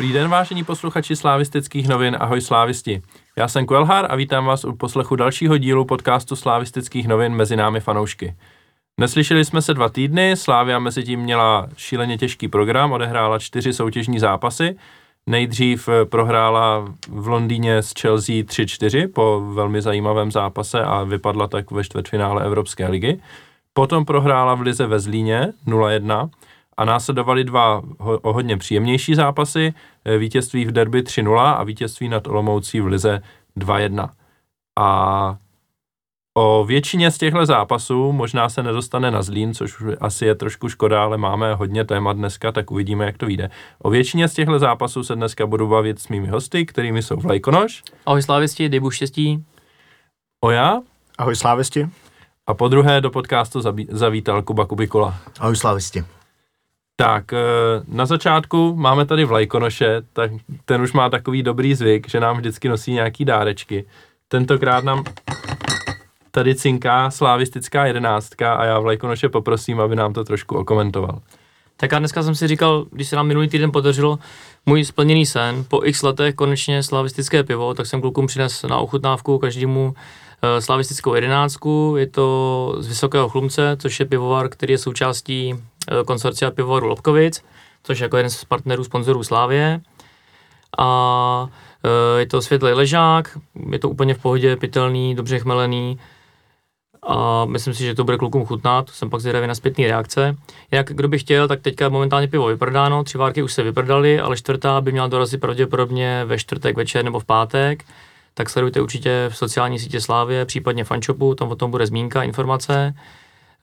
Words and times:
Dobrý 0.00 0.12
den, 0.12 0.28
vážení 0.28 0.64
posluchači 0.64 1.16
slávistických 1.16 1.88
novin, 1.88 2.16
ahoj 2.20 2.40
slávisti. 2.40 3.02
Já 3.36 3.48
jsem 3.48 3.66
Kvelhar 3.66 4.06
a 4.08 4.16
vítám 4.16 4.46
vás 4.46 4.64
u 4.64 4.76
poslechu 4.76 5.16
dalšího 5.16 5.58
dílu 5.58 5.84
podcastu 5.84 6.36
slávistických 6.36 7.08
novin 7.08 7.34
mezi 7.34 7.56
námi 7.56 7.80
fanoušky. 7.80 8.34
Neslyšeli 9.00 9.44
jsme 9.44 9.62
se 9.62 9.74
dva 9.74 9.88
týdny, 9.88 10.36
Slávia 10.36 10.78
mezi 10.78 11.02
tím 11.02 11.20
měla 11.20 11.68
šíleně 11.76 12.18
těžký 12.18 12.48
program, 12.48 12.92
odehrála 12.92 13.38
čtyři 13.38 13.72
soutěžní 13.72 14.18
zápasy. 14.18 14.76
Nejdřív 15.26 15.88
prohrála 16.04 16.84
v 17.08 17.28
Londýně 17.28 17.76
s 17.76 17.92
Chelsea 18.00 18.34
3-4 18.34 19.12
po 19.12 19.40
velmi 19.54 19.82
zajímavém 19.82 20.30
zápase 20.30 20.82
a 20.82 21.02
vypadla 21.02 21.46
tak 21.46 21.70
ve 21.70 21.84
čtvrtfinále 21.84 22.44
Evropské 22.44 22.88
ligy. 22.88 23.20
Potom 23.72 24.04
prohrála 24.04 24.54
v 24.54 24.60
Lize 24.60 24.86
ve 24.86 25.00
Zlíně 25.00 25.52
0-1 25.66 26.30
a 26.80 26.84
následovaly 26.84 27.44
dva 27.44 27.82
ho, 27.98 28.18
o 28.18 28.32
hodně 28.32 28.56
příjemnější 28.56 29.14
zápasy, 29.14 29.74
eh, 30.04 30.18
vítězství 30.18 30.64
v 30.64 30.72
derby 30.72 31.02
3-0 31.02 31.52
a 31.52 31.64
vítězství 31.64 32.08
nad 32.08 32.26
Olomoucí 32.26 32.80
v 32.80 32.86
Lize 32.86 33.22
2-1. 33.56 34.10
A 34.78 35.36
o 36.38 36.64
většině 36.64 37.10
z 37.10 37.18
těchto 37.18 37.46
zápasů 37.46 38.12
možná 38.12 38.48
se 38.48 38.62
nedostane 38.62 39.10
na 39.10 39.22
Zlín, 39.22 39.54
což 39.54 39.76
asi 40.00 40.26
je 40.26 40.34
trošku 40.34 40.68
škoda, 40.68 41.02
ale 41.02 41.18
máme 41.18 41.54
hodně 41.54 41.84
témat 41.84 42.16
dneska, 42.16 42.52
tak 42.52 42.70
uvidíme, 42.70 43.04
jak 43.04 43.18
to 43.18 43.26
vyjde. 43.26 43.50
O 43.78 43.90
většině 43.90 44.28
z 44.28 44.34
těchto 44.34 44.58
zápasů 44.58 45.04
se 45.04 45.14
dneska 45.14 45.46
budu 45.46 45.68
bavit 45.68 45.98
s 45.98 46.08
mými 46.08 46.28
hosty, 46.28 46.66
kterými 46.66 47.02
jsou 47.02 47.16
Vlajkonoš. 47.16 47.82
Ahoj 48.06 48.22
slávisti, 48.22 48.68
dejbu 48.68 48.90
štěstí. 48.90 49.44
Oja. 50.44 50.80
Ahoj 51.18 51.36
slávisti. 51.36 51.88
A 52.46 52.54
po 52.54 52.68
druhé 52.68 53.00
do 53.00 53.10
podcastu 53.10 53.60
zavítal 53.88 54.42
Kuba 54.42 54.66
Kubikola. 54.66 55.14
Ahoj 55.40 55.56
slávisti. 55.56 56.19
Tak, 57.00 57.32
eh, 57.32 57.38
na 57.88 58.06
začátku 58.06 58.74
máme 58.76 59.06
tady 59.06 59.24
Vlajkonoše, 59.24 60.02
tak 60.12 60.30
ten 60.64 60.82
už 60.82 60.92
má 60.92 61.10
takový 61.10 61.42
dobrý 61.42 61.74
zvyk, 61.74 62.10
že 62.10 62.20
nám 62.20 62.36
vždycky 62.36 62.68
nosí 62.68 62.92
nějaký 62.92 63.24
dárečky. 63.24 63.84
Tentokrát 64.28 64.84
nám 64.84 65.04
tady 66.30 66.54
cinká 66.54 67.10
slavistická 67.10 67.86
jedenáctka 67.86 68.54
a 68.54 68.64
já 68.64 68.78
Vlajkonoše 68.78 69.28
poprosím, 69.28 69.80
aby 69.80 69.96
nám 69.96 70.12
to 70.12 70.24
trošku 70.24 70.56
okomentoval. 70.56 71.20
Tak 71.76 71.92
já 71.92 71.98
dneska 71.98 72.22
jsem 72.22 72.34
si 72.34 72.48
říkal, 72.48 72.86
když 72.90 73.08
se 73.08 73.16
nám 73.16 73.26
minulý 73.26 73.48
týden 73.48 73.72
podařilo 73.72 74.18
můj 74.66 74.84
splněný 74.84 75.26
sen, 75.26 75.64
po 75.68 75.80
x 75.84 76.02
letech 76.02 76.34
konečně 76.34 76.82
slavistické 76.82 77.44
pivo, 77.44 77.74
tak 77.74 77.86
jsem 77.86 78.00
klukům 78.00 78.26
přines 78.26 78.62
na 78.62 78.76
ochutnávku 78.76 79.38
každému 79.38 79.94
Eh, 80.42 80.60
slavistickou 80.60 81.14
jedenáctku. 81.14 81.94
Je 81.98 82.06
to 82.06 82.76
z 82.78 82.88
Vysokého 82.88 83.28
Chlumce, 83.28 83.76
což 83.80 84.00
je 84.00 84.06
pivovar, 84.06 84.48
který 84.48 84.72
je 84.72 84.78
součástí 84.78 85.54
konsorcia 86.06 86.50
pivovaru 86.50 86.86
Lobkovic, 86.86 87.44
což 87.82 87.98
je 87.98 88.04
jako 88.04 88.16
jeden 88.16 88.30
z 88.30 88.44
partnerů, 88.44 88.84
sponzorů 88.84 89.24
Slávě. 89.24 89.80
A 90.78 91.48
eh, 91.84 92.20
je 92.20 92.26
to 92.26 92.42
světlý 92.42 92.72
ležák, 92.72 93.38
je 93.70 93.78
to 93.78 93.88
úplně 93.88 94.14
v 94.14 94.22
pohodě, 94.22 94.56
pitelný, 94.56 95.14
dobře 95.14 95.38
chmelený 95.38 95.98
a 97.02 97.44
myslím 97.44 97.74
si, 97.74 97.84
že 97.84 97.94
to 97.94 98.04
bude 98.04 98.16
klukům 98.16 98.46
chutnat, 98.46 98.90
jsem 98.90 99.10
pak 99.10 99.20
zvědavý 99.20 99.46
na 99.46 99.54
zpětné 99.54 99.86
reakce. 99.86 100.36
Jinak, 100.72 100.86
kdo 100.86 101.08
by 101.08 101.18
chtěl, 101.18 101.48
tak 101.48 101.60
teďka 101.60 101.88
momentálně 101.88 102.28
pivo 102.28 102.46
vyprodáno, 102.46 103.04
tři 103.04 103.18
várky 103.18 103.42
už 103.42 103.52
se 103.52 103.62
vyprodaly, 103.62 104.20
ale 104.20 104.36
čtvrtá 104.36 104.80
by 104.80 104.92
měla 104.92 105.06
dorazit 105.06 105.40
pravděpodobně 105.40 106.24
ve 106.24 106.38
čtvrtek 106.38 106.76
večer 106.76 107.04
nebo 107.04 107.20
v 107.20 107.24
pátek 107.24 107.84
tak 108.34 108.50
sledujte 108.50 108.80
určitě 108.80 109.26
v 109.28 109.36
sociální 109.36 109.78
sítě 109.78 110.00
Slávě, 110.00 110.44
případně 110.44 110.84
fanshopu, 110.84 111.34
tam 111.34 111.50
o 111.50 111.56
tom 111.56 111.70
bude 111.70 111.86
zmínka, 111.86 112.22
informace. 112.22 112.94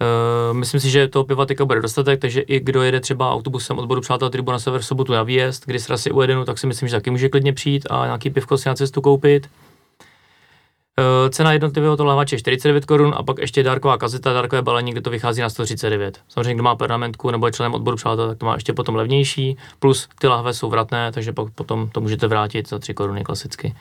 Uh, 0.02 0.58
myslím 0.58 0.80
si, 0.80 0.90
že 0.90 1.08
toho 1.08 1.26
piva 1.26 1.46
teďka 1.46 1.66
bude 1.66 1.82
dostatek, 1.82 2.20
takže 2.20 2.42
i 2.42 2.60
kdo 2.60 2.82
jede 2.84 3.00
třeba 3.00 3.32
autobusem 3.32 3.80
odboru 3.80 4.02
Přátel 4.02 4.30
Tribuna 4.30 4.60
Sever 4.60 4.82
v 4.82 4.86
sobotu 4.86 5.14
na 5.14 5.24
výjezd, 5.24 5.66
kdy 5.66 5.80
s 5.80 5.90
rasy 5.90 6.12
ujedenu, 6.12 6.46
tak 6.46 6.58
si 6.58 6.68
myslím, 6.68 6.90
že 6.90 6.96
taky 6.96 7.10
může 7.10 7.30
klidně 7.30 7.54
přijít 7.54 7.88
a 7.90 8.06
nějaký 8.06 8.30
pivko 8.30 8.58
si 8.58 8.70
na 8.70 8.76
cestu 8.76 9.02
koupit. 9.02 9.50
Uh, 11.00 11.30
cena 11.30 11.54
jednotlivého 11.54 11.98
tolávače 11.98 12.36
je 12.36 12.40
49 12.40 12.86
korun 12.86 13.14
a 13.18 13.24
pak 13.24 13.38
ještě 13.38 13.64
dárková 13.64 13.98
kazeta, 13.98 14.34
dárkové 14.34 14.62
balení, 14.62 14.92
kde 14.92 15.02
to 15.02 15.10
vychází 15.10 15.42
na 15.42 15.50
139. 15.50 16.20
Samozřejmě, 16.28 16.54
kdo 16.54 16.64
má 16.64 16.76
pernamentku 16.76 17.32
nebo 17.32 17.46
je 17.46 17.52
členem 17.52 17.74
odboru 17.74 17.98
přátel, 17.98 18.28
tak 18.28 18.38
to 18.38 18.46
má 18.46 18.54
ještě 18.54 18.74
potom 18.74 18.96
levnější, 18.96 19.58
plus 19.80 20.10
ty 20.20 20.28
lahve 20.28 20.54
jsou 20.54 20.70
vratné, 20.70 21.12
takže 21.12 21.34
pak 21.34 21.54
potom 21.54 21.90
to 21.90 22.02
můžete 22.02 22.28
vrátit 22.28 22.70
za 22.70 22.80
3 22.80 22.94
koruny 22.94 23.24
klasicky. 23.24 23.76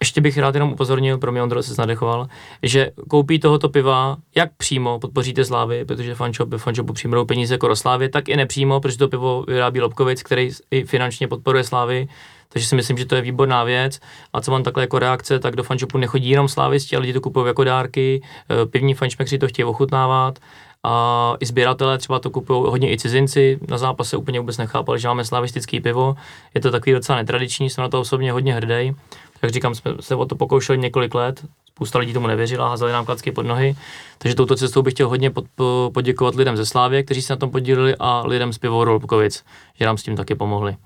Ještě 0.00 0.20
bych 0.20 0.38
rád 0.38 0.54
jenom 0.54 0.72
upozornil, 0.72 1.18
pro 1.18 1.32
mě 1.32 1.42
Ondro 1.42 1.62
se 1.62 1.74
nadechoval, 1.78 2.26
že 2.62 2.90
koupí 3.08 3.38
tohoto 3.38 3.68
piva, 3.68 4.16
jak 4.34 4.50
přímo 4.56 4.98
podpoříte 4.98 5.44
Slávy, 5.44 5.84
protože 5.84 6.14
fanshop, 6.14 6.54
fanshopu 6.56 6.92
přímo 6.92 7.24
peníze 7.24 7.54
jako 7.54 7.76
Slávy, 7.76 8.08
tak 8.08 8.28
i 8.28 8.36
nepřímo, 8.36 8.80
protože 8.80 8.98
to 8.98 9.08
pivo 9.08 9.44
vyrábí 9.48 9.80
Lobkovic, 9.80 10.22
který 10.22 10.50
i 10.70 10.84
finančně 10.84 11.28
podporuje 11.28 11.64
Slávy, 11.64 12.08
takže 12.48 12.68
si 12.68 12.74
myslím, 12.74 12.98
že 12.98 13.06
to 13.06 13.14
je 13.14 13.22
výborná 13.22 13.64
věc. 13.64 14.00
A 14.32 14.40
co 14.40 14.50
mám 14.50 14.62
takhle 14.62 14.82
jako 14.82 14.98
reakce, 14.98 15.38
tak 15.38 15.56
do 15.56 15.62
fanshopu 15.62 15.98
nechodí 15.98 16.30
jenom 16.30 16.48
slávisti, 16.48 16.96
ale 16.96 17.00
lidi 17.00 17.12
to 17.12 17.20
kupují 17.20 17.46
jako 17.46 17.64
dárky, 17.64 18.22
eh, 18.22 18.66
pivní 18.66 18.94
fanšmekři 18.94 19.38
to 19.38 19.48
chtějí 19.48 19.64
ochutnávat. 19.64 20.38
A 20.84 21.34
i 21.40 21.46
sběratelé 21.46 21.98
třeba 21.98 22.18
to 22.18 22.30
kupují 22.30 22.62
hodně 22.66 22.92
i 22.92 22.98
cizinci, 22.98 23.58
na 23.68 23.78
zápase 23.78 24.16
úplně 24.16 24.40
vůbec 24.40 24.58
nechápali, 24.58 24.98
že 24.98 25.08
máme 25.08 25.24
slavistický 25.24 25.80
pivo, 25.80 26.14
je 26.54 26.60
to 26.60 26.70
takový 26.70 26.92
docela 26.92 27.18
netradiční, 27.18 27.70
jsem 27.70 27.82
na 27.82 27.88
to 27.88 28.00
osobně 28.00 28.32
hodně 28.32 28.54
hrdý. 28.54 28.94
Jak 29.42 29.52
říkám, 29.52 29.74
jsme 29.74 29.94
se 30.00 30.14
o 30.14 30.26
to 30.26 30.36
pokoušeli 30.36 30.78
několik 30.78 31.14
let, 31.14 31.44
spousta 31.68 31.98
lidí 31.98 32.12
tomu 32.12 32.26
nevěřila, 32.26 32.68
házeli 32.68 32.92
nám 32.92 33.04
klacky 33.04 33.32
pod 33.32 33.46
nohy, 33.46 33.76
takže 34.18 34.34
touto 34.34 34.56
cestou 34.56 34.82
bych 34.82 34.94
chtěl 34.94 35.08
hodně 35.08 35.30
pod, 35.30 35.44
po, 35.54 35.90
poděkovat 35.94 36.34
lidem 36.34 36.56
ze 36.56 36.66
Slávě, 36.66 37.02
kteří 37.02 37.22
se 37.22 37.32
na 37.32 37.36
tom 37.36 37.50
podíleli 37.50 37.94
a 37.98 38.22
lidem 38.26 38.52
z 38.52 38.58
pivovaru 38.58 38.92
Lobkovic, 38.92 39.44
že 39.74 39.86
nám 39.86 39.98
s 39.98 40.02
tím 40.02 40.16
taky 40.16 40.34
pomohli. 40.34 40.76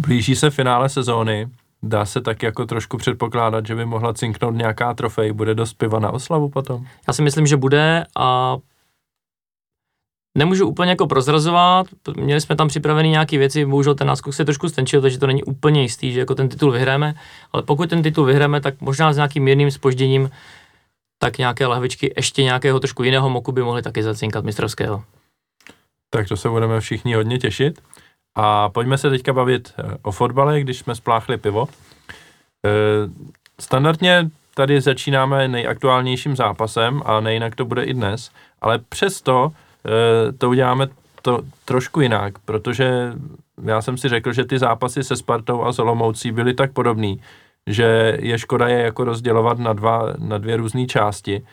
Blíží 0.00 0.36
se 0.36 0.50
finále 0.50 0.88
sezóny, 0.88 1.48
dá 1.82 2.04
se 2.04 2.20
tak 2.20 2.42
jako 2.42 2.66
trošku 2.66 2.96
předpokládat, 2.96 3.66
že 3.66 3.74
by 3.74 3.86
mohla 3.86 4.14
cinknout 4.14 4.54
nějaká 4.54 4.94
trofej, 4.94 5.32
bude 5.32 5.54
dost 5.54 5.74
piva 5.74 5.98
na 5.98 6.10
oslavu 6.10 6.48
potom? 6.48 6.86
Já 7.08 7.12
si 7.12 7.22
myslím, 7.22 7.46
že 7.46 7.56
bude 7.56 8.04
a 8.16 8.56
nemůžu 10.38 10.66
úplně 10.66 10.90
jako 10.90 11.06
prozrazovat, 11.06 11.86
měli 12.16 12.40
jsme 12.40 12.56
tam 12.56 12.68
připravené 12.68 13.08
nějaké 13.08 13.38
věci, 13.38 13.64
bohužel 13.64 13.94
ten 13.94 14.06
náskok 14.06 14.34
se 14.34 14.44
trošku 14.44 14.68
stenčil, 14.68 15.00
takže 15.00 15.18
to 15.18 15.26
není 15.26 15.42
úplně 15.42 15.82
jistý, 15.82 16.12
že 16.12 16.20
jako 16.20 16.34
ten 16.34 16.48
titul 16.48 16.70
vyhráme, 16.70 17.14
ale 17.52 17.62
pokud 17.62 17.90
ten 17.90 18.02
titul 18.02 18.24
vyhráme, 18.24 18.60
tak 18.60 18.80
možná 18.80 19.12
s 19.12 19.16
nějakým 19.16 19.44
mírným 19.44 19.70
spožděním, 19.70 20.30
tak 21.18 21.38
nějaké 21.38 21.66
lahvičky 21.66 22.14
ještě 22.16 22.42
nějakého 22.42 22.80
trošku 22.80 23.02
jiného 23.02 23.30
moku 23.30 23.52
by 23.52 23.62
mohly 23.62 23.82
taky 23.82 24.02
zacinkat 24.02 24.44
mistrovského. 24.44 25.04
Tak 26.10 26.28
to 26.28 26.36
se 26.36 26.48
budeme 26.48 26.80
všichni 26.80 27.14
hodně 27.14 27.38
těšit. 27.38 27.80
A 28.34 28.68
pojďme 28.68 28.98
se 28.98 29.10
teďka 29.10 29.32
bavit 29.32 29.72
eh, 29.78 29.96
o 30.02 30.12
fotbale, 30.12 30.60
když 30.60 30.78
jsme 30.78 30.94
spláchli 30.94 31.36
pivo. 31.36 31.68
Eh, 32.66 32.70
standardně 33.60 34.30
tady 34.54 34.80
začínáme 34.80 35.48
nejaktuálnějším 35.48 36.36
zápasem 36.36 37.02
a 37.04 37.20
nejinak 37.20 37.54
to 37.54 37.64
bude 37.64 37.84
i 37.84 37.94
dnes, 37.94 38.30
ale 38.60 38.78
přesto 38.78 39.52
to 40.38 40.50
uděláme 40.50 40.88
to 41.22 41.40
trošku 41.64 42.00
jinak, 42.00 42.38
protože 42.38 43.12
já 43.64 43.82
jsem 43.82 43.98
si 43.98 44.08
řekl, 44.08 44.32
že 44.32 44.44
ty 44.44 44.58
zápasy 44.58 45.04
se 45.04 45.16
Spartou 45.16 45.62
a 45.62 45.72
Solomoucí 45.72 46.32
byly 46.32 46.54
tak 46.54 46.72
podobný, 46.72 47.20
že 47.66 48.18
je 48.20 48.38
škoda 48.38 48.68
je 48.68 48.78
jako 48.78 49.04
rozdělovat 49.04 49.58
na, 49.58 49.72
dva, 49.72 50.14
na 50.18 50.38
dvě 50.38 50.56
různé 50.56 50.86
části 50.86 51.46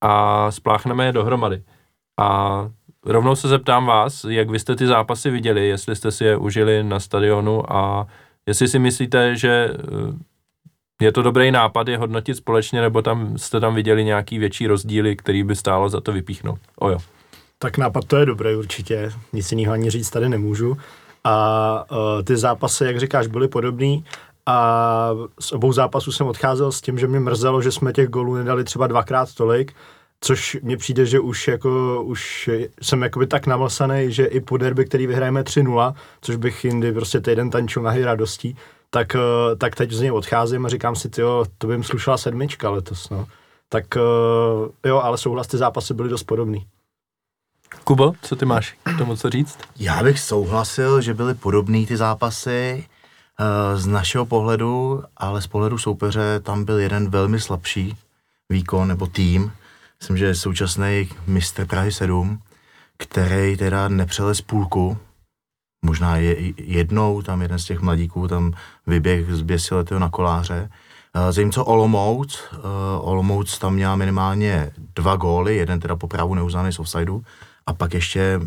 a 0.00 0.50
spláchneme 0.50 1.06
je 1.06 1.12
dohromady. 1.12 1.62
A 2.20 2.70
rovnou 3.06 3.36
se 3.36 3.48
zeptám 3.48 3.86
vás, 3.86 4.24
jak 4.24 4.50
vy 4.50 4.58
jste 4.58 4.76
ty 4.76 4.86
zápasy 4.86 5.30
viděli, 5.30 5.68
jestli 5.68 5.96
jste 5.96 6.10
si 6.10 6.24
je 6.24 6.36
užili 6.36 6.84
na 6.84 7.00
stadionu 7.00 7.72
a 7.72 8.06
jestli 8.46 8.68
si 8.68 8.78
myslíte, 8.78 9.36
že 9.36 9.70
eh, 9.74 11.04
je 11.04 11.12
to 11.12 11.22
dobrý 11.22 11.50
nápad 11.50 11.88
je 11.88 11.98
hodnotit 11.98 12.34
společně, 12.34 12.80
nebo 12.80 13.02
tam 13.02 13.38
jste 13.38 13.60
tam 13.60 13.74
viděli 13.74 14.04
nějaký 14.04 14.38
větší 14.38 14.66
rozdíly, 14.66 15.16
který 15.16 15.42
by 15.42 15.56
stálo 15.56 15.88
za 15.88 16.00
to 16.00 16.12
vypíchnout. 16.12 16.58
Ojo. 16.78 16.98
Tak 17.62 17.78
nápad 17.78 18.04
to 18.04 18.16
je 18.16 18.26
dobrý 18.26 18.56
určitě, 18.56 19.12
nic 19.32 19.52
jiného 19.52 19.72
ani 19.72 19.90
říct 19.90 20.10
tady 20.10 20.28
nemůžu. 20.28 20.76
A 21.24 21.84
uh, 21.90 22.22
ty 22.22 22.36
zápasy, 22.36 22.84
jak 22.84 23.00
říkáš, 23.00 23.26
byly 23.26 23.48
podobný 23.48 24.04
a 24.46 25.10
z 25.40 25.52
obou 25.52 25.72
zápasů 25.72 26.12
jsem 26.12 26.26
odcházel 26.26 26.72
s 26.72 26.80
tím, 26.80 26.98
že 26.98 27.06
mě 27.06 27.20
mrzelo, 27.20 27.62
že 27.62 27.72
jsme 27.72 27.92
těch 27.92 28.08
gólů 28.08 28.34
nedali 28.34 28.64
třeba 28.64 28.86
dvakrát 28.86 29.34
tolik, 29.34 29.72
což 30.20 30.58
mně 30.62 30.76
přijde, 30.76 31.06
že 31.06 31.20
už 31.20 31.48
jako, 31.48 32.02
už 32.04 32.50
jsem 32.82 33.02
jakoby 33.02 33.26
tak 33.26 33.46
namlsaný, 33.46 34.12
že 34.12 34.24
i 34.24 34.40
po 34.40 34.56
derby, 34.56 34.84
který 34.84 35.06
vyhrajeme 35.06 35.42
3-0, 35.42 35.94
což 36.20 36.36
bych 36.36 36.64
jindy 36.64 36.92
prostě 36.92 37.20
týden 37.20 37.50
tančil 37.50 37.82
na 37.82 37.90
hry 37.90 38.04
radostí, 38.04 38.56
tak, 38.90 39.14
uh, 39.14 39.58
tak 39.58 39.74
teď 39.74 39.90
z 39.90 40.00
něj 40.00 40.10
odcházím 40.10 40.66
a 40.66 40.68
říkám 40.68 40.96
si, 40.96 41.08
tyjo, 41.08 41.44
to 41.58 41.66
by 41.66 41.74
jim 41.74 41.84
slušela 41.84 42.16
sedmička 42.18 42.70
letos, 42.70 43.10
no. 43.10 43.26
Tak 43.68 43.84
uh, 43.96 44.68
jo, 44.86 45.00
ale 45.00 45.18
souhlas, 45.18 45.46
ty 45.46 45.56
zápasy 45.56 45.94
byly 45.94 46.08
dost 46.08 46.22
podobný. 46.22 46.66
Kubo, 47.84 48.12
co 48.22 48.36
ty 48.36 48.44
máš 48.44 48.76
k 48.82 48.98
tomu 48.98 49.16
co 49.16 49.30
říct? 49.30 49.58
Já 49.78 50.02
bych 50.02 50.20
souhlasil, 50.20 51.00
že 51.00 51.14
byly 51.14 51.34
podobné 51.34 51.86
ty 51.86 51.96
zápasy 51.96 52.86
uh, 53.40 53.80
z 53.80 53.86
našeho 53.86 54.26
pohledu, 54.26 55.02
ale 55.16 55.42
z 55.42 55.46
pohledu 55.46 55.78
soupeře 55.78 56.40
tam 56.40 56.64
byl 56.64 56.78
jeden 56.78 57.10
velmi 57.10 57.40
slabší 57.40 57.96
výkon 58.48 58.88
nebo 58.88 59.06
tým. 59.06 59.52
Myslím, 60.00 60.16
že 60.16 60.34
současný 60.34 61.08
mistr 61.26 61.66
Prahy 61.66 61.92
7, 61.92 62.40
který 62.98 63.56
teda 63.56 63.88
nepřelez 63.88 64.40
půlku 64.40 64.98
možná 65.84 66.16
je, 66.16 66.52
jednou 66.56 67.22
tam 67.22 67.42
jeden 67.42 67.58
z 67.58 67.64
těch 67.64 67.80
mladíků 67.80 68.28
tam 68.28 68.52
vyběh 68.86 69.34
z 69.34 69.42
běsiletého 69.42 70.00
na 70.00 70.10
koláře. 70.10 70.70
Eh, 71.14 71.32
zatímco 71.32 71.64
Olomouc, 71.64 72.40
uh, 72.52 72.58
Olomouc 73.08 73.58
tam 73.58 73.74
měla 73.74 73.96
minimálně 73.96 74.72
dva 74.96 75.16
góly, 75.16 75.56
jeden 75.56 75.80
teda 75.80 75.96
po 75.96 76.08
právu 76.08 76.34
neuznaný 76.34 76.72
z 76.72 76.78
offsideu, 76.78 77.22
a 77.66 77.72
pak 77.72 77.94
ještě, 77.94 78.40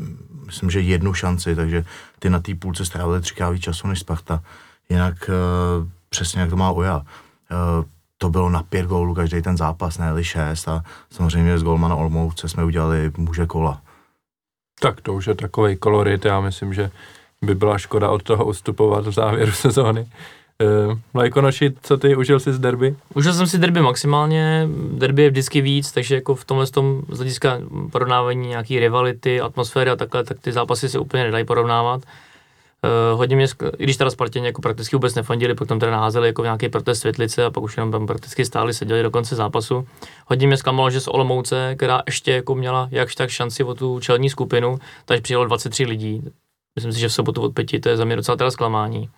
myslím, 0.46 0.70
že 0.70 0.80
jednu 0.80 1.14
šanci, 1.14 1.56
takže 1.56 1.86
ty 2.20 2.30
na 2.30 2.40
té 2.40 2.56
půlce 2.56 2.86
strávili 2.86 3.22
třikrát 3.22 3.50
víc 3.50 3.64
času 3.64 3.88
než 3.88 4.00
Sparta. 4.00 4.44
Jinak 4.90 5.30
uh, 5.30 5.88
přesně 6.10 6.42
jak 6.42 6.50
to 6.50 6.56
má 6.56 6.72
Oja. 6.72 6.98
Uh, 6.98 7.86
to 8.18 8.30
bylo 8.30 8.50
na 8.50 8.64
pět 8.64 8.86
gólů 8.86 9.14
každý 9.14 9.42
ten 9.42 9.58
zápas, 9.58 9.98
ne 9.98 10.24
šest 10.24 10.68
a 10.68 10.84
samozřejmě 11.10 11.60
z 11.60 11.64
golmana 11.64 11.96
Olmouce 11.96 12.50
jsme 12.50 12.64
udělali 12.64 13.12
muže 13.18 13.46
kola. 13.46 13.82
Tak 14.80 15.02
to 15.02 15.14
už 15.14 15.28
je 15.28 15.36
takový 15.36 15.76
kolorit, 15.76 16.26
já 16.26 16.42
myslím, 16.42 16.74
že 16.74 16.92
by 17.42 17.56
byla 17.56 17.78
škoda 17.78 18.10
od 18.10 18.24
toho 18.24 18.46
ustupovat 18.46 19.08
v 19.08 19.12
závěru 19.12 19.52
sezóny. 19.52 20.08
Uh, 20.64 20.98
Lajkonoši, 21.16 21.74
co 21.82 21.98
ty, 21.98 22.16
užil 22.16 22.40
jsi 22.40 22.54
z 22.54 22.60
derby? 22.60 22.96
Užil 23.14 23.34
jsem 23.34 23.48
si 23.48 23.58
derby 23.58 23.82
maximálně, 23.82 24.68
derby 24.92 25.24
je 25.24 25.30
vždycky 25.30 25.62
víc, 25.62 25.92
takže 25.92 26.16
jako 26.16 26.36
v 26.36 26.46
tomhle 26.46 26.68
tom 26.68 27.02
z 27.10 27.18
hlediska 27.18 27.60
porovnávání 27.92 28.48
nějaký 28.48 28.80
rivality, 28.80 29.42
atmosféry 29.42 29.90
a 29.90 29.96
takhle, 29.96 30.24
tak 30.24 30.40
ty 30.40 30.52
zápasy 30.52 30.90
se 30.90 31.00
úplně 31.00 31.24
nedají 31.24 31.46
porovnávat. 31.46 32.02
Uh, 32.04 33.18
hodně 33.18 33.36
mě, 33.36 33.46
i 33.78 33.84
když 33.84 33.98
teda 33.98 34.10
Spartěni 34.10 34.46
jako 34.46 34.62
prakticky 34.62 34.96
vůbec 34.96 35.16
nefandili, 35.16 35.56
pak 35.56 35.68
tam 35.68 35.80
teda 35.80 35.92
naházeli 35.92 36.28
jako 36.28 36.44
nějaký 36.44 36.70
protest 36.70 37.00
světlice 37.00 37.46
a 37.46 37.50
pak 37.50 37.64
už 37.64 37.78
jenom 37.78 37.92
tam 37.92 38.08
prakticky 38.08 38.46
stáli, 38.46 38.74
seděli 38.74 39.04
do 39.04 39.12
konce 39.12 39.36
zápasu. 39.36 39.88
Hodně 40.26 40.48
mě 40.48 40.58
zklamalo, 40.58 40.90
že 40.90 41.02
z 41.02 41.08
Olomouce, 41.08 41.76
která 41.76 42.02
ještě 42.06 42.32
jako 42.32 42.56
měla 42.56 42.88
jakž 42.92 43.16
tak 43.16 43.30
šanci 43.30 43.64
o 43.64 43.74
tu 43.74 44.00
čelní 44.00 44.30
skupinu, 44.30 44.80
takže 45.06 45.22
přijelo 45.22 45.46
23 45.46 45.86
lidí. 45.86 46.24
Myslím 46.76 46.94
si, 46.94 47.00
že 47.00 47.08
v 47.08 47.14
sobotu 47.14 47.42
od 47.42 47.54
pěti 47.54 47.80
to 47.80 47.90
je 47.90 47.98
za 47.98 48.06
mě 48.06 48.16
docela 48.16 48.38
teda 48.38 48.52
zklamání. 48.52 49.10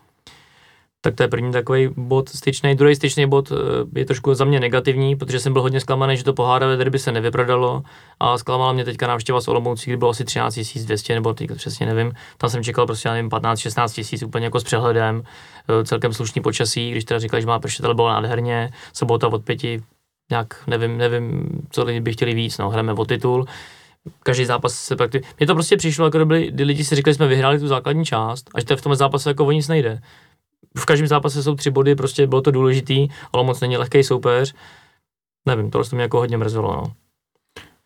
Tak 1.01 1.15
to 1.15 1.23
je 1.23 1.27
první 1.27 1.51
takový 1.51 1.89
bod 1.97 2.29
styčný. 2.29 2.75
Druhý 2.75 2.95
styčný 2.95 3.29
bod 3.29 3.51
eh, 3.51 3.99
je 3.99 4.05
trošku 4.05 4.33
za 4.33 4.45
mě 4.45 4.59
negativní, 4.59 5.15
protože 5.15 5.39
jsem 5.39 5.53
byl 5.53 5.61
hodně 5.61 5.79
zklamaný, 5.79 6.17
že 6.17 6.23
to 6.23 6.33
pohádavé 6.33 6.77
derby 6.77 6.99
se 6.99 7.11
nevyprodalo 7.11 7.83
a 8.19 8.37
zklamala 8.37 8.73
mě 8.73 8.85
teďka 8.85 9.07
návštěva 9.07 9.41
z 9.41 9.47
Olomoucí, 9.47 9.89
kdy 9.89 9.97
bylo 9.97 10.09
asi 10.09 10.25
13 10.25 10.59
200 10.85 11.13
nebo 11.13 11.33
teďka 11.33 11.55
přesně 11.55 11.85
nevím. 11.85 12.11
Tam 12.37 12.49
jsem 12.49 12.63
čekal 12.63 12.85
prostě, 12.85 13.09
nevím, 13.09 13.29
15-16 13.29 13.93
tisíc 13.93 14.23
úplně 14.23 14.45
jako 14.45 14.59
s 14.59 14.63
přehledem, 14.63 15.23
eh, 15.69 15.85
celkem 15.85 16.13
slušný 16.13 16.41
počasí, 16.41 16.91
když 16.91 17.05
teda 17.05 17.19
říkali, 17.19 17.41
že 17.41 17.47
má 17.47 17.59
pršet, 17.59 17.85
ale 17.85 17.95
bylo 17.95 18.07
nádherně, 18.09 18.71
sobota 18.93 19.27
od 19.27 19.43
pěti, 19.43 19.83
nějak 20.31 20.63
nevím, 20.67 20.97
nevím, 20.97 21.49
co 21.71 21.83
lidi 21.83 21.99
by 21.99 22.13
chtěli 22.13 22.33
víc, 22.33 22.57
no, 22.57 22.69
hrajeme 22.69 22.93
o 22.93 23.05
titul 23.05 23.45
každý 24.23 24.45
zápas 24.45 24.73
se 24.73 24.95
prakticky. 24.95 25.27
Mně 25.39 25.47
to 25.47 25.53
prostě 25.53 25.77
přišlo, 25.77 26.05
jako 26.05 26.25
byli, 26.25 26.51
kdy 26.51 26.63
lidi 26.63 26.83
si 26.83 26.95
říkali, 26.95 27.13
že 27.13 27.15
jsme 27.15 27.27
vyhráli 27.27 27.59
tu 27.59 27.67
základní 27.67 28.05
část 28.05 28.49
a 28.55 28.59
že 28.59 28.65
to 28.65 28.77
v 28.77 28.81
tom 28.81 28.95
zápase 28.95 29.29
jako 29.29 29.45
o 29.45 29.51
nic 29.51 29.67
nejde 29.67 30.01
v 30.77 30.85
každém 30.85 31.07
zápase 31.07 31.43
jsou 31.43 31.55
tři 31.55 31.71
body, 31.71 31.95
prostě 31.95 32.27
bylo 32.27 32.41
to 32.41 32.51
důležitý, 32.51 33.07
ale 33.33 33.43
moc 33.43 33.61
není 33.61 33.77
lehký 33.77 34.03
soupeř. 34.03 34.53
Nevím, 35.45 35.71
tohle 35.71 35.89
to 35.89 35.95
mě 35.95 36.03
jako 36.03 36.17
hodně 36.17 36.37
mrzelo, 36.37 36.73
no. 36.73 36.83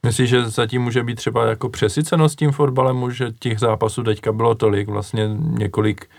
Myslíš, 0.06 0.30
že 0.30 0.50
zatím 0.50 0.82
může 0.82 1.04
být 1.04 1.16
třeba 1.16 1.46
jako 1.46 1.70
přesycenost 1.70 2.40
tím 2.40 2.52
fotbalem, 2.52 3.12
že 3.12 3.32
těch 3.40 3.60
zápasů 3.60 4.04
teďka 4.04 4.32
bylo 4.32 4.56
tolik, 4.56 4.90
vlastně 4.90 5.30
několik, 5.38 6.10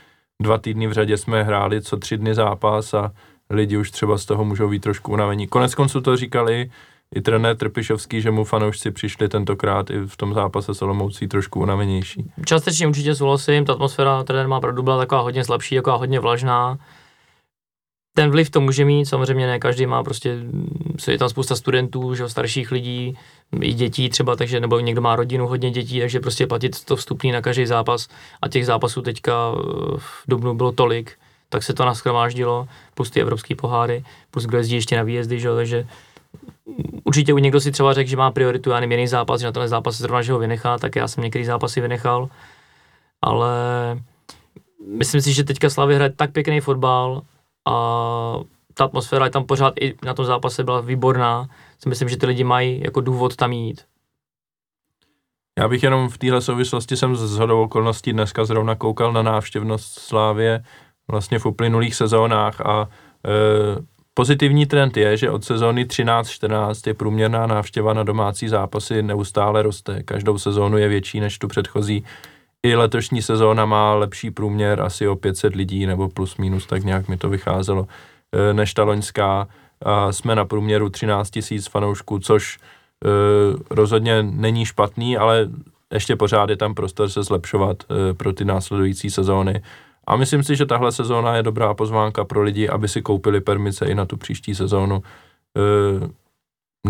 dva 0.42 0.58
týdny 0.58 0.86
v 0.86 0.92
řadě 0.92 1.16
jsme 1.16 1.42
hráli 1.42 1.82
co 1.82 1.96
tři 1.96 2.16
dny 2.16 2.34
zápas 2.34 2.94
a 2.94 3.12
lidi 3.50 3.76
už 3.76 3.90
třeba 3.90 4.18
z 4.18 4.24
toho 4.24 4.44
můžou 4.44 4.68
být 4.68 4.82
trošku 4.82 5.12
unavení. 5.12 5.46
Konec 5.46 5.74
konců 5.74 6.00
to 6.00 6.16
říkali 6.16 6.70
i 7.14 7.20
trenér 7.20 7.56
Trpišovský, 7.56 8.20
že 8.20 8.30
mu 8.30 8.44
fanoušci 8.44 8.90
přišli 8.90 9.28
tentokrát 9.28 9.90
i 9.90 9.98
v 10.06 10.16
tom 10.16 10.34
zápase 10.34 10.74
s 10.74 10.82
Olomoucí 10.82 11.28
trošku 11.28 11.60
unavenější. 11.60 12.32
Částečně 12.44 12.86
určitě 12.86 13.14
souhlasím, 13.14 13.64
ta 13.64 13.72
atmosféra 13.72 14.24
trenér 14.24 14.48
má 14.48 14.60
pravdu, 14.60 14.82
byla 14.82 14.98
taková 14.98 15.20
hodně 15.20 15.44
slabší, 15.44 15.76
taková 15.76 15.96
hodně 15.96 16.20
vlažná. 16.20 16.78
Ten 18.16 18.30
vliv 18.30 18.50
to 18.50 18.60
může 18.60 18.84
mít, 18.84 19.06
samozřejmě 19.06 19.46
ne 19.46 19.58
každý 19.58 19.86
má 19.86 20.02
prostě, 20.02 20.38
je 21.08 21.18
tam 21.18 21.28
spousta 21.28 21.56
studentů, 21.56 22.14
že 22.14 22.28
starších 22.28 22.72
lidí, 22.72 23.18
i 23.60 23.72
dětí 23.72 24.08
třeba, 24.08 24.36
takže 24.36 24.60
nebo 24.60 24.80
někdo 24.80 25.00
má 25.00 25.16
rodinu, 25.16 25.46
hodně 25.46 25.70
dětí, 25.70 26.00
takže 26.00 26.20
prostě 26.20 26.46
platit 26.46 26.84
to 26.84 26.96
vstupný 26.96 27.32
na 27.32 27.40
každý 27.40 27.66
zápas 27.66 28.08
a 28.42 28.48
těch 28.48 28.66
zápasů 28.66 29.02
teďka 29.02 29.32
eh, 29.32 29.62
v 29.98 30.22
Dubnu 30.28 30.54
bylo 30.54 30.72
tolik, 30.72 31.12
tak 31.48 31.62
se 31.62 31.74
to 31.74 31.84
naskromáždilo, 31.84 32.68
plus 32.94 33.10
ty 33.10 33.20
evropské 33.20 33.54
poháry, 33.54 34.04
plus 34.30 34.44
kdo 34.46 34.58
jezdí 34.58 34.74
ještě 34.74 34.96
na 34.96 35.02
výjezdy, 35.02 35.40
že? 35.40 35.54
takže 35.54 35.86
určitě 37.04 37.34
u 37.34 37.38
někdo 37.38 37.60
si 37.60 37.72
třeba 37.72 37.92
řekl, 37.92 38.10
že 38.10 38.16
má 38.16 38.30
prioritu, 38.30 38.70
já 38.70 38.80
nevím, 38.80 38.92
jiný 38.92 39.06
zápas, 39.06 39.40
že 39.40 39.46
na 39.46 39.52
tenhle 39.52 39.68
zápas 39.68 39.96
zrovna, 39.96 40.22
že 40.22 40.32
ho 40.32 40.38
vynechá, 40.38 40.78
tak 40.78 40.96
já 40.96 41.08
jsem 41.08 41.24
některý 41.24 41.44
zápasy 41.44 41.80
vynechal, 41.80 42.28
ale 43.22 43.50
myslím 44.96 45.20
si, 45.20 45.32
že 45.32 45.44
teďka 45.44 45.70
Slavy 45.70 45.94
hraje 45.94 46.10
tak 46.10 46.32
pěkný 46.32 46.60
fotbal 46.60 47.22
a 47.68 47.74
ta 48.74 48.84
atmosféra 48.84 49.24
je 49.24 49.30
tam 49.30 49.44
pořád 49.44 49.74
i 49.80 49.94
na 50.04 50.14
tom 50.14 50.24
zápase 50.24 50.64
byla 50.64 50.80
výborná. 50.80 51.48
Si 51.78 51.88
myslím, 51.88 52.08
že 52.08 52.16
ty 52.16 52.26
lidi 52.26 52.44
mají 52.44 52.80
jako 52.84 53.00
důvod 53.00 53.36
tam 53.36 53.52
jít. 53.52 53.84
Já 55.58 55.68
bych 55.68 55.82
jenom 55.82 56.08
v 56.08 56.18
téhle 56.18 56.40
souvislosti 56.40 56.96
jsem 56.96 57.16
z 57.16 57.38
hodou 57.38 57.62
okolností 57.62 58.12
dneska 58.12 58.44
zrovna 58.44 58.74
koukal 58.74 59.12
na 59.12 59.22
návštěvnost 59.22 59.98
Slávě 59.98 60.64
vlastně 61.08 61.38
v 61.38 61.46
uplynulých 61.46 61.94
sezónách 61.94 62.60
a 62.60 62.88
e, 63.26 63.28
Pozitivní 64.14 64.66
trend 64.66 64.96
je, 64.96 65.16
že 65.16 65.30
od 65.30 65.44
sezóny 65.44 65.84
13-14 65.84 66.88
je 66.88 66.94
průměrná 66.94 67.46
návštěva 67.46 67.92
na 67.92 68.02
domácí 68.02 68.48
zápasy 68.48 69.02
neustále 69.02 69.62
roste. 69.62 70.02
Každou 70.02 70.38
sezónu 70.38 70.78
je 70.78 70.88
větší 70.88 71.20
než 71.20 71.38
tu 71.38 71.48
předchozí. 71.48 72.04
I 72.62 72.76
letošní 72.76 73.22
sezóna 73.22 73.66
má 73.66 73.94
lepší 73.94 74.30
průměr 74.30 74.80
asi 74.80 75.08
o 75.08 75.16
500 75.16 75.54
lidí 75.54 75.86
nebo 75.86 76.08
plus 76.08 76.36
minus, 76.36 76.66
tak 76.66 76.84
nějak 76.84 77.08
mi 77.08 77.16
to 77.16 77.28
vycházelo, 77.28 77.86
e, 78.32 78.54
než 78.54 78.74
ta 78.74 78.84
loňská. 78.84 79.48
A 79.82 80.12
jsme 80.12 80.34
na 80.34 80.44
průměru 80.44 80.90
13 80.90 81.30
tisíc 81.30 81.68
fanoušků, 81.68 82.18
což 82.18 82.58
e, 82.58 83.08
rozhodně 83.70 84.22
není 84.22 84.64
špatný, 84.66 85.16
ale 85.16 85.48
ještě 85.92 86.16
pořád 86.16 86.50
je 86.50 86.56
tam 86.56 86.74
prostor 86.74 87.08
se 87.08 87.22
zlepšovat 87.22 87.76
e, 87.82 88.14
pro 88.14 88.32
ty 88.32 88.44
následující 88.44 89.10
sezóny. 89.10 89.62
A 90.06 90.16
myslím 90.16 90.42
si, 90.42 90.56
že 90.56 90.66
tahle 90.66 90.92
sezóna 90.92 91.36
je 91.36 91.42
dobrá 91.42 91.74
pozvánka 91.74 92.24
pro 92.24 92.42
lidi, 92.42 92.68
aby 92.68 92.88
si 92.88 93.02
koupili 93.02 93.40
permice 93.40 93.86
i 93.86 93.94
na 93.94 94.06
tu 94.06 94.16
příští 94.16 94.54
sezónu. 94.54 95.02
E, 95.56 96.22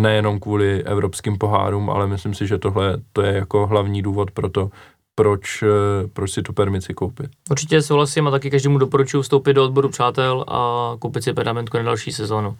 nejenom 0.00 0.40
kvůli 0.40 0.84
evropským 0.84 1.38
pohárům, 1.38 1.90
ale 1.90 2.06
myslím 2.06 2.34
si, 2.34 2.46
že 2.46 2.58
tohle 2.58 2.98
to 3.12 3.22
je 3.22 3.32
jako 3.32 3.66
hlavní 3.66 4.02
důvod 4.02 4.30
pro 4.30 4.48
to, 4.48 4.70
proč, 5.14 5.62
e, 5.62 5.66
proč 6.12 6.30
si 6.30 6.42
tu 6.42 6.52
permici 6.52 6.94
koupit. 6.94 7.30
Určitě 7.50 7.82
souhlasím 7.82 8.26
a 8.26 8.30
taky 8.30 8.50
každému 8.50 8.78
doporučuji 8.78 9.22
vstoupit 9.22 9.54
do 9.54 9.64
odboru 9.64 9.88
přátel 9.88 10.44
a 10.48 10.92
koupit 10.98 11.24
si 11.24 11.32
pergamentku 11.32 11.76
na 11.76 11.82
další 11.82 12.12
sezónu. 12.12 12.56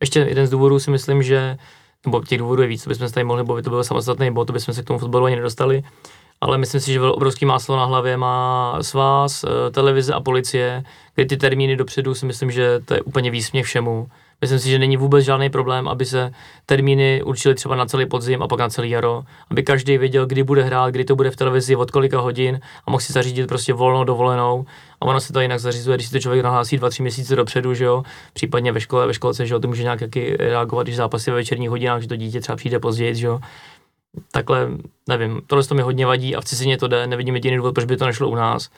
Ještě 0.00 0.20
jeden 0.20 0.46
z 0.46 0.50
důvodů 0.50 0.78
si 0.78 0.90
myslím, 0.90 1.22
že, 1.22 1.56
nebo 2.06 2.24
těch 2.24 2.38
důvodů 2.38 2.62
je 2.62 2.68
víc, 2.68 2.84
to 2.84 2.90
bychom 2.90 3.08
se 3.08 3.14
tady 3.14 3.24
mohli 3.24 3.44
bavit, 3.44 3.62
to 3.62 3.70
byl 3.70 3.84
samostatný 3.84 4.32
bod, 4.32 4.44
to 4.44 4.52
bychom 4.52 4.74
se 4.74 4.82
k 4.82 4.86
tomu 4.86 4.98
fotbalu 4.98 5.24
ani 5.24 5.36
nedostali, 5.36 5.82
ale 6.40 6.58
myslím 6.58 6.80
si, 6.80 6.92
že 6.92 7.00
obrovský 7.00 7.44
máslo 7.44 7.76
na 7.76 7.84
hlavě 7.84 8.16
má 8.16 8.78
svaz, 8.80 9.44
eh, 9.44 9.70
televize 9.70 10.14
a 10.14 10.20
policie, 10.20 10.84
kdy 11.14 11.26
ty 11.26 11.36
termíny 11.36 11.76
dopředu 11.76 12.14
si 12.14 12.26
myslím, 12.26 12.50
že 12.50 12.80
to 12.84 12.94
je 12.94 13.00
úplně 13.00 13.30
výsměch 13.30 13.66
všemu. 13.66 14.08
Myslím 14.40 14.58
si, 14.58 14.70
že 14.70 14.78
není 14.78 14.96
vůbec 14.96 15.24
žádný 15.24 15.50
problém, 15.50 15.88
aby 15.88 16.04
se 16.04 16.32
termíny 16.66 17.22
určily 17.22 17.54
třeba 17.54 17.76
na 17.76 17.86
celý 17.86 18.06
podzim 18.06 18.42
a 18.42 18.48
pak 18.48 18.60
na 18.60 18.68
celý 18.68 18.90
jaro, 18.90 19.24
aby 19.50 19.62
každý 19.62 19.98
věděl, 19.98 20.26
kdy 20.26 20.42
bude 20.42 20.62
hrát, 20.62 20.90
kdy 20.90 21.04
to 21.04 21.16
bude 21.16 21.30
v 21.30 21.36
televizi, 21.36 21.76
od 21.76 21.90
kolika 21.90 22.20
hodin 22.20 22.60
a 22.86 22.90
mohl 22.90 23.00
si 23.00 23.12
zařídit 23.12 23.46
prostě 23.46 23.72
volnou 23.72 24.04
dovolenou. 24.04 24.66
A 25.00 25.04
ono 25.06 25.20
se 25.20 25.32
to 25.32 25.40
jinak 25.40 25.60
zařizuje, 25.60 25.96
když 25.96 26.06
si 26.06 26.12
to 26.12 26.18
člověk 26.18 26.44
nahlásí 26.44 26.76
dva, 26.76 26.90
tři 26.90 27.02
měsíce 27.02 27.36
dopředu, 27.36 27.74
že 27.74 27.84
jo, 27.84 28.02
případně 28.32 28.72
ve 28.72 28.80
škole, 28.80 29.06
ve 29.06 29.14
školce, 29.14 29.46
že 29.46 29.54
jo, 29.54 29.60
to 29.60 29.68
může 29.68 29.82
nějak 29.82 30.00
reagovat, 30.38 30.82
když 30.82 30.96
zápasy 30.96 31.30
ve 31.30 31.36
večerních 31.36 31.70
hodinách, 31.70 32.02
že 32.02 32.08
to 32.08 32.16
dítě 32.16 32.40
třeba 32.40 32.56
přijde 32.56 32.78
později, 32.78 33.14
že 33.14 33.26
jo 33.26 33.40
takhle, 34.30 34.68
nevím, 35.08 35.40
tohle 35.46 35.64
to 35.64 35.74
mi 35.74 35.82
hodně 35.82 36.06
vadí 36.06 36.36
a 36.36 36.40
v 36.40 36.44
cizině 36.44 36.78
to 36.78 36.88
jde, 36.88 37.06
nevidím 37.06 37.34
jediný 37.34 37.56
důvod, 37.56 37.74
proč 37.74 37.84
by 37.84 37.96
to 37.96 38.06
nešlo 38.06 38.28
u 38.28 38.34
nás. 38.34 38.70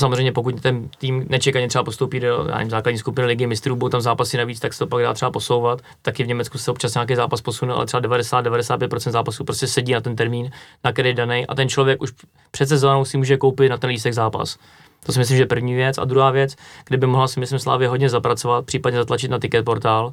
Samozřejmě 0.00 0.32
pokud 0.32 0.60
ten 0.60 0.88
tým 0.98 1.26
nečekaně 1.28 1.68
třeba 1.68 1.84
postoupí 1.84 2.20
do 2.20 2.46
já 2.48 2.56
nevím, 2.56 2.70
základní 2.70 2.98
skupiny 2.98 3.26
ligy 3.26 3.46
mistrů, 3.46 3.76
budou 3.76 3.88
tam 3.88 4.00
zápasy 4.00 4.36
navíc, 4.36 4.60
tak 4.60 4.72
se 4.72 4.78
to 4.78 4.86
pak 4.86 5.02
dá 5.02 5.14
třeba 5.14 5.30
posouvat. 5.30 5.82
Taky 6.02 6.24
v 6.24 6.26
Německu 6.26 6.58
se 6.58 6.70
občas 6.70 6.94
nějaký 6.94 7.14
zápas 7.14 7.40
posune, 7.40 7.74
ale 7.74 7.86
třeba 7.86 8.00
90-95% 8.00 9.10
zápasů 9.10 9.44
prostě 9.44 9.66
sedí 9.66 9.92
na 9.92 10.00
ten 10.00 10.16
termín, 10.16 10.50
na 10.84 10.92
který 10.92 11.08
je 11.08 11.14
daný 11.14 11.46
a 11.46 11.54
ten 11.54 11.68
člověk 11.68 12.02
už 12.02 12.12
před 12.50 12.68
sezónou 12.68 13.04
si 13.04 13.16
může 13.16 13.36
koupit 13.36 13.68
na 13.68 13.76
ten 13.76 13.90
lístek 13.90 14.14
zápas. 14.14 14.58
To 15.06 15.12
si 15.12 15.18
myslím, 15.18 15.36
že 15.36 15.42
je 15.42 15.46
první 15.46 15.74
věc. 15.74 15.98
A 15.98 16.04
druhá 16.04 16.30
věc, 16.30 16.56
kdyby 16.86 17.06
mohla 17.06 17.28
si 17.28 17.40
myslím 17.40 17.58
Slávě 17.58 17.88
hodně 17.88 18.08
zapracovat, 18.08 18.66
případně 18.66 18.98
zatlačit 18.98 19.30
na 19.30 19.38
ticket 19.38 19.64
portál, 19.64 20.12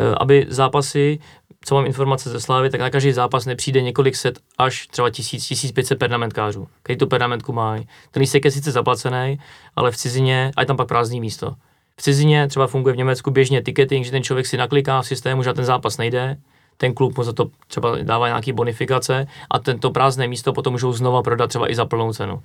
eh, 0.00 0.14
aby 0.20 0.46
zápasy 0.48 1.18
co 1.66 1.74
mám 1.74 1.86
informace 1.86 2.30
ze 2.30 2.40
Slávy, 2.40 2.70
tak 2.70 2.80
na 2.80 2.90
každý 2.90 3.12
zápas 3.12 3.46
nepřijde 3.46 3.82
několik 3.82 4.16
set 4.16 4.38
až 4.58 4.86
třeba 4.86 5.10
1000, 5.10 5.48
1500 5.48 5.98
pernamentkářů, 5.98 6.68
který 6.82 6.96
tu 6.96 7.06
pernamentku 7.06 7.52
mají. 7.52 7.88
Ten 8.10 8.20
lístek 8.20 8.44
je 8.44 8.50
sice 8.50 8.72
zaplacený, 8.72 9.38
ale 9.76 9.90
v 9.90 9.96
cizině, 9.96 10.50
a 10.56 10.60
je 10.60 10.66
tam 10.66 10.76
pak 10.76 10.88
prázdný 10.88 11.20
místo. 11.20 11.54
V 12.00 12.02
cizině 12.02 12.48
třeba 12.48 12.66
funguje 12.66 12.94
v 12.94 12.96
Německu 12.96 13.30
běžně 13.30 13.62
ticketing, 13.62 14.04
že 14.04 14.10
ten 14.10 14.22
člověk 14.22 14.46
si 14.46 14.56
nakliká 14.56 15.02
v 15.02 15.06
systému, 15.06 15.42
že 15.42 15.52
ten 15.52 15.64
zápas 15.64 15.98
nejde, 15.98 16.36
ten 16.76 16.94
klub 16.94 17.16
mu 17.16 17.24
za 17.24 17.32
to 17.32 17.50
třeba 17.66 17.96
dává 18.02 18.26
nějaký 18.26 18.52
bonifikace 18.52 19.26
a 19.50 19.58
tento 19.58 19.90
prázdné 19.90 20.28
místo 20.28 20.52
potom 20.52 20.72
můžou 20.72 20.92
znova 20.92 21.22
prodat 21.22 21.46
třeba 21.46 21.70
i 21.70 21.74
za 21.74 21.84
plnou 21.84 22.12
cenu. 22.12 22.42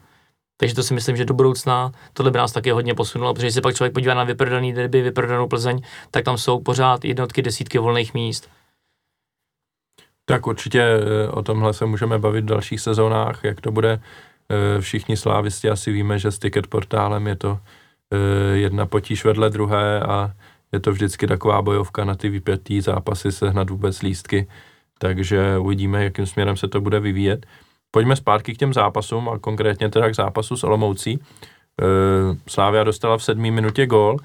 Takže 0.58 0.76
to 0.76 0.84
si 0.84 0.94
myslím, 0.94 1.18
že 1.18 1.26
do 1.26 1.34
budoucna 1.34 1.92
tohle 2.14 2.32
by 2.32 2.38
nás 2.38 2.52
taky 2.52 2.72
hodně 2.72 2.94
posunulo, 2.94 3.34
protože 3.34 3.46
když 3.46 3.54
se 3.54 3.62
pak 3.62 3.76
člověk 3.76 3.94
podívá 3.94 4.14
na 4.14 4.24
vyprodaný 4.24 4.74
derby, 4.74 5.02
vyprodanou 5.02 5.48
Plzeň, 5.48 5.82
tak 6.12 6.26
tam 6.26 6.38
jsou 6.38 6.60
pořád 6.60 7.06
jednotky, 7.06 7.42
desítky 7.42 7.78
volných 7.78 8.14
míst. 8.14 8.50
Tak 10.26 10.48
určitě 10.48 10.82
eh, 10.82 11.28
o 11.28 11.42
tomhle 11.42 11.74
se 11.74 11.86
můžeme 11.86 12.20
bavit 12.20 12.42
v 12.42 12.48
dalších 12.48 12.82
sezónách, 12.82 13.44
jak 13.44 13.62
to 13.62 13.72
bude. 13.72 14.02
Eh, 14.50 14.82
všichni 14.82 15.18
slávisti 15.18 15.70
asi 15.70 15.92
víme, 15.92 16.20
že 16.20 16.32
s 16.32 16.40
ticket 16.40 16.68
portálem 16.68 17.28
je 17.28 17.36
to 17.36 17.60
eh, 17.60 18.58
jedna 18.58 18.86
potíž 18.86 19.26
vedle 19.26 19.50
druhé 19.50 20.00
a 20.00 20.32
je 20.72 20.80
to 20.80 20.92
vždycky 20.92 21.28
taková 21.28 21.62
bojovka 21.62 22.06
na 22.06 22.16
ty 22.16 22.30
vypětý 22.30 22.82
zápasy 22.82 23.32
sehnat 23.32 23.70
vůbec 23.70 24.02
lístky, 24.02 24.48
takže 25.00 25.58
uvidíme, 25.58 26.04
jakým 26.04 26.26
směrem 26.26 26.58
se 26.58 26.68
to 26.68 26.82
bude 26.82 27.00
vyvíjet. 27.00 27.46
Pojďme 27.92 28.16
zpátky 28.16 28.54
k 28.54 28.58
těm 28.58 28.74
zápasům 28.74 29.30
a 29.30 29.40
konkrétně 29.40 29.90
teda 29.90 30.10
k 30.10 30.16
zápasu 30.16 30.58
s 30.58 30.64
Olomoucí. 30.64 31.20
Slávia 32.48 32.84
dostala 32.84 33.18
v 33.18 33.24
sedmý 33.24 33.52
minutě 33.52 33.86
gól, 33.86 34.18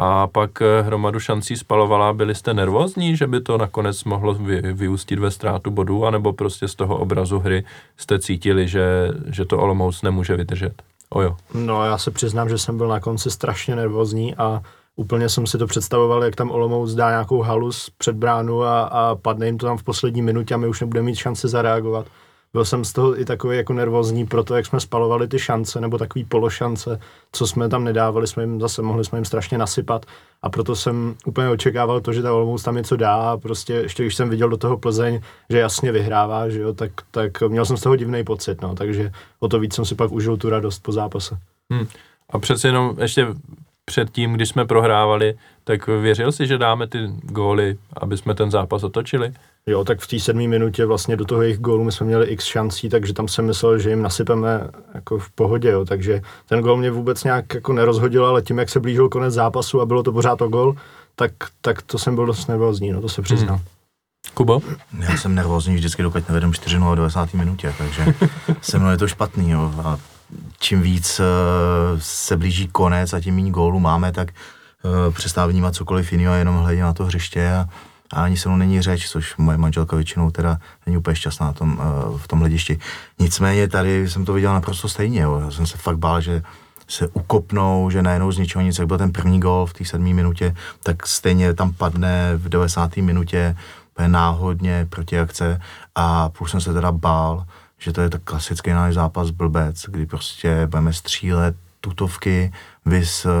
a 0.00 0.26
pak 0.26 0.62
eh, 0.62 0.82
hromadu 0.82 1.20
šancí 1.20 1.56
spalovala. 1.56 2.12
Byli 2.12 2.34
jste 2.34 2.54
nervózní, 2.54 3.16
že 3.16 3.26
by 3.26 3.40
to 3.40 3.58
nakonec 3.58 4.04
mohlo 4.04 4.34
vy, 4.34 4.62
vyústit 4.72 5.18
ve 5.18 5.30
ztrátu 5.30 5.70
bodů, 5.70 6.06
anebo 6.06 6.32
prostě 6.32 6.68
z 6.68 6.74
toho 6.74 6.96
obrazu 6.96 7.38
hry 7.38 7.64
jste 7.96 8.18
cítili, 8.18 8.68
že, 8.68 9.10
že 9.26 9.44
to 9.44 9.58
Olomouc 9.58 10.02
nemůže 10.02 10.36
vydržet? 10.36 10.82
Ojo. 11.10 11.36
No 11.54 11.84
já 11.84 11.98
se 11.98 12.10
přiznám, 12.10 12.48
že 12.48 12.58
jsem 12.58 12.76
byl 12.76 12.88
na 12.88 13.00
konci 13.00 13.30
strašně 13.30 13.76
nervózní 13.76 14.36
a 14.36 14.62
úplně 14.96 15.28
jsem 15.28 15.46
si 15.46 15.58
to 15.58 15.66
představoval, 15.66 16.24
jak 16.24 16.36
tam 16.36 16.50
Olomouc 16.50 16.94
dá 16.94 17.10
nějakou 17.10 17.42
halus 17.42 17.90
před 17.98 18.16
bránu 18.16 18.62
a, 18.62 18.80
a 18.82 19.14
padne 19.14 19.46
jim 19.46 19.58
to 19.58 19.66
tam 19.66 19.78
v 19.78 19.82
poslední 19.82 20.22
minutě 20.22 20.54
a 20.54 20.58
my 20.58 20.68
už 20.68 20.80
nebudeme 20.80 21.06
mít 21.06 21.16
šanci 21.16 21.48
zareagovat 21.48 22.06
byl 22.52 22.64
jsem 22.64 22.84
z 22.84 22.92
toho 22.92 23.20
i 23.20 23.24
takový 23.24 23.56
jako 23.56 23.72
nervózní 23.72 24.26
pro 24.26 24.44
to, 24.44 24.56
jak 24.56 24.66
jsme 24.66 24.80
spalovali 24.80 25.28
ty 25.28 25.38
šance, 25.38 25.80
nebo 25.80 25.98
takový 25.98 26.24
pološance, 26.24 27.00
co 27.32 27.46
jsme 27.46 27.68
tam 27.68 27.84
nedávali, 27.84 28.26
jsme 28.26 28.42
jim 28.42 28.60
zase 28.60 28.82
mohli 28.82 29.04
jsme 29.04 29.18
jim 29.18 29.24
strašně 29.24 29.58
nasypat 29.58 30.06
a 30.42 30.50
proto 30.50 30.76
jsem 30.76 31.14
úplně 31.26 31.48
očekával 31.48 32.00
to, 32.00 32.12
že 32.12 32.22
ta 32.22 32.32
Olomouc 32.32 32.62
tam 32.62 32.76
něco 32.76 32.96
dá 32.96 33.14
a 33.14 33.36
prostě 33.36 33.72
ještě 33.72 34.02
když 34.02 34.14
jsem 34.14 34.30
viděl 34.30 34.48
do 34.48 34.56
toho 34.56 34.78
Plzeň, 34.78 35.20
že 35.50 35.58
jasně 35.58 35.92
vyhrává, 35.92 36.48
že 36.48 36.60
jo, 36.60 36.72
tak, 36.72 36.92
tak 37.10 37.42
měl 37.42 37.64
jsem 37.64 37.76
z 37.76 37.82
toho 37.82 37.96
divný 37.96 38.24
pocit, 38.24 38.62
no, 38.62 38.74
takže 38.74 39.12
o 39.40 39.48
to 39.48 39.60
víc 39.60 39.74
jsem 39.74 39.84
si 39.84 39.94
pak 39.94 40.12
užil 40.12 40.36
tu 40.36 40.50
radost 40.50 40.82
po 40.82 40.92
zápase. 40.92 41.38
Hmm. 41.70 41.86
A 42.30 42.38
přece 42.38 42.68
jenom 42.68 42.96
ještě 43.00 43.26
předtím, 43.88 44.32
když 44.32 44.48
jsme 44.48 44.66
prohrávali, 44.66 45.34
tak 45.64 45.86
věřil 45.86 46.32
si, 46.32 46.46
že 46.46 46.58
dáme 46.58 46.86
ty 46.86 46.98
góly, 47.22 47.76
aby 47.96 48.16
jsme 48.16 48.34
ten 48.34 48.50
zápas 48.50 48.82
otočili? 48.82 49.32
Jo, 49.66 49.84
tak 49.84 50.00
v 50.00 50.06
té 50.06 50.18
sedmé 50.18 50.48
minutě 50.48 50.86
vlastně 50.86 51.16
do 51.16 51.24
toho 51.24 51.42
jejich 51.42 51.58
gólu 51.58 51.84
my 51.84 51.92
jsme 51.92 52.06
měli 52.06 52.26
x 52.26 52.44
šancí, 52.44 52.88
takže 52.88 53.12
tam 53.12 53.28
jsem 53.28 53.46
myslel, 53.46 53.78
že 53.78 53.90
jim 53.90 54.02
nasypeme 54.02 54.60
jako 54.94 55.18
v 55.18 55.30
pohodě, 55.30 55.70
jo. 55.70 55.84
takže 55.84 56.20
ten 56.48 56.60
gól 56.60 56.76
mě 56.76 56.90
vůbec 56.90 57.24
nějak 57.24 57.54
jako 57.54 57.72
nerozhodil, 57.72 58.26
ale 58.26 58.42
tím, 58.42 58.58
jak 58.58 58.68
se 58.68 58.80
blížil 58.80 59.08
konec 59.08 59.34
zápasu 59.34 59.80
a 59.80 59.86
bylo 59.86 60.02
to 60.02 60.12
pořád 60.12 60.42
o 60.42 60.48
gól, 60.48 60.76
tak, 61.14 61.32
tak 61.60 61.82
to 61.82 61.98
jsem 61.98 62.14
byl 62.14 62.26
dost 62.26 62.48
nervózní, 62.48 62.92
no 62.92 63.00
to 63.00 63.08
se 63.08 63.22
přiznám. 63.22 63.56
Hmm. 63.56 63.66
Kubo? 64.34 64.60
Já 65.00 65.16
jsem 65.16 65.34
nervózní 65.34 65.74
vždycky, 65.74 66.02
dokud 66.02 66.28
nevedem 66.28 66.52
4 66.52 66.76
v 66.76 66.94
90. 66.94 67.34
minutě, 67.34 67.74
takže 67.78 68.14
se 68.60 68.78
mnou 68.78 68.90
je 68.90 68.96
to 68.96 69.08
špatný. 69.08 69.50
Jo. 69.50 69.72
A 69.84 69.98
čím 70.58 70.82
víc 70.82 71.20
uh, 71.20 71.26
se 71.98 72.36
blíží 72.36 72.68
konec 72.68 73.12
a 73.12 73.20
tím 73.20 73.34
méně 73.34 73.50
gólů 73.50 73.80
máme, 73.80 74.12
tak 74.12 74.28
uh, 74.28 75.14
přestává 75.14 75.46
vnímat 75.46 75.74
cokoliv 75.74 76.12
jiného, 76.12 76.34
jenom 76.34 76.56
hledě 76.56 76.82
na 76.82 76.92
to 76.92 77.04
hřiště 77.04 77.50
a 77.50 77.68
a 78.12 78.22
ani 78.24 78.36
se 78.36 78.48
mnou 78.48 78.58
není 78.58 78.82
řeč, 78.82 79.08
což 79.08 79.36
moje 79.36 79.58
manželka 79.58 79.96
většinou 79.96 80.30
teda 80.30 80.58
není 80.86 80.96
úplně 80.96 81.16
šťastná 81.16 81.46
na 81.46 81.52
tom, 81.52 81.78
uh, 82.10 82.18
v 82.18 82.28
tom 82.28 82.38
hledišti. 82.38 82.78
Nicméně 83.18 83.68
tady 83.68 84.10
jsem 84.10 84.24
to 84.24 84.32
viděl 84.32 84.52
naprosto 84.54 84.88
stejně, 84.88 85.20
jo. 85.20 85.40
já 85.44 85.50
jsem 85.50 85.66
se 85.66 85.76
fakt 85.78 85.98
bál, 85.98 86.20
že 86.20 86.42
se 86.88 87.08
ukopnou, 87.08 87.90
že 87.90 88.02
najednou 88.02 88.32
z 88.32 88.38
ničeho 88.38 88.62
nic, 88.62 88.78
jak 88.78 88.88
byl 88.88 88.98
ten 88.98 89.12
první 89.12 89.40
gol 89.40 89.66
v 89.66 89.72
té 89.72 89.84
sedmé 89.84 90.14
minutě, 90.14 90.54
tak 90.82 91.06
stejně 91.06 91.54
tam 91.54 91.72
padne 91.72 92.32
v 92.36 92.48
90. 92.48 92.96
minutě 92.96 93.56
náhodně 94.06 94.86
proti 94.90 95.20
akce 95.20 95.60
a 95.94 96.28
plus 96.28 96.50
jsem 96.50 96.60
se 96.60 96.72
teda 96.72 96.92
bál, 96.92 97.46
že 97.78 97.92
to 97.92 98.00
je 98.00 98.10
tak 98.10 98.22
klasický 98.22 98.70
náš 98.70 98.94
zápas 98.94 99.30
blbec, 99.30 99.84
kdy 99.88 100.06
prostě 100.06 100.66
budeme 100.66 100.92
střílet 100.92 101.56
tutovky, 101.80 102.52
vys 102.86 103.24
uh, 103.24 103.32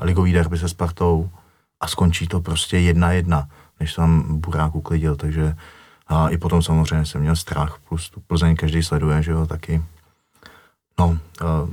ligový 0.00 0.32
derby 0.32 0.58
se 0.58 0.68
Spartou 0.68 1.30
a 1.80 1.88
skončí 1.88 2.28
to 2.28 2.40
prostě 2.40 2.78
jedna 2.78 3.12
jedna 3.12 3.48
než 3.80 3.94
tam 3.94 4.40
Burák 4.40 4.74
uklidil, 4.74 5.16
takže 5.16 5.56
a 6.08 6.28
i 6.28 6.38
potom 6.38 6.62
samozřejmě 6.62 7.06
jsem 7.06 7.20
měl 7.20 7.36
strach, 7.36 7.78
plus 7.88 8.10
tu 8.10 8.20
Plzeň 8.20 8.56
každý 8.56 8.82
sleduje, 8.82 9.22
že 9.22 9.30
jo, 9.30 9.46
taky. 9.46 9.82
No, 10.98 11.18
a 11.40 11.68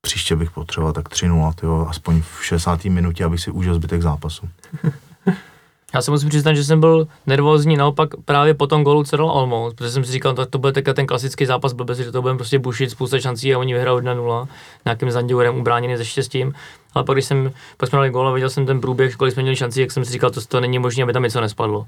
příště 0.00 0.36
bych 0.36 0.50
potřeboval 0.50 0.92
tak 0.92 1.08
3-0, 1.08 1.54
tyjo, 1.54 1.86
aspoň 1.90 2.22
v 2.22 2.44
60. 2.44 2.84
minutě, 2.84 3.24
abych 3.24 3.40
si 3.40 3.50
užil 3.50 3.74
zbytek 3.74 4.02
zápasu. 4.02 4.48
Já 5.94 6.02
se 6.02 6.10
musím 6.10 6.28
přiznat, 6.28 6.54
že 6.54 6.64
jsem 6.64 6.80
byl 6.80 7.08
nervózní 7.26 7.76
naopak 7.76 8.10
právě 8.24 8.54
po 8.54 8.66
tom 8.66 8.84
golu 8.84 9.04
Cedal 9.04 9.30
Olmouc, 9.30 9.74
protože 9.74 9.90
jsem 9.90 10.04
si 10.04 10.12
říkal, 10.12 10.34
tak 10.34 10.50
to 10.50 10.58
bude 10.58 10.72
teďka 10.72 10.94
ten 10.94 11.06
klasický 11.06 11.46
zápas 11.46 11.72
blbec, 11.72 11.98
že 11.98 12.12
to 12.12 12.22
budeme 12.22 12.38
prostě 12.38 12.58
bušit 12.58 12.90
spousta 12.90 13.20
šancí 13.20 13.54
a 13.54 13.58
oni 13.58 13.74
vyhrajou 13.74 13.98
1-0 13.98 14.48
nějakým 14.84 15.10
zanděurem 15.10 15.56
ubráněný 15.56 15.96
ze 15.96 16.04
štěstím. 16.04 16.54
Ale 16.94 17.04
pak, 17.04 17.14
když 17.14 17.24
jsem 17.24 17.52
pak 17.76 17.88
jsme 17.88 17.96
dali 17.96 18.10
gól 18.10 18.28
a 18.28 18.32
viděl 18.32 18.50
jsem 18.50 18.66
ten 18.66 18.80
průběh, 18.80 19.16
kolik 19.16 19.34
jsme 19.34 19.42
měli 19.42 19.56
šancí, 19.56 19.80
jak 19.80 19.92
jsem 19.92 20.04
si 20.04 20.12
říkal, 20.12 20.30
to, 20.30 20.40
to 20.40 20.60
není 20.60 20.78
možné, 20.78 21.02
aby 21.02 21.12
tam 21.12 21.22
něco 21.22 21.40
nespadlo. 21.40 21.86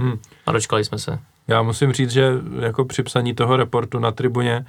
Hmm. 0.00 0.18
A 0.46 0.52
dočkali 0.52 0.84
jsme 0.84 0.98
se. 0.98 1.18
Já 1.48 1.62
musím 1.62 1.92
říct, 1.92 2.10
že 2.10 2.32
jako 2.60 2.84
při 2.84 3.02
psaní 3.02 3.34
toho 3.34 3.56
reportu 3.56 3.98
na 3.98 4.10
tribuně 4.12 4.66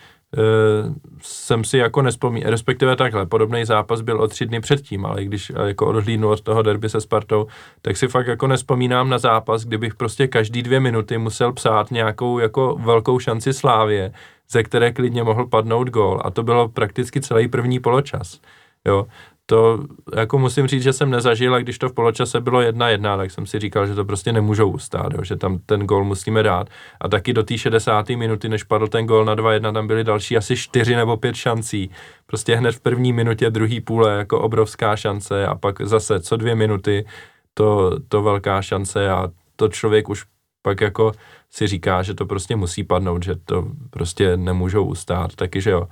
jsem 1.22 1.64
si 1.64 1.78
jako 1.78 2.02
nespomínal, 2.02 2.52
respektive 2.52 2.96
takhle, 2.96 3.26
podobný 3.26 3.66
zápas 3.66 4.02
byl 4.02 4.22
o 4.22 4.28
tři 4.28 4.46
dny 4.46 4.60
předtím, 4.60 5.06
ale 5.06 5.24
když 5.24 5.52
jako 5.66 5.88
odhlídnu 5.88 6.30
od 6.30 6.42
toho 6.42 6.62
derby 6.62 6.90
se 6.90 7.02
Spartou, 7.02 7.48
tak 7.82 7.98
si 7.98 8.08
fakt 8.08 8.28
jako 8.28 8.48
nespomínám 8.48 9.10
na 9.10 9.18
zápas, 9.18 9.66
kdybych 9.66 9.96
prostě 9.96 10.28
každý 10.28 10.64
dvě 10.64 10.80
minuty 10.80 11.18
musel 11.18 11.54
psát 11.54 11.92
nějakou 11.92 12.40
jako 12.40 12.76
velkou 12.80 13.20
šanci 13.20 13.54
Slávě, 13.54 14.12
ze 14.50 14.64
které 14.64 14.92
klidně 14.92 15.24
mohl 15.24 15.48
padnout 15.48 15.90
gól 15.90 16.22
a 16.26 16.32
to 16.32 16.44
bylo 16.44 16.70
prakticky 16.70 17.22
celý 17.22 17.48
první 17.48 17.80
poločas. 17.80 18.40
Jo, 18.86 19.08
to 19.50 19.80
jako 20.16 20.40
musím 20.40 20.68
říct, 20.68 20.84
že 20.84 20.94
jsem 20.94 21.10
nezažil 21.10 21.56
a 21.56 21.60
když 21.60 21.78
to 21.78 21.90
v 21.90 21.94
poločase 21.94 22.42
bylo 22.42 22.62
jedna 22.62 22.90
jedna, 22.90 23.18
tak 23.18 23.32
jsem 23.32 23.46
si 23.46 23.60
říkal, 23.60 23.88
že 23.88 23.96
to 23.96 24.06
prostě 24.06 24.32
nemůžou 24.32 24.70
ustát, 24.70 25.14
jo, 25.14 25.24
že 25.24 25.36
tam 25.36 25.60
ten 25.66 25.86
gol 25.86 26.04
musíme 26.04 26.44
dát. 26.44 26.70
A 27.02 27.08
taky 27.08 27.34
do 27.34 27.44
té 27.44 27.58
60. 27.58 28.10
minuty, 28.10 28.50
než 28.50 28.64
padl 28.64 28.88
ten 28.88 29.06
gol 29.06 29.26
na 29.26 29.36
2-1, 29.36 29.74
tam 29.74 29.88
byly 29.88 30.04
další 30.04 30.38
asi 30.38 30.58
4 30.58 30.96
nebo 30.96 31.18
5 31.18 31.36
šancí. 31.36 31.92
Prostě 32.26 32.56
hned 32.56 32.72
v 32.72 32.80
první 32.80 33.14
minutě, 33.14 33.50
druhý 33.50 33.82
půle 33.82 34.18
jako 34.18 34.40
obrovská 34.40 34.96
šance 34.96 35.46
a 35.46 35.56
pak 35.56 35.82
zase 35.82 36.20
co 36.20 36.38
dvě 36.38 36.56
minuty 36.56 37.06
to, 37.54 38.00
to 38.08 38.22
velká 38.22 38.62
šance 38.62 39.10
a 39.10 39.28
to 39.56 39.68
člověk 39.68 40.10
už 40.10 40.26
pak 40.62 40.82
jako 40.82 41.12
si 41.50 41.68
říká, 41.68 42.04
že 42.04 42.14
to 42.14 42.26
prostě 42.26 42.56
musí 42.56 42.84
padnout, 42.84 43.24
že 43.24 43.36
to 43.36 43.68
prostě 43.90 44.38
nemůžou 44.38 44.86
ustát, 44.86 45.36
taky 45.36 45.62
že 45.62 45.70
jo. 45.70 45.88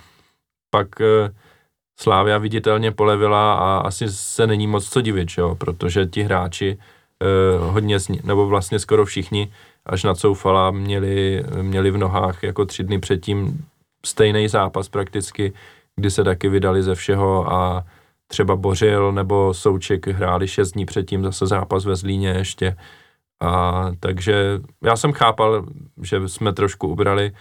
Pak 0.70 1.02
eh, 1.02 1.32
Slávia 2.00 2.38
viditelně 2.38 2.92
polevila 2.92 3.54
a 3.54 3.78
asi 3.78 4.10
se 4.10 4.48
není 4.48 4.68
moc 4.68 4.90
co 4.90 5.02
divit, 5.02 5.30
jo? 5.38 5.56
protože 5.56 6.06
ti 6.06 6.24
hráči 6.24 6.78
eh, 7.24 7.58
hodně, 7.58 7.98
nebo 8.24 8.48
vlastně 8.48 8.80
skoro 8.80 9.06
všichni, 9.06 9.52
až 9.86 10.04
na 10.04 10.16
Coufala 10.16 10.72
měli, 10.72 11.44
měli 11.62 11.92
v 11.92 11.98
nohách 11.98 12.44
jako 12.44 12.66
tři 12.66 12.84
dny 12.84 13.00
předtím 13.00 13.66
stejný 14.06 14.48
zápas 14.48 14.90
prakticky, 14.90 15.54
kdy 15.96 16.12
se 16.12 16.24
taky 16.24 16.50
vydali 16.50 16.84
ze 16.84 16.96
všeho 16.96 17.54
a 17.54 17.86
třeba 18.28 18.56
Bořil 18.56 19.12
nebo 19.12 19.54
Souček 19.54 20.08
hráli 20.08 20.48
šest 20.48 20.72
dní 20.72 20.86
předtím 20.86 21.24
zase 21.24 21.48
zápas 21.48 21.86
ve 21.86 21.96
Zlíně 21.96 22.30
ještě. 22.30 22.78
A 23.42 23.84
takže 24.00 24.62
já 24.84 24.96
jsem 24.96 25.14
chápal, 25.14 25.66
že 26.02 26.30
jsme 26.30 26.54
trošku 26.54 26.88
ubrali, 26.88 27.32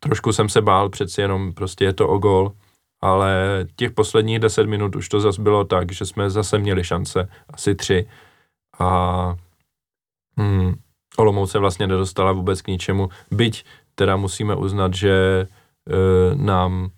trošku 0.00 0.32
jsem 0.32 0.48
se 0.48 0.60
bál, 0.60 0.88
přeci 0.88 1.20
jenom 1.20 1.52
prostě 1.52 1.84
je 1.84 1.92
to 1.92 2.08
o 2.08 2.18
gol, 2.18 2.52
ale 3.02 3.64
těch 3.76 3.90
posledních 3.90 4.38
deset 4.38 4.66
minut 4.66 4.96
už 4.96 5.08
to 5.08 5.20
zase 5.20 5.42
bylo 5.42 5.64
tak, 5.64 5.92
že 5.92 6.06
jsme 6.06 6.30
zase 6.30 6.58
měli 6.58 6.84
šance, 6.84 7.28
asi 7.48 7.74
tři 7.74 8.06
a 8.78 9.34
hmm, 10.38 10.74
Olomouc 11.16 11.50
se 11.50 11.58
vlastně 11.58 11.86
nedostala 11.86 12.32
vůbec 12.32 12.62
k 12.62 12.66
ničemu, 12.66 13.08
byť 13.30 13.64
teda 13.94 14.16
musíme 14.16 14.54
uznat, 14.54 14.94
že 14.94 15.12
e, 15.12 15.46
nám, 16.34 16.90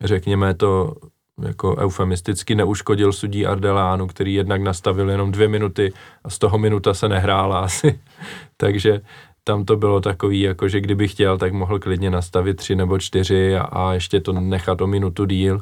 řekněme 0.00 0.54
to 0.54 0.94
jako 1.42 1.76
eufemisticky 1.76 2.54
neuškodil 2.54 3.12
sudí 3.12 3.46
Ardelánu, 3.46 4.06
který 4.06 4.34
jednak 4.34 4.62
nastavil 4.62 5.10
jenom 5.10 5.32
dvě 5.32 5.48
minuty 5.48 5.92
a 6.24 6.30
z 6.30 6.38
toho 6.38 6.58
minuta 6.58 6.94
se 6.94 7.08
nehrála 7.08 7.58
asi. 7.58 8.00
Takže 8.56 9.00
tam 9.44 9.64
to 9.64 9.76
bylo 9.76 10.00
takový, 10.00 10.40
jako 10.40 10.68
že 10.68 10.80
kdyby 10.80 11.08
chtěl, 11.08 11.38
tak 11.38 11.52
mohl 11.52 11.78
klidně 11.78 12.10
nastavit 12.10 12.56
tři 12.56 12.76
nebo 12.76 12.98
čtyři 12.98 13.56
a, 13.56 13.62
a 13.62 13.92
ještě 13.92 14.20
to 14.20 14.32
nechat 14.32 14.80
o 14.80 14.86
minutu 14.86 15.24
díl, 15.24 15.60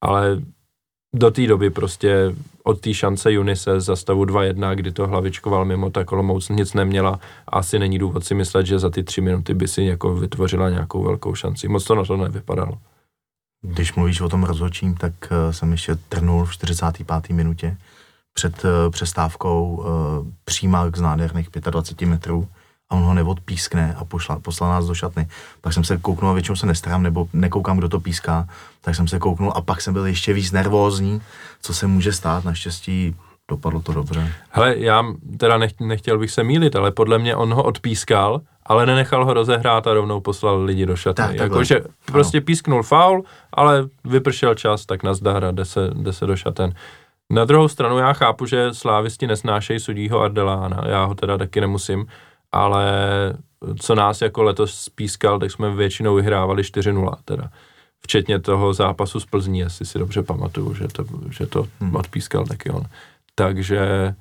ale 0.00 0.42
do 1.14 1.30
té 1.30 1.46
doby 1.46 1.70
prostě 1.70 2.34
od 2.64 2.80
té 2.80 2.94
šance 2.94 3.32
Junise 3.32 3.80
za 3.80 3.96
stavu 3.96 4.24
2-1, 4.24 4.74
kdy 4.74 4.92
to 4.92 5.06
hlavičkoval 5.06 5.64
mimo, 5.64 5.90
tak 5.90 6.12
Olomouc 6.12 6.48
nic 6.48 6.74
neměla 6.74 7.20
asi 7.48 7.78
není 7.78 7.98
důvod 7.98 8.24
si 8.24 8.34
myslet, 8.34 8.66
že 8.66 8.78
za 8.78 8.90
ty 8.90 9.02
tři 9.02 9.20
minuty 9.20 9.54
by 9.54 9.68
si 9.68 9.82
jako 9.82 10.14
vytvořila 10.14 10.70
nějakou 10.70 11.02
velkou 11.02 11.34
šanci. 11.34 11.68
Moc 11.68 11.84
to 11.84 11.94
na 11.94 12.04
to 12.04 12.16
nevypadalo. 12.16 12.78
Když 13.62 13.94
mluvíš 13.94 14.20
o 14.20 14.28
tom 14.28 14.44
rozhodčím, 14.44 14.94
tak 14.94 15.12
uh, 15.30 15.52
jsem 15.52 15.72
ještě 15.72 15.94
trnul 16.08 16.44
v 16.44 16.52
45. 16.52 17.36
minutě 17.36 17.76
před 18.32 18.64
uh, 18.64 18.70
přestávkou 18.90 19.76
uh, 19.76 19.86
přímák 20.44 20.96
z 20.96 21.00
nádherných 21.00 21.48
25 21.50 22.06
metrů 22.06 22.48
a 22.90 22.94
on 22.94 23.02
ho 23.02 23.14
neodpískne 23.14 23.94
a 23.98 24.04
pošla, 24.04 24.38
poslal 24.38 24.70
nás 24.70 24.86
do 24.86 24.94
šatny. 24.94 25.28
Pak 25.60 25.72
jsem 25.72 25.84
se 25.84 25.96
kouknul 25.96 26.30
a 26.30 26.34
většinou 26.34 26.56
se 26.56 26.66
nestarám 26.66 27.02
nebo 27.02 27.28
nekoukám, 27.32 27.78
kdo 27.78 27.88
to 27.88 28.00
píská, 28.00 28.48
tak 28.80 28.94
jsem 28.94 29.08
se 29.08 29.18
kouknul 29.18 29.52
a 29.54 29.60
pak 29.60 29.80
jsem 29.80 29.94
byl 29.94 30.06
ještě 30.06 30.32
víc 30.32 30.52
nervózní, 30.52 31.22
co 31.62 31.74
se 31.74 31.86
může 31.86 32.12
stát. 32.12 32.44
Naštěstí 32.44 33.16
dopadlo 33.48 33.80
to 33.80 33.92
dobře. 33.92 34.32
Hele, 34.50 34.74
já 34.78 35.04
teda 35.36 35.58
nech, 35.58 35.72
nechtěl 35.80 36.18
bych 36.18 36.30
se 36.30 36.44
mýlit, 36.44 36.76
ale 36.76 36.90
podle 36.90 37.18
mě 37.18 37.36
on 37.36 37.54
ho 37.54 37.62
odpískal, 37.62 38.40
ale 38.66 38.86
nenechal 38.86 39.24
ho 39.24 39.34
rozehrát 39.34 39.86
a 39.86 39.94
rovnou 39.94 40.20
poslal 40.20 40.62
lidi 40.62 40.86
do 40.86 40.96
šatny. 40.96 41.24
Tak. 41.24 41.36
Jakože 41.36 41.80
prostě 42.04 42.40
písknul 42.40 42.82
faul, 42.82 43.24
ale 43.52 43.88
vypršel 44.04 44.54
čas, 44.54 44.86
tak 44.86 45.02
nazdar 45.02 45.44
a 45.44 45.50
jde 45.50 45.64
se, 45.64 45.90
jde 45.94 46.12
se 46.12 46.26
do 46.26 46.36
šaten. 46.36 46.74
Na 47.32 47.44
druhou 47.44 47.68
stranu 47.68 47.98
já 47.98 48.12
chápu, 48.12 48.46
že 48.46 48.74
slávisti 48.74 49.26
nesnášejí 49.26 49.80
sudího 49.80 50.20
Ardelána, 50.20 50.82
já 50.86 51.04
ho 51.04 51.14
teda 51.14 51.38
taky 51.38 51.60
nemusím, 51.60 52.06
ale 52.52 52.84
co 53.80 53.94
nás 53.94 54.22
jako 54.22 54.42
letos 54.42 54.80
spískal, 54.80 55.38
tak 55.38 55.50
jsme 55.50 55.74
většinou 55.74 56.14
vyhrávali 56.14 56.62
4-0 56.62 57.16
teda. 57.24 57.50
Včetně 58.00 58.38
toho 58.38 58.74
zápasu 58.74 59.20
s 59.20 59.26
Plzní, 59.26 59.58
jestli 59.58 59.86
si 59.86 59.98
dobře 59.98 60.22
pamatuju, 60.22 60.74
že 60.74 60.88
to, 60.88 61.04
že 61.30 61.46
to 61.46 61.66
hmm. 61.80 61.96
odpískal 61.96 62.46
taky 62.46 62.70
on. 62.70 62.82
Takže 63.34 64.14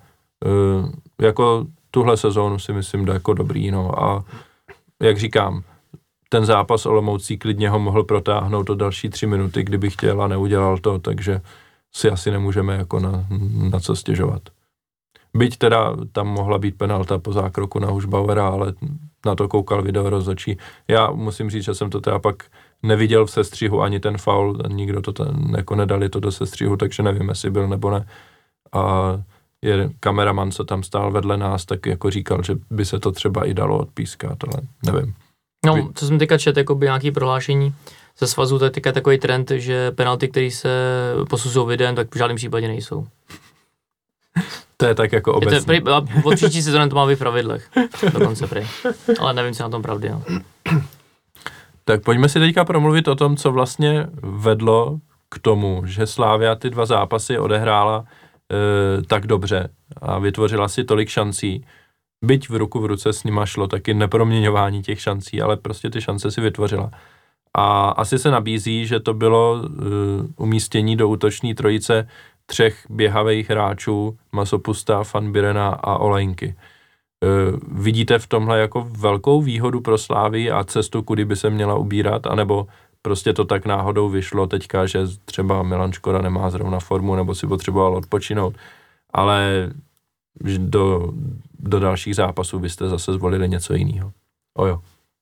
uh, 0.46 0.90
jako 1.22 1.66
tuhle 1.92 2.18
sezónu 2.18 2.60
si 2.60 2.74
myslím, 2.74 3.06
že 3.06 3.12
jako 3.12 3.34
dobrý, 3.34 3.72
no 3.72 4.04
a 4.04 4.24
jak 5.02 5.18
říkám, 5.18 5.64
ten 6.30 6.46
zápas 6.46 6.86
Olomoucí 6.86 7.38
klidně 7.38 7.70
ho 7.70 7.80
mohl 7.80 8.04
protáhnout 8.04 8.68
do 8.68 8.76
další 8.76 9.10
tři 9.10 9.28
minuty, 9.28 9.64
kdyby 9.64 9.90
chtěl 9.90 10.22
a 10.22 10.28
neudělal 10.28 10.78
to, 10.78 11.00
takže 11.00 11.42
si 11.92 12.10
asi 12.10 12.32
nemůžeme 12.32 12.76
jako 12.76 13.00
na, 13.00 13.26
na 13.70 13.80
co 13.80 13.96
stěžovat. 13.96 14.42
Byť 15.34 15.58
teda 15.58 15.96
tam 16.12 16.28
mohla 16.28 16.58
být 16.58 16.78
penalta 16.78 17.20
po 17.20 17.34
zákroku 17.34 17.80
na 17.80 17.88
Hušbauera, 17.88 18.48
ale 18.48 18.74
na 19.26 19.36
to 19.36 19.48
koukal 19.48 19.82
video 19.82 20.10
rozhodčí. 20.10 20.58
Já 20.88 21.12
musím 21.12 21.50
říct, 21.50 21.64
že 21.64 21.74
jsem 21.74 21.90
to 21.90 22.02
teda 22.02 22.20
pak 22.20 22.44
neviděl 22.84 23.26
v 23.26 23.32
sestřihu 23.32 23.82
ani 23.82 24.00
ten 24.00 24.18
faul, 24.18 24.58
nikdo 24.68 25.02
to 25.02 25.14
ten, 25.14 25.54
jako 25.58 25.76
nedali 25.76 26.10
to 26.10 26.20
do 26.20 26.32
sestřihu, 26.32 26.78
takže 26.78 27.04
nevím, 27.04 27.30
jestli 27.30 27.50
byl 27.50 27.68
nebo 27.68 27.92
ne. 27.92 28.08
A 28.74 29.14
je 29.62 29.90
kameraman, 30.00 30.52
co 30.52 30.64
tam 30.64 30.84
stál 30.84 31.12
vedle 31.12 31.38
nás, 31.38 31.66
tak 31.66 31.86
jako 31.86 32.10
říkal, 32.10 32.44
že 32.44 32.56
by 32.70 32.86
se 32.86 33.00
to 33.00 33.12
třeba 33.12 33.46
i 33.46 33.54
dalo 33.54 33.78
odpískat, 33.78 34.38
ale 34.44 34.62
nevím. 34.86 35.14
No, 35.66 35.90
co 35.96 36.08
jsem 36.08 36.20
teďka 36.20 36.38
čet, 36.38 36.58
jako 36.58 36.76
by 36.76 36.86
nějaký 36.86 37.12
prohlášení 37.12 37.76
ze 38.20 38.28
svazu, 38.28 38.60
to 38.60 38.66
je 38.66 38.72
teďka 38.72 38.92
takový 38.92 39.20
trend, 39.20 39.52
že 39.52 39.92
penalty, 39.92 40.28
které 40.28 40.52
se 40.52 40.70
posuzují 41.30 41.68
videem, 41.68 41.96
tak 41.96 42.16
v 42.16 42.18
žádném 42.18 42.36
případě 42.36 42.68
nejsou. 42.68 43.08
To 44.82 44.86
je 44.86 44.96
tak 44.96 45.12
jako 45.12 45.34
obecně. 45.34 45.74
Je 45.74 45.82
to, 45.82 46.02
prý, 46.02 46.24
od 46.24 46.36
příští 46.36 46.62
sezóny 46.62 46.90
to 46.90 46.96
má 46.96 47.08
být 47.08 47.16
v 47.16 47.20
pravidlech, 47.20 47.70
dokonce 48.14 48.48
prý. 48.48 48.62
Ale 49.20 49.34
nevím, 49.34 49.54
co 49.54 49.64
na 49.64 49.70
tom 49.70 49.82
pravdy. 49.82 50.10
No. 50.10 50.24
Tak 51.86 52.04
pojďme 52.04 52.30
si 52.30 52.40
teďka 52.40 52.66
promluvit 52.66 53.08
o 53.08 53.16
tom, 53.16 53.38
co 53.38 53.52
vlastně 53.52 54.08
vedlo 54.22 55.00
k 55.30 55.40
tomu, 55.40 55.82
že 55.86 56.08
Slávia 56.08 56.56
ty 56.56 56.70
dva 56.70 56.86
zápasy 56.86 57.38
odehrála 57.38 58.06
e, 58.06 59.02
tak 59.02 59.28
dobře 59.28 59.70
a 60.02 60.20
vytvořila 60.20 60.68
si 60.68 60.84
tolik 60.84 61.10
šancí. 61.10 61.66
Byť 62.26 62.50
v 62.50 62.56
ruku 62.56 62.80
v 62.80 62.86
ruce 62.86 63.14
s 63.14 63.24
nima 63.24 63.46
šlo 63.46 63.68
taky 63.68 63.94
neproměňování 63.94 64.82
těch 64.82 65.02
šancí, 65.02 65.42
ale 65.42 65.58
prostě 65.58 65.90
ty 65.90 66.02
šance 66.02 66.32
si 66.32 66.42
vytvořila. 66.42 66.92
A 67.58 67.90
asi 67.90 68.20
se 68.20 68.32
nabízí, 68.32 68.86
že 68.86 69.00
to 69.00 69.14
bylo 69.14 69.62
e, 69.64 69.70
umístění 70.38 70.96
do 70.96 71.10
útoční 71.10 71.54
trojice 71.56 72.08
třech 72.50 72.86
běhavých 72.90 73.50
hráčů, 73.50 74.18
Masopusta, 74.32 75.04
Fanbirena 75.04 75.70
a 75.70 75.98
Olejnky. 75.98 76.46
E, 76.46 76.56
vidíte 77.72 78.20
v 78.20 78.28
tomhle 78.28 78.60
jako 78.60 78.88
velkou 78.90 79.42
výhodu 79.42 79.82
pro 79.82 79.98
Slávy 79.98 80.52
a 80.52 80.64
cestu, 80.64 81.04
kudy 81.04 81.26
by 81.26 81.36
se 81.36 81.50
měla 81.50 81.76
ubírat, 81.76 82.28
anebo 82.28 82.68
prostě 83.02 83.34
to 83.34 83.46
tak 83.46 83.66
náhodou 83.66 84.10
vyšlo 84.10 84.48
teďka, 84.48 84.86
že 84.86 85.00
třeba 85.26 85.64
Milan 85.64 85.92
Škoda 85.92 86.22
nemá 86.22 86.50
zrovna 86.50 86.80
formu, 86.80 87.16
nebo 87.16 87.36
si 87.36 87.48
potřeboval 87.48 87.96
odpočinout, 87.96 88.56
ale 89.14 89.70
do, 90.58 91.14
do 91.60 91.80
dalších 91.80 92.16
zápasů 92.16 92.60
byste 92.60 92.90
zase 92.90 93.14
zvolili 93.14 93.50
něco 93.50 93.74
jiného. 93.74 94.12
Ojo. 94.58 94.82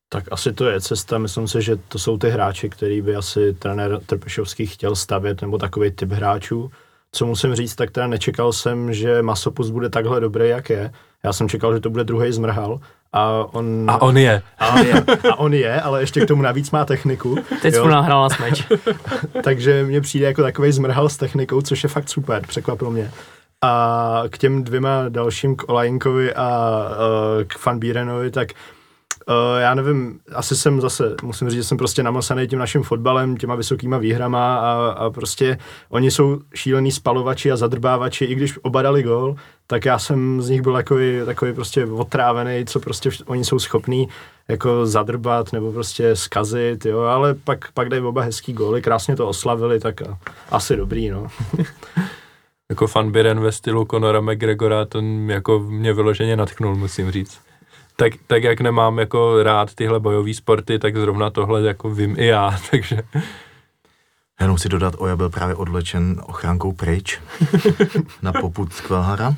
Tak 0.09 0.23
asi 0.31 0.53
to 0.53 0.65
je 0.65 0.81
cesta, 0.81 1.17
myslím 1.17 1.47
si, 1.47 1.61
že 1.61 1.75
to 1.75 1.99
jsou 1.99 2.17
ty 2.17 2.29
hráči, 2.29 2.69
který 2.69 3.01
by 3.01 3.15
asi 3.15 3.53
trenér 3.53 3.99
Trpešovský 4.05 4.65
chtěl 4.65 4.95
stavět, 4.95 5.41
nebo 5.41 5.57
takový 5.57 5.91
typ 5.91 6.11
hráčů. 6.11 6.71
Co 7.11 7.25
musím 7.25 7.55
říct, 7.55 7.75
tak 7.75 7.91
teda 7.91 8.07
nečekal 8.07 8.53
jsem, 8.53 8.93
že 8.93 9.21
Masopus 9.21 9.69
bude 9.69 9.89
takhle 9.89 10.19
dobrý, 10.19 10.49
jak 10.49 10.69
je. 10.69 10.91
Já 11.23 11.33
jsem 11.33 11.49
čekal, 11.49 11.73
že 11.73 11.79
to 11.79 11.89
bude 11.89 12.03
druhý 12.03 12.31
zmrhal. 12.31 12.79
A 13.13 13.45
on, 13.51 13.85
a 13.87 14.01
on 14.01 14.17
je. 14.17 14.41
A 14.59 14.73
on 14.73 14.85
je, 14.85 15.03
a 15.31 15.35
on 15.35 15.53
je 15.53 15.81
ale 15.81 16.01
ještě 16.01 16.21
k 16.21 16.27
tomu 16.27 16.41
navíc 16.41 16.71
má 16.71 16.85
techniku. 16.85 17.37
Teď 17.61 17.75
jsme 17.75 17.91
nahrál 17.91 18.21
na 18.21 18.29
smeč. 18.29 18.67
Takže 19.43 19.83
mně 19.83 20.01
přijde 20.01 20.25
jako 20.25 20.41
takový 20.41 20.71
zmrhal 20.71 21.09
s 21.09 21.17
technikou, 21.17 21.61
což 21.61 21.83
je 21.83 21.89
fakt 21.89 22.09
super, 22.09 22.41
překvapilo 22.47 22.91
mě. 22.91 23.11
A 23.61 24.23
k 24.29 24.37
těm 24.37 24.63
dvěma 24.63 25.05
dalším, 25.09 25.55
k 25.55 25.69
Olajinkovi 25.69 26.33
a 26.33 26.79
uh, 26.89 27.43
k 27.43 27.57
Fanbírenovi, 27.57 28.31
tak 28.31 28.47
Uh, 28.51 28.76
já 29.59 29.73
nevím, 29.73 30.19
asi 30.35 30.55
jsem 30.55 30.81
zase, 30.81 31.15
musím 31.23 31.49
říct, 31.49 31.57
že 31.57 31.63
jsem 31.63 31.77
prostě 31.77 32.03
namasaný 32.03 32.47
tím 32.47 32.59
naším 32.59 32.83
fotbalem, 32.83 33.37
těma 33.37 33.55
vysokýma 33.55 33.97
výhrama 33.97 34.57
a, 34.57 34.71
a 34.89 35.09
prostě 35.09 35.57
oni 35.89 36.11
jsou 36.11 36.39
šílený 36.55 36.91
spalovači 36.91 37.51
a 37.51 37.57
zadrbávači, 37.57 38.25
i 38.25 38.35
když 38.35 38.59
oba 38.61 38.81
dali 38.81 39.03
gol, 39.03 39.35
tak 39.67 39.85
já 39.85 39.99
jsem 39.99 40.41
z 40.41 40.49
nich 40.49 40.61
byl 40.61 40.73
takový, 40.73 41.19
takový 41.25 41.53
prostě 41.53 41.85
otrávený, 41.85 42.65
co 42.65 42.79
prostě 42.79 43.09
oni 43.25 43.45
jsou 43.45 43.59
schopní 43.59 44.07
jako 44.47 44.85
zadrbat 44.85 45.53
nebo 45.53 45.71
prostě 45.71 46.15
skazit, 46.15 46.85
jo, 46.85 46.99
ale 46.99 47.33
pak, 47.33 47.71
pak 47.71 47.89
dají 47.89 48.01
oba 48.01 48.21
hezký 48.21 48.53
góly, 48.53 48.81
krásně 48.81 49.15
to 49.15 49.27
oslavili, 49.27 49.79
tak 49.79 50.01
a, 50.01 50.17
asi 50.49 50.75
dobrý, 50.75 51.09
no. 51.09 51.27
jako 52.69 52.87
fan 52.87 53.11
Biren 53.11 53.39
ve 53.39 53.51
stylu 53.51 53.85
Conora 53.91 54.21
McGregora, 54.21 54.85
ten 54.85 55.31
jako 55.31 55.59
mě 55.59 55.93
vyloženě 55.93 56.35
natchnul, 56.35 56.75
musím 56.75 57.11
říct 57.11 57.46
tak, 57.99 58.13
tak 58.27 58.43
jak 58.43 58.61
nemám 58.61 58.99
jako 58.99 59.43
rád 59.43 59.75
tyhle 59.75 59.99
bojové 59.99 60.33
sporty, 60.33 60.79
tak 60.79 60.97
zrovna 60.97 61.29
tohle 61.29 61.61
jako 61.61 61.89
vím 61.89 62.15
i 62.19 62.25
já, 62.25 62.59
takže... 62.71 63.01
Jenom 64.39 64.57
si 64.57 64.69
dodat, 64.69 64.93
Oja 64.97 65.15
byl 65.15 65.29
právě 65.29 65.55
odlečen 65.55 66.21
ochránkou 66.25 66.71
pryč 66.71 67.19
na 68.21 68.33
poput 68.33 68.73
Kvelhara. 68.73 69.29
Uh, 69.29 69.35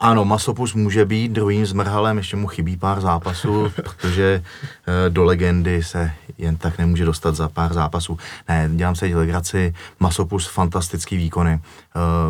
ano, 0.00 0.24
Masopus 0.24 0.74
může 0.74 1.04
být 1.04 1.32
druhým 1.32 1.66
zmrhalem, 1.66 2.16
ještě 2.16 2.36
mu 2.36 2.46
chybí 2.46 2.76
pár 2.76 3.00
zápasů, 3.00 3.72
protože 3.82 4.42
uh, 4.42 5.14
do 5.14 5.24
legendy 5.24 5.82
se 5.82 6.12
jen 6.38 6.56
tak 6.56 6.78
nemůže 6.78 7.04
dostat 7.04 7.34
za 7.34 7.48
pár 7.48 7.72
zápasů. 7.72 8.18
Ne, 8.48 8.70
dělám 8.72 8.94
se 8.94 9.06
legraci, 9.06 9.74
Masopus 10.00 10.46
fantastický 10.46 11.16
výkony. 11.16 11.60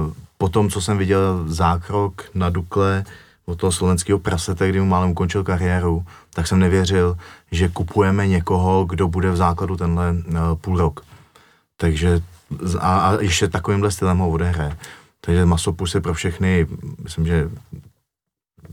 Uh, 0.05 0.13
po 0.39 0.49
tom, 0.49 0.71
co 0.71 0.81
jsem 0.81 0.99
viděl 0.99 1.45
zákrok 1.47 2.25
na 2.35 2.51
Dukle, 2.51 3.05
od 3.47 3.59
toho 3.59 3.73
slovenského 3.73 4.19
prasete, 4.19 4.69
kdy 4.69 4.81
mu 4.81 4.87
málem 4.87 5.11
ukončil 5.11 5.45
kariéru, 5.45 6.05
tak 6.35 6.47
jsem 6.47 6.59
nevěřil, 6.59 7.17
že 7.53 7.69
kupujeme 7.69 8.27
někoho, 8.27 8.85
kdo 8.85 9.09
bude 9.09 9.31
v 9.31 9.37
základu 9.37 9.77
tenhle 9.77 10.13
uh, 10.13 10.37
půl 10.61 10.79
rok. 10.79 11.01
Takže 11.77 12.21
a, 12.79 12.99
a 12.99 13.21
ještě 13.21 13.49
takovýmhle 13.49 13.91
stylem 13.91 14.19
ho 14.19 14.31
odehraje. 14.31 14.77
Takže 15.21 15.47
Masopus 15.47 15.95
je 15.95 16.01
pro 16.01 16.15
všechny, 16.15 16.67
myslím, 17.03 17.27
že 17.27 17.51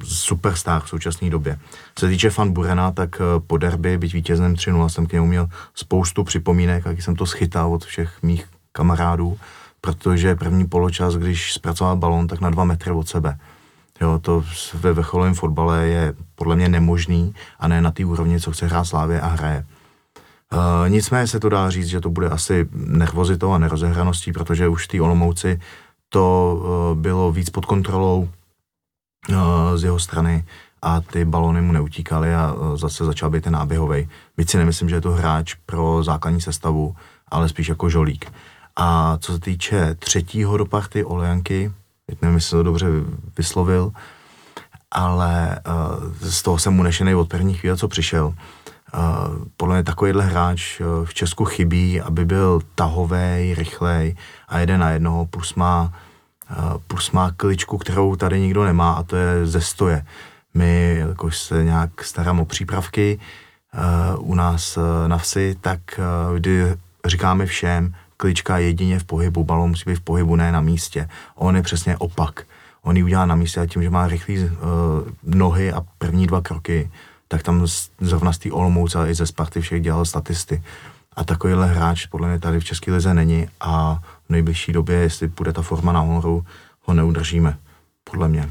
superstar 0.04 0.82
v 0.82 0.90
současné 0.90 1.30
době. 1.30 1.60
Co 1.96 2.06
se 2.06 2.10
týče 2.12 2.30
fan 2.30 2.52
Burena, 2.52 2.92
tak 2.92 3.22
eh, 3.22 3.40
po 3.48 3.58
derby, 3.58 3.98
byť 3.98 4.14
vítěznem 4.14 4.56
3 4.56 4.72
jsem 4.88 5.06
k 5.06 5.14
němu 5.14 5.28
měl 5.28 5.50
spoustu 5.76 6.24
připomínek, 6.24 6.86
jak 6.86 7.02
jsem 7.02 7.16
to 7.16 7.26
schytal 7.26 7.74
od 7.74 7.86
všech 7.86 8.24
mých 8.24 8.46
kamarádů, 8.72 9.38
protože 9.82 10.36
první 10.36 10.68
poločas, 10.68 11.16
když 11.16 11.54
zpracoval 11.54 11.96
balon, 11.98 12.28
tak 12.28 12.42
na 12.42 12.50
dva 12.50 12.64
metry 12.64 12.92
od 12.92 13.10
sebe. 13.10 13.38
Jo, 14.02 14.20
to 14.20 14.44
ve 14.74 14.94
vrcholovém 14.94 15.34
fotbale 15.34 15.88
je 15.88 16.14
podle 16.36 16.56
mě 16.56 16.70
nemožný 16.70 17.36
a 17.60 17.68
ne 17.68 17.82
na 17.82 17.92
té 17.92 18.06
úrovni, 18.06 18.40
co 18.40 18.52
chce 18.52 18.66
hrát 18.66 18.86
Slávě 18.86 19.22
a 19.22 19.28
hraje. 19.28 19.66
Uh, 20.54 20.90
nicméně 20.90 21.28
se 21.28 21.40
to 21.40 21.50
dá 21.50 21.70
říct, 21.70 21.88
že 21.88 22.00
to 22.02 22.10
bude 22.10 22.30
asi 22.30 22.68
nervozitou 22.74 23.52
a 23.52 23.58
nerozehraností, 23.58 24.32
protože 24.32 24.68
už 24.68 24.88
ty 24.88 25.02
Olomouci 25.02 25.60
to 26.10 26.56
uh, 26.56 27.00
bylo 27.00 27.32
víc 27.32 27.50
pod 27.50 27.66
kontrolou 27.66 28.30
uh, 29.30 29.36
z 29.76 29.84
jeho 29.84 30.00
strany 30.00 30.46
a 30.82 31.02
ty 31.02 31.26
balony 31.26 31.62
mu 31.62 31.72
neutíkaly 31.72 32.36
a 32.36 32.56
zase 32.76 33.06
začal 33.06 33.30
být 33.30 33.44
ten 33.44 33.54
náběhový. 33.54 34.10
Byť 34.38 34.50
si 34.50 34.58
nemyslím, 34.58 34.90
že 34.90 34.96
je 34.96 35.02
to 35.02 35.12
hráč 35.12 35.54
pro 35.66 36.04
základní 36.04 36.42
sestavu, 36.42 36.96
ale 37.28 37.50
spíš 37.50 37.68
jako 37.68 37.90
žolík. 37.90 38.34
A 38.76 39.18
co 39.18 39.34
se 39.34 39.40
týče 39.40 39.96
třetího 39.96 40.58
do 40.58 40.66
party 40.66 41.04
Olejanky, 41.04 41.72
teď 42.12 42.22
nevím, 42.22 42.36
jestli 42.36 42.52
to 42.52 42.64
dobře 42.64 42.88
vyslovil, 43.38 43.92
ale 44.92 45.60
uh, 45.68 46.14
z 46.20 46.42
toho 46.42 46.60
jsem 46.60 46.80
unešený 46.80 47.16
od 47.16 47.30
první 47.30 47.54
chvíle, 47.54 47.78
co 47.78 47.88
přišel. 47.88 48.34
podle 49.58 49.76
mě 49.76 49.84
takovýhle 49.84 50.26
hráč 50.26 50.82
v 51.04 51.14
Česku 51.14 51.46
chybí, 51.46 52.02
aby 52.02 52.26
byl 52.26 52.62
tahový, 52.76 53.56
rychlej 53.56 54.16
a 54.48 54.60
jeden 54.60 54.80
na 54.80 54.90
jednoho, 54.90 55.26
plus 55.26 55.56
má, 55.56 55.94
plus 56.88 57.12
má 57.12 57.32
kličku, 57.32 57.78
kterou 57.78 58.16
tady 58.16 58.40
nikdo 58.40 58.64
nemá 58.64 58.94
a 58.94 59.04
to 59.04 59.16
je 59.16 59.46
ze 59.46 59.62
stoje. 59.62 60.06
My, 60.54 60.96
jakož 61.00 61.38
se 61.38 61.64
nějak 61.64 62.04
starám 62.04 62.40
o 62.40 62.46
přípravky 62.46 63.20
u 64.18 64.36
nás 64.36 64.78
na 65.08 65.18
vsi, 65.18 65.56
tak 65.62 65.80
kdy 66.36 66.76
říkáme 67.06 67.46
všem, 67.46 67.96
klička 68.22 68.58
jedině 68.58 69.00
v 69.00 69.04
pohybu, 69.04 69.44
balon 69.44 69.70
musí 69.70 69.84
být 69.90 69.96
v 69.96 70.02
pohybu, 70.02 70.36
ne 70.36 70.52
na 70.52 70.62
místě. 70.62 71.10
On 71.36 71.56
je 71.56 71.62
přesně 71.62 71.98
opak. 71.98 72.46
On 72.84 72.98
ji 72.98 73.04
udělá 73.04 73.26
na 73.26 73.36
místě 73.36 73.60
a 73.60 73.66
tím, 73.66 73.84
že 73.84 73.90
má 73.90 74.08
rychlé 74.08 74.36
uh, 74.36 74.50
nohy 75.24 75.74
a 75.74 75.82
první 75.98 76.28
dva 76.28 76.42
kroky, 76.42 76.92
tak 77.28 77.44
tam 77.44 77.68
zrovna 78.02 78.34
z 78.34 78.38
té 78.38 78.52
Olomouce 78.52 79.10
i 79.10 79.14
ze 79.14 79.26
Sparty 79.26 79.62
všech 79.62 79.82
dělal 79.82 80.06
statisty. 80.06 80.64
A 81.16 81.24
takovýhle 81.24 81.68
hráč 81.68 82.06
podle 82.06 82.30
mě 82.30 82.40
tady 82.40 82.60
v 82.60 82.64
České 82.64 82.92
lize 82.92 83.14
není 83.14 83.48
a 83.60 84.00
v 84.28 84.30
nejbližší 84.30 84.74
době, 84.74 84.96
jestli 84.96 85.28
půjde 85.28 85.54
ta 85.54 85.62
forma 85.62 85.92
nahoru, 85.92 86.46
ho 86.82 86.94
neudržíme, 86.94 87.58
podle 88.04 88.28
mě. 88.28 88.50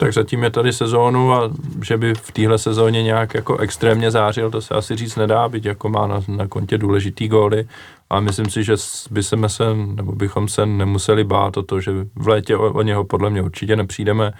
Tak 0.00 0.12
zatím 0.12 0.42
je 0.42 0.50
tady 0.50 0.72
sezónu 0.72 1.32
a 1.34 1.50
že 1.82 1.96
by 1.96 2.14
v 2.14 2.32
téhle 2.32 2.58
sezóně 2.58 3.02
nějak 3.02 3.34
jako 3.34 3.56
extrémně 3.56 4.10
zářil, 4.10 4.50
to 4.50 4.60
se 4.62 4.74
asi 4.74 4.96
říct 4.96 5.16
nedá, 5.16 5.48
byť 5.48 5.64
jako 5.64 5.88
má 5.88 6.06
na, 6.06 6.20
na 6.28 6.46
kontě 6.46 6.78
důležitý 6.78 7.28
góly. 7.28 7.68
A 8.10 8.20
myslím 8.20 8.50
si, 8.50 8.64
že 8.64 8.74
by 9.10 9.22
se, 9.22 9.36
nebo 9.74 10.12
bychom 10.12 10.48
se 10.48 10.66
nemuseli 10.66 11.24
bát 11.24 11.56
o 11.56 11.62
to, 11.62 11.80
že 11.80 11.92
v 12.14 12.28
létě 12.28 12.56
o, 12.56 12.72
o 12.72 12.82
něho 12.82 13.04
podle 13.04 13.30
mě 13.30 13.42
určitě 13.42 13.76
nepřijdeme 13.76 14.32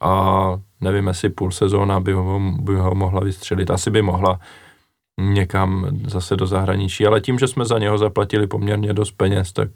a 0.00 0.44
nevím, 0.80 1.06
jestli 1.06 1.28
půl 1.28 1.50
sezóna 1.50 2.00
by 2.00 2.12
ho, 2.12 2.40
by 2.60 2.74
ho 2.74 2.94
mohla 2.94 3.20
vystřelit. 3.20 3.70
Asi 3.70 3.90
by 3.90 4.02
mohla 4.02 4.40
někam 5.20 5.86
zase 6.06 6.36
do 6.36 6.46
zahraničí, 6.46 7.06
ale 7.06 7.20
tím, 7.20 7.38
že 7.38 7.48
jsme 7.48 7.64
za 7.64 7.78
něho 7.78 7.98
zaplatili 7.98 8.46
poměrně 8.46 8.92
dost 8.92 9.10
peněz, 9.10 9.52
tak 9.52 9.68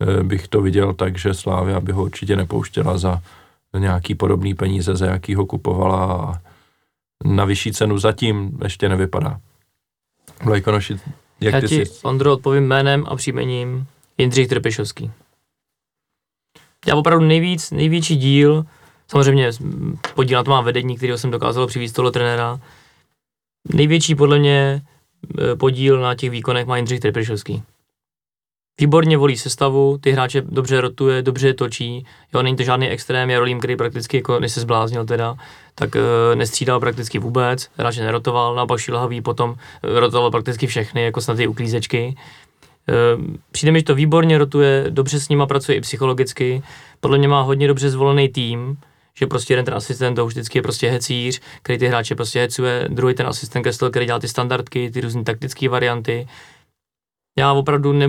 eh, 0.00 0.22
bych 0.22 0.48
to 0.48 0.62
viděl 0.62 0.94
tak, 0.94 1.18
že 1.18 1.34
Slávia 1.34 1.80
by 1.80 1.92
ho 1.92 2.02
určitě 2.02 2.36
nepouštěla 2.36 2.98
za 2.98 3.22
nějaký 3.78 4.14
podobný 4.14 4.54
peníze, 4.54 4.96
za 4.96 5.06
jaký 5.06 5.34
ho 5.34 5.46
kupovala 5.46 6.40
na 7.24 7.44
vyšší 7.44 7.72
cenu 7.72 7.98
zatím 7.98 8.58
ještě 8.62 8.88
nevypadá. 8.88 9.40
Vlajkonoši, 10.44 11.00
jak 11.40 11.54
Já 11.54 11.60
ti, 11.60 11.86
jsi? 11.86 11.92
Ondro, 12.02 12.32
odpovím 12.32 12.64
jménem 12.64 13.04
a 13.08 13.16
příjmením 13.16 13.86
Jindřich 14.18 14.48
Trpešovský. 14.48 15.10
Já 16.86 16.96
opravdu 16.96 17.24
nejvíc, 17.24 17.70
největší 17.70 18.16
díl, 18.16 18.64
samozřejmě 19.08 19.50
podíl 20.14 20.38
na 20.38 20.44
to 20.44 20.50
má 20.50 20.60
vedení, 20.60 20.96
kterého 20.96 21.18
jsem 21.18 21.30
dokázal 21.30 21.66
přivést 21.66 21.92
toho 21.92 22.10
trenéra, 22.10 22.60
největší 23.74 24.14
podle 24.14 24.38
mě 24.38 24.82
e, 25.52 25.56
podíl 25.56 26.00
na 26.00 26.14
těch 26.14 26.30
výkonech 26.30 26.66
má 26.66 26.76
Jindřich 26.76 27.00
Trpešovský 27.00 27.62
výborně 28.80 29.16
volí 29.16 29.36
sestavu, 29.36 29.98
ty 29.98 30.12
hráče 30.12 30.40
dobře 30.40 30.80
rotuje, 30.80 31.22
dobře 31.22 31.54
točí, 31.54 32.06
jo, 32.34 32.42
není 32.42 32.56
to 32.56 32.62
žádný 32.62 32.88
extrém, 32.88 33.30
Jarolím, 33.30 33.58
který 33.58 33.76
prakticky, 33.76 34.16
jako 34.16 34.40
než 34.40 34.52
se 34.52 34.60
zbláznil 34.60 35.04
teda, 35.04 35.36
tak 35.78 35.96
e, 35.96 36.00
nestřídal 36.36 36.80
prakticky 36.80 37.18
vůbec, 37.18 37.70
hráče 37.76 38.04
nerotoval, 38.04 38.54
naopak 38.54 38.80
Šilhavý 38.80 39.20
potom 39.20 39.54
e, 39.82 40.00
rotoval 40.00 40.30
prakticky 40.30 40.66
všechny, 40.66 41.04
jako 41.04 41.20
snad 41.20 41.36
ty 41.36 41.46
uklízečky. 41.46 42.16
E, 42.88 42.92
přijde 43.50 43.72
mi, 43.72 43.78
že 43.78 43.84
to 43.84 43.94
výborně 43.94 44.38
rotuje, 44.38 44.86
dobře 44.88 45.20
s 45.20 45.28
nima 45.28 45.46
pracuje 45.46 45.78
i 45.78 45.80
psychologicky, 45.80 46.62
podle 47.00 47.18
mě 47.18 47.28
má 47.28 47.42
hodně 47.42 47.68
dobře 47.68 47.90
zvolený 47.90 48.28
tým, 48.28 48.76
že 49.18 49.26
prostě 49.26 49.52
jeden 49.52 49.64
ten 49.64 49.74
asistent 49.74 50.16
to 50.16 50.26
už 50.26 50.32
vždycky 50.32 50.58
je 50.58 50.62
prostě 50.62 50.90
hecíř, 50.90 51.40
který 51.62 51.78
ty 51.78 51.86
hráče 51.86 52.14
prostě 52.14 52.40
hecuje, 52.40 52.88
druhý 52.88 53.14
ten 53.14 53.26
asistent 53.26 53.64
Kessel, 53.64 53.90
který 53.90 54.06
dělá 54.06 54.18
ty 54.18 54.28
standardky, 54.28 54.90
ty 54.90 55.00
různé 55.00 55.24
taktické 55.24 55.68
varianty, 55.68 56.28
já 57.38 57.52
opravdu 57.52 57.92
ne, 57.92 58.08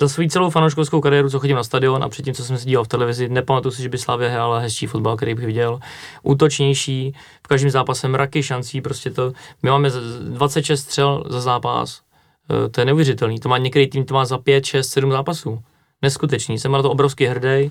za 0.00 0.08
svou 0.08 0.28
celou 0.28 0.50
fanouškovskou 0.50 1.00
kariéru, 1.00 1.30
co 1.30 1.38
chodím 1.38 1.56
na 1.56 1.64
stadion 1.64 2.04
a 2.04 2.08
předtím, 2.08 2.34
co 2.34 2.44
jsem 2.44 2.58
se 2.58 2.66
díval 2.66 2.84
v 2.84 2.88
televizi, 2.88 3.28
nepamatuju 3.28 3.72
si, 3.72 3.82
že 3.82 3.88
by 3.88 3.98
Slavě 3.98 4.28
hrála 4.28 4.58
hezčí 4.58 4.86
fotbal, 4.86 5.16
který 5.16 5.34
bych 5.34 5.46
viděl. 5.46 5.80
Útočnější, 6.22 7.14
v 7.44 7.48
každém 7.48 7.70
zápase 7.70 8.08
mraky 8.08 8.42
šancí, 8.42 8.80
prostě 8.80 9.10
to. 9.10 9.32
My 9.62 9.70
máme 9.70 9.90
26 10.20 10.80
střel 10.80 11.24
za 11.28 11.40
zápas. 11.40 12.00
E, 12.66 12.68
to 12.68 12.80
je 12.80 12.84
neuvěřitelný. 12.84 13.40
To 13.40 13.48
má 13.48 13.58
některý 13.58 13.86
tým, 13.86 14.04
to 14.04 14.14
má 14.14 14.24
za 14.24 14.38
5, 14.38 14.64
6, 14.64 14.88
7 14.88 15.12
zápasů. 15.12 15.62
Neskutečný. 16.02 16.58
Jsem 16.58 16.72
na 16.72 16.82
to 16.82 16.90
obrovský 16.90 17.26
hrdý. 17.26 17.70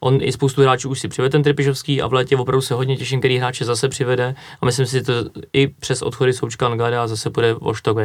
On 0.00 0.18
i 0.22 0.32
spoustu 0.32 0.62
hráčů 0.62 0.90
už 0.90 1.00
si 1.00 1.08
přivede 1.08 1.30
ten 1.32 1.42
Trpišovský 1.42 2.02
a 2.02 2.06
v 2.06 2.12
létě 2.12 2.36
opravdu 2.36 2.60
se 2.60 2.74
hodně 2.74 2.96
těším, 2.96 3.20
který 3.20 3.38
hráče 3.38 3.64
zase 3.64 3.88
přivede 3.88 4.34
a 4.60 4.66
myslím 4.66 4.86
si, 4.86 4.92
že 4.92 5.02
to 5.02 5.12
i 5.52 5.68
přes 5.68 6.02
odchody 6.02 6.32
Součka 6.32 6.68
Ngada 6.68 7.06
zase 7.06 7.30
půjde 7.30 7.54
o 7.54 7.74
štok 7.74 7.98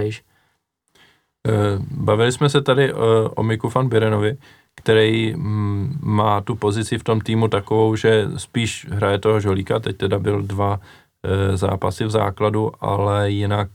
bavili 1.91 2.31
jsme 2.31 2.49
se 2.49 2.61
tady 2.61 2.91
eh, 2.91 2.95
o 3.35 3.43
Miku 3.43 3.69
van 3.69 3.89
Birenovi, 3.89 4.37
který 4.75 5.35
mm, 5.35 5.99
má 6.01 6.41
tu 6.41 6.55
pozici 6.55 6.97
v 6.97 7.03
tom 7.03 7.21
týmu 7.21 7.47
takovou, 7.47 7.95
že 7.95 8.27
spíš 8.37 8.87
hraje 8.89 9.19
toho 9.19 9.39
žolíka, 9.39 9.79
teď 9.79 9.97
teda 9.97 10.19
byl 10.19 10.41
dva 10.41 10.79
eh, 10.79 11.57
zápasy 11.57 12.05
v 12.05 12.09
základu, 12.09 12.71
ale 12.79 13.31
jinak 13.31 13.69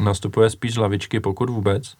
nastupuje 0.00 0.50
spíš 0.50 0.74
z 0.74 0.76
lavičky, 0.76 1.20
pokud 1.20 1.50
vůbec. 1.50 1.94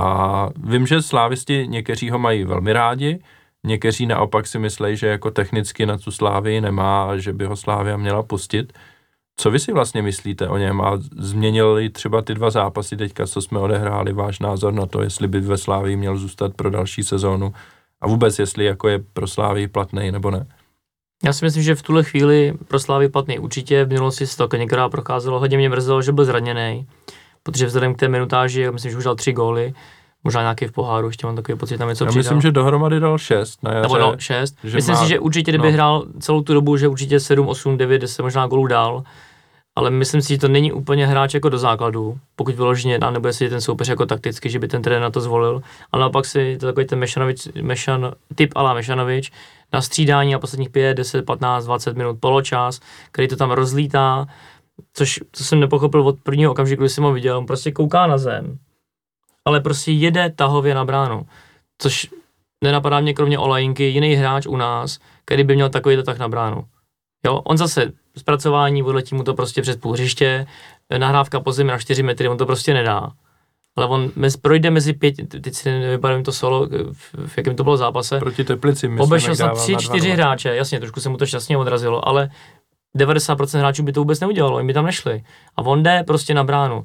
A 0.00 0.48
vím, 0.56 0.86
že 0.86 1.02
slávisti 1.02 1.66
někteří 1.68 2.10
ho 2.10 2.18
mají 2.18 2.44
velmi 2.44 2.72
rádi, 2.72 3.22
někteří 3.66 4.06
naopak 4.06 4.46
si 4.46 4.58
myslí, 4.58 4.96
že 4.96 5.06
jako 5.06 5.30
technicky 5.30 5.86
na 5.86 5.98
tu 5.98 6.10
slávy 6.10 6.60
nemá 6.60 7.16
že 7.16 7.32
by 7.32 7.44
ho 7.44 7.56
Slávia 7.56 7.96
měla 7.96 8.22
pustit. 8.22 8.72
Co 9.40 9.50
vy 9.50 9.58
si 9.58 9.72
vlastně 9.72 10.02
myslíte 10.02 10.48
o 10.48 10.56
něm 10.58 10.80
a 10.80 10.98
změnili 11.18 11.90
třeba 11.90 12.22
ty 12.22 12.34
dva 12.34 12.50
zápasy 12.50 12.96
teďka, 12.96 13.26
co 13.26 13.42
jsme 13.42 13.58
odehráli, 13.58 14.12
váš 14.12 14.38
názor 14.40 14.72
na 14.74 14.86
to, 14.86 15.02
jestli 15.02 15.28
by 15.28 15.40
ve 15.40 15.58
Slávii 15.58 15.96
měl 15.96 16.16
zůstat 16.16 16.54
pro 16.56 16.70
další 16.70 17.02
sezónu 17.02 17.52
a 18.00 18.06
vůbec 18.08 18.38
jestli 18.38 18.64
jako 18.64 18.88
je 18.88 18.98
pro 19.12 19.26
Slávii 19.26 19.68
platný 19.68 20.10
nebo 20.12 20.30
ne? 20.30 20.46
Já 21.24 21.32
si 21.32 21.44
myslím, 21.44 21.62
že 21.62 21.74
v 21.74 21.82
tuhle 21.82 22.04
chvíli 22.04 22.54
pro 22.68 22.78
Slávy 22.78 23.08
platný 23.08 23.38
určitě. 23.38 23.84
V 23.84 23.88
minulosti 23.88 24.26
se 24.26 24.36
to 24.48 24.56
některá 24.56 24.88
procházelo, 24.88 25.38
hodně 25.38 25.56
mě 25.56 25.68
mrzelo, 25.68 26.02
že 26.02 26.12
byl 26.12 26.24
zraněný, 26.24 26.86
protože 27.42 27.66
vzhledem 27.66 27.94
k 27.94 27.98
té 27.98 28.08
minutáži, 28.08 28.70
myslím, 28.70 28.90
že 28.92 28.98
už 28.98 29.04
dal 29.04 29.14
tři 29.14 29.32
góly, 29.32 29.74
možná 30.24 30.40
nějaký 30.40 30.66
v 30.66 30.72
poháru, 30.72 31.06
ještě 31.06 31.26
mám 31.26 31.36
takový 31.36 31.58
pocit, 31.58 31.78
tam 31.78 31.88
něco 31.88 32.04
Já 32.04 32.08
přidal. 32.08 32.20
myslím, 32.22 32.40
že 32.40 32.52
dohromady 32.52 33.00
dal 33.00 33.18
šest 33.18 33.62
na 33.62 33.70
jaře, 33.72 33.82
Nebo 33.82 33.98
no, 33.98 34.14
šest. 34.18 34.54
že 34.64 34.76
Myslím 34.76 34.94
má- 34.94 35.02
si, 35.02 35.08
že 35.08 35.18
určitě, 35.18 35.50
kdyby 35.50 35.66
no. 35.66 35.72
hrál 35.72 36.04
celou 36.20 36.42
tu 36.42 36.54
dobu, 36.54 36.76
že 36.76 36.88
určitě 36.88 37.20
7, 37.20 37.48
8, 37.48 37.76
9, 37.76 37.98
10 37.98 38.22
možná 38.22 38.46
gólů 38.46 38.66
dál. 38.66 39.02
Ale 39.80 39.90
myslím 39.90 40.22
si, 40.22 40.28
že 40.28 40.38
to 40.38 40.48
není 40.48 40.72
úplně 40.72 41.06
hráč 41.06 41.34
jako 41.34 41.48
do 41.48 41.58
základu, 41.58 42.18
pokud 42.36 42.54
vyloženě 42.54 42.98
a 42.98 43.10
nebude 43.10 43.32
si 43.32 43.48
ten 43.48 43.60
soupeř 43.60 43.88
jako 43.88 44.06
takticky, 44.06 44.50
že 44.50 44.58
by 44.58 44.68
ten 44.68 44.82
trenér 44.82 45.02
na 45.02 45.10
to 45.10 45.20
zvolil. 45.20 45.62
Ale 45.92 46.00
naopak 46.00 46.26
si 46.26 46.56
to 46.60 46.66
takový 46.66 46.86
ten 46.86 46.98
Mešanovič, 46.98 47.48
Mešan, 47.62 48.12
typ 48.34 48.52
ala 48.54 48.74
Mešanovič 48.74 49.32
na 49.72 49.80
střídání 49.80 50.34
a 50.34 50.38
posledních 50.38 50.70
5, 50.70 50.94
10, 50.94 51.22
15, 51.22 51.64
20 51.64 51.96
minut 51.96 52.16
poločas, 52.20 52.80
který 53.12 53.28
to 53.28 53.36
tam 53.36 53.50
rozlítá, 53.50 54.26
což 54.92 55.20
co 55.32 55.44
jsem 55.44 55.60
nepochopil 55.60 56.00
od 56.08 56.20
prvního 56.22 56.52
okamžiku, 56.52 56.82
když 56.82 56.92
jsem 56.92 57.04
ho 57.04 57.12
viděl, 57.12 57.38
on 57.38 57.46
prostě 57.46 57.72
kouká 57.72 58.06
na 58.06 58.18
zem, 58.18 58.58
ale 59.44 59.60
prostě 59.60 59.92
jede 59.92 60.30
tahově 60.36 60.74
na 60.74 60.84
bránu, 60.84 61.26
což 61.78 62.10
nenapadá 62.64 63.00
mě 63.00 63.14
kromě 63.14 63.38
Olajinky 63.38 63.84
jiný 63.84 64.14
hráč 64.14 64.46
u 64.46 64.56
nás, 64.56 64.98
který 65.24 65.44
by 65.44 65.54
měl 65.54 65.68
takový 65.68 66.02
tak 66.02 66.18
na 66.18 66.28
bránu. 66.28 66.64
Jo, 67.26 67.34
on 67.34 67.56
zase 67.58 67.92
zpracování, 68.16 68.82
odletí 68.82 69.14
mu 69.14 69.22
to 69.22 69.34
prostě 69.34 69.62
přes 69.62 69.76
půl 69.76 69.92
hřiště, 69.92 70.46
nahrávka 70.98 71.40
po 71.40 71.52
zemi 71.52 71.70
na 71.70 71.78
4 71.78 72.02
metry, 72.02 72.28
on 72.28 72.38
to 72.38 72.46
prostě 72.46 72.74
nedá. 72.74 73.10
Ale 73.76 73.86
on 73.86 74.10
mez, 74.16 74.36
projde 74.36 74.70
mezi 74.70 74.92
pět, 74.92 75.14
teď 75.42 75.54
si 75.54 75.70
nevybavím 75.70 76.24
to 76.24 76.32
solo, 76.32 76.66
v, 76.92 77.26
v 77.26 77.38
jakém 77.38 77.56
to 77.56 77.64
bylo 77.64 77.76
zápase, 77.76 78.18
proti 78.18 78.44
Teplici. 78.44 78.88
myslím, 78.88 79.04
obešel 79.04 79.36
snad 79.36 79.54
tři, 79.54 79.76
čtyři 79.76 80.08
2-0. 80.08 80.12
hráče, 80.12 80.56
jasně, 80.56 80.80
trošku 80.80 81.00
se 81.00 81.08
mu 81.08 81.16
to 81.16 81.26
šťastně 81.26 81.58
odrazilo, 81.58 82.08
ale 82.08 82.30
90% 82.98 83.58
hráčů 83.58 83.82
by 83.82 83.92
to 83.92 84.00
vůbec 84.00 84.20
neudělalo, 84.20 84.56
oni 84.56 84.66
by 84.66 84.74
tam 84.74 84.86
nešli. 84.86 85.22
A 85.56 85.62
on 85.62 85.82
jde 85.82 86.02
prostě 86.06 86.34
na 86.34 86.44
bránu. 86.44 86.84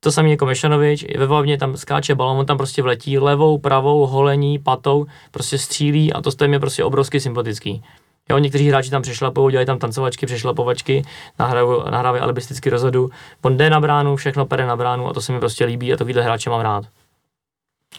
To 0.00 0.12
samý 0.12 0.30
jako 0.30 0.46
Mešanovič, 0.46 1.04
ve 1.18 1.26
Vavně 1.26 1.58
tam 1.58 1.76
skáče 1.76 2.14
balon, 2.14 2.38
on 2.38 2.46
tam 2.46 2.56
prostě 2.56 2.82
vletí 2.82 3.18
levou, 3.18 3.58
pravou, 3.58 4.06
holení, 4.06 4.58
patou, 4.58 5.06
prostě 5.30 5.58
střílí 5.58 6.12
a 6.12 6.20
to 6.20 6.30
je 6.44 6.48
mi 6.48 6.58
prostě 6.58 6.84
obrovsky 6.84 7.20
sympatický. 7.20 7.82
Jo, 8.30 8.38
někteří 8.38 8.68
hráči 8.68 8.90
tam 8.90 9.02
přešlapují, 9.02 9.52
dělají 9.52 9.66
tam 9.66 9.78
tancovačky, 9.78 10.26
přešlapovačky, 10.26 11.04
nahrávají, 11.38 11.82
nahrávají 11.90 12.22
alibisticky 12.22 12.70
rozhodu. 12.70 13.10
On 13.42 13.56
jde 13.56 13.70
na 13.70 13.80
bránu, 13.80 14.16
všechno 14.16 14.46
pere 14.46 14.66
na 14.66 14.76
bránu 14.76 15.08
a 15.08 15.12
to 15.12 15.20
se 15.20 15.32
mi 15.32 15.40
prostě 15.40 15.64
líbí 15.64 15.92
a 15.92 15.96
takovýhle 15.96 16.22
hráče 16.22 16.50
mám 16.50 16.60
rád. 16.60 16.84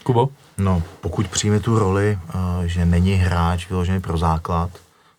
Kubo? 0.04 0.30
No, 0.58 0.84
pokud 1.02 1.28
přijme 1.28 1.60
tu 1.60 1.80
roli, 1.80 2.20
uh, 2.36 2.64
že 2.64 2.86
není 2.86 3.14
hráč 3.14 3.70
vyložený 3.70 4.02
pro 4.02 4.18
základ, 4.18 4.70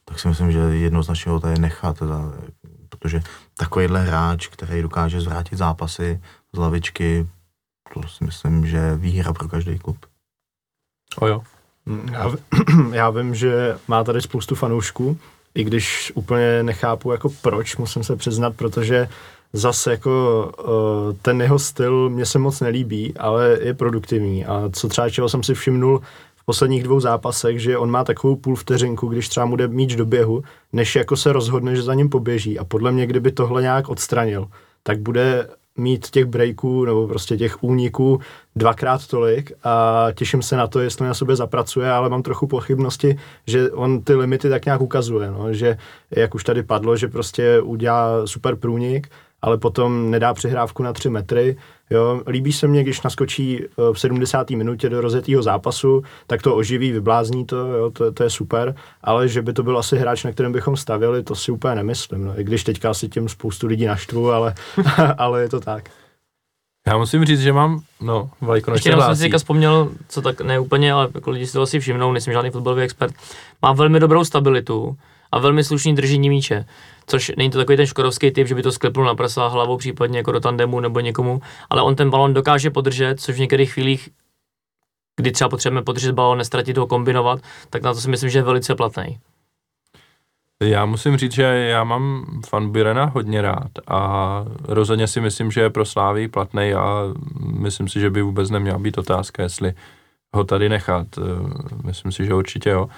tak 0.05 0.19
si 0.19 0.29
myslím, 0.29 0.53
že 0.53 0.59
jednoznačně 0.59 1.33
ho 1.33 1.41
tady 1.41 1.59
nechat, 1.59 1.99
teda, 1.99 2.33
protože 2.89 3.23
takovýhle 3.57 4.03
hráč, 4.03 4.47
který 4.47 4.83
dokáže 4.83 5.21
zvrátit 5.21 5.57
zápasy 5.57 6.21
z 6.53 6.59
lavičky, 6.59 7.27
to 7.95 8.09
si 8.09 8.25
myslím, 8.25 8.67
že 8.67 8.77
je 8.77 8.97
výhra 8.97 9.33
pro 9.33 9.49
každý 9.49 9.79
klub. 9.79 10.07
O 11.21 11.27
jo. 11.27 11.43
Já, 12.13 12.33
já 12.93 13.11
vím, 13.11 13.35
že 13.35 13.77
má 13.89 14.05
tady 14.05 14.23
spoustu 14.23 14.55
fanoušků, 14.55 15.19
i 15.55 15.65
když 15.65 16.13
úplně 16.15 16.63
nechápu 16.63 17.13
jako 17.13 17.29
proč, 17.43 17.77
musím 17.77 18.05
se 18.05 18.17
přiznat, 18.17 18.57
protože 18.57 19.09
zase 19.53 19.91
jako 19.91 20.53
uh, 20.59 21.17
ten 21.23 21.43
jeho 21.43 21.59
styl 21.59 22.11
mě 22.11 22.27
se 22.27 22.39
moc 22.39 22.61
nelíbí, 22.61 23.15
ale 23.17 23.59
je 23.61 23.75
produktivní. 23.75 24.45
A 24.47 24.71
co 24.73 24.89
třeba 24.89 25.11
čeho 25.11 25.29
jsem 25.29 25.43
si 25.43 25.55
všimnul 25.55 26.03
v 26.37 26.45
posledních 26.45 26.83
dvou 26.83 27.01
zápasech, 27.01 27.61
že 27.61 27.79
on 27.79 27.91
má 27.91 28.05
takovou 28.05 28.37
půl 28.37 28.57
vteřinku, 28.57 29.07
když 29.07 29.29
třeba 29.29 29.47
mu 29.47 29.57
jde 29.57 29.69
míč 29.69 29.95
do 29.95 30.07
běhu, 30.07 30.43
než 30.73 30.97
jako 30.97 31.17
se 31.17 31.33
rozhodne, 31.33 31.77
že 31.77 31.83
za 31.83 31.95
ním 31.95 32.09
poběží. 32.09 32.59
A 32.59 32.65
podle 32.65 32.93
mě, 32.93 33.07
kdyby 33.07 33.33
tohle 33.33 33.63
nějak 33.63 33.89
odstranil, 33.89 34.49
tak 34.83 34.99
bude 34.99 35.49
mít 35.77 36.11
těch 36.11 36.25
breaků 36.25 36.85
nebo 36.85 37.09
prostě 37.09 37.37
těch 37.37 37.63
úniků 37.63 38.21
dvakrát 38.57 39.07
tolik 39.07 39.53
a 39.65 40.07
těším 40.15 40.43
se 40.43 40.57
na 40.57 40.67
to, 40.67 40.81
jestli 40.81 41.07
na 41.07 41.15
sobě 41.15 41.37
zapracuje, 41.37 41.91
ale 41.91 42.09
mám 42.09 42.23
trochu 42.23 42.47
pochybnosti, 42.47 43.19
že 43.47 43.71
on 43.71 44.03
ty 44.03 44.15
limity 44.15 44.49
tak 44.49 44.65
nějak 44.65 44.81
ukazuje, 44.81 45.31
no, 45.31 45.53
že 45.53 45.79
jak 46.11 46.35
už 46.35 46.45
tady 46.45 46.63
padlo, 46.63 46.97
že 46.97 47.09
prostě 47.09 47.61
udělá 47.61 48.27
super 48.27 48.57
průnik, 48.57 49.09
ale 49.45 49.59
potom 49.59 50.11
nedá 50.11 50.35
přihrávku 50.35 50.83
na 50.83 50.93
3 50.93 51.11
metry. 51.11 51.57
Jo. 51.91 52.23
Líbí 52.27 52.53
se 52.53 52.69
mně, 52.69 52.83
když 52.83 53.03
naskočí 53.03 53.65
eh, 53.65 53.67
v 53.93 54.01
70. 54.01 54.51
minutě 54.51 54.89
do 54.89 55.01
rozjetého 55.01 55.43
zápasu, 55.43 56.03
tak 56.27 56.43
to 56.43 56.57
oživí, 56.57 56.93
vyblázní 56.93 57.47
to, 57.47 57.57
jo, 57.57 57.91
to, 57.91 58.13
to, 58.13 58.23
je 58.23 58.31
super, 58.31 58.75
ale 59.03 59.29
že 59.29 59.43
by 59.43 59.53
to 59.53 59.63
byl 59.63 59.79
asi 59.79 59.97
hráč, 59.97 60.25
na 60.25 60.33
kterém 60.33 60.53
bychom 60.53 60.77
stavili, 60.77 61.23
to 61.23 61.35
si 61.35 61.53
úplně 61.53 61.75
nemyslím. 61.75 62.25
No. 62.25 62.41
I 62.41 62.45
když 62.45 62.65
teďka 62.65 62.91
asi 62.91 63.09
tím 63.09 63.29
spoustu 63.29 63.67
lidí 63.67 63.85
naštvu, 63.85 64.31
ale, 64.31 64.55
ale 65.19 65.43
je 65.43 65.49
to 65.49 65.61
tak. 65.61 65.91
Já 66.87 66.97
musím 66.99 67.25
říct, 67.25 67.41
že 67.41 67.53
mám, 67.53 67.81
no, 68.01 68.31
Vajko, 68.41 68.73
Ještě 68.73 68.89
jenom 68.89 69.05
jsem 69.05 69.17
si 69.17 69.23
teďka 69.23 69.39
vzpomněl, 69.39 69.91
co 70.09 70.23
tak 70.23 70.41
ne 70.41 70.59
úplně, 70.59 70.93
ale 70.93 71.09
jako 71.15 71.31
lidi 71.31 71.47
si 71.47 71.53
to 71.53 71.63
asi 71.63 71.81
všimnou, 71.81 72.13
nejsem 72.13 72.33
žádný 72.33 72.51
fotbalový 72.51 72.83
expert, 72.83 73.15
má 73.63 73.73
velmi 73.73 74.01
dobrou 74.01 74.25
stabilitu 74.25 74.97
a 75.35 75.39
velmi 75.39 75.65
slušný 75.65 75.95
držení 75.95 76.29
míče 76.29 76.65
což 77.07 77.33
není 77.37 77.51
to 77.51 77.59
takový 77.59 77.77
ten 77.77 77.87
škodovský 77.87 78.31
typ, 78.31 78.47
že 78.47 78.55
by 78.55 78.63
to 78.63 78.73
sklepnul 78.73 79.05
na 79.05 79.15
prsa 79.15 79.49
hlavou, 79.49 79.77
případně 79.77 80.19
jako 80.19 80.33
do 80.33 80.41
tandemu 80.41 80.81
nebo 80.81 81.01
někomu, 81.01 81.41
ale 81.71 81.83
on 81.83 81.97
ten 81.97 82.11
balon 82.11 82.35
dokáže 82.35 82.71
podržet, 82.71 83.21
což 83.21 83.37
v 83.37 83.39
některých 83.39 83.73
chvílích, 83.73 84.09
kdy 85.17 85.33
třeba 85.33 85.49
potřebujeme 85.49 85.85
podržet 85.85 86.13
balon, 86.13 86.39
nestratit 86.39 86.79
ho, 86.79 86.87
kombinovat, 86.87 87.41
tak 87.71 87.83
na 87.83 87.95
to 87.95 88.01
si 88.01 88.11
myslím, 88.11 88.31
že 88.31 88.39
je 88.39 88.43
velice 88.43 88.75
platný. 88.75 89.19
Já 90.63 90.87
musím 90.87 91.17
říct, 91.17 91.33
že 91.33 91.43
já 91.43 91.85
mám 91.85 92.27
fan 92.49 92.71
Birena 92.71 93.05
hodně 93.05 93.43
rád 93.43 93.71
a 93.89 94.45
rozhodně 94.63 95.07
si 95.07 95.21
myslím, 95.21 95.51
že 95.51 95.61
je 95.61 95.71
pro 95.71 95.85
Slávy 95.85 96.29
platný 96.29 96.75
a 96.75 97.03
myslím 97.41 97.89
si, 97.89 98.01
že 98.01 98.11
by 98.11 98.23
vůbec 98.23 98.51
neměla 98.51 98.79
být 98.79 98.99
otázka, 98.99 99.43
jestli 99.43 99.75
ho 100.35 100.45
tady 100.45 100.69
nechat. 100.69 101.07
Myslím 101.85 102.13
si, 102.13 102.27
že 102.27 102.35
určitě 102.35 102.71
jo. 102.71 102.89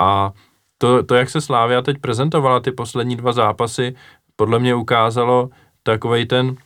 A 0.00 0.32
to, 0.78 1.02
to, 1.02 1.14
jak 1.14 1.30
se 1.30 1.40
Slávia 1.40 1.82
teď 1.82 1.98
prezentovala 1.98 2.60
ty 2.60 2.72
poslední 2.72 3.16
dva 3.16 3.32
zápasy, 3.32 3.94
podle 4.36 4.58
mě 4.58 4.74
ukázalo 4.74 5.50
takovej 5.82 6.26
ten 6.26 6.56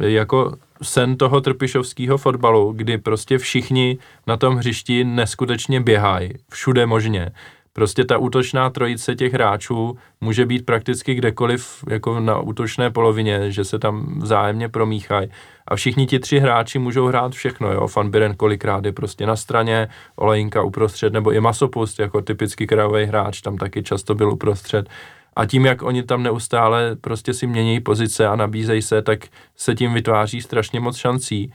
jako 0.00 0.56
sen 0.82 1.16
toho 1.16 1.40
trpišovského 1.40 2.18
fotbalu, 2.18 2.72
kdy 2.72 2.98
prostě 2.98 3.38
všichni 3.38 3.98
na 4.26 4.36
tom 4.36 4.56
hřišti 4.56 5.04
neskutečně 5.04 5.80
běhají, 5.80 6.30
všude 6.50 6.86
možně 6.86 7.32
prostě 7.74 8.04
ta 8.04 8.18
útočná 8.18 8.70
trojice 8.70 9.14
těch 9.14 9.32
hráčů 9.32 9.98
může 10.20 10.46
být 10.46 10.66
prakticky 10.66 11.14
kdekoliv 11.14 11.84
jako 11.88 12.20
na 12.20 12.38
útočné 12.38 12.90
polovině, 12.90 13.50
že 13.50 13.64
se 13.64 13.78
tam 13.78 14.20
vzájemně 14.20 14.68
promíchají. 14.68 15.28
A 15.68 15.76
všichni 15.76 16.06
ti 16.06 16.18
tři 16.18 16.38
hráči 16.38 16.78
můžou 16.78 17.06
hrát 17.06 17.32
všechno, 17.32 17.72
jo. 17.72 17.86
Van 17.96 18.10
Biren 18.10 18.34
kolikrát 18.34 18.84
je 18.84 18.92
prostě 18.92 19.26
na 19.26 19.36
straně, 19.36 19.88
Olejnka 20.16 20.62
uprostřed, 20.62 21.12
nebo 21.12 21.32
i 21.32 21.40
Masopust 21.40 21.98
jako 21.98 22.20
typický 22.22 22.66
krajový 22.66 23.04
hráč, 23.04 23.40
tam 23.40 23.56
taky 23.56 23.82
často 23.82 24.14
byl 24.14 24.32
uprostřed. 24.32 24.88
A 25.36 25.46
tím, 25.46 25.66
jak 25.66 25.82
oni 25.82 26.02
tam 26.02 26.22
neustále 26.22 26.96
prostě 26.96 27.34
si 27.34 27.46
mění 27.46 27.80
pozice 27.80 28.26
a 28.26 28.36
nabízejí 28.36 28.82
se, 28.82 29.02
tak 29.02 29.20
se 29.56 29.74
tím 29.74 29.94
vytváří 29.94 30.40
strašně 30.40 30.80
moc 30.80 30.96
šancí. 30.96 31.52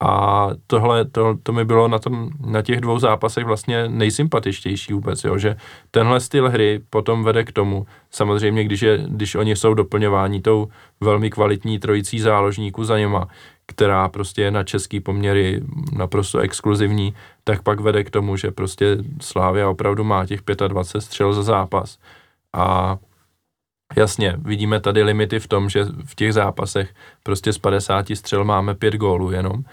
A 0.00 0.48
tohle, 0.66 1.04
to, 1.04 1.38
to 1.42 1.52
mi 1.52 1.64
bylo 1.64 1.88
na, 1.88 1.98
tom, 1.98 2.30
na 2.46 2.62
těch 2.62 2.80
dvou 2.80 2.98
zápasech 2.98 3.44
vlastně 3.44 3.88
nejsympatičtější 3.88 4.92
vůbec, 4.92 5.24
jo, 5.24 5.38
že 5.38 5.56
tenhle 5.90 6.20
styl 6.20 6.50
hry 6.50 6.80
potom 6.90 7.24
vede 7.24 7.44
k 7.44 7.52
tomu, 7.52 7.86
samozřejmě, 8.10 8.64
když, 8.64 8.82
je, 8.82 9.04
když 9.08 9.34
oni 9.34 9.56
jsou 9.56 9.74
doplňováni 9.74 10.40
tou 10.40 10.68
velmi 11.00 11.30
kvalitní 11.30 11.78
trojicí 11.78 12.20
záložníků 12.20 12.84
za 12.84 12.98
něma, 12.98 13.28
která 13.66 14.08
prostě 14.08 14.42
je 14.42 14.50
na 14.50 14.64
český 14.64 15.00
poměry 15.00 15.62
naprosto 15.92 16.38
exkluzivní, 16.38 17.14
tak 17.44 17.62
pak 17.62 17.80
vede 17.80 18.04
k 18.04 18.10
tomu, 18.10 18.36
že 18.36 18.50
prostě 18.50 18.98
Slávia 19.20 19.68
opravdu 19.68 20.04
má 20.04 20.26
těch 20.26 20.40
25 20.68 21.00
střel 21.00 21.32
za 21.32 21.42
zápas. 21.42 21.98
A 22.52 22.96
Jasně, 23.96 24.34
vidíme 24.38 24.80
tady 24.80 25.02
limity 25.02 25.40
v 25.40 25.48
tom, 25.48 25.68
že 25.68 25.84
v 26.04 26.14
těch 26.14 26.32
zápasech 26.32 26.94
prostě 27.22 27.52
z 27.52 27.58
50 27.58 28.06
střel 28.14 28.44
máme 28.44 28.74
5 28.74 28.94
gólů 28.94 29.30
jenom, 29.30 29.64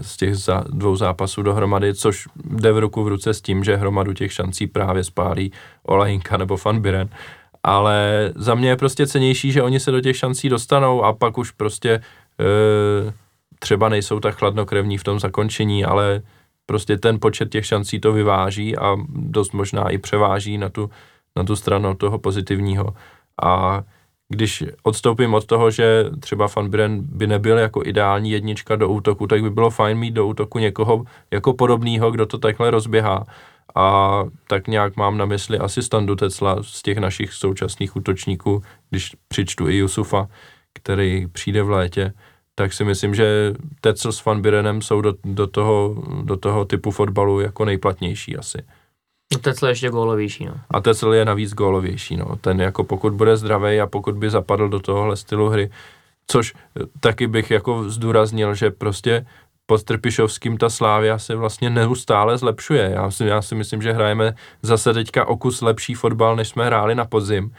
z 0.00 0.16
těch 0.16 0.36
za, 0.36 0.64
dvou 0.68 0.96
zápasů 0.96 1.42
dohromady, 1.42 1.94
což 1.94 2.28
jde 2.44 2.72
v 2.72 2.78
ruku 2.78 3.04
v 3.04 3.08
ruce 3.08 3.34
s 3.34 3.40
tím, 3.40 3.64
že 3.64 3.76
hromadu 3.76 4.12
těch 4.12 4.32
šancí 4.32 4.66
právě 4.66 5.04
spálí 5.04 5.52
Olajinka 5.82 6.36
nebo 6.36 6.56
Van 6.64 6.80
Biren. 6.80 7.08
Ale 7.62 8.32
za 8.36 8.54
mě 8.54 8.68
je 8.68 8.76
prostě 8.76 9.06
cenější, 9.06 9.52
že 9.52 9.62
oni 9.62 9.80
se 9.80 9.90
do 9.90 10.00
těch 10.00 10.16
šancí 10.16 10.48
dostanou 10.48 11.04
a 11.04 11.12
pak 11.12 11.38
už 11.38 11.50
prostě 11.50 11.90
e, 11.90 12.02
třeba 13.58 13.88
nejsou 13.88 14.20
tak 14.20 14.34
chladnokrevní 14.34 14.98
v 14.98 15.04
tom 15.04 15.20
zakončení, 15.20 15.84
ale 15.84 16.22
prostě 16.66 16.98
ten 16.98 17.20
počet 17.20 17.50
těch 17.50 17.66
šancí 17.66 18.00
to 18.00 18.12
vyváží 18.12 18.76
a 18.76 18.96
dost 19.08 19.52
možná 19.52 19.90
i 19.90 19.98
převáží 19.98 20.58
na 20.58 20.68
tu, 20.68 20.90
na 21.36 21.44
tu 21.44 21.56
stranu 21.56 21.94
toho 21.94 22.18
pozitivního. 22.18 22.94
A 23.42 23.82
když 24.28 24.64
odstoupím 24.82 25.34
od 25.34 25.46
toho, 25.46 25.70
že 25.70 26.04
třeba 26.20 26.48
Van 26.56 26.70
Buren 26.70 27.00
by 27.02 27.26
nebyl 27.26 27.58
jako 27.58 27.82
ideální 27.84 28.30
jednička 28.30 28.76
do 28.76 28.88
útoku, 28.88 29.26
tak 29.26 29.42
by 29.42 29.50
bylo 29.50 29.70
fajn 29.70 29.98
mít 29.98 30.10
do 30.10 30.26
útoku 30.26 30.58
někoho 30.58 31.04
jako 31.30 31.52
podobného, 31.54 32.10
kdo 32.10 32.26
to 32.26 32.38
takhle 32.38 32.70
rozběhá. 32.70 33.26
A 33.74 34.24
tak 34.46 34.68
nějak 34.68 34.96
mám 34.96 35.18
na 35.18 35.24
mysli 35.24 35.58
asi 35.58 35.82
Standu 35.82 36.16
Tecla 36.16 36.62
z 36.62 36.82
těch 36.82 36.98
našich 36.98 37.32
současných 37.32 37.96
útočníků, 37.96 38.62
když 38.90 39.16
přičtu 39.28 39.68
i 39.68 39.76
Jusufa, 39.76 40.28
který 40.72 41.26
přijde 41.26 41.62
v 41.62 41.70
létě, 41.70 42.12
tak 42.54 42.72
si 42.72 42.84
myslím, 42.84 43.14
že 43.14 43.54
Tecl 43.80 44.12
s 44.12 44.24
Van 44.24 44.42
Birenem 44.42 44.82
jsou 44.82 45.00
do, 45.00 45.14
do, 45.24 45.46
toho, 45.46 46.02
do 46.22 46.36
toho 46.36 46.64
typu 46.64 46.90
fotbalu 46.90 47.40
jako 47.40 47.64
nejplatnější 47.64 48.36
asi. 48.36 48.58
Tecel 49.40 49.68
je 49.68 49.72
ještě 49.72 49.90
gólovější, 49.90 50.44
no. 50.44 50.54
A 50.70 50.80
Tecel 50.80 51.12
je 51.12 51.24
navíc 51.24 51.54
gólovější, 51.54 52.16
no. 52.16 52.36
Ten 52.40 52.60
jako 52.60 52.84
pokud 52.84 53.12
bude 53.12 53.36
zdravý 53.36 53.80
a 53.80 53.86
pokud 53.86 54.14
by 54.14 54.30
zapadl 54.30 54.68
do 54.68 54.80
tohohle 54.80 55.16
stylu 55.16 55.48
hry, 55.48 55.70
což 56.26 56.54
taky 57.00 57.26
bych 57.26 57.50
jako 57.50 57.90
zdůraznil, 57.90 58.54
že 58.54 58.70
prostě 58.70 59.26
pod 59.66 59.84
Trpišovským 59.84 60.58
ta 60.58 60.70
Slávia 60.70 61.18
se 61.18 61.34
vlastně 61.34 61.70
neustále 61.70 62.38
zlepšuje. 62.38 62.90
Já 62.94 63.10
si, 63.10 63.24
já 63.24 63.42
si 63.42 63.54
myslím, 63.54 63.82
že 63.82 63.92
hrajeme 63.92 64.34
zase 64.62 64.94
teďka 64.94 65.24
o 65.24 65.36
kus 65.36 65.60
lepší 65.60 65.94
fotbal, 65.94 66.36
než 66.36 66.48
jsme 66.48 66.66
hráli 66.66 66.94
na 66.94 67.04
podzim 67.04 67.54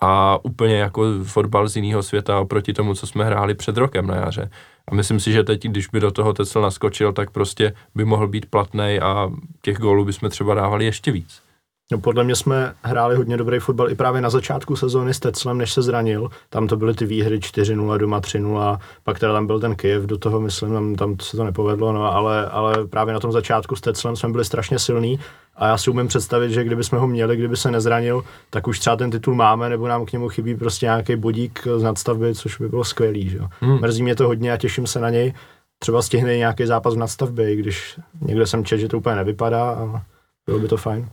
a 0.00 0.38
úplně 0.44 0.76
jako 0.76 1.04
fotbal 1.24 1.68
z 1.68 1.76
jiného 1.76 2.02
světa 2.02 2.40
oproti 2.40 2.72
tomu, 2.72 2.94
co 2.94 3.06
jsme 3.06 3.24
hráli 3.24 3.54
před 3.54 3.76
rokem 3.76 4.06
na 4.06 4.16
jaře. 4.16 4.50
A 4.88 4.94
myslím 4.94 5.20
si, 5.20 5.32
že 5.32 5.44
teď, 5.44 5.62
když 5.64 5.88
by 5.88 6.00
do 6.00 6.10
toho 6.10 6.32
Tecel 6.32 6.62
naskočil, 6.62 7.12
tak 7.12 7.30
prostě 7.30 7.72
by 7.94 8.04
mohl 8.04 8.28
být 8.28 8.46
platný 8.46 9.00
a 9.02 9.30
těch 9.62 9.78
gólů 9.78 10.04
bychom 10.04 10.30
třeba 10.30 10.54
dávali 10.54 10.84
ještě 10.84 11.12
víc. 11.12 11.47
No 11.92 11.98
podle 11.98 12.24
mě 12.24 12.36
jsme 12.36 12.74
hráli 12.82 13.16
hodně 13.16 13.36
dobrý 13.36 13.58
fotbal 13.58 13.90
i 13.90 13.94
právě 13.94 14.20
na 14.20 14.30
začátku 14.30 14.76
sezóny 14.76 15.14
s 15.14 15.20
Teclem, 15.20 15.58
než 15.58 15.72
se 15.72 15.82
zranil. 15.82 16.30
Tam 16.50 16.66
to 16.66 16.76
byly 16.76 16.94
ty 16.94 17.06
výhry 17.06 17.38
4-0, 17.38 17.98
doma 17.98 18.20
3-0, 18.20 18.78
pak 19.04 19.18
teda 19.18 19.32
tam 19.32 19.46
byl 19.46 19.60
ten 19.60 19.76
Kiev, 19.76 20.02
do 20.02 20.18
toho 20.18 20.40
myslím, 20.40 20.72
tam, 20.72 20.94
tam 20.94 21.16
se 21.22 21.36
to 21.36 21.44
nepovedlo, 21.44 21.92
no, 21.92 22.14
ale, 22.14 22.46
ale 22.46 22.86
právě 22.86 23.14
na 23.14 23.20
tom 23.20 23.32
začátku 23.32 23.76
s 23.76 23.80
Teclem 23.80 24.16
jsme 24.16 24.28
byli 24.28 24.44
strašně 24.44 24.78
silní 24.78 25.18
a 25.56 25.66
já 25.66 25.78
si 25.78 25.90
umím 25.90 26.08
představit, 26.08 26.50
že 26.50 26.64
kdyby 26.64 26.84
jsme 26.84 26.98
ho 26.98 27.06
měli, 27.06 27.36
kdyby 27.36 27.56
se 27.56 27.70
nezranil, 27.70 28.24
tak 28.50 28.66
už 28.66 28.78
třeba 28.78 28.96
ten 28.96 29.10
titul 29.10 29.34
máme, 29.34 29.68
nebo 29.68 29.88
nám 29.88 30.06
k 30.06 30.12
němu 30.12 30.28
chybí 30.28 30.54
prostě 30.54 30.86
nějaký 30.86 31.16
bodík 31.16 31.66
z 31.76 31.82
nadstavby, 31.82 32.34
což 32.34 32.58
by 32.58 32.68
bylo 32.68 32.84
skvělý. 32.84 33.28
Že? 33.28 33.38
Hmm. 33.60 33.80
Mrzí 33.80 34.02
mě 34.02 34.14
to 34.14 34.26
hodně 34.26 34.52
a 34.52 34.56
těším 34.56 34.86
se 34.86 35.00
na 35.00 35.10
něj. 35.10 35.34
Třeba 35.78 36.02
stihne 36.02 36.36
nějaký 36.36 36.66
zápas 36.66 36.94
v 36.94 36.98
nadstavbě, 36.98 37.56
když 37.56 38.00
někde 38.20 38.46
jsem 38.46 38.64
čet, 38.64 38.78
že 38.78 38.88
to 38.88 38.98
úplně 38.98 39.16
nevypadá 39.16 39.70
a 39.70 40.02
bylo 40.46 40.58
by 40.58 40.68
to 40.68 40.76
fajn. 40.76 41.08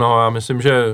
No 0.00 0.22
já 0.22 0.30
myslím, 0.30 0.60
že 0.60 0.84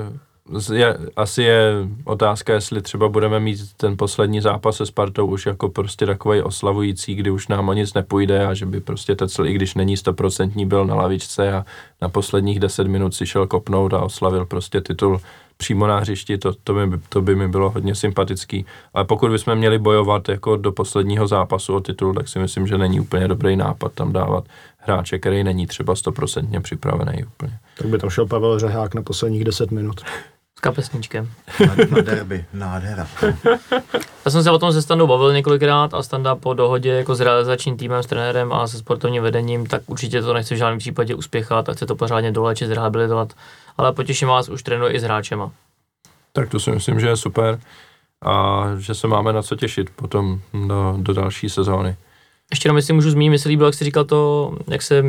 je, 0.73 0.97
asi 1.15 1.43
je 1.43 1.73
otázka, 2.05 2.53
jestli 2.53 2.81
třeba 2.81 3.09
budeme 3.09 3.39
mít 3.39 3.59
ten 3.77 3.97
poslední 3.97 4.41
zápas 4.41 4.75
se 4.75 4.85
Spartou 4.85 5.27
už 5.27 5.45
jako 5.45 5.69
prostě 5.69 6.05
takový 6.05 6.41
oslavující, 6.41 7.15
kdy 7.15 7.31
už 7.31 7.47
nám 7.47 7.69
o 7.69 7.73
nic 7.73 7.93
nepůjde 7.93 8.47
a 8.47 8.53
že 8.53 8.65
by 8.65 8.79
prostě 8.79 9.15
Tecel, 9.15 9.47
i 9.47 9.53
když 9.53 9.75
není 9.75 9.97
stoprocentní, 9.97 10.65
byl 10.65 10.85
na 10.85 10.95
lavičce 10.95 11.53
a 11.53 11.65
na 12.01 12.09
posledních 12.09 12.59
deset 12.59 12.87
minut 12.87 13.15
si 13.15 13.25
šel 13.25 13.47
kopnout 13.47 13.93
a 13.93 14.01
oslavil 14.01 14.45
prostě 14.45 14.81
titul 14.81 15.21
přímo 15.57 15.87
na 15.87 15.99
hřišti, 15.99 16.37
to, 16.37 16.53
to, 16.63 16.73
by, 16.73 16.97
to 17.09 17.21
by 17.21 17.35
mi 17.35 17.47
bylo 17.47 17.69
hodně 17.69 17.95
sympatický. 17.95 18.65
Ale 18.93 19.05
pokud 19.05 19.31
bychom 19.31 19.55
měli 19.55 19.79
bojovat 19.79 20.29
jako 20.29 20.55
do 20.55 20.71
posledního 20.71 21.27
zápasu 21.27 21.75
o 21.75 21.79
titul, 21.79 22.13
tak 22.13 22.27
si 22.27 22.39
myslím, 22.39 22.67
že 22.67 22.77
není 22.77 22.99
úplně 22.99 23.27
dobrý 23.27 23.55
nápad 23.55 23.93
tam 23.93 24.13
dávat 24.13 24.43
hráče, 24.77 25.19
který 25.19 25.43
není 25.43 25.67
třeba 25.67 25.95
stoprocentně 25.95 26.61
připravený 26.61 27.23
úplně. 27.23 27.59
Tak 27.77 27.87
by 27.87 27.97
tam 27.97 28.09
šel 28.09 28.25
Pavel 28.25 28.59
Řehák 28.59 28.95
na 28.95 29.01
posledních 29.01 29.43
10 29.43 29.71
minut. 29.71 30.01
S 30.57 30.59
kapesníčkem. 30.59 31.29
Na, 31.67 31.75
na 31.89 32.01
derby, 32.01 32.45
nádhera. 32.53 33.07
Já 34.25 34.31
jsem 34.31 34.43
se 34.43 34.51
o 34.51 34.59
tom 34.59 34.73
se 34.73 34.81
Standou 34.81 35.07
bavil 35.07 35.33
několikrát 35.33 35.93
a 35.93 36.03
Standa 36.03 36.35
po 36.35 36.53
dohodě 36.53 36.89
jako 36.89 37.15
s 37.15 37.19
realizačním 37.19 37.77
týmem, 37.77 38.03
s 38.03 38.05
trenérem 38.05 38.53
a 38.53 38.67
se 38.67 38.77
sportovním 38.77 39.23
vedením, 39.23 39.65
tak 39.65 39.81
určitě 39.87 40.21
to 40.21 40.33
nechce 40.33 40.55
v 40.55 40.57
žádném 40.57 40.79
případě 40.79 41.15
uspěchat 41.15 41.69
a 41.69 41.73
chce 41.73 41.85
to 41.85 41.95
pořádně 41.95 42.31
dolečit, 42.31 42.67
zrehabilitovat. 42.67 43.33
Ale 43.77 43.93
potěším 43.93 44.27
vás, 44.27 44.49
už 44.49 44.63
trénuje 44.63 44.93
i 44.93 44.99
s 44.99 45.03
hráčema. 45.03 45.51
Tak 46.33 46.49
to 46.49 46.59
si 46.59 46.71
myslím, 46.71 46.99
že 46.99 47.07
je 47.07 47.17
super 47.17 47.59
a 48.25 48.65
že 48.77 48.95
se 48.95 49.07
máme 49.07 49.33
na 49.33 49.41
co 49.41 49.55
těšit 49.55 49.89
potom 49.89 50.41
do, 50.67 50.95
do 50.97 51.13
další 51.13 51.49
sezóny. 51.49 51.95
Ještě 52.51 52.67
jenom, 52.67 52.77
jestli 52.77 52.93
můžu 52.93 53.11
zmínit, 53.11 53.29
mi 53.29 53.39
se 53.39 53.49
líbilo, 53.49 53.67
jak 53.67 53.75
jsi 53.75 53.85
říkal 53.85 54.05
to, 54.05 54.51
jak 54.67 54.81
se, 54.81 55.03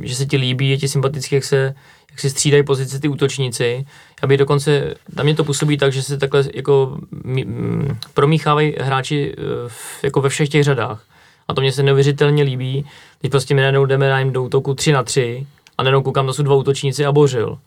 že 0.00 0.14
se 0.14 0.26
ti 0.26 0.36
líbí, 0.36 0.70
je 0.70 0.78
ti 0.78 0.88
sympatický, 0.88 1.34
jak 1.34 1.44
se, 1.44 1.74
jak 2.10 2.20
si 2.20 2.30
střídají 2.30 2.62
pozice 2.62 3.00
ty 3.00 3.08
útočníci. 3.08 3.86
Aby 4.22 4.36
dokonce, 4.36 4.94
na 5.16 5.22
mě 5.22 5.34
to 5.34 5.44
působí 5.44 5.78
tak, 5.78 5.92
že 5.92 6.02
se 6.02 6.18
takhle 6.18 6.44
jako 6.54 6.98
mí, 7.24 7.44
m, 7.44 7.98
promíchávají 8.14 8.74
hráči 8.80 9.34
eh, 9.38 9.42
v, 9.68 10.04
jako 10.04 10.20
ve 10.20 10.28
všech 10.28 10.48
těch 10.48 10.64
řadách. 10.64 11.04
A 11.48 11.54
to 11.54 11.60
mě 11.60 11.72
se 11.72 11.82
neuvěřitelně 11.82 12.42
líbí. 12.42 12.86
Teď 13.18 13.30
prostě 13.30 13.54
my 13.54 13.60
najednou 13.60 13.86
jdeme 13.86 14.10
na 14.10 14.18
jim 14.18 14.32
do 14.32 14.42
útoku 14.42 14.74
3 14.74 14.92
na 14.92 15.02
3 15.02 15.46
a 15.78 15.82
najednou 15.82 16.02
koukám, 16.02 16.26
to 16.26 16.34
jsou 16.34 16.42
dva 16.42 16.54
útočníci 16.54 17.06
a 17.06 17.12
bořil. 17.12 17.58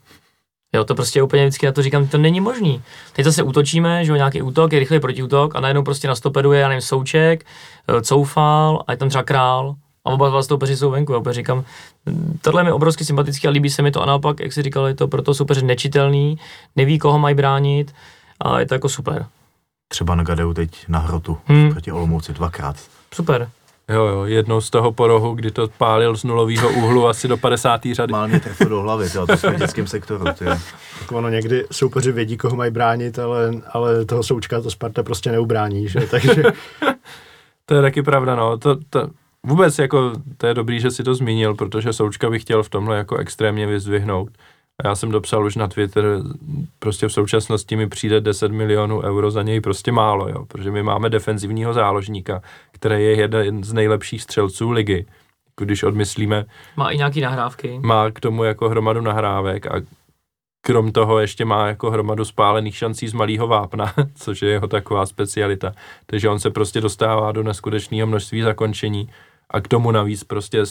Jo, 0.73 0.83
to 0.83 0.95
prostě 0.95 1.23
úplně 1.23 1.43
vždycky 1.43 1.65
na 1.65 1.71
to 1.71 1.81
říkám, 1.81 2.07
to 2.07 2.17
není 2.17 2.41
možný. 2.41 2.81
Teď 3.13 3.25
zase 3.25 3.43
útočíme, 3.43 4.05
že 4.05 4.11
jo, 4.11 4.15
nějaký 4.15 4.41
útok, 4.41 4.73
je 4.73 4.79
rychlý 4.79 4.99
protiútok 4.99 5.55
a 5.55 5.59
najednou 5.59 5.83
prostě 5.83 6.07
nastoperuje, 6.07 6.59
já 6.59 6.67
nevím, 6.67 6.81
Souček, 6.81 7.45
eh, 7.87 8.01
Coufal 8.01 8.83
a 8.87 8.91
je 8.91 8.97
tam 8.97 9.09
třeba 9.09 9.23
Král 9.23 9.75
a 10.05 10.09
oba 10.09 10.29
dva 10.29 10.43
stoupeři 10.43 10.77
jsou 10.77 10.91
venku. 10.91 11.13
Já 11.13 11.19
úplně 11.19 11.33
říkám, 11.33 11.63
tohle 12.41 12.59
je 12.61 12.63
mi 12.63 12.71
obrovsky 12.71 13.05
sympatický 13.05 13.47
a 13.47 13.51
líbí 13.51 13.69
se 13.69 13.81
mi 13.81 13.91
to 13.91 14.01
a 14.01 14.05
naopak, 14.05 14.39
jak 14.39 14.53
si 14.53 14.61
říkal, 14.61 14.87
je 14.87 14.95
to 14.95 15.07
pro 15.07 15.21
toho 15.21 15.35
soupeře 15.35 15.61
nečitelný, 15.61 16.37
neví, 16.75 16.99
koho 16.99 17.19
mají 17.19 17.35
bránit 17.35 17.93
a 18.39 18.59
je 18.59 18.65
to 18.65 18.73
jako 18.75 18.89
super. 18.89 19.25
Třeba 19.87 20.15
na 20.15 20.23
Gadeu 20.23 20.53
teď 20.53 20.69
na 20.87 20.99
hrotu 20.99 21.37
Hmm. 21.45 21.71
proti 21.71 21.91
Olomouci 21.91 22.33
dvakrát. 22.33 22.75
Super. 23.13 23.49
Jo, 23.89 24.05
jo, 24.05 24.23
jednou 24.25 24.61
z 24.61 24.69
toho 24.69 24.91
porohu, 24.91 25.33
kdy 25.35 25.51
to 25.51 25.67
pálil 25.77 26.15
z 26.17 26.23
nulového 26.23 26.69
úhlu 26.69 27.07
asi 27.07 27.27
do 27.27 27.37
50. 27.37 27.81
řady. 27.93 28.11
Mal 28.11 28.27
mě 28.27 28.39
trefil 28.39 28.69
do 28.69 28.81
hlavy, 28.81 29.09
tyjo, 29.09 29.27
to 29.27 29.37
jsme 29.37 29.51
v 29.51 29.59
dětském 29.59 29.87
sektoru. 29.87 30.25
Tyjo. 30.37 30.51
Tak 30.99 31.11
ono 31.11 31.29
někdy 31.29 31.65
soupeři 31.71 32.11
vědí, 32.11 32.37
koho 32.37 32.55
mají 32.55 32.71
bránit, 32.71 33.19
ale, 33.19 33.51
ale 33.73 34.05
toho 34.05 34.23
součka 34.23 34.61
to 34.61 34.71
Sparta 34.71 35.03
prostě 35.03 35.31
neubrání, 35.31 35.87
že? 35.89 35.99
Takže 35.99 36.43
To 37.65 37.73
je 37.75 37.81
taky 37.81 38.01
pravda, 38.03 38.35
no. 38.35 38.57
To, 38.57 38.75
to, 38.89 39.07
vůbec 39.47 39.79
jako, 39.79 40.11
to 40.37 40.47
je 40.47 40.53
dobrý, 40.53 40.79
že 40.79 40.91
si 40.91 41.03
to 41.03 41.15
zmínil, 41.15 41.55
protože 41.55 41.93
Součka 41.93 42.29
bych 42.29 42.41
chtěl 42.41 42.63
v 42.63 42.69
tomhle 42.69 42.97
jako 42.97 43.17
extrémně 43.17 43.67
vyzdvihnout. 43.67 44.29
A 44.83 44.87
já 44.87 44.95
jsem 44.95 45.11
dopsal 45.11 45.45
už 45.45 45.55
na 45.55 45.67
Twitter, 45.67 46.05
prostě 46.79 47.07
v 47.07 47.13
současnosti 47.13 47.75
mi 47.75 47.87
přijde 47.87 48.21
10 48.21 48.51
milionů 48.51 49.01
euro 49.01 49.31
za 49.31 49.43
něj 49.43 49.61
prostě 49.61 49.91
málo, 49.91 50.29
jo, 50.29 50.45
protože 50.45 50.71
my 50.71 50.83
máme 50.83 51.09
defenzivního 51.09 51.73
záložníka, 51.73 52.41
který 52.71 53.03
je 53.03 53.15
jeden 53.19 53.63
z 53.63 53.73
nejlepších 53.73 54.21
střelců 54.21 54.71
ligy. 54.71 55.05
Když 55.59 55.83
odmyslíme, 55.83 56.45
Má 56.77 56.89
i 56.91 56.97
nějaký 56.97 57.21
nahrávky. 57.21 57.79
má 57.83 58.11
k 58.11 58.19
tomu 58.19 58.43
jako 58.43 58.69
hromadu 58.69 59.01
nahrávek 59.01 59.67
a 59.67 59.81
krom 60.65 60.91
toho 60.91 61.19
ještě 61.19 61.45
má 61.45 61.67
jako 61.67 61.91
hromadu 61.91 62.25
spálených 62.25 62.75
šancí 62.77 63.07
z 63.07 63.13
malého 63.13 63.47
vápna, 63.47 63.93
což 64.15 64.41
je 64.41 64.49
jeho 64.49 64.67
taková 64.67 65.05
specialita. 65.05 65.73
Takže 66.05 66.29
on 66.29 66.39
se 66.39 66.49
prostě 66.49 66.81
dostává 66.81 67.31
do 67.31 67.43
neskutečného 67.43 68.07
množství 68.07 68.41
zakončení 68.41 69.09
a 69.51 69.61
k 69.61 69.67
tomu 69.67 69.91
navíc 69.91 70.23
prostě 70.23 70.63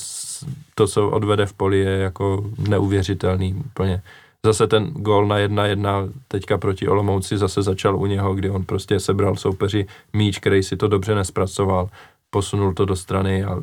to, 0.74 0.86
co 0.86 1.10
odvede 1.10 1.46
v 1.46 1.52
poli, 1.52 1.78
je 1.78 1.98
jako 1.98 2.50
neuvěřitelný 2.68 3.54
úplně. 3.54 4.02
Zase 4.46 4.66
ten 4.66 4.86
gól 4.86 5.26
na 5.26 5.38
jedna 5.38 5.66
jedna 5.66 6.08
teďka 6.28 6.58
proti 6.58 6.88
Olomouci 6.88 7.38
zase 7.38 7.62
začal 7.62 7.96
u 7.96 8.06
něho, 8.06 8.34
kdy 8.34 8.50
on 8.50 8.64
prostě 8.64 9.00
sebral 9.00 9.36
soupeři 9.36 9.86
míč, 10.12 10.38
který 10.38 10.62
si 10.62 10.76
to 10.76 10.88
dobře 10.88 11.14
nespracoval, 11.14 11.88
posunul 12.30 12.74
to 12.74 12.84
do 12.84 12.96
strany 12.96 13.44
a 13.44 13.62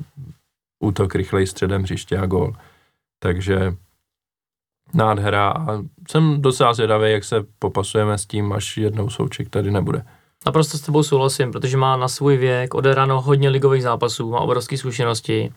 útok 0.84 1.16
rychlej 1.16 1.48
středem 1.48 1.84
hřiště 1.84 2.18
a 2.18 2.26
gól. 2.26 2.56
Takže 3.20 3.76
nádhera 4.94 5.50
a 5.50 5.84
jsem 6.10 6.42
docela 6.42 6.74
zvědavý, 6.74 7.12
jak 7.12 7.24
se 7.24 7.46
popasujeme 7.60 8.18
s 8.18 8.26
tím, 8.26 8.54
až 8.54 8.78
jednou 8.78 9.10
Souček 9.10 9.50
tady 9.50 9.72
nebude. 9.72 10.06
Naprosto 10.46 10.78
s 10.78 10.82
tebou 10.82 11.04
souhlasím, 11.04 11.52
protože 11.52 11.78
má 11.78 11.98
na 11.98 12.08
svůj 12.08 12.38
věk 12.38 12.74
odehráno 12.74 13.22
hodně 13.22 13.50
ligových 13.50 13.84
zápasů, 13.84 14.32
má 14.32 14.40
obrovské 14.40 14.78
zkušenosti, 14.78 15.54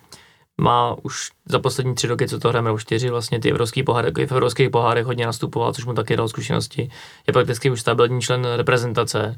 má 0.61 0.97
už 1.03 1.31
za 1.47 1.59
poslední 1.59 1.95
tři 1.95 2.07
roky, 2.07 2.29
co 2.29 2.39
to 2.39 2.49
hrajeme, 2.49 2.69
nebo 2.69 2.79
čtyři, 2.79 3.11
vlastně 3.11 3.41
ty 3.41 3.51
evropský 3.51 3.83
poháry, 3.83 4.13
v 4.27 4.33
evropských 4.33 4.71
pohárech 4.71 5.07
hodně 5.07 5.27
nastupoval, 5.27 5.73
což 5.73 5.85
mu 5.85 5.95
taky 5.95 6.17
dal 6.17 6.29
zkušenosti. 6.29 6.91
Je 7.27 7.33
prakticky 7.33 7.71
už 7.71 7.81
stabilní 7.81 8.21
člen 8.21 8.45
reprezentace, 8.57 9.37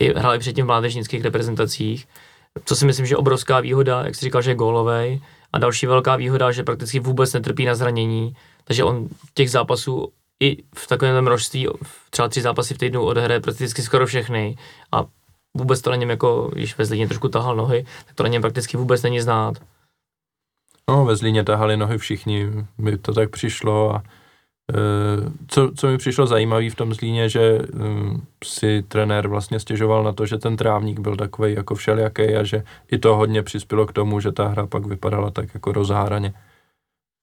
i 0.00 0.14
hrál 0.14 0.34
i 0.34 0.38
předtím 0.38 0.64
v 0.64 0.66
mládežnických 0.66 1.22
reprezentacích, 1.22 2.08
co 2.64 2.76
si 2.76 2.86
myslím, 2.86 3.06
že 3.06 3.12
je 3.12 3.16
obrovská 3.16 3.60
výhoda, 3.60 4.02
jak 4.04 4.14
jsi 4.14 4.24
říkal, 4.24 4.42
že 4.42 4.50
je 4.50 4.54
gólovej, 4.54 5.20
a 5.52 5.58
další 5.58 5.86
velká 5.86 6.16
výhoda, 6.16 6.52
že 6.52 6.62
prakticky 6.62 7.00
vůbec 7.00 7.32
netrpí 7.32 7.64
na 7.64 7.74
zranění, 7.74 8.36
takže 8.64 8.84
on 8.84 9.08
těch 9.34 9.50
zápasů 9.50 10.12
i 10.42 10.62
v 10.74 10.86
takovém 10.86 11.24
množství, 11.24 11.68
třeba 12.10 12.28
tři 12.28 12.42
zápasy 12.42 12.74
v 12.74 12.78
týdnu 12.78 13.02
odehraje 13.02 13.40
prakticky 13.40 13.82
skoro 13.82 14.06
všechny 14.06 14.56
a 14.92 15.04
vůbec 15.56 15.80
to 15.80 15.90
na 15.90 15.96
něm 15.96 16.10
jako, 16.10 16.50
když 16.52 16.78
ve 16.78 16.84
Zlíně 16.84 17.08
trošku 17.08 17.28
tahal 17.28 17.56
nohy, 17.56 17.86
tak 18.06 18.14
to 18.14 18.22
na 18.22 18.28
něm 18.28 18.42
prakticky 18.42 18.76
vůbec 18.76 19.02
není 19.02 19.20
znát. 19.20 19.54
No, 20.88 21.04
ve 21.04 21.16
Zlíně 21.16 21.44
tahali 21.44 21.76
nohy 21.76 21.98
všichni, 21.98 22.46
mi 22.78 22.98
to 22.98 23.12
tak 23.14 23.30
přišlo 23.30 23.94
a 23.94 24.02
e, 24.72 24.74
co, 25.48 25.72
co 25.76 25.86
mi 25.86 25.98
přišlo 25.98 26.26
zajímavé 26.26 26.70
v 26.70 26.74
tom 26.74 26.94
Zlíně, 26.94 27.28
že 27.28 27.40
e, 27.40 27.62
si 28.44 28.82
trenér 28.88 29.28
vlastně 29.28 29.60
stěžoval 29.60 30.04
na 30.04 30.12
to, 30.12 30.26
že 30.26 30.38
ten 30.38 30.56
trávník 30.56 31.00
byl 31.00 31.16
takový 31.16 31.54
jako 31.54 31.74
všelijaký 31.74 32.22
a 32.22 32.44
že 32.44 32.62
i 32.90 32.98
to 32.98 33.16
hodně 33.16 33.42
přispělo 33.42 33.86
k 33.86 33.92
tomu, 33.92 34.20
že 34.20 34.32
ta 34.32 34.48
hra 34.48 34.66
pak 34.66 34.86
vypadala 34.86 35.30
tak 35.30 35.54
jako 35.54 35.72
rozháraně. 35.72 36.34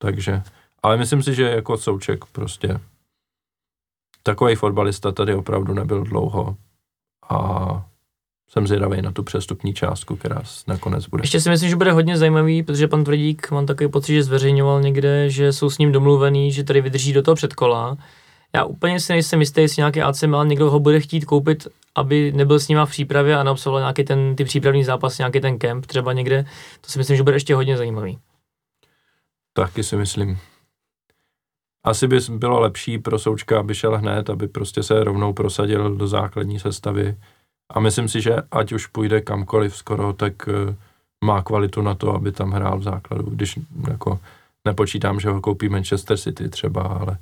Takže, 0.02 0.42
ale 0.84 0.98
myslím 0.98 1.24
si, 1.24 1.36
že 1.36 1.44
jako 1.44 1.78
Souček 1.78 2.26
prostě 2.26 2.80
takový 4.26 4.56
fotbalista 4.56 5.12
tady 5.12 5.36
opravdu 5.36 5.74
nebyl 5.74 6.04
dlouho 6.04 6.56
a 7.30 7.86
jsem 8.50 8.68
zvědavý 8.68 9.02
na 9.02 9.12
tu 9.12 9.24
přestupní 9.24 9.74
částku, 9.74 10.16
která 10.16 10.42
nakonec 10.68 11.08
bude. 11.08 11.24
Ještě 11.24 11.40
si 11.42 11.50
myslím, 11.50 11.70
že 11.70 11.76
bude 11.76 11.92
hodně 11.92 12.18
zajímavý, 12.18 12.64
protože 12.64 12.88
pan 12.88 13.04
Tvrdík, 13.04 13.52
mám 13.52 13.66
takový 13.66 13.90
pocit, 13.90 14.14
že 14.14 14.24
zveřejňoval 14.24 14.82
někde, 14.82 15.30
že 15.30 15.54
jsou 15.54 15.70
s 15.70 15.78
ním 15.78 15.92
domluvený, 15.92 16.52
že 16.52 16.64
tady 16.64 16.82
vydrží 16.82 17.14
do 17.14 17.22
toho 17.22 17.36
předkola. 17.36 17.98
Já 18.56 18.64
úplně 18.64 19.00
si 19.00 19.14
nejsem 19.14 19.40
jistý, 19.40 19.62
jestli 19.62 19.80
nějaký 19.80 20.02
AC 20.02 20.22
Milan 20.22 20.48
někdo 20.48 20.72
ho 20.72 20.80
bude 20.80 21.00
chtít 21.00 21.26
koupit, 21.26 21.68
aby 21.96 22.32
nebyl 22.36 22.60
s 22.60 22.68
nima 22.68 22.86
v 22.86 22.90
přípravě 22.90 23.38
a 23.38 23.44
neobsavoval 23.44 23.82
nějaký 23.82 24.04
ten, 24.04 24.36
ty 24.36 24.44
přípravný 24.44 24.84
zápas, 24.84 25.18
nějaký 25.18 25.42
ten 25.42 25.60
kemp 25.60 25.86
třeba 25.86 26.14
někde. 26.14 26.46
To 26.82 26.92
si 26.92 27.00
myslím, 27.00 27.18
že 27.18 27.24
bude 27.24 27.36
ještě 27.36 27.56
hodně 27.56 27.78
zajímavý. 27.78 28.20
Taky 29.54 29.84
si 29.84 29.96
myslím. 29.96 30.38
Asi 31.86 32.08
by 32.08 32.20
bylo 32.30 32.60
lepší 32.60 32.98
pro 32.98 33.20
Součka, 33.20 33.60
aby 33.60 33.76
šel 33.76 33.98
hned, 33.98 34.30
aby 34.30 34.48
prostě 34.48 34.84
se 34.84 35.04
rovnou 35.04 35.34
prosadil 35.34 35.96
do 35.96 36.08
základní 36.08 36.60
sestavy. 36.60 37.18
A 37.74 37.80
myslím 37.80 38.10
si, 38.10 38.22
že 38.22 38.36
ať 38.52 38.72
už 38.72 38.88
půjde 38.88 39.22
kamkoliv 39.22 39.76
skoro, 39.76 40.14
tak 40.14 40.34
eh, 40.50 40.76
má 41.26 41.42
kvalitu 41.42 41.82
na 41.82 41.96
to, 41.96 42.16
aby 42.16 42.32
tam 42.32 42.52
hrál 42.52 42.80
v 42.80 42.84
základu. 42.84 43.30
Když 43.30 43.60
jako 43.88 44.20
nepočítám, 44.66 45.20
že 45.20 45.30
ho 45.30 45.42
koupí 45.42 45.70
Manchester 45.70 46.18
City 46.18 46.50
třeba, 46.50 46.82
ale 46.82 47.18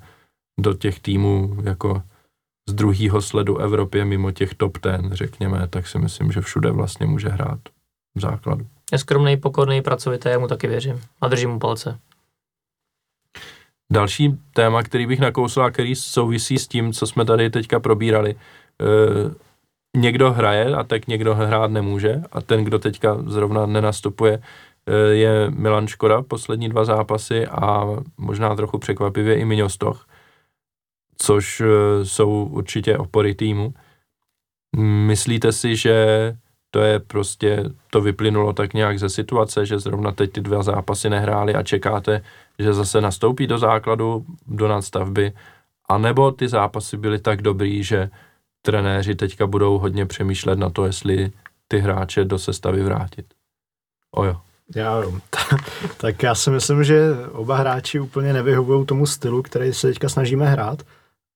do 0.60 0.74
těch 0.74 1.00
týmů 1.00 1.58
jako 1.64 2.02
z 2.70 2.74
druhého 2.74 3.22
sledu 3.22 3.58
Evropě 3.58 4.06
mimo 4.06 4.32
těch 4.32 4.54
top 4.54 4.78
ten, 4.78 5.10
řekněme, 5.14 5.68
tak 5.68 5.88
si 5.88 6.00
myslím, 6.00 6.32
že 6.32 6.42
všude 6.42 6.72
vlastně 6.72 7.06
může 7.06 7.30
hrát 7.30 7.60
v 8.16 8.22
základu. 8.22 8.68
Je 8.92 8.98
skromný, 8.98 9.38
pokorný, 9.38 9.82
pracovitý, 9.82 10.30
já 10.30 10.40
mu 10.40 10.48
taky 10.48 10.68
věřím. 10.68 11.02
A 11.22 11.28
držím 11.28 11.50
mu 11.50 11.60
palce. 11.60 12.00
Další 13.92 14.40
téma, 14.54 14.84
který 14.84 15.06
bych 15.06 15.20
nakousl 15.20 15.64
a 15.64 15.72
který 15.72 15.96
souvisí 15.96 16.58
s 16.58 16.68
tím, 16.68 16.94
co 16.94 17.08
jsme 17.08 17.26
tady 17.26 17.50
teďka 17.50 17.80
probírali. 17.80 18.36
E, 18.36 18.38
někdo 19.98 20.32
hraje 20.32 20.76
a 20.76 20.84
tak 20.84 21.08
někdo 21.08 21.36
hrát 21.36 21.72
nemůže 21.72 22.22
a 22.32 22.42
ten, 22.42 22.64
kdo 22.64 22.80
teďka 22.80 23.18
zrovna 23.28 23.66
nenastupuje, 23.66 24.42
e, 24.86 24.96
je 24.96 25.50
Milan 25.50 25.88
Škoda, 25.88 26.22
poslední 26.22 26.70
dva 26.70 26.86
zápasy 26.86 27.48
a 27.48 27.86
možná 28.18 28.56
trochu 28.56 28.78
překvapivě 28.78 29.36
i 29.36 29.46
Miňostoch, 29.46 30.08
což 31.18 31.62
e, 31.62 31.66
jsou 32.06 32.44
určitě 32.52 32.98
opory 32.98 33.36
týmu. 33.36 33.74
Myslíte 35.06 35.52
si, 35.52 35.76
že 35.76 35.96
to 36.74 36.82
je 36.82 37.00
prostě, 37.00 37.64
to 37.90 38.02
vyplynulo 38.02 38.54
tak 38.54 38.74
nějak 38.74 39.00
ze 39.00 39.10
situace, 39.10 39.66
že 39.66 39.80
zrovna 39.80 40.12
teď 40.12 40.32
ty 40.32 40.42
dva 40.42 40.64
zápasy 40.64 41.10
nehráli 41.10 41.56
a 41.56 41.64
čekáte, 41.64 42.22
že 42.60 42.74
zase 42.74 43.02
nastoupí 43.02 43.48
do 43.48 43.58
základu, 43.58 44.26
do 44.48 44.68
nadstavby, 44.68 45.34
anebo 45.90 46.32
ty 46.32 46.48
zápasy 46.48 46.98
byly 46.98 47.20
tak 47.20 47.42
dobrý, 47.42 47.84
že 47.84 48.10
trenéři 48.62 49.16
teďka 49.16 49.48
budou 49.48 49.78
hodně 49.80 50.06
přemýšlet 50.06 50.60
na 50.60 50.70
to, 50.70 50.86
jestli 50.86 51.32
ty 51.68 51.80
hráče 51.80 52.26
do 52.26 52.40
sestavy 52.40 52.84
vrátit. 52.84 53.26
Ojo. 54.12 54.42
Já 54.76 55.04
tak 55.98 56.24
já 56.24 56.36
si 56.36 56.50
myslím, 56.50 56.84
že 56.84 57.12
oba 57.32 57.58
hráči 57.58 58.00
úplně 58.00 58.34
nevyhovují 58.34 58.86
tomu 58.86 59.06
stylu, 59.06 59.42
který 59.42 59.74
se 59.74 59.88
teďka 59.88 60.10
snažíme 60.10 60.46
hrát. 60.46 60.82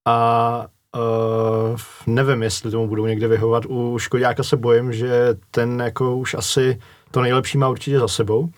A 0.08 0.68
uh, 0.98 1.80
nevím, 2.06 2.44
jestli 2.44 2.72
tomu 2.72 2.88
budou 2.88 3.06
někde 3.06 3.28
vyhovat. 3.28 3.64
U 3.70 4.00
Škodáka 4.00 4.44
se 4.44 4.58
bojím, 4.58 4.94
že 4.94 5.36
ten 5.52 5.82
jako 5.82 6.18
už 6.18 6.34
asi 6.34 6.80
to 7.12 7.22
nejlepší 7.22 7.58
má 7.58 7.70
určitě 7.70 8.00
za 8.00 8.08
sebou. 8.08 8.50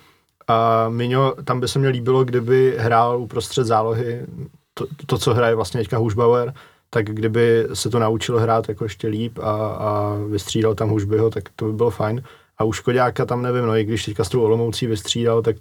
A 0.48 0.90
Miňo, 0.90 1.34
tam 1.44 1.60
by 1.60 1.68
se 1.68 1.80
mi 1.80 1.90
líbilo, 1.90 2.24
kdyby 2.24 2.76
hrál 2.78 3.20
uprostřed 3.20 3.64
zálohy 3.64 4.26
to, 4.74 4.86
to 5.06 5.18
co 5.18 5.34
hraje 5.34 5.56
vlastně 5.56 5.80
teďka 5.80 5.98
Hušbauer, 5.98 6.54
tak 6.90 7.06
kdyby 7.06 7.68
se 7.74 7.90
to 7.90 8.00
naučil 8.00 8.40
hrát 8.40 8.70
jako 8.70 8.86
ještě 8.86 9.08
líp 9.08 9.40
a, 9.40 9.52
a 9.68 10.16
vystřídal 10.28 10.76
tam 10.76 10.90
Hušbyho, 10.90 11.30
tak 11.30 11.44
to 11.56 11.66
by 11.66 11.74
bylo 11.74 11.90
fajn. 11.90 12.24
A 12.58 12.64
u 12.64 12.72
Škodáka 12.74 13.26
tam 13.26 13.42
nevím, 13.42 13.66
no 13.66 13.76
i 13.76 13.84
když 13.84 14.06
teďka 14.06 14.24
s 14.24 14.30
tou 14.30 14.42
Olomoucí 14.42 14.88
vystřídal, 14.88 15.42
tak, 15.42 15.56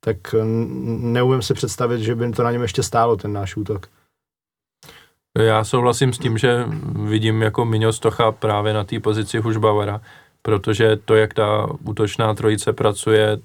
tak 0.00 0.16
neumím 1.00 1.42
si 1.42 1.54
představit, 1.54 2.00
že 2.00 2.14
by 2.14 2.30
to 2.30 2.42
na 2.42 2.52
něm 2.52 2.62
ještě 2.62 2.82
stálo, 2.82 3.16
ten 3.16 3.32
náš 3.32 3.56
útok. 3.56 3.86
Já 5.42 5.64
souhlasím 5.64 6.12
s 6.12 6.18
tím, 6.18 6.38
že 6.38 6.64
vidím 7.08 7.42
jako 7.42 7.64
Miňo 7.64 7.92
Stocha 7.92 8.32
právě 8.32 8.72
na 8.72 8.84
té 8.84 9.00
pozici 9.00 9.38
Hušbauera, 9.38 10.00
protože 10.42 10.96
to, 10.96 11.14
jak 11.14 11.34
ta 11.34 11.66
útočná 11.84 12.34
trojice 12.34 12.72
pracuje, 12.72 13.38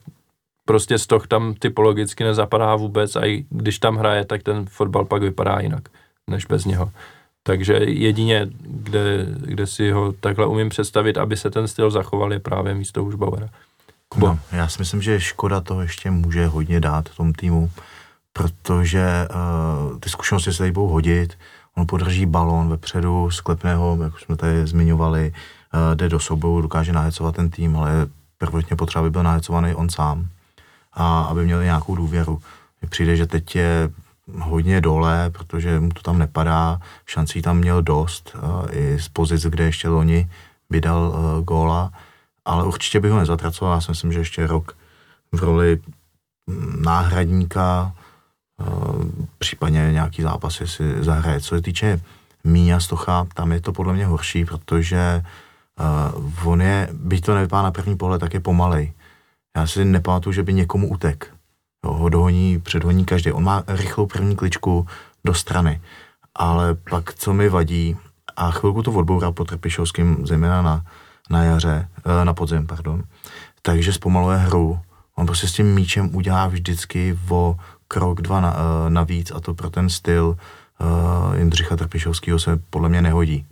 prostě 0.65 0.97
Stoch 0.97 1.27
tam 1.27 1.53
typologicky 1.53 2.23
nezapadá 2.23 2.75
vůbec 2.75 3.15
a 3.15 3.25
i 3.25 3.45
když 3.49 3.79
tam 3.79 3.95
hraje, 3.95 4.25
tak 4.25 4.43
ten 4.43 4.65
fotbal 4.65 5.05
pak 5.05 5.21
vypadá 5.21 5.59
jinak, 5.59 5.89
než 6.29 6.45
bez 6.45 6.65
něho. 6.65 6.91
Takže 7.43 7.73
jedině, 7.73 8.47
kde, 8.61 9.25
kde 9.29 9.67
si 9.67 9.91
ho 9.91 10.11
takhle 10.11 10.45
umím 10.45 10.69
představit, 10.69 11.17
aby 11.17 11.37
se 11.37 11.49
ten 11.49 11.67
styl 11.67 11.91
zachoval, 11.91 12.33
je 12.33 12.39
právě 12.39 12.75
místo 12.75 13.03
Hušbauera. 13.03 13.49
No, 14.17 14.39
já 14.51 14.67
si 14.67 14.81
myslím, 14.81 15.01
že 15.01 15.19
Škoda 15.19 15.61
to 15.61 15.81
ještě 15.81 16.11
může 16.11 16.47
hodně 16.47 16.79
dát 16.79 17.09
tomu 17.17 17.33
týmu, 17.33 17.71
protože 18.33 19.27
uh, 19.91 19.99
ty 19.99 20.09
zkušenosti 20.09 20.51
se 20.51 20.57
tady 20.57 20.71
budou 20.71 20.87
hodit, 20.87 21.37
on 21.77 21.87
podrží 21.87 22.25
balón 22.25 22.69
vepředu, 22.69 23.31
sklepného, 23.31 23.97
jak 24.03 24.19
jsme 24.19 24.35
tady 24.35 24.67
zmiňovali, 24.67 25.33
uh, 25.73 25.95
jde 25.95 26.09
do 26.09 26.19
souboru, 26.19 26.61
dokáže 26.61 26.93
nahecovat 26.93 27.35
ten 27.35 27.49
tým, 27.49 27.77
ale 27.77 28.07
prvotně 28.37 28.75
potřeba 28.75 29.03
by 29.03 29.09
byl 29.09 29.23
nahecovaný 29.23 29.75
on 29.75 29.89
sám 29.89 30.27
a 30.93 31.21
aby 31.21 31.45
měl 31.45 31.63
nějakou 31.63 31.95
důvěru. 31.95 32.41
Mně 32.81 32.89
přijde, 32.89 33.15
že 33.15 33.27
teď 33.27 33.55
je 33.55 33.89
hodně 34.39 34.81
dole, 34.81 35.29
protože 35.29 35.79
mu 35.79 35.89
to 35.89 36.01
tam 36.01 36.19
nepadá, 36.19 36.79
šancí 37.05 37.41
tam 37.41 37.57
měl 37.57 37.81
dost, 37.81 38.35
uh, 38.35 38.65
i 38.71 38.99
z 38.99 39.09
pozic, 39.09 39.45
kde 39.45 39.63
ještě 39.63 39.89
loni 39.89 40.29
by 40.69 40.81
dal 40.81 41.07
uh, 41.07 41.43
góla, 41.43 41.91
ale 42.45 42.63
určitě 42.63 42.99
bych 42.99 43.11
ho 43.11 43.19
nezatracoval, 43.19 43.73
já 43.73 43.81
si 43.81 43.91
myslím, 43.91 44.11
že 44.11 44.19
ještě 44.19 44.47
rok 44.47 44.77
v 45.31 45.43
roli 45.43 45.81
mm, 46.47 46.81
náhradníka, 46.83 47.93
případně 49.37 49.91
nějaký 49.91 50.21
zápasy 50.21 50.67
si 50.67 51.03
zahraje. 51.03 51.41
Co 51.41 51.55
se 51.55 51.61
týče 51.61 52.01
Míňa 52.43 52.79
Stocha, 52.79 53.27
tam 53.33 53.51
je 53.51 53.61
to 53.61 53.73
podle 53.73 53.93
mě 53.93 54.05
horší, 54.05 54.45
protože 54.45 55.23
uh, 56.13 56.47
on 56.47 56.61
je, 56.61 56.89
byť 56.93 57.25
to 57.25 57.35
nevypadá 57.35 57.63
na 57.63 57.71
první 57.71 57.97
pohled, 57.97 58.19
tak 58.19 58.33
je 58.33 58.39
pomalej. 58.39 58.93
Já 59.57 59.67
si 59.67 59.85
nepamatuju, 59.85 60.33
že 60.33 60.43
by 60.43 60.53
někomu 60.53 60.89
utek. 60.89 61.33
Jo, 61.85 61.93
ho 61.93 62.09
dohoní, 62.09 62.59
předhoní 62.59 63.05
každý. 63.05 63.31
On 63.31 63.43
má 63.43 63.63
rychlou 63.67 64.05
první 64.05 64.35
kličku 64.35 64.87
do 65.25 65.33
strany. 65.33 65.81
Ale 66.35 66.75
pak, 66.75 67.13
co 67.13 67.33
mi 67.33 67.49
vadí, 67.49 67.97
a 68.35 68.51
chvilku 68.51 68.83
to 68.83 68.91
odboural 68.91 69.31
po 69.31 69.45
Trpišovským, 69.45 70.27
zejména 70.27 70.61
na, 70.61 70.85
na 71.29 71.43
jaře, 71.43 71.87
eh, 72.05 72.25
na 72.25 72.33
podzim, 72.33 72.67
pardon, 72.67 73.03
takže 73.61 73.93
zpomaluje 73.93 74.37
hru. 74.37 74.79
On 75.15 75.25
prostě 75.25 75.47
s 75.47 75.53
tím 75.53 75.73
míčem 75.73 76.15
udělá 76.15 76.47
vždycky 76.47 77.19
o 77.29 77.55
krok, 77.87 78.21
dva 78.21 78.41
na, 78.41 78.55
eh, 78.55 78.89
navíc 78.89 79.31
a 79.31 79.39
to 79.39 79.53
pro 79.53 79.69
ten 79.69 79.89
styl 79.89 80.37
uh, 80.79 81.35
Jindřicha 81.37 81.75
Trpišovského 81.75 82.39
se 82.39 82.59
podle 82.69 82.89
mě 82.89 83.01
nehodí. 83.01 83.45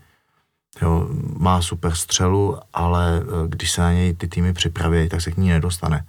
Jo, 0.82 1.08
má 1.38 1.62
super 1.62 1.96
střelu, 1.96 2.58
ale 2.74 3.22
eh, 3.22 3.48
když 3.48 3.72
se 3.72 3.82
na 3.82 3.94
něj 3.94 4.14
ty 4.14 4.28
týmy 4.28 4.54
připraví, 4.54 5.10
tak 5.10 5.22
se 5.22 5.32
k 5.32 5.38
ní 5.38 5.50
nedostane. 5.50 6.06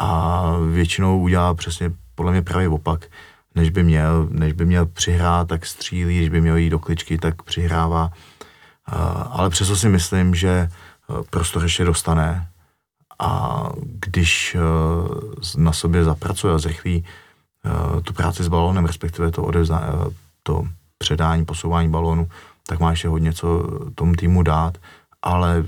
A 0.00 0.42
většinou 0.72 1.20
udělá 1.20 1.54
přesně 1.54 1.90
podle 2.14 2.32
mě 2.32 2.42
právě 2.42 2.68
opak, 2.68 3.06
než 3.54 3.70
by 3.70 3.82
měl, 3.82 4.28
než 4.30 4.52
by 4.52 4.64
měl 4.64 4.86
přihrát, 4.86 5.48
tak 5.48 5.66
střílí, 5.66 6.16
když 6.16 6.28
by 6.28 6.40
měl 6.40 6.56
jít 6.56 6.70
do 6.70 6.78
kličky, 6.78 7.18
tak 7.18 7.42
přihrává. 7.42 8.10
Ale 9.30 9.50
přesto 9.50 9.76
si 9.76 9.88
myslím, 9.88 10.34
že 10.34 10.68
prostor 11.30 11.62
ještě 11.62 11.84
dostane 11.84 12.48
a 13.18 13.62
když 13.82 14.56
na 15.56 15.72
sobě 15.72 16.04
zapracuje 16.04 16.54
a 16.54 16.58
zrychlí 16.58 17.04
tu 18.04 18.12
práci 18.12 18.44
s 18.44 18.48
balónem, 18.48 18.84
respektive 18.84 19.30
to, 19.30 19.42
odevzá, 19.42 19.82
to 20.42 20.64
předání, 20.98 21.44
posouvání 21.44 21.88
balónu, 21.88 22.28
tak 22.66 22.80
má 22.80 22.90
ještě 22.90 23.08
hodně 23.08 23.32
co 23.32 23.62
tomu 23.94 24.14
týmu 24.14 24.42
dát, 24.42 24.78
ale 25.22 25.64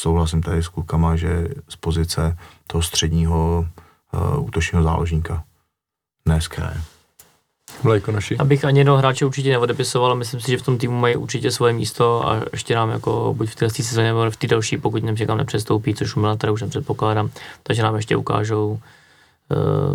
souhlasím 0.00 0.42
tady 0.42 0.62
s 0.62 0.68
klukama, 0.68 1.16
že 1.16 1.48
z 1.68 1.76
pozice 1.76 2.36
toho 2.66 2.82
středního 2.82 3.68
uh, 4.36 4.44
útočního 4.44 4.82
záložníka, 4.82 5.44
ne 6.26 6.40
z 6.40 6.48
kraje. 6.48 6.82
Vlajkonoši. 7.82 8.36
Abych 8.36 8.64
ani 8.64 8.80
jednoho 8.80 8.98
hráče 8.98 9.26
určitě 9.26 9.50
neodepisoval, 9.50 10.16
myslím 10.16 10.40
si, 10.40 10.50
že 10.50 10.58
v 10.58 10.62
tom 10.62 10.78
týmu 10.78 10.98
mají 10.98 11.16
určitě 11.16 11.50
svoje 11.50 11.72
místo 11.72 12.28
a 12.28 12.42
ještě 12.52 12.74
nám 12.74 12.90
jako 12.90 13.34
buď 13.36 13.50
v 13.50 13.54
té 13.54 13.70
sezóně 13.70 14.06
nebo 14.06 14.30
v 14.30 14.36
té 14.36 14.46
další, 14.46 14.78
pokud 14.78 15.02
nem 15.02 15.16
čekám 15.16 15.38
nepřestoupí, 15.38 15.94
což 15.94 16.16
u 16.16 16.36
teda 16.36 16.52
už 16.52 16.62
nepředpokládám, 16.62 17.30
takže 17.62 17.82
nám 17.82 17.96
ještě 17.96 18.16
ukážou, 18.16 18.70
uh, 18.70 18.78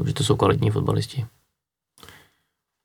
že 0.05 0.13
to 0.13 0.23
jsou 0.23 0.35
kvalitní 0.35 0.71
fotbalisti. 0.71 1.25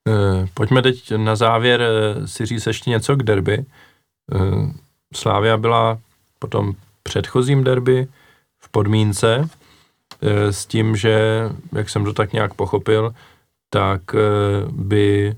Eh, 0.09 0.49
pojďme 0.55 0.83
teď 0.83 1.13
na 1.17 1.37
závěr 1.37 1.83
eh, 1.83 2.29
si 2.29 2.47
říct 2.47 2.67
ještě 2.67 2.91
něco 2.91 3.17
k 3.17 3.23
derby. 3.23 3.65
Eh, 4.35 4.39
Slávia 5.15 5.57
byla 5.57 5.99
potom 6.39 6.73
předchozím 7.03 7.65
derby 7.65 8.07
v 8.59 8.69
podmínce 8.69 9.49
s 10.51 10.67
tím, 10.67 10.97
že, 10.97 11.43
jak 11.73 11.91
jsem 11.91 12.05
to 12.05 12.13
tak 12.13 12.33
nějak 12.33 12.55
pochopil, 12.55 13.15
tak 13.71 14.03
by 14.71 15.35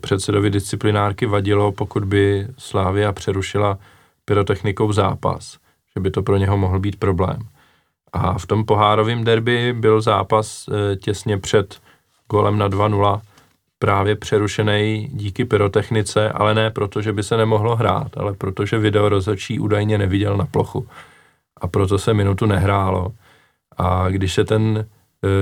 předsedovi 0.00 0.50
disciplinárky 0.50 1.26
vadilo, 1.26 1.72
pokud 1.72 2.04
by 2.04 2.48
Slávia 2.58 3.12
přerušila 3.12 3.78
pyrotechnikou 4.24 4.92
zápas, 4.92 5.58
že 5.96 6.00
by 6.00 6.10
to 6.10 6.22
pro 6.22 6.36
něho 6.36 6.56
mohl 6.56 6.78
být 6.78 6.96
problém. 6.96 7.38
A 8.12 8.38
v 8.38 8.46
tom 8.46 8.64
pohárovém 8.64 9.24
derby 9.24 9.72
byl 9.72 10.00
zápas 10.00 10.68
těsně 11.00 11.38
před 11.38 11.80
golem 12.28 12.58
na 12.58 12.68
2-0 12.68 13.20
právě 13.78 14.16
přerušený 14.16 15.08
díky 15.12 15.44
pyrotechnice, 15.44 16.32
ale 16.32 16.54
ne 16.54 16.70
proto, 16.70 17.02
že 17.02 17.12
by 17.12 17.22
se 17.22 17.36
nemohlo 17.36 17.76
hrát, 17.76 18.16
ale 18.16 18.32
protože 18.34 18.78
video 18.78 19.08
rozhodčí 19.08 19.60
údajně 19.60 19.98
neviděl 19.98 20.36
na 20.36 20.46
plochu. 20.46 20.86
A 21.60 21.66
proto 21.66 21.98
se 21.98 22.14
minutu 22.14 22.46
nehrálo. 22.46 23.12
A 23.76 24.08
když 24.08 24.34
se 24.34 24.44
ten 24.44 24.86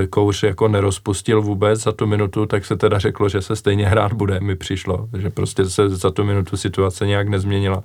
e, 0.02 0.06
kouř 0.06 0.42
jako 0.42 0.68
nerozpustil 0.68 1.42
vůbec 1.42 1.82
za 1.82 1.92
tu 1.92 2.06
minutu, 2.06 2.46
tak 2.46 2.64
se 2.64 2.76
teda 2.76 2.98
řeklo, 2.98 3.28
že 3.28 3.42
se 3.42 3.56
stejně 3.56 3.88
hrát 3.88 4.12
bude, 4.12 4.40
mi 4.40 4.56
přišlo, 4.56 5.08
že 5.18 5.30
prostě 5.30 5.64
se 5.64 5.88
za 5.88 6.10
tu 6.10 6.24
minutu 6.24 6.56
situace 6.56 7.06
nějak 7.06 7.28
nezměnila, 7.28 7.82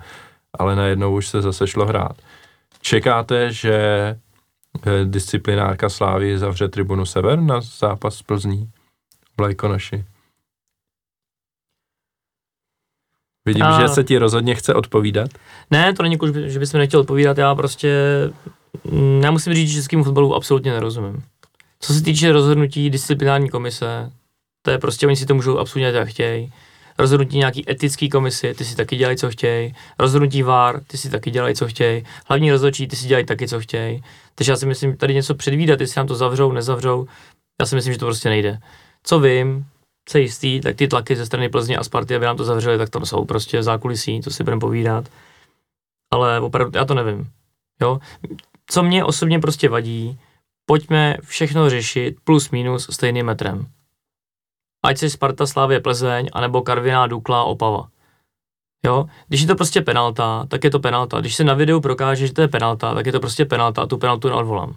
ale 0.60 0.76
najednou 0.76 1.16
už 1.16 1.28
se 1.28 1.42
zase 1.42 1.68
šlo 1.68 1.86
hrát. 1.86 2.16
Čekáte, 2.82 3.52
že 3.54 3.80
disciplinárka 5.04 5.90
Slávy 5.90 6.38
zavře 6.38 6.68
tribunu 6.68 7.06
Sever 7.06 7.40
na 7.40 7.62
zápas 7.62 8.16
z 8.16 8.22
Plzní? 8.22 8.70
Vlajkonoši. 9.38 10.06
Vidím, 13.46 13.64
a... 13.64 13.82
že 13.82 13.88
se 13.88 14.04
ti 14.04 14.18
rozhodně 14.18 14.56
chce 14.56 14.74
odpovídat. 14.74 15.32
Ne, 15.72 15.94
to 15.94 16.04
není 16.04 16.14
jako, 16.14 16.28
že 16.28 16.60
bys 16.60 16.74
mi 16.74 16.80
nechtěl 16.80 17.00
odpovídat, 17.00 17.38
já 17.38 17.56
prostě, 17.56 17.98
mm, 18.84 19.22
já 19.24 19.32
musím 19.32 19.54
říct, 19.54 19.70
že 19.70 19.76
českému 19.76 20.04
fotbalu 20.04 20.36
absolutně 20.36 20.72
nerozumím. 20.72 21.24
Co 21.80 21.94
se 21.94 22.04
týče 22.04 22.32
rozhodnutí 22.32 22.90
disciplinární 22.90 23.50
komise, 23.50 24.12
to 24.62 24.72
je 24.72 24.78
prostě, 24.78 25.08
oni 25.08 25.16
si 25.16 25.26
to 25.26 25.36
můžou 25.36 25.58
absolutně 25.58 25.94
tak 25.94 26.08
chtějí. 26.08 26.54
Rozhodnutí 27.02 27.38
nějaký 27.38 27.72
etický 27.72 28.10
komisy, 28.10 28.54
ty 28.54 28.66
si 28.66 28.76
taky 28.76 28.96
dělají, 28.96 29.18
co 29.18 29.30
chtějí. 29.30 29.76
Rozhodnutí 30.00 30.44
VAR, 30.44 30.84
ty 30.84 30.98
si 30.98 31.10
taky 31.10 31.32
dělají, 31.32 31.56
co 31.56 31.68
chtějí. 31.68 32.04
Hlavní 32.28 32.52
rozhodčí, 32.52 32.88
ty 32.88 32.96
si 32.96 33.08
dělají 33.08 33.26
taky, 33.26 33.48
co 33.48 33.60
chtějí. 33.60 34.04
Takže 34.36 34.52
já 34.52 34.56
si 34.56 34.66
myslím, 34.66 34.98
tady 34.98 35.14
něco 35.14 35.36
předvídat, 35.36 35.82
jestli 35.82 36.00
nám 36.00 36.08
to 36.08 36.16
zavřou, 36.16 36.52
nezavřou, 36.52 37.08
já 37.62 37.66
si 37.66 37.76
myslím, 37.76 37.94
že 37.94 38.00
to 38.00 38.06
prostě 38.06 38.30
nejde. 38.30 38.60
Co 39.04 39.20
vím, 39.20 39.66
se 40.10 40.20
jistý, 40.20 40.62
tak 40.62 40.76
ty 40.76 40.88
tlaky 40.88 41.16
ze 41.16 41.26
strany 41.26 41.50
Plzně 41.50 41.78
a 41.78 41.84
Sparty, 41.84 42.16
aby 42.16 42.26
nám 42.26 42.38
to 42.38 42.44
zavřeli, 42.44 42.78
tak 42.78 42.90
tam 42.90 43.06
jsou 43.06 43.26
prostě 43.26 43.64
zákulisí, 43.64 44.22
to 44.22 44.30
si 44.30 44.44
budeme 44.44 44.60
povídat. 44.60 45.06
Ale 46.14 46.40
opravdu, 46.40 46.78
já 46.78 46.86
to 46.86 46.94
nevím. 46.94 47.30
Jo? 47.82 48.00
Co 48.68 48.84
mě 48.84 49.06
osobně 49.06 49.40
prostě 49.40 49.70
vadí, 49.70 50.20
pojďme 50.66 51.18
všechno 51.24 51.70
řešit 51.70 52.16
plus 52.24 52.50
minus 52.50 52.88
stejným 52.92 53.26
metrem. 53.26 53.68
Ať 54.84 54.98
si 54.98 55.10
Sparta, 55.10 55.46
Slávě, 55.46 55.80
Plzeň, 55.80 56.30
anebo 56.34 56.62
Karviná, 56.62 57.08
Dukla, 57.08 57.44
Opava. 57.44 57.88
Jo? 58.86 59.06
Když 59.28 59.42
je 59.42 59.48
to 59.48 59.56
prostě 59.56 59.82
penalta, 59.82 60.46
tak 60.48 60.64
je 60.64 60.70
to 60.70 60.80
penalta. 60.80 61.20
Když 61.20 61.36
se 61.36 61.44
na 61.44 61.54
videu 61.54 61.82
prokáže, 61.82 62.28
že 62.28 62.34
to 62.34 62.42
je 62.42 62.48
penalta, 62.48 62.94
tak 62.94 63.06
je 63.06 63.12
to 63.12 63.20
prostě 63.20 63.46
penalta 63.46 63.82
a 63.82 63.86
tu 63.86 63.98
penaltu 63.98 64.30
neodvolám. 64.30 64.76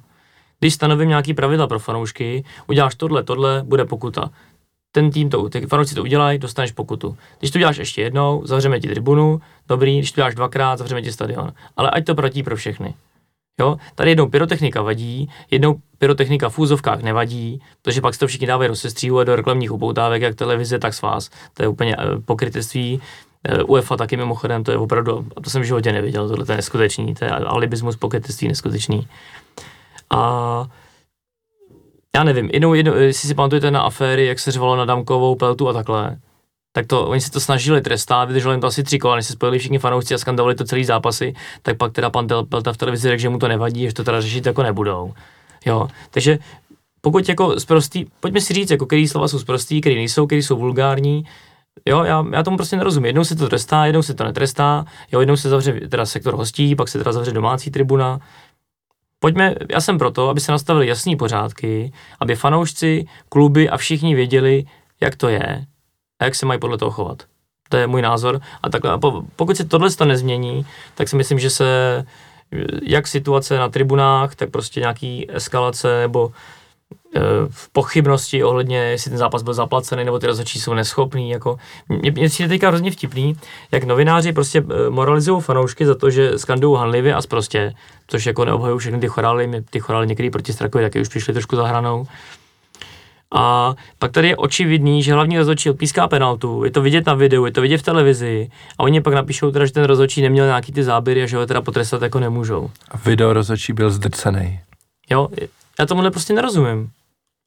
Když 0.59 0.75
stanovím 0.75 1.09
nějaký 1.09 1.35
pravidla 1.35 1.67
pro 1.67 1.79
fanoušky, 1.79 2.45
uděláš 2.67 2.95
tohle, 2.95 3.23
tohle, 3.23 3.63
bude 3.63 3.85
pokuta 3.85 4.31
ten 4.95 5.11
tým 5.11 5.31
to, 5.31 5.49
ty 5.49 5.67
fanoušci 5.67 5.95
to 5.95 6.03
udělají, 6.03 6.39
dostaneš 6.39 6.73
pokutu. 6.73 7.17
Když 7.39 7.51
to 7.51 7.59
děláš 7.59 7.77
ještě 7.77 8.03
jednou, 8.03 8.47
zavřeme 8.47 8.81
ti 8.81 8.89
tribunu, 8.89 9.41
dobrý, 9.69 9.99
když 9.99 10.13
to 10.13 10.17
děláš 10.17 10.35
dvakrát, 10.35 10.77
zavřeme 10.79 11.03
ti 11.03 11.13
stadion. 11.13 11.53
Ale 11.77 11.91
ať 11.91 12.05
to 12.05 12.15
platí 12.15 12.43
pro 12.43 12.57
všechny. 12.57 12.95
Jo? 13.61 13.77
Tady 13.95 14.11
jednou 14.11 14.29
pyrotechnika 14.29 14.83
vadí, 14.83 15.31
jednou 15.51 15.75
pyrotechnika 15.99 16.49
v 16.49 16.59
úzovkách 16.59 17.03
nevadí, 17.03 17.61
protože 17.83 18.01
pak 18.01 18.15
se 18.15 18.21
to 18.21 18.27
všichni 18.27 18.47
dávají 18.47 18.69
do 18.69 18.77
sestříhu 18.77 19.19
a 19.19 19.25
do 19.25 19.37
reklamních 19.37 19.73
upoutávek, 19.73 20.23
jak 20.23 20.35
televize, 20.35 20.79
tak 20.79 20.95
s 20.95 21.03
vás. 21.03 21.31
To 21.55 21.63
je 21.63 21.69
úplně 21.69 21.97
eh, 21.99 22.21
pokrytectví. 22.25 23.01
Eh, 23.49 23.63
UEFA 23.63 23.97
taky 23.97 24.17
mimochodem, 24.17 24.65
to 24.65 24.71
je 24.71 24.79
opravdu, 24.79 25.27
to 25.43 25.51
jsem 25.51 25.63
v 25.63 25.65
životě 25.65 25.93
neviděl, 25.93 26.29
tohle 26.29 26.45
to 26.47 26.53
je 26.53 26.57
neskutečný, 26.57 27.15
to 27.15 27.25
je 27.25 27.31
alibismus, 27.31 27.97
pokrytectví 27.97 28.49
neskutečný. 28.49 29.09
A 30.11 30.67
já 32.17 32.25
nevím, 32.25 32.51
jednou, 32.53 32.75
jednou, 32.75 32.95
jestli 32.95 33.29
si 33.29 33.35
pamatujete 33.35 33.71
na 33.71 33.81
aféry, 33.81 34.27
jak 34.27 34.39
se 34.39 34.51
řvalo 34.51 34.77
na 34.77 34.85
Damkovou, 34.85 35.35
Peltu 35.35 35.69
a 35.69 35.73
takhle, 35.73 36.17
tak 36.77 36.87
to, 36.87 37.07
oni 37.07 37.21
si 37.21 37.31
to 37.31 37.41
snažili 37.41 37.81
trestat, 37.81 38.29
vydrželi 38.29 38.55
jim 38.55 38.61
to 38.61 38.67
asi 38.67 38.83
tři 38.83 38.99
kola, 38.99 39.17
než 39.17 39.27
se 39.27 39.33
spojili 39.33 39.59
všichni 39.59 39.79
fanoušci 39.79 40.15
a 40.15 40.19
skandovali 40.19 40.55
to 40.55 40.65
celý 40.65 40.85
zápasy, 40.85 41.35
tak 41.63 41.77
pak 41.77 41.93
teda 41.93 42.11
pan 42.11 42.27
Pelta 42.49 42.73
v 42.73 42.77
televizi 42.77 43.09
řekl, 43.09 43.21
že 43.21 43.29
mu 43.29 43.39
to 43.39 43.49
nevadí, 43.49 43.87
že 43.87 43.95
to 43.95 44.05
teda 44.05 44.21
řešit 44.21 44.47
jako 44.47 44.63
nebudou. 44.63 45.15
Jo, 45.67 45.89
takže 46.11 46.39
pokud 47.01 47.29
jako 47.29 47.61
zprostý, 47.61 48.05
pojďme 48.21 48.41
si 48.41 48.55
říct, 48.55 48.71
jako 48.71 48.87
který 48.87 49.09
slova 49.09 49.29
jsou 49.29 49.39
zprostý, 49.39 49.81
který 49.81 49.95
nejsou, 49.95 50.27
který 50.27 50.43
jsou 50.43 50.57
vulgární, 50.57 51.25
Jo, 51.89 52.05
já, 52.05 52.25
já 52.33 52.43
tomu 52.43 52.57
prostě 52.57 52.77
nerozumím. 52.77 53.07
Jednou 53.07 53.25
se 53.25 53.37
to 53.37 53.49
trestá, 53.49 53.87
jednou 53.87 54.03
se 54.03 54.15
to 54.15 54.25
netrestá, 54.25 54.85
jo, 55.13 55.21
jednou 55.21 55.37
se 55.37 55.49
zavře 55.49 55.73
teda 55.73 56.07
sektor 56.07 56.37
hostí, 56.37 56.77
pak 56.77 56.89
se 56.89 56.99
teda 56.99 57.13
zavře 57.13 57.33
domácí 57.33 57.71
tribuna. 57.71 58.21
Pojďme, 59.19 59.55
já 59.71 59.81
jsem 59.81 59.99
proto, 59.99 60.29
aby 60.29 60.41
se 60.41 60.53
nastavili 60.53 60.87
jasný 60.87 61.17
pořádky, 61.17 61.93
aby 62.21 62.37
fanoušci, 62.37 63.07
kluby 63.29 63.69
a 63.69 63.77
všichni 63.77 64.15
věděli, 64.15 64.65
jak 65.01 65.17
to 65.17 65.29
je 65.29 65.67
jak 66.25 66.35
se 66.35 66.47
mají 66.47 66.61
podle 66.61 66.79
toho 66.79 66.91
chovat. 66.91 67.23
To 67.69 67.77
je 67.77 67.87
můj 67.87 68.03
názor. 68.03 68.41
A 68.63 68.71
takhle, 68.71 68.91
a 68.91 68.99
po, 68.99 69.23
pokud 69.37 69.57
se 69.57 69.65
tohle 69.65 69.91
to 69.91 70.05
nezmění, 70.05 70.67
tak 70.95 71.09
si 71.09 71.17
myslím, 71.17 71.39
že 71.39 71.51
se 71.51 72.05
jak 72.83 73.07
situace 73.07 73.59
na 73.59 73.69
tribunách, 73.69 74.35
tak 74.35 74.51
prostě 74.51 74.81
nějaký 74.81 75.27
eskalace 75.31 76.01
nebo 76.01 76.33
e, 77.17 77.21
v 77.51 77.69
pochybnosti 77.73 78.45
ohledně, 78.45 78.79
jestli 78.79 79.11
ten 79.11 79.19
zápas 79.19 79.43
byl 79.43 79.55
zaplacený, 79.55 80.05
nebo 80.05 80.19
ty 80.19 80.27
rozhodčí 80.27 80.61
jsou 80.61 80.75
neschopní. 80.75 81.31
Jako, 81.31 81.57
mě, 81.89 82.11
mě 82.11 82.29
přijde 82.29 82.49
teďka 82.49 82.69
hrozně 82.69 82.91
vtipný, 82.91 83.37
jak 83.73 83.85
novináři 83.85 84.33
prostě 84.33 84.59
e, 84.59 84.91
moralizují 84.91 85.43
fanoušky 85.43 85.87
za 85.87 85.95
to, 85.95 86.11
že 86.11 86.39
skandují 86.39 86.79
hanlivě 86.79 87.15
a 87.15 87.21
prostě, 87.29 87.75
což 88.07 88.27
jako 88.27 88.45
neobhajují 88.45 88.79
všechny 88.79 89.01
ty 89.01 89.09
chorály, 89.09 89.65
ty 89.71 89.81
chorály 89.81 90.07
některý 90.07 90.31
proti 90.31 90.53
Strakovi 90.53 90.85
taky 90.85 91.01
už 91.01 91.09
přišli 91.09 91.33
trošku 91.33 91.57
za 91.57 91.67
hranou. 91.67 92.07
A 93.37 93.75
pak 93.99 94.13
tady 94.13 94.29
je 94.29 94.37
očividný, 94.37 95.03
že 95.03 95.15
hlavní 95.15 95.39
rozhodčí 95.39 95.71
odpíská 95.71 96.09
penaltu, 96.09 96.65
je 96.65 96.71
to 96.71 96.83
vidět 96.83 97.07
na 97.07 97.15
videu, 97.15 97.45
je 97.45 97.53
to 97.53 97.61
vidět 97.61 97.79
v 97.79 97.83
televizi 97.83 98.51
a 98.79 98.83
oni 98.83 99.01
pak 99.01 99.15
napíšou 99.15 99.51
teda, 99.51 99.67
že 99.67 99.73
ten 99.73 99.85
rozhodčí 99.85 100.23
neměl 100.23 100.47
nějaký 100.47 100.73
ty 100.73 100.85
záběry 100.85 101.23
a 101.23 101.27
že 101.27 101.37
ho 101.37 101.47
teda 101.47 101.61
potrestat 101.61 102.03
jako 102.03 102.21
nemůžou. 102.21 102.71
A 102.91 102.97
video 102.97 103.33
rozhodčí 103.33 103.73
byl 103.73 103.91
zdrcený. 103.91 104.61
Jo, 105.11 105.29
já 105.79 105.87
tomu 105.87 106.11
prostě 106.11 106.33
nerozumím. 106.33 106.91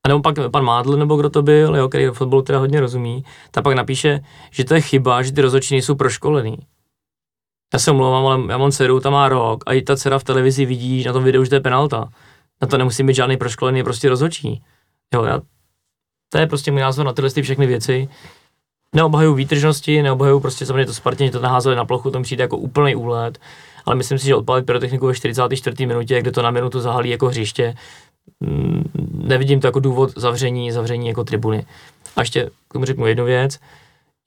A 0.05 0.09
nebo 0.09 0.21
pak 0.21 0.35
pan 0.51 0.63
Mádl, 0.63 0.97
nebo 0.97 1.15
kdo 1.15 1.29
to 1.29 1.41
byl, 1.41 1.75
jo, 1.75 1.89
který 1.89 2.07
fotbalu 2.07 2.41
teda 2.41 2.59
hodně 2.59 2.79
rozumí, 2.79 3.23
tak 3.51 3.63
pak 3.63 3.75
napíše, 3.75 4.19
že 4.51 4.63
to 4.63 4.73
je 4.73 4.81
chyba, 4.81 5.21
že 5.21 5.31
ty 5.31 5.41
rozhodčí 5.41 5.73
nejsou 5.73 5.95
proškolený. 5.95 6.57
Já 7.73 7.79
se 7.79 7.91
omlouvám, 7.91 8.25
ale 8.25 8.39
já 8.49 8.57
mám 8.57 8.71
dceru, 8.71 8.99
tam 8.99 9.13
má 9.13 9.29
rok 9.29 9.63
a 9.65 9.73
i 9.73 9.81
ta 9.81 9.95
dcera 9.95 10.19
v 10.19 10.23
televizi 10.23 10.65
vidí 10.65 11.03
na 11.03 11.13
tom 11.13 11.23
videu, 11.23 11.43
že 11.43 11.49
to 11.49 11.55
je 11.55 11.61
penalta. 11.61 12.09
Na 12.61 12.67
to 12.67 12.77
nemusí 12.77 13.03
být 13.03 13.15
žádný 13.15 13.38
proškolený, 13.38 13.83
prostě 13.83 14.09
rozhodčí. 14.09 14.63
Jo, 15.13 15.23
já 15.23 15.39
to 16.30 16.38
je 16.38 16.47
prostě 16.47 16.71
můj 16.71 16.82
názor 16.82 17.05
na 17.05 17.13
tyhle 17.13 17.30
všechny 17.41 17.67
věci. 17.67 18.09
Neobhajuju 18.95 19.34
výtržnosti, 19.34 20.01
neobhajuju 20.01 20.39
prostě 20.39 20.65
samozřejmě 20.65 20.86
to 20.86 20.93
Spartěni 20.93 21.32
to 21.32 21.41
naházeli 21.41 21.75
na 21.75 21.86
plochu, 21.86 22.11
to 22.11 22.21
přijde 22.21 22.43
jako 22.43 22.57
úplný 22.57 22.95
úlet, 22.95 23.38
ale 23.86 23.95
myslím 23.95 24.19
si, 24.19 24.25
že 24.25 24.36
odpalit 24.36 24.65
pyrotechniku 24.65 25.07
ve 25.07 25.15
44. 25.15 25.86
minutě, 25.86 26.21
kde 26.21 26.32
to 26.32 26.41
na 26.41 26.51
minutu 26.51 26.80
zahalí 26.80 27.09
jako 27.09 27.28
hřiště, 27.28 27.75
mm, 28.39 28.84
nevidím 29.13 29.59
to 29.59 29.67
jako 29.67 29.80
důvod 29.80 30.11
zavření, 30.15 30.71
zavření 30.71 31.07
jako 31.07 31.23
tribuny. 31.23 31.65
A 32.15 32.21
ještě 32.21 32.49
k 32.69 32.73
tomu 32.73 32.86
řeknu 32.86 33.07
jednu 33.07 33.25
věc, 33.25 33.59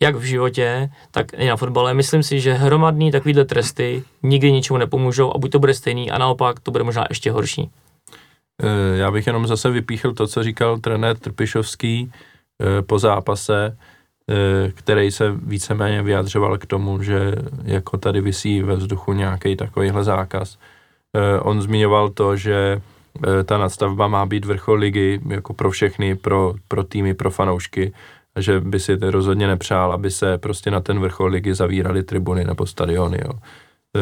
jak 0.03 0.17
v 0.17 0.23
životě, 0.23 0.91
tak 1.11 1.27
i 1.37 1.47
na 1.47 1.57
fotbale. 1.57 1.95
Myslím 1.95 2.23
si, 2.23 2.41
že 2.41 2.53
hromadný 2.53 3.11
takovýhle 3.11 3.45
tresty 3.45 4.03
nikdy 4.23 4.53
ničemu 4.53 4.79
nepomůžou 4.79 5.35
a 5.35 5.39
buď 5.39 5.51
to 5.51 5.59
bude 5.59 5.75
stejný 5.75 6.11
a 6.11 6.19
naopak 6.19 6.61
to 6.61 6.71
bude 6.71 6.85
možná 6.85 7.07
ještě 7.09 7.31
horší. 7.31 7.71
Eh, 8.63 8.97
já 8.97 9.11
bych 9.11 9.27
jenom 9.27 9.47
zase 9.47 9.71
vypíchl 9.71 10.13
to, 10.13 10.27
co 10.27 10.43
říkal 10.43 10.79
trenér 10.79 11.17
Trpišovský 11.17 12.13
eh, 12.13 12.83
po 12.83 12.99
zápase, 12.99 13.77
eh, 14.29 14.73
který 14.75 15.11
se 15.11 15.31
víceméně 15.31 16.03
vyjadřoval 16.03 16.59
k 16.59 16.67
tomu, 16.67 17.03
že 17.03 17.35
jako 17.65 17.99
tady 17.99 18.21
vysí 18.21 18.63
ve 18.63 18.77
vzduchu 18.77 19.13
nějaký 19.13 19.57
takovýhle 19.57 20.05
zákaz. 20.05 20.59
On 21.43 21.63
zmiňoval 21.63 22.09
to, 22.11 22.37
že 22.37 22.81
ta 23.45 23.59
nadstavba 23.59 24.09
má 24.09 24.27
být 24.27 24.45
vrchol 24.45 24.79
ligy 24.79 25.21
jako 25.29 25.55
pro 25.55 25.71
všechny, 25.71 26.17
pro, 26.17 26.55
pro 26.69 26.85
týmy, 26.85 27.15
pro 27.15 27.31
fanoušky, 27.31 27.93
a 28.35 28.41
že 28.41 28.61
by 28.61 28.81
si 28.81 28.99
to 28.99 29.11
rozhodně 29.11 29.47
nepřál, 29.47 29.93
aby 29.93 30.11
se 30.11 30.39
prostě 30.39 30.71
na 30.71 30.81
ten 30.81 31.01
vrchol 31.01 31.27
ligy 31.27 31.55
zavíraly 31.55 32.03
tribuny 32.03 32.45
nebo 32.45 32.67
stadiony, 32.67 33.19
jo. 33.25 33.33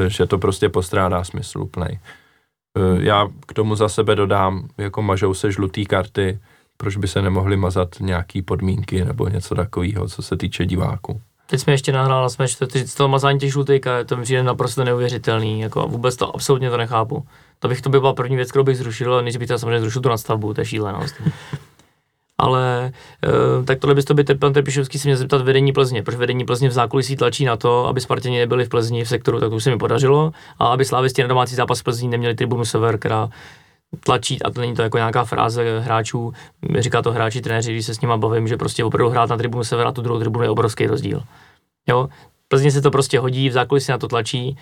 že 0.09 0.27
to 0.27 0.39
prostě 0.39 0.69
postrádá 0.69 1.25
smysl 1.25 1.61
úplnej. 1.61 1.99
Eh, 2.77 3.05
já 3.05 3.29
k 3.47 3.53
tomu 3.53 3.75
za 3.75 3.89
sebe 3.89 4.15
dodám, 4.15 4.69
jako 4.79 5.03
mažou 5.03 5.35
se 5.35 5.53
žlutý 5.53 5.87
karty, 5.87 6.39
proč 6.77 6.97
by 6.97 7.09
se 7.09 7.23
nemohly 7.23 7.57
mazat 7.57 7.89
nějaký 8.01 8.43
podmínky 8.43 9.05
nebo 9.05 9.29
něco 9.29 9.55
takového, 9.55 10.09
co 10.09 10.23
se 10.23 10.37
týče 10.37 10.67
diváků. 10.67 11.21
Teď 11.47 11.61
jsme 11.61 11.73
ještě 11.73 11.93
nahrála, 11.93 12.29
jsme 12.29 12.47
to, 12.59 12.67
to 12.97 13.09
mazání 13.09 13.39
těch 13.39 13.53
žlutých 13.53 13.81
to 14.07 14.17
mi 14.17 14.23
přijde 14.23 14.43
naprosto 14.43 14.85
neuvěřitelný, 14.85 15.61
jako 15.61 15.89
vůbec 15.89 16.17
to 16.17 16.35
absolutně 16.35 16.71
to 16.71 16.77
nechápu. 16.77 17.27
To 17.59 17.69
bych 17.69 17.83
to 17.83 17.91
by 17.91 18.01
byla 18.01 18.13
první 18.13 18.37
věc, 18.37 18.51
kterou 18.51 18.65
bych 18.65 18.77
zrušil, 18.77 19.15
a 19.15 19.23
než 19.23 19.37
bych 19.37 19.49
to 19.49 19.59
samozřejmě 19.59 19.81
zrušil 19.81 20.03
tu 20.03 20.09
nadstavbu, 20.09 20.55
to 20.55 20.61
je 20.61 20.65
šílenost 20.65 21.15
ale 22.39 22.93
e, 23.25 23.65
tak 23.65 23.79
tohle 23.79 23.95
bys 23.95 24.05
to 24.05 24.15
by 24.15 24.25
pan 24.25 24.53
Trpišovský 24.53 24.99
si 24.99 25.09
měl 25.09 25.17
zeptat 25.17 25.43
vedení 25.43 25.73
Plzně, 25.73 26.03
proč 26.03 26.17
vedení 26.17 26.45
Plzně 26.45 26.69
v 26.69 26.73
zákulisí 26.73 27.17
tlačí 27.17 27.45
na 27.45 27.57
to, 27.57 27.87
aby 27.87 28.01
Spartěni 28.01 28.39
nebyli 28.39 28.65
v 28.65 28.69
Plzni 28.69 29.05
v 29.05 29.09
sektoru, 29.09 29.41
tak 29.41 29.51
to 29.51 29.57
už 29.57 29.65
se 29.65 29.71
mi 29.71 29.79
podařilo, 29.79 30.33
a 30.59 30.67
aby 30.67 30.85
slávisti 30.85 31.23
na 31.23 31.29
domácí 31.29 31.55
zápas 31.55 31.81
v 31.81 31.85
Plzni 31.85 32.09
neměli 32.09 32.35
tribunu 32.35 32.65
Sever, 32.65 32.99
která 32.99 33.29
tlačí, 34.05 34.43
a 34.43 34.51
to 34.51 34.61
není 34.61 34.75
to 34.75 34.83
jako 34.83 34.97
nějaká 34.97 35.25
fráze 35.25 35.81
hráčů, 35.81 36.33
říká 36.79 37.03
to 37.03 37.13
hráči, 37.13 37.41
trenéři, 37.41 37.73
když 37.73 37.87
se 37.87 37.95
s 37.95 38.01
nimi 38.01 38.13
bavím, 38.17 38.49
že 38.49 38.57
prostě 38.57 38.85
opravdu 38.85 39.11
hrát 39.11 39.31
na 39.31 39.37
tribunu 39.37 39.65
Sever 39.65 39.87
a 39.87 39.93
tu 39.93 40.03
druhou 40.03 40.21
tribunu 40.21 40.45
je 40.45 40.51
obrovský 40.51 40.87
rozdíl. 40.87 41.23
Jo, 41.89 42.09
Plzně 42.49 42.71
se 42.71 42.83
to 42.83 42.91
prostě 42.91 43.19
hodí, 43.19 43.49
v 43.49 43.53
zákulisí 43.53 43.93
na 43.93 43.99
to 43.99 44.09
tlačí, 44.09 44.57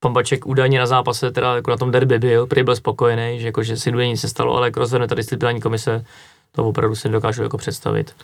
pan 0.00 0.12
Baček 0.12 0.46
údajně 0.46 0.78
na 0.78 0.86
zápase, 0.86 1.30
teda 1.30 1.54
jako 1.54 1.70
na 1.70 1.76
tom 1.76 1.90
derby 1.90 2.18
byl, 2.18 2.46
prý 2.46 2.62
byl 2.62 2.76
spokojený, 2.76 3.40
že, 3.40 3.46
jako, 3.46 3.62
že 3.62 3.76
si 3.76 3.92
nic 3.92 4.20
se 4.20 4.28
stalo, 4.28 4.56
ale 4.56 4.66
jak 4.66 4.76
rozhodne 4.76 5.08
ta 5.08 5.14
disciplinární 5.14 5.60
komise, 5.60 6.04
to 6.52 6.64
opravdu 6.64 6.96
si 6.96 7.08
nedokážu 7.08 7.42
jako 7.42 7.58
představit. 7.58 8.16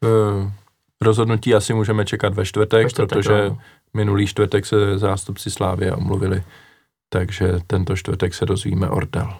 Uh, 0.00 0.50
rozhodnutí 1.00 1.54
asi 1.54 1.74
můžeme 1.74 2.04
čekat 2.04 2.34
ve 2.34 2.44
čtvrtek, 2.44 2.82
ve 2.82 2.90
čtvrtek 2.90 3.18
protože 3.18 3.48
no. 3.48 3.58
minulý 3.94 4.26
čtvrtek 4.26 4.66
se 4.66 4.98
zástupci 4.98 5.50
Slávy 5.50 5.92
omluvili, 5.92 6.42
takže 7.08 7.58
tento 7.66 7.96
čtvrtek 7.96 8.34
se 8.34 8.46
dozvíme 8.46 8.88
Ortel. 8.88 9.34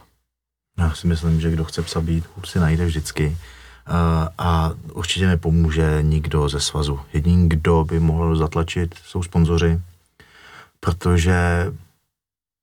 Já 0.78 0.94
si 0.94 1.06
myslím, 1.06 1.40
že 1.40 1.50
kdo 1.50 1.64
chce 1.64 1.82
psa 1.82 2.00
být, 2.00 2.24
si 2.44 2.58
najde 2.58 2.86
vždycky. 2.86 3.26
Uh, 3.26 4.28
a 4.38 4.72
určitě 4.92 5.26
nepomůže 5.26 5.98
nikdo 6.02 6.48
ze 6.48 6.60
svazu. 6.60 7.00
Jediný, 7.12 7.48
kdo 7.48 7.84
by 7.84 8.00
mohl 8.00 8.36
zatlačit, 8.36 8.94
jsou 9.04 9.22
sponzoři, 9.22 9.80
protože 10.80 11.66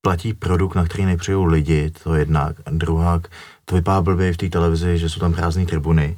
platí 0.01 0.33
produkt, 0.33 0.75
na 0.75 0.85
který 0.85 1.05
nepřijou 1.05 1.43
lidi, 1.43 1.91
to 2.03 2.15
jednak. 2.15 2.55
A 2.65 2.69
druhá, 2.71 3.21
to 3.65 3.75
vypadá 3.75 4.01
blbě 4.01 4.33
v 4.33 4.37
té 4.37 4.49
televizi, 4.49 4.97
že 4.97 5.09
jsou 5.09 5.19
tam 5.19 5.33
prázdné 5.33 5.65
tribuny, 5.65 6.17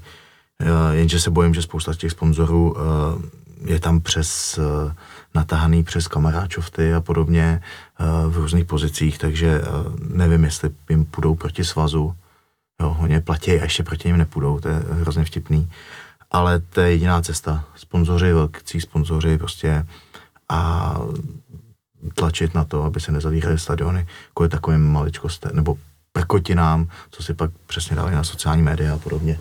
uh, 0.62 0.68
jenže 0.92 1.20
se 1.20 1.32
bojím, 1.32 1.54
že 1.54 1.62
spousta 1.62 1.94
těch 1.94 2.12
sponzorů 2.12 2.72
uh, 2.72 2.80
je 3.66 3.80
tam 3.80 4.02
přes 4.02 4.58
uh, 4.58 4.92
natahaný 5.36 5.84
přes 5.84 6.08
kamaráčovty 6.08 6.94
a 6.94 7.02
podobně 7.02 7.62
v 8.30 8.38
různých 8.38 8.66
pozicích, 8.66 9.18
takže 9.18 9.62
nevím, 10.10 10.44
jestli 10.44 10.70
jim 10.90 11.06
půjdou 11.06 11.36
proti 11.36 11.64
svazu. 11.64 12.16
Jo, 12.82 12.98
oni 13.00 13.22
platí 13.22 13.52
a 13.52 13.64
ještě 13.64 13.84
proti 13.84 14.08
ním 14.08 14.18
nepůjdou, 14.18 14.60
to 14.60 14.68
je 14.68 14.84
hrozně 14.90 15.26
vtipný. 15.26 15.70
Ale 16.32 16.60
to 16.60 16.82
je 16.82 16.92
jediná 16.92 17.22
cesta. 17.22 17.64
Sponzoři, 17.76 18.34
velcí 18.34 18.82
sponzoři 18.82 19.38
prostě 19.38 19.86
a 20.50 20.94
tlačit 22.14 22.54
na 22.54 22.64
to, 22.64 22.84
aby 22.84 23.00
se 23.00 23.12
nezavíraly 23.12 23.60
stadiony 23.60 24.08
kvůli 24.34 24.50
takovým 24.50 24.92
maličkostem, 24.92 25.52
nebo 25.54 25.78
prkotinám, 26.18 26.88
co 27.12 27.24
si 27.24 27.34
pak 27.34 27.52
přesně 27.68 27.96
dali 27.96 28.16
na 28.16 28.24
sociální 28.24 28.62
média 28.62 28.94
a 28.94 28.98
podobně. 28.98 29.40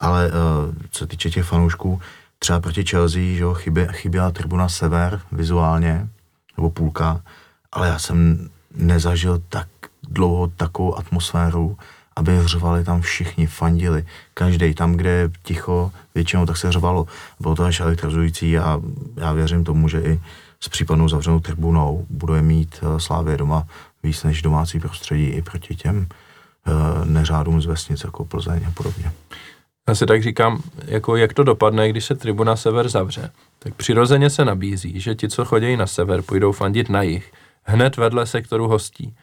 Ale 0.00 0.26
uh, 0.28 0.74
co 0.90 1.06
týče 1.06 1.30
těch 1.30 1.44
fanoušků, 1.44 2.00
třeba 2.38 2.60
proti 2.60 2.84
Chelsea, 2.84 3.22
že 3.22 3.42
jo, 3.42 3.54
chybě, 3.54 3.88
chyběla 3.92 4.30
tribuna 4.30 4.68
Sever 4.68 5.20
vizuálně, 5.32 6.08
nebo 6.56 6.70
půlka, 6.70 7.20
ale 7.72 7.88
já 7.88 7.98
jsem 7.98 8.48
nezažil 8.74 9.42
tak 9.48 9.68
dlouho 10.08 10.46
takovou 10.46 10.98
atmosféru 10.98 11.76
aby 12.16 12.32
řvali 12.44 12.84
tam 12.84 13.00
všichni, 13.00 13.46
fandili, 13.46 14.04
každý 14.34 14.74
tam, 14.74 14.92
kde 14.92 15.10
je 15.10 15.30
ticho, 15.42 15.92
většinou 16.14 16.46
tak 16.46 16.56
se 16.56 16.72
řvalo. 16.72 17.06
Bylo 17.40 17.54
to 17.54 17.64
až 17.64 17.80
elektrizující 17.80 18.58
a 18.58 18.80
já 19.16 19.32
věřím 19.32 19.64
tomu, 19.64 19.88
že 19.88 20.00
i 20.00 20.20
s 20.60 20.68
případnou 20.68 21.08
zavřenou 21.08 21.40
tribunou 21.40 22.06
bude 22.10 22.42
mít 22.42 22.80
eh, 22.82 23.00
Slávě 23.00 23.36
doma 23.36 23.66
víc 24.02 24.24
než 24.24 24.42
domácí 24.42 24.80
prostředí 24.80 25.24
i 25.24 25.42
proti 25.42 25.74
těm 25.74 26.06
eh, 26.66 26.70
neřádům 27.04 27.62
z 27.62 27.66
vesnic 27.66 28.04
jako 28.04 28.24
Plzeň 28.24 28.64
a 28.68 28.70
podobně. 28.70 29.12
Já 29.88 29.94
si 29.94 30.06
tak 30.06 30.22
říkám, 30.22 30.62
jako 30.84 31.16
jak 31.16 31.34
to 31.34 31.44
dopadne, 31.44 31.88
když 31.88 32.04
se 32.04 32.14
tribuna 32.14 32.56
sever 32.56 32.88
zavře. 32.88 33.30
Tak 33.58 33.74
přirozeně 33.74 34.30
se 34.30 34.44
nabízí, 34.44 35.00
že 35.00 35.14
ti, 35.14 35.28
co 35.28 35.44
chodí 35.44 35.76
na 35.76 35.86
sever, 35.86 36.22
půjdou 36.22 36.52
fandit 36.52 36.88
na 36.88 37.02
jih, 37.02 37.32
hned 37.62 37.96
vedle 37.96 38.26
sektoru 38.26 38.68
hostí. 38.68 39.14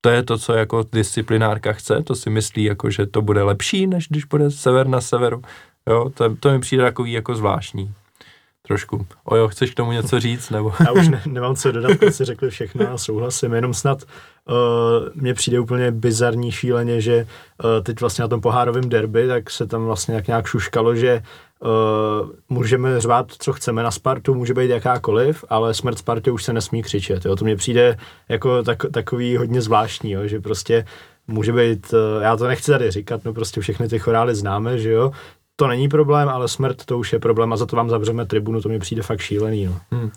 To 0.00 0.10
je 0.10 0.22
to, 0.22 0.38
co 0.38 0.52
jako 0.52 0.84
disciplinárka 0.92 1.72
chce, 1.72 2.02
to 2.02 2.14
si 2.14 2.30
myslí, 2.30 2.64
jako, 2.64 2.90
že 2.90 3.06
to 3.06 3.22
bude 3.22 3.42
lepší, 3.42 3.86
než 3.86 4.08
když 4.08 4.24
bude 4.24 4.50
sever 4.50 4.86
na 4.86 5.00
severu. 5.00 5.42
Jo, 5.88 6.10
to, 6.14 6.36
to 6.36 6.50
mi 6.50 6.60
přijde 6.60 6.82
takový 6.82 7.12
jako 7.12 7.34
zvláštní. 7.34 7.94
Trošku. 8.66 9.06
Ojo, 9.24 9.48
chceš 9.48 9.70
k 9.70 9.74
tomu 9.74 9.92
něco 9.92 10.20
říct? 10.20 10.50
Nebo? 10.50 10.72
Já 10.86 10.92
už 10.92 11.08
ne, 11.08 11.22
nemám 11.26 11.56
co 11.56 11.72
dodat, 11.72 11.98
si 12.10 12.24
řekli 12.24 12.50
všechno 12.50 12.92
a 12.92 12.98
souhlasím, 12.98 13.52
jenom 13.52 13.74
snad 13.74 14.02
uh, 14.02 14.54
mně 15.14 15.34
přijde 15.34 15.60
úplně 15.60 15.90
bizarní 15.90 16.52
šíleně, 16.52 17.00
že 17.00 17.26
uh, 17.64 17.84
teď 17.84 18.00
vlastně 18.00 18.22
na 18.22 18.28
tom 18.28 18.40
pohárovém 18.40 18.88
derby, 18.88 19.28
tak 19.28 19.50
se 19.50 19.66
tam 19.66 19.84
vlastně 19.84 20.14
jak 20.14 20.26
nějak 20.26 20.46
šuškalo, 20.46 20.94
že 20.94 21.22
uh, 21.60 21.68
můžeme 22.48 23.00
řvát, 23.00 23.26
co 23.38 23.52
chceme 23.52 23.82
na 23.82 23.90
Spartu, 23.90 24.34
může 24.34 24.54
být 24.54 24.70
jakákoliv, 24.70 25.44
ale 25.48 25.74
smrt 25.74 25.98
Spartě 25.98 26.30
už 26.30 26.44
se 26.44 26.52
nesmí 26.52 26.82
křičet. 26.82 27.24
Jo? 27.24 27.36
To 27.36 27.44
mně 27.44 27.56
přijde 27.56 27.96
jako 28.28 28.62
tak, 28.62 28.78
takový 28.92 29.36
hodně 29.36 29.62
zvláštní, 29.62 30.10
jo? 30.10 30.26
že 30.26 30.40
prostě 30.40 30.84
může 31.28 31.52
být, 31.52 31.94
já 32.20 32.36
to 32.36 32.46
nechci 32.46 32.70
tady 32.70 32.90
říkat, 32.90 33.24
no 33.24 33.32
prostě 33.32 33.60
všechny 33.60 33.88
ty 33.88 33.98
chorály 33.98 34.34
známe, 34.34 34.78
že 34.78 34.90
jo, 34.90 35.12
to 35.56 35.66
není 35.66 35.88
problém, 35.88 36.28
ale 36.28 36.48
smrt 36.48 36.84
to 36.84 36.98
už 36.98 37.12
je 37.12 37.18
problém 37.18 37.52
a 37.52 37.56
za 37.56 37.66
to 37.66 37.76
vám 37.76 37.90
zavřeme 37.90 38.26
tribunu, 38.26 38.62
to 38.62 38.68
mi 38.68 38.78
přijde 38.78 39.02
fakt 39.02 39.20
šílený. 39.20 39.64
No. 39.64 39.80
Hmm. 39.90 40.10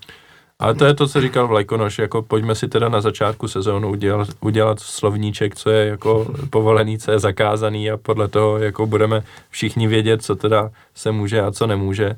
Ale 0.59 0.75
to 0.75 0.85
je 0.85 0.93
to, 0.93 1.07
co 1.07 1.21
říkal 1.21 1.47
Vlajkonoš, 1.47 1.99
jako 1.99 2.21
pojďme 2.21 2.55
si 2.55 2.67
teda 2.67 2.89
na 2.89 3.01
začátku 3.01 3.47
sezónu 3.47 3.89
udělat, 3.89 4.27
udělat 4.39 4.79
slovníček, 4.79 5.55
co 5.55 5.69
je 5.69 5.87
jako 5.87 6.35
povolený, 6.49 6.97
co 6.97 7.11
je 7.11 7.19
zakázaný 7.19 7.91
a 7.91 7.97
podle 7.97 8.27
toho 8.27 8.57
jako 8.57 8.85
budeme 8.85 9.23
všichni 9.49 9.87
vědět, 9.87 10.23
co 10.23 10.35
teda 10.35 10.71
se 10.95 11.11
může 11.11 11.41
a 11.41 11.51
co 11.51 11.67
nemůže. 11.67 12.15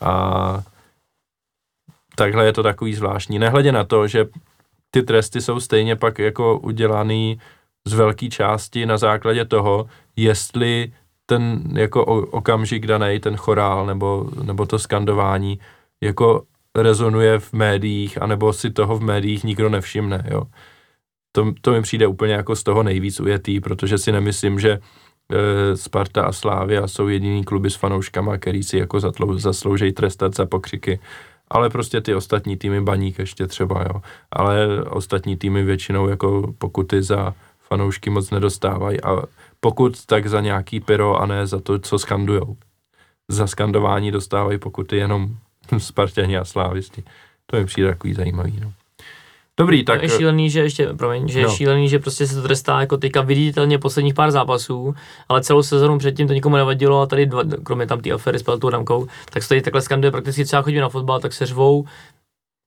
A 0.00 0.62
takhle 2.14 2.44
je 2.44 2.52
to 2.52 2.62
takový 2.62 2.94
zvláštní. 2.94 3.38
Nehledě 3.38 3.72
na 3.72 3.84
to, 3.84 4.06
že 4.06 4.26
ty 4.90 5.02
tresty 5.02 5.40
jsou 5.40 5.60
stejně 5.60 5.96
pak 5.96 6.18
jako 6.18 6.58
udělaný 6.58 7.40
z 7.86 7.92
velké 7.92 8.28
části 8.28 8.86
na 8.86 8.98
základě 8.98 9.44
toho, 9.44 9.86
jestli 10.16 10.92
ten 11.26 11.62
jako 11.72 12.04
okamžik 12.04 12.86
daný, 12.86 13.20
ten 13.20 13.36
chorál 13.36 13.86
nebo, 13.86 14.30
nebo 14.42 14.66
to 14.66 14.78
skandování 14.78 15.58
jako 16.00 16.42
rezonuje 16.76 17.38
v 17.38 17.52
médiích, 17.52 18.22
anebo 18.22 18.52
si 18.52 18.70
toho 18.70 18.98
v 18.98 19.02
médiích 19.02 19.44
nikdo 19.44 19.68
nevšimne, 19.68 20.24
jo. 20.30 20.42
To, 21.32 21.52
to 21.60 21.72
mi 21.72 21.82
přijde 21.82 22.06
úplně 22.06 22.32
jako 22.32 22.56
z 22.56 22.62
toho 22.62 22.82
nejvíc 22.82 23.20
ujetý, 23.20 23.60
protože 23.60 23.98
si 23.98 24.12
nemyslím, 24.12 24.60
že 24.60 24.70
e, 24.70 25.76
Sparta 25.76 26.22
a 26.22 26.32
Slávia 26.32 26.88
jsou 26.88 27.08
jediný 27.08 27.44
kluby 27.44 27.70
s 27.70 27.74
fanouškama, 27.74 28.38
který 28.38 28.62
si 28.62 28.78
jako 28.78 29.00
zatlou, 29.00 29.38
zasloužejí 29.38 29.92
trestat 29.92 30.34
za 30.34 30.46
pokřiky, 30.46 31.00
ale 31.48 31.70
prostě 31.70 32.00
ty 32.00 32.14
ostatní 32.14 32.56
týmy, 32.56 32.80
Baník 32.80 33.18
ještě 33.18 33.46
třeba, 33.46 33.82
jo, 33.82 34.02
ale 34.30 34.82
ostatní 34.84 35.36
týmy 35.36 35.62
většinou 35.62 36.08
jako 36.08 36.54
pokuty 36.58 37.02
za 37.02 37.34
fanoušky 37.68 38.10
moc 38.10 38.30
nedostávají 38.30 39.02
a 39.02 39.22
pokud 39.66 40.06
tak 40.06 40.26
za 40.26 40.40
nějaký 40.40 40.80
pyro 40.80 41.16
a 41.16 41.26
ne 41.26 41.46
za 41.46 41.60
to, 41.60 41.78
co 41.78 41.98
skandujou. 41.98 42.56
Za 43.28 43.46
skandování 43.46 44.10
dostávají 44.10 44.58
pokuty 44.58 44.96
jenom 44.96 45.28
Spartěni 45.78 46.38
a 46.38 46.44
Slávisti. 46.44 47.02
To 47.46 47.56
mi 47.56 47.64
přijde 47.64 47.88
takový 47.88 48.14
zajímavý. 48.14 48.60
No. 48.62 48.72
Dobrý, 49.56 49.84
tak... 49.84 50.02
je 50.02 50.08
šílený, 50.08 50.50
že 50.50 50.60
ještě, 50.60 50.86
promiň, 50.86 51.28
že 51.28 51.42
no. 51.42 51.48
je 51.48 51.54
šílený, 51.54 51.88
že 51.88 51.98
prostě 51.98 52.26
se 52.26 52.34
to 52.34 52.42
trestá 52.42 52.80
jako 52.80 52.96
teďka 52.96 53.20
viditelně 53.20 53.78
posledních 53.78 54.14
pár 54.14 54.30
zápasů, 54.30 54.94
ale 55.28 55.42
celou 55.42 55.62
sezonu 55.62 55.98
předtím 55.98 56.26
to 56.26 56.32
nikomu 56.32 56.56
nevadilo 56.56 57.00
a 57.00 57.06
tady, 57.06 57.26
dva, 57.26 57.42
kromě 57.62 57.86
tam 57.86 58.00
té 58.00 58.10
afery 58.10 58.38
s 58.38 58.42
Peltou 58.42 58.70
Damkou, 58.70 59.06
tak 59.30 59.42
se 59.42 59.48
tady 59.48 59.62
takhle 59.62 59.82
skanduje 59.82 60.10
prakticky 60.10 60.44
třeba 60.44 60.62
chodí 60.62 60.76
na 60.76 60.88
fotbal, 60.88 61.20
tak 61.20 61.32
se 61.32 61.46
řvou, 61.46 61.84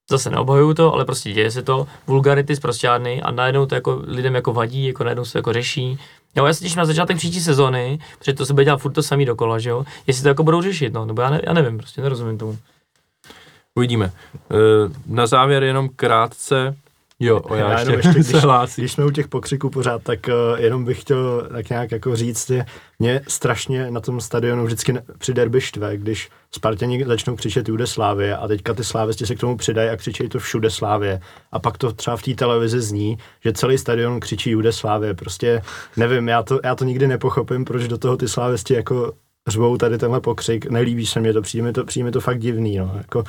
zase 0.10 0.30
neobhajuju 0.30 0.74
to, 0.74 0.94
ale 0.94 1.06
prostě 1.06 1.34
děje 1.34 1.52
se 1.52 1.64
to, 1.64 1.88
vulgarity 2.08 2.56
zprostřádny 2.56 3.22
a 3.22 3.32
najednou 3.32 3.66
to 3.66 3.76
jako 3.76 4.02
lidem 4.08 4.36
jako 4.36 4.54
vadí, 4.54 4.88
jako 4.88 5.04
najednou 5.04 5.26
se 5.26 5.38
jako 5.38 5.54
řeší. 5.54 6.00
Jo, 6.36 6.46
já 6.46 6.54
se 6.54 6.60
těším 6.60 6.78
na 6.78 6.86
začátek 6.86 7.18
příští 7.18 7.42
sezóny, 7.42 8.00
protože 8.20 8.34
to 8.34 8.46
se 8.46 8.54
bude 8.54 8.66
dělat 8.66 8.78
furt 8.78 8.92
to 8.92 9.04
samý 9.04 9.26
dokola, 9.26 9.60
že 9.60 9.70
jo? 9.70 9.86
Jestli 10.08 10.24
to 10.24 10.30
jako 10.30 10.44
budou 10.44 10.62
řešit, 10.62 10.94
no, 10.94 11.06
nebo 11.06 11.22
já, 11.22 11.30
ne, 11.30 11.42
já 11.44 11.54
nevím, 11.54 11.78
prostě 11.78 12.02
nerozumím 12.02 12.38
tomu. 12.38 12.58
Uvidíme. 13.76 14.12
Eh, 14.36 14.56
na 15.06 15.28
závěr 15.28 15.64
jenom 15.64 15.90
krátce, 15.96 16.76
Jo, 17.20 17.40
o 17.40 17.56
já, 17.56 17.72
já 17.72 17.80
ještě, 17.80 17.94
ještě 17.94 18.10
když, 18.14 18.28
se 18.28 18.40
hlásí. 18.40 18.82
když 18.82 18.92
jsme 18.92 19.06
u 19.06 19.12
těch 19.12 19.28
pokřiků 19.28 19.70
pořád, 19.70 20.04
tak 20.04 20.20
uh, 20.28 20.60
jenom 20.60 20.86
bych 20.86 21.02
chtěl 21.02 21.50
tak 21.52 21.70
nějak 21.70 21.92
jako 21.92 22.16
říct, 22.16 22.48
že 22.48 22.66
mě 23.00 23.22
strašně 23.28 23.92
na 23.92 24.00
tom 24.00 24.22
stadionu 24.22 24.66
vždycky 24.66 24.98
při 25.18 25.34
derby 25.34 25.62
štve, 25.62 25.98
když 25.98 26.30
Spartěni 26.52 27.06
začnou 27.06 27.36
křičet 27.36 27.70
Jude 27.70 27.88
Slávě 27.88 28.38
a 28.38 28.48
teďka 28.48 28.74
ty 28.74 28.84
slávisti 28.84 29.26
se 29.26 29.36
k 29.36 29.40
tomu 29.40 29.58
přidají 29.58 29.90
a 29.90 29.98
křičí 29.98 30.30
to 30.30 30.40
všude 30.40 30.70
Slávě 30.70 31.20
a 31.52 31.60
pak 31.60 31.78
to 31.78 31.92
třeba 31.92 32.18
v 32.18 32.22
té 32.22 32.34
televizi 32.34 32.82
zní, 32.82 33.18
že 33.44 33.54
celý 33.54 33.78
stadion 33.78 34.20
křičí 34.20 34.52
Jude 34.52 34.72
Slávě. 34.72 35.14
Prostě 35.14 35.62
nevím, 35.98 36.28
já 36.28 36.44
to, 36.44 36.60
já 36.64 36.76
to 36.76 36.86
nikdy 36.86 37.08
nepochopím, 37.08 37.66
proč 37.66 37.88
do 37.88 37.98
toho 37.98 38.18
ty 38.18 38.28
slávisti 38.28 38.74
jako 38.74 39.14
řvou 39.48 39.78
tady 39.78 39.98
tenhle 39.98 40.22
pokřik, 40.22 40.66
nelíbí 40.66 41.06
se 41.06 41.20
mě 41.20 41.34
to, 41.34 41.42
přijde 41.42 41.64
mi 41.64 41.74
to, 41.74 41.86
přijde 41.86 42.06
mi 42.06 42.12
to 42.12 42.22
fakt 42.22 42.40
divný, 42.40 42.78
no. 42.78 42.94
Jako, 42.98 43.24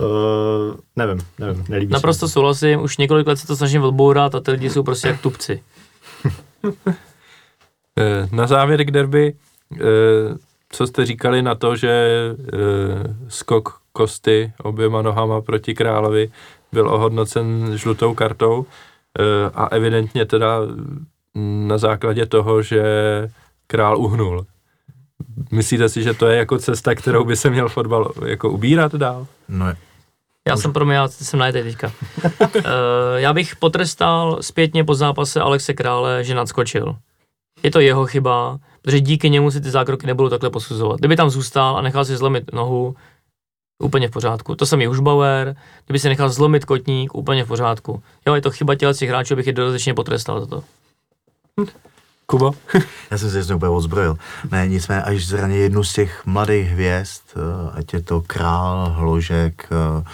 Uh, 0.00 0.74
nevím, 0.96 1.26
nevím, 1.38 1.64
nelíbí 1.68 1.92
Naprosto 1.92 2.28
se. 2.28 2.32
souhlasím, 2.32 2.80
už 2.80 2.96
několik 2.96 3.26
let 3.26 3.36
se 3.36 3.46
to 3.46 3.56
snažím 3.56 3.82
odbourat 3.82 4.34
a 4.34 4.40
ty 4.40 4.50
lidi 4.50 4.70
jsou 4.70 4.82
prostě 4.82 5.08
jak 5.08 5.20
tupci. 5.20 5.62
Eh, 8.00 8.28
na 8.32 8.46
závěr 8.46 8.84
k 8.84 8.90
derby, 8.90 9.34
eh, 9.74 9.78
co 10.68 10.86
jste 10.86 11.06
říkali 11.06 11.42
na 11.42 11.54
to, 11.54 11.76
že 11.76 12.10
skok 13.28 13.80
Kosty 13.92 14.52
oběma 14.62 15.02
nohama 15.02 15.40
proti 15.40 15.74
Královi 15.74 16.30
byl 16.72 16.88
ohodnocen 16.88 17.72
žlutou 17.78 18.14
kartou 18.14 18.66
a 19.54 19.66
evidentně 19.66 20.26
teda 20.26 20.58
na 21.66 21.78
základě 21.78 22.26
toho, 22.26 22.62
že 22.62 22.82
Král 23.66 23.98
uhnul. 23.98 24.46
Myslíte 25.50 25.88
si, 25.88 26.02
že 26.02 26.14
to 26.14 26.26
je 26.26 26.38
jako 26.38 26.58
cesta, 26.58 26.94
kterou 26.94 27.24
by 27.24 27.36
se 27.36 27.50
měl 27.50 27.68
fotbal 27.68 28.12
jako 28.26 28.50
ubírat 28.50 28.94
dál? 28.94 29.26
No 29.48 29.66
já 30.48 30.56
jsem 30.56 30.72
pro 30.72 30.84
mě, 30.84 30.94
já 30.94 31.08
jsem 31.08 31.38
na 31.38 31.52
teďka. 31.52 31.92
uh, 32.42 32.62
já 33.16 33.32
bych 33.32 33.56
potrestal 33.56 34.38
zpětně 34.40 34.84
po 34.84 34.94
zápase 34.94 35.40
Alexe 35.40 35.74
Krále, 35.74 36.24
že 36.24 36.34
nadskočil. 36.34 36.96
Je 37.62 37.70
to 37.70 37.80
jeho 37.80 38.06
chyba, 38.06 38.58
protože 38.82 39.00
díky 39.00 39.30
němu 39.30 39.50
si 39.50 39.60
ty 39.60 39.70
zákroky 39.70 40.06
nebudou 40.06 40.28
takhle 40.28 40.50
posuzovat. 40.50 40.98
Kdyby 40.98 41.16
tam 41.16 41.30
zůstal 41.30 41.76
a 41.76 41.82
nechal 41.82 42.04
si 42.04 42.16
zlomit 42.16 42.52
nohu, 42.52 42.94
úplně 43.82 44.08
v 44.08 44.10
pořádku. 44.10 44.54
To 44.54 44.66
jsem 44.66 44.80
i 44.80 44.88
Bauer, 44.88 45.56
kdyby 45.86 45.98
si 45.98 46.08
nechal 46.08 46.30
zlomit 46.30 46.64
kotník, 46.64 47.14
úplně 47.14 47.44
v 47.44 47.48
pořádku. 47.48 48.02
Jo, 48.26 48.34
je 48.34 48.40
to 48.40 48.50
chyba 48.50 48.74
těch 48.74 49.08
hráčů, 49.08 49.36
bych 49.36 49.46
je 49.46 49.52
dodatečně 49.52 49.94
potrestal 49.94 50.40
za 50.40 50.46
to. 50.46 50.64
Kubo? 52.26 52.52
Já 53.10 53.18
jsem 53.18 53.30
se 53.30 53.42
znovu 53.42 53.56
úplně 53.56 53.70
odzbrojil. 53.70 54.18
Ne, 54.50 54.68
nicméně, 54.68 55.02
až 55.02 55.26
zraně 55.26 55.56
jednu 55.56 55.84
z 55.84 55.92
těch 55.92 56.26
mladých 56.26 56.68
hvězd, 56.68 57.22
eh, 57.36 57.70
ať 57.72 57.92
je 57.92 58.02
to 58.02 58.22
Král, 58.26 58.94
Hložek, 58.96 59.68
eh, 59.70 60.04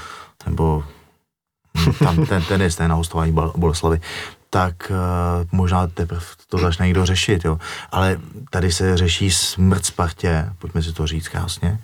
nebo 0.46 0.84
hm, 1.78 1.92
tam 1.92 2.26
ten, 2.26 2.42
ten 2.42 2.62
je 2.62 2.70
na 2.88 2.94
hostování 2.94 3.32
Boleslavy, 3.56 4.00
tak 4.50 4.90
uh, 4.90 5.48
možná 5.52 5.86
teprve 5.86 6.20
to 6.48 6.58
začne 6.58 6.86
někdo 6.86 7.06
řešit, 7.06 7.44
jo. 7.44 7.58
Ale 7.92 8.18
tady 8.50 8.72
se 8.72 8.96
řeší 8.96 9.30
smrt 9.30 9.86
Spartě, 9.86 10.46
pojďme 10.58 10.82
si 10.82 10.92
to 10.92 11.06
říct 11.06 11.28
krásně, 11.28 11.78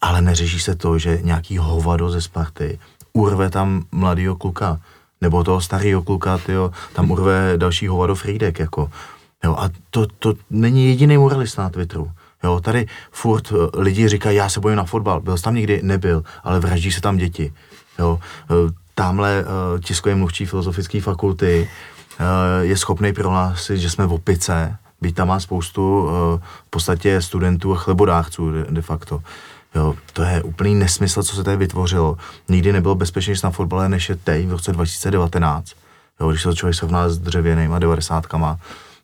ale 0.00 0.22
neřeší 0.22 0.60
se 0.60 0.74
to, 0.74 0.98
že 0.98 1.18
nějaký 1.22 1.58
hovado 1.58 2.10
ze 2.10 2.20
Sparty 2.20 2.78
urve 3.12 3.50
tam 3.50 3.84
mladýho 3.92 4.36
kluka, 4.36 4.80
nebo 5.20 5.44
toho 5.44 5.60
starého 5.60 6.02
kluka, 6.02 6.38
tyjo, 6.38 6.70
tam 6.92 7.10
urve 7.10 7.52
další 7.56 7.88
hovado 7.88 8.14
Friedek, 8.14 8.58
jako. 8.58 8.90
Jo, 9.44 9.56
a 9.58 9.70
to, 9.90 10.06
to 10.06 10.34
není 10.50 10.88
jediný 10.88 11.16
moralista 11.16 11.62
na 11.62 11.70
Twitteru. 11.70 12.10
Jo, 12.44 12.60
tady 12.60 12.86
furt 13.10 13.52
eh, 13.52 13.80
lidi 13.80 14.08
říkají, 14.08 14.36
já 14.36 14.48
se 14.48 14.60
bojím 14.60 14.76
na 14.76 14.84
fotbal. 14.84 15.20
Byl 15.20 15.36
jsi 15.36 15.42
tam 15.42 15.54
nikdy? 15.54 15.80
Nebyl, 15.82 16.24
ale 16.44 16.60
vraždí 16.60 16.92
se 16.92 17.00
tam 17.00 17.16
děti. 17.16 17.52
Jo, 17.98 18.20
eh, 18.50 18.54
tamhle 18.94 19.44
uh, 19.44 19.80
tiskový 19.80 20.14
mluvčí 20.14 20.46
filozofické 20.46 21.00
fakulty 21.00 21.68
uh, 22.20 22.26
je 22.60 22.76
schopný 22.76 23.12
prohlásit, 23.12 23.78
že 23.78 23.90
jsme 23.90 24.06
v 24.06 24.12
opice, 24.12 24.76
byť 25.00 25.14
tam 25.14 25.28
má 25.28 25.40
spoustu 25.40 26.08
v 26.66 26.70
podstatě 26.70 27.22
studentů 27.22 27.72
a 27.72 27.76
chlebodářců 27.76 28.50
de, 28.70 28.82
facto. 28.82 29.22
Jo, 29.74 29.94
to 30.12 30.22
je 30.22 30.42
úplný 30.42 30.74
nesmysl, 30.74 31.22
co 31.22 31.36
se 31.36 31.44
tady 31.44 31.56
vytvořilo. 31.56 32.16
Nikdy 32.48 32.72
nebylo 32.72 32.94
bezpečnější 32.94 33.40
na 33.44 33.50
fotbale, 33.50 33.88
než 33.88 34.08
je 34.08 34.16
teď 34.16 34.46
v 34.46 34.50
roce 34.50 34.72
2019. 34.72 35.72
Jo, 36.20 36.30
když 36.30 36.42
se 36.42 36.48
to 36.48 36.54
člověk 36.54 36.74
srovná 36.74 37.08
s 37.08 37.18
dřevěnýma 37.18 37.78
devadesátkama, 37.78 38.58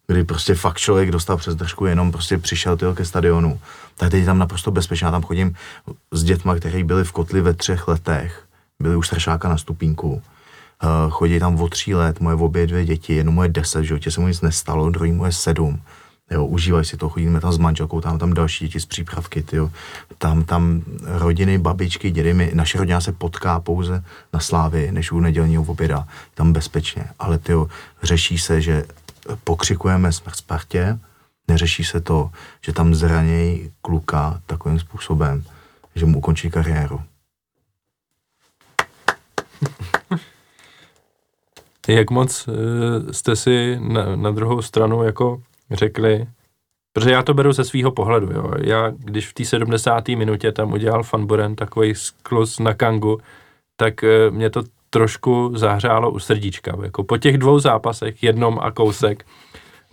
kdy 0.07 0.25
prostě 0.25 0.55
fakt 0.55 0.79
člověk 0.79 1.11
dostal 1.11 1.37
přes 1.37 1.55
držku, 1.55 1.87
jenom 1.87 2.13
prostě 2.13 2.39
přišel 2.39 2.77
tyjo, 2.77 2.95
ke 2.95 3.05
stadionu. 3.05 3.61
Tak 3.97 4.11
teď 4.11 4.21
je 4.21 4.27
tam 4.27 4.39
naprosto 4.39 4.71
bezpečná, 4.71 5.11
tam 5.11 5.23
chodím 5.23 5.55
s 6.13 6.25
dětma, 6.25 6.55
kteří 6.55 6.85
byli 6.85 7.05
v 7.05 7.13
kotli 7.13 7.41
ve 7.41 7.55
třech 7.55 7.89
letech, 7.89 8.45
byli 8.81 8.97
už 8.97 9.07
staršáka 9.07 9.49
na 9.49 9.59
stupínku. 9.59 10.13
Uh, 10.13 11.11
chodí 11.11 11.39
tam 11.39 11.61
o 11.61 11.69
tří 11.69 11.95
let, 11.95 12.21
moje 12.21 12.37
obě 12.37 12.67
dvě 12.67 12.85
děti, 12.85 13.15
jedno 13.15 13.33
moje 13.33 13.49
deset, 13.49 13.81
v 13.81 13.85
životě 13.85 14.11
se 14.11 14.21
mu 14.21 14.29
nic 14.29 14.41
nestalo, 14.41 14.91
druhý 14.91 15.13
moje 15.13 15.33
sedm. 15.33 15.81
Jo, 16.31 16.45
užívají 16.45 16.85
si 16.85 16.97
to, 16.97 17.09
chodíme 17.09 17.41
tam 17.41 17.53
s 17.53 17.59
manželkou, 17.59 18.01
tam 18.01 18.19
tam 18.19 18.35
další 18.35 18.65
děti 18.65 18.81
z 18.81 18.87
přípravky, 18.87 19.43
tyjo. 19.43 19.71
Tam, 20.19 20.45
tam 20.45 20.83
rodiny, 21.05 21.59
babičky, 21.59 22.11
dědy, 22.11 22.35
my, 22.35 22.51
naše 22.55 22.79
rodina 22.79 23.01
se 23.01 23.13
potká 23.13 23.61
pouze 23.61 24.05
na 24.33 24.41
slávy, 24.41 24.93
než 24.93 25.13
u 25.13 25.21
nedělního 25.21 25.63
oběda, 25.63 26.07
tam 26.35 26.53
bezpečně. 26.53 27.05
Ale 27.19 27.39
tyjo, 27.39 27.69
řeší 28.03 28.39
se, 28.39 28.61
že 28.61 28.85
pokřikujeme 29.45 30.13
smrt 30.13 30.37
Spartě, 30.37 30.99
neřeší 31.49 31.85
se 31.85 32.01
to, 32.01 32.31
že 32.61 32.73
tam 32.73 32.95
zranějí 32.95 33.71
kluka 33.83 34.41
takovým 34.47 34.79
způsobem, 34.79 35.45
že 35.95 36.07
mu 36.07 36.19
ukončí 36.19 36.51
kariéru. 36.51 37.01
Jak 41.89 42.11
moc 42.11 42.49
uh, 42.49 42.55
jste 43.11 43.37
si 43.37 43.79
na, 43.81 44.17
na 44.17 44.31
druhou 44.31 44.63
stranu 44.63 45.03
jako 45.03 45.43
řekli, 45.71 46.27
protože 46.93 47.11
já 47.11 47.23
to 47.23 47.35
beru 47.35 47.53
ze 47.53 47.65
svého 47.65 47.91
pohledu, 47.91 48.33
jo. 48.33 48.51
Já, 48.59 48.93
když 48.99 49.29
v 49.29 49.33
té 49.35 49.45
70. 49.45 50.09
minutě 50.09 50.53
tam 50.53 50.73
udělal 50.73 51.03
Fanboren 51.03 51.57
takový 51.57 51.95
sklus 51.95 52.59
na 52.59 52.75
Kangu, 52.75 53.19
tak 53.77 53.95
uh, 54.03 54.35
mě 54.35 54.51
to 54.51 54.63
trošku 54.91 55.53
zahřálo 55.55 56.11
u 56.11 56.19
srdíčka. 56.19 56.77
Jako 56.83 57.05
po 57.05 57.19
těch 57.19 57.39
dvou 57.39 57.59
zápasech, 57.59 58.23
jednom 58.23 58.59
a 58.63 58.71
kousek, 58.71 59.27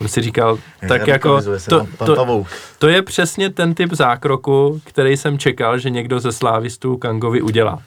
on 0.01 0.07
si 0.07 0.22
říkal, 0.22 0.59
tak 0.88 1.07
jako, 1.07 1.41
to, 1.70 1.88
to, 2.05 2.45
to 2.80 2.88
je 2.88 3.01
přesně 3.01 3.49
ten 3.49 3.74
typ 3.74 3.93
zákroku, 3.93 4.82
který 4.84 5.18
jsem 5.18 5.38
čekal, 5.38 5.78
že 5.78 5.89
někdo 5.89 6.20
ze 6.20 6.32
slávistů 6.32 6.97
Kangovi 6.97 7.41
udělá. 7.41 7.82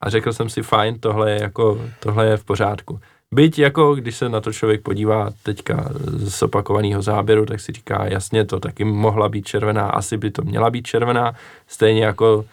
A 0.00 0.10
řekl 0.10 0.32
jsem 0.32 0.48
si, 0.48 0.62
fajn, 0.62 1.00
tohle 1.00 1.30
je, 1.30 1.42
jako, 1.42 1.80
tohle 2.00 2.26
je 2.26 2.36
v 2.36 2.44
pořádku. 2.44 3.00
Byť 3.34 3.58
jako, 3.58 3.94
když 3.94 4.16
se 4.16 4.28
na 4.28 4.40
to 4.40 4.52
člověk 4.52 4.82
podívá 4.82 5.30
teďka 5.42 5.90
z 6.06 6.42
opakovaného 6.42 7.02
záběru, 7.02 7.46
tak 7.46 7.60
si 7.60 7.72
říká, 7.72 8.04
jasně, 8.06 8.44
to 8.44 8.60
taky 8.60 8.84
mohla 8.84 9.28
být 9.28 9.46
červená, 9.46 9.88
asi 9.90 10.16
by 10.16 10.30
to 10.30 10.42
měla 10.42 10.70
být 10.70 10.86
červená, 10.86 11.34
stejně 11.66 12.04
jako 12.04 12.44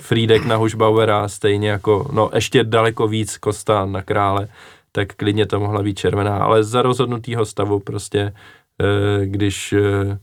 Friedek 0.00 0.44
na 0.44 0.56
Hušbauera, 0.56 1.28
stejně 1.28 1.70
jako, 1.70 2.10
no 2.12 2.30
ještě 2.34 2.64
daleko 2.64 3.08
víc 3.08 3.36
Kosta 3.36 3.86
na 3.86 4.02
Krále, 4.02 4.48
tak 4.92 5.14
klidně 5.14 5.46
to 5.46 5.60
mohla 5.60 5.82
být 5.82 5.98
červená, 5.98 6.38
ale 6.38 6.64
za 6.64 6.82
rozhodnutýho 6.82 7.44
stavu 7.44 7.80
prostě, 7.80 8.32
eh, 8.80 9.26
když 9.26 9.72
eh, 9.72 10.18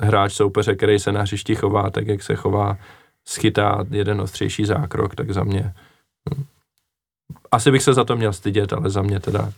hráč 0.00 0.32
soupeře, 0.32 0.74
který 0.74 0.98
se 0.98 1.12
na 1.12 1.22
hřišti 1.22 1.54
chová, 1.54 1.90
tak 1.90 2.06
jak 2.06 2.22
se 2.22 2.34
chová, 2.34 2.76
schytá 3.24 3.84
jeden 3.90 4.20
ostřejší 4.20 4.64
zákrok, 4.64 5.14
tak 5.14 5.30
za 5.30 5.44
mě 5.44 5.74
asi 7.50 7.70
bych 7.70 7.82
se 7.82 7.94
za 7.94 8.04
to 8.04 8.16
měl 8.16 8.32
stydět, 8.32 8.72
ale 8.72 8.90
za 8.90 9.02
mě 9.02 9.20
teda 9.20 9.52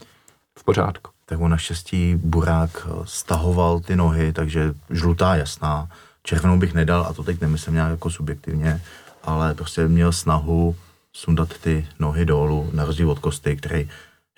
v 0.59 0.65
pořádku. 0.65 1.11
Tak 1.27 1.41
on 1.41 1.51
naštěstí 1.51 2.15
Burák 2.17 2.87
eh, 2.87 2.91
stahoval 3.05 3.81
ty 3.81 3.97
nohy, 3.97 4.33
takže 4.33 4.75
žlutá 4.91 5.37
jasná. 5.37 5.89
Červenou 6.23 6.59
bych 6.59 6.75
nedal 6.75 7.07
a 7.07 7.13
to 7.13 7.23
teď 7.23 7.41
nemyslím 7.41 7.75
nějak 7.75 7.91
jako 7.91 8.11
subjektivně, 8.11 8.83
ale 9.23 9.55
prostě 9.55 9.89
měl 9.89 10.13
snahu 10.13 10.77
sundat 11.13 11.59
ty 11.59 11.89
nohy 11.99 12.25
dolů, 12.25 12.71
na 12.73 12.85
rozdíl 12.85 13.11
od 13.11 13.19
Kosty, 13.19 13.57
který 13.57 13.89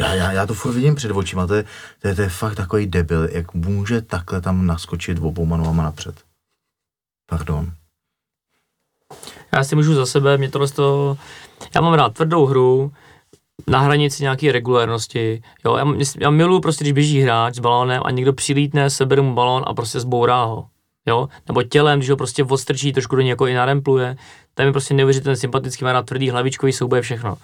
já, 0.00 0.14
já, 0.14 0.32
já 0.32 0.46
to 0.46 0.54
furt 0.54 0.72
vidím 0.72 0.94
před 0.94 1.10
očima, 1.10 1.46
to 1.46 1.54
je, 1.54 1.64
to, 2.02 2.08
je, 2.08 2.14
to 2.14 2.22
je 2.22 2.28
fakt 2.28 2.54
takový 2.54 2.86
debil, 2.86 3.28
jak 3.32 3.54
může 3.54 4.02
takhle 4.02 4.40
tam 4.40 4.66
naskočit 4.66 5.18
obouma 5.18 5.56
nohama 5.56 5.82
napřed. 5.82 6.14
Pardon. 7.26 7.72
Já 9.52 9.64
si 9.64 9.74
můžu 9.76 9.94
za 9.94 10.06
sebe, 10.06 10.38
mě 10.38 10.50
tohle 10.50 10.68
to, 10.68 11.18
já 11.74 11.80
mám 11.80 11.94
rád 11.94 12.14
tvrdou 12.14 12.46
hru, 12.46 12.92
na 13.66 13.80
hranici 13.80 14.22
nějaké 14.22 14.52
regulérnosti. 14.52 15.42
Jo, 15.64 15.76
já, 15.76 15.86
já 16.20 16.30
miluji 16.30 16.60
prostě, 16.60 16.84
když 16.84 16.92
běží 16.92 17.20
hráč 17.20 17.54
s 17.54 17.58
balónem 17.58 18.02
a 18.04 18.10
někdo 18.10 18.32
přilítne, 18.32 18.90
sebere 18.90 19.22
mu 19.22 19.34
balón 19.34 19.62
a 19.66 19.74
prostě 19.74 20.00
zbourá 20.00 20.44
ho. 20.44 20.66
Jo? 21.06 21.28
Nebo 21.48 21.62
tělem, 21.62 21.98
když 21.98 22.10
ho 22.10 22.16
prostě 22.16 22.44
odstrčí, 22.44 22.92
trošku 22.92 23.16
do 23.16 23.22
něj 23.22 23.28
jako 23.28 23.46
i 23.46 23.54
narempluje. 23.54 24.16
Tam 24.54 24.66
je 24.66 24.72
prostě 24.72 24.94
neuvěřitelně 24.94 25.36
sympatický, 25.36 25.84
má 25.84 25.92
rád 25.92 26.06
tvrdý 26.06 26.30
hlavičkový 26.30 26.72
souboj, 26.72 27.00
všechno. 27.00 27.36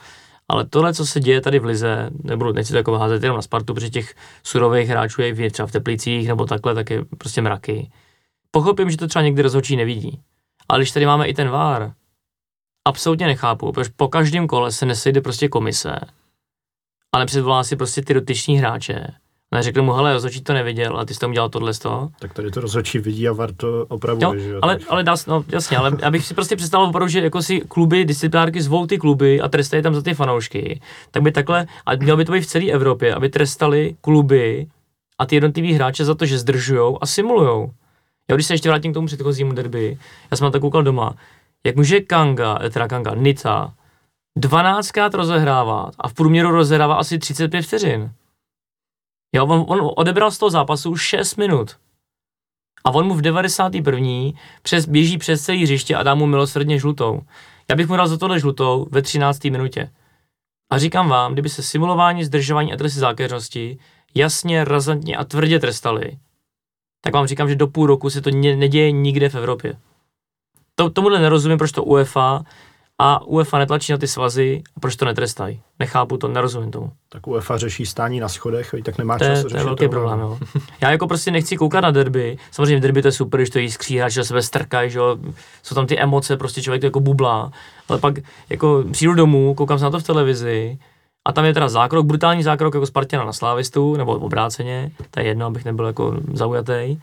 Ale 0.49 0.67
tohle, 0.67 0.95
co 0.95 1.07
se 1.07 1.21
děje 1.21 1.41
tady 1.41 1.59
v 1.59 1.65
Lize, 1.65 2.11
nebudu, 2.23 2.53
nechci 2.53 2.73
to 2.73 2.77
jako 2.77 2.99
házet 2.99 3.23
jenom 3.23 3.37
na 3.37 3.43
Spartu, 3.43 3.75
protože 3.75 3.91
těch 3.91 4.15
surových 4.43 4.89
hráčů 4.89 5.23
je 5.23 5.51
třeba 5.51 5.67
v 5.67 5.73
Teplicích 5.73 6.29
nebo 6.29 6.45
takhle, 6.45 6.75
tak 6.75 6.91
je 6.91 7.05
prostě 7.19 7.43
mraky. 7.43 7.91
Pochopím, 8.51 8.91
že 8.91 8.97
to 8.97 9.07
třeba 9.07 9.23
někdy 9.23 9.43
rozhodčí 9.43 9.77
nevidí. 9.77 10.21
Ale 10.69 10.79
když 10.81 10.91
tady 10.91 11.07
máme 11.07 11.27
i 11.27 11.35
ten 11.35 11.49
VAR, 11.49 11.93
absolutně 12.89 13.27
nechápu, 13.27 13.73
protože 13.73 13.91
po 13.97 14.09
každém 14.09 14.47
kole 14.47 14.73
se 14.73 14.87
nesejde 14.87 15.21
prostě 15.21 15.49
komise 15.49 16.01
ale 17.13 17.27
předvolá 17.27 17.65
si 17.65 17.77
prostě 17.77 18.03
ty 18.03 18.15
dotyční 18.15 18.59
hráče. 18.59 19.07
A 19.53 19.63
řekl 19.63 19.83
mu, 19.83 19.93
hele, 19.93 20.13
rozhodčí 20.13 20.41
to 20.41 20.53
neviděl, 20.53 20.99
a 20.99 21.05
ty 21.05 21.15
jsi 21.15 21.21
tam 21.21 21.31
udělal 21.31 21.49
tohle 21.49 21.75
z 21.75 21.79
toho. 21.79 22.11
Tak 22.19 22.33
tady 22.33 22.51
to 22.51 22.61
rozhodčí 22.61 22.99
vidí 22.99 23.29
a 23.29 23.33
VAR 23.33 23.55
to 23.55 23.87
opravuje, 23.89 24.25
jo, 24.25 24.35
že? 24.39 24.55
Ale, 24.63 24.79
ale 24.89 25.05
dá, 25.05 25.15
no, 25.27 25.45
jasně, 25.49 25.77
ale 25.77 25.97
abych 26.03 26.27
si 26.27 26.35
prostě 26.35 26.57
představil 26.57 26.89
opravdu, 26.89 27.09
že 27.09 27.21
jako 27.21 27.43
si 27.43 27.61
kluby, 27.61 28.05
disciplinárky 28.05 28.63
zvou 28.63 28.87
ty 28.87 28.99
kluby 28.99 29.41
a 29.41 29.49
trestají 29.49 29.83
tam 29.83 29.95
za 29.95 30.03
ty 30.03 30.15
fanoušky, 30.15 30.81
tak 31.11 31.23
by 31.23 31.33
takhle, 31.33 31.67
a 31.87 31.97
mělo 31.97 32.17
by 32.17 32.25
to 32.25 32.33
být 32.33 32.41
v 32.41 32.47
celé 32.47 32.65
Evropě, 32.71 33.15
aby 33.15 33.29
trestali 33.29 33.97
kluby 34.01 34.67
a 35.19 35.27
ty 35.27 35.37
jednotlivý 35.37 35.73
hráče 35.73 36.05
za 36.05 36.15
to, 36.15 36.27
že 36.27 36.39
zdržujou 36.39 36.99
a 37.01 37.07
simulujou. 37.07 37.71
Já 38.31 38.37
když 38.37 38.47
se 38.47 38.55
ještě 38.55 38.69
vrátím 38.69 38.93
k 38.93 38.95
tomu 38.95 39.07
předchozímu 39.07 39.53
derby, 39.53 39.99
já 40.31 40.37
jsem 40.37 40.45
na 40.45 40.51
to 40.51 40.61
koukal 40.61 40.83
doma, 40.83 41.15
jak 41.67 41.77
může 41.77 42.01
Kanga, 42.01 42.59
teda 42.71 42.89
Kanga, 42.89 43.15
Nica, 43.15 43.75
12krát 44.39 45.11
rozehrávat 45.15 45.95
a 45.99 46.09
v 46.09 46.15
průměru 46.15 46.51
rozehrává 46.51 46.95
asi 46.95 47.19
35 47.19 47.63
vteřin. 47.63 48.13
Jo, 49.35 49.47
on, 49.47 49.65
on 49.69 49.93
odebral 49.97 50.31
z 50.31 50.39
toho 50.39 50.51
zápasu 50.51 50.97
6 50.97 51.37
minut. 51.37 51.77
A 52.85 52.91
on 52.91 53.07
mu 53.07 53.15
v 53.15 53.21
91. 53.21 54.33
Přes, 54.63 54.87
běží 54.87 55.19
přes 55.19 55.43
celý 55.43 55.63
hřiště 55.63 55.97
a 55.97 56.03
dá 56.03 56.15
mu 56.15 56.27
milosrdně 56.27 56.79
žlutou. 56.79 57.21
Já 57.71 57.77
bych 57.77 57.89
mu 57.89 57.97
dal 57.97 58.09
za 58.09 58.19
tohle 58.19 58.41
žlutou 58.41 58.87
ve 58.91 59.03
13. 59.03 59.45
minutě. 59.45 59.91
A 60.71 60.79
říkám 60.79 61.09
vám, 61.09 61.33
kdyby 61.33 61.49
se 61.49 61.63
simulování, 61.63 62.25
zdržování 62.25 62.73
a 62.73 62.77
tresty 62.77 63.01
zákeřnosti 63.01 63.79
jasně, 64.15 64.65
razantně 64.65 65.17
a 65.17 65.25
tvrdě 65.25 65.59
trestali, 65.59 66.19
tak 67.05 67.15
vám 67.15 67.27
říkám, 67.27 67.49
že 67.49 67.57
do 67.57 67.67
půl 67.67 67.87
roku 67.87 68.11
se 68.11 68.21
to 68.21 68.31
ne- 68.31 68.57
neděje 68.57 68.93
nikde 68.93 69.29
v 69.29 69.35
Evropě. 69.35 69.77
To, 70.79 70.91
tomuhle 70.91 71.21
nerozumím, 71.21 71.59
proč 71.59 71.73
to 71.73 71.85
UEFA 71.85 72.43
a 72.99 73.27
UEFA 73.27 73.59
netlačí 73.59 73.93
na 73.93 73.99
ty 73.99 74.07
svazy 74.07 74.63
a 74.77 74.81
proč 74.81 74.97
to 74.97 75.05
netrestají. 75.05 75.61
Nechápu 75.79 76.17
to, 76.17 76.29
nerozumím 76.29 76.71
tomu. 76.71 76.93
Tak 77.09 77.27
UEFA 77.27 77.57
řeší 77.57 77.87
stání 77.87 78.21
na 78.21 78.29
schodech, 78.29 78.75
tak 78.85 78.99
nemá 78.99 79.19
to 79.19 79.25
čas 79.25 79.39
je, 79.39 79.45
to 79.45 79.57
je 79.57 79.65
velký 79.65 79.89
problém. 79.89 80.21
Jo. 80.21 80.39
Já 80.81 80.91
jako 80.91 81.07
prostě 81.07 81.31
nechci 81.31 81.57
koukat 81.57 81.83
na 81.83 81.91
derby. 81.91 82.39
Samozřejmě 82.51 82.81
derby 82.81 83.03
to 83.03 83.09
je 83.09 83.13
super, 83.13 83.41
když 83.41 83.51
to 83.51 83.59
jiskří 83.59 83.99
hráči, 83.99 84.15
že 84.15 84.25
sebe 84.25 84.43
strkají, 84.43 84.91
že 84.91 85.01
jsou 85.63 85.75
tam 85.75 85.87
ty 85.87 85.99
emoce, 85.99 86.37
prostě 86.37 86.63
člověk 86.63 86.81
to 86.81 86.87
jako 86.87 87.01
bublá. 87.01 87.53
Ale 87.89 87.99
pak 87.99 88.15
jako 88.51 88.85
přijdu 88.93 89.15
domů, 89.15 89.55
koukám 89.55 89.79
se 89.79 89.85
na 89.85 89.91
to 89.91 90.01
v 90.01 90.03
televizi 90.03 90.79
a 91.25 91.33
tam 91.33 91.45
je 91.45 91.55
teda 91.55 91.69
zákrok, 91.69 92.07
brutální 92.07 92.43
zákrok 92.43 92.75
jako 92.75 92.87
Spartina 92.87 93.25
na 93.25 93.33
Slávistu, 93.33 93.97
nebo 93.97 94.13
obráceně, 94.13 94.91
to 95.11 95.21
je 95.21 95.27
jedno, 95.27 95.47
abych 95.47 95.65
nebyl 95.65 95.87
jako 95.87 96.17
zaujatý 96.33 96.99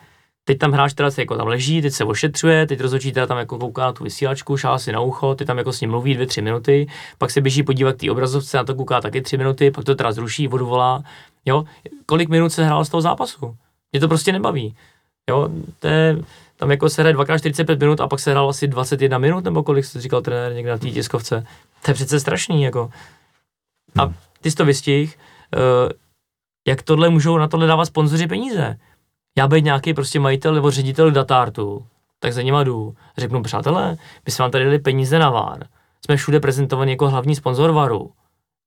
teď 0.45 0.57
tam 0.57 0.71
hráč 0.71 0.93
teda 0.93 1.09
jako 1.17 1.37
tam 1.37 1.47
leží, 1.47 1.81
teď 1.81 1.93
se 1.93 2.03
ošetřuje, 2.03 2.67
teď 2.67 2.79
rozhodčí 2.79 3.11
teda 3.11 3.27
tam 3.27 3.37
jako 3.37 3.57
kouká 3.57 3.81
na 3.81 3.93
tu 3.93 4.03
vysílačku, 4.03 4.57
šál 4.57 4.79
si 4.79 4.91
na 4.91 4.99
ucho, 4.99 5.35
ty 5.35 5.45
tam 5.45 5.57
jako 5.57 5.73
s 5.73 5.81
ním 5.81 5.89
mluví 5.89 6.13
dvě, 6.13 6.27
tři 6.27 6.41
minuty, 6.41 6.87
pak 7.17 7.31
se 7.31 7.41
běží 7.41 7.63
podívat 7.63 7.97
té 7.97 8.11
obrazovce, 8.11 8.57
na 8.57 8.63
to 8.63 8.75
kouká 8.75 9.01
taky 9.01 9.21
tři 9.21 9.37
minuty, 9.37 9.71
pak 9.71 9.83
to 9.83 9.95
teda 9.95 10.11
zruší, 10.11 10.47
odvolá, 10.47 11.03
jo, 11.45 11.63
kolik 12.05 12.29
minut 12.29 12.49
se 12.49 12.65
hrál 12.65 12.85
z 12.85 12.89
toho 12.89 13.01
zápasu? 13.01 13.55
Mě 13.91 13.99
to 13.99 14.07
prostě 14.07 14.31
nebaví, 14.31 14.75
jo, 15.29 15.49
to 15.79 15.87
je, 15.87 16.17
tam 16.57 16.71
jako 16.71 16.89
se 16.89 17.01
hraje 17.01 17.13
dvakrát 17.13 17.37
45 17.37 17.79
minut 17.79 18.01
a 18.01 18.07
pak 18.07 18.19
se 18.19 18.31
hrál 18.31 18.49
asi 18.49 18.67
21 18.67 19.17
minut, 19.17 19.43
nebo 19.43 19.63
kolik 19.63 19.85
se 19.85 20.01
říkal 20.01 20.21
trenér 20.21 20.53
někde 20.53 20.71
na 20.71 20.77
té 20.77 20.89
tiskovce. 20.89 21.45
To 21.81 21.91
je 21.91 21.95
přece 21.95 22.19
strašný, 22.19 22.63
jako. 22.63 22.91
A 23.99 24.13
ty 24.41 24.51
jsi 24.51 24.57
to 24.57 24.65
vystih, 24.65 25.17
uh, 25.55 25.91
jak 26.67 26.81
tohle 26.81 27.09
můžou 27.09 27.37
na 27.37 27.47
tohle 27.47 27.67
dávat 27.67 27.85
sponzoři 27.85 28.27
peníze? 28.27 28.77
Já 29.37 29.47
být 29.47 29.65
nějaký 29.65 29.93
prostě 29.93 30.19
majitel 30.19 30.53
nebo 30.53 30.71
ředitel 30.71 31.11
datártu, 31.11 31.85
tak 32.19 32.33
za 32.33 32.41
něma 32.41 32.63
jdu. 32.63 32.95
Řeknu, 33.17 33.43
přátelé, 33.43 33.97
my 34.25 34.31
jsme 34.31 34.43
vám 34.43 34.51
tady 34.51 34.65
dali 34.65 34.79
peníze 34.79 35.19
na 35.19 35.29
VAR, 35.29 35.67
jsme 36.05 36.17
všude 36.17 36.39
prezentovaní 36.39 36.91
jako 36.91 37.09
hlavní 37.09 37.35
sponzor 37.35 37.71
VARu 37.71 38.11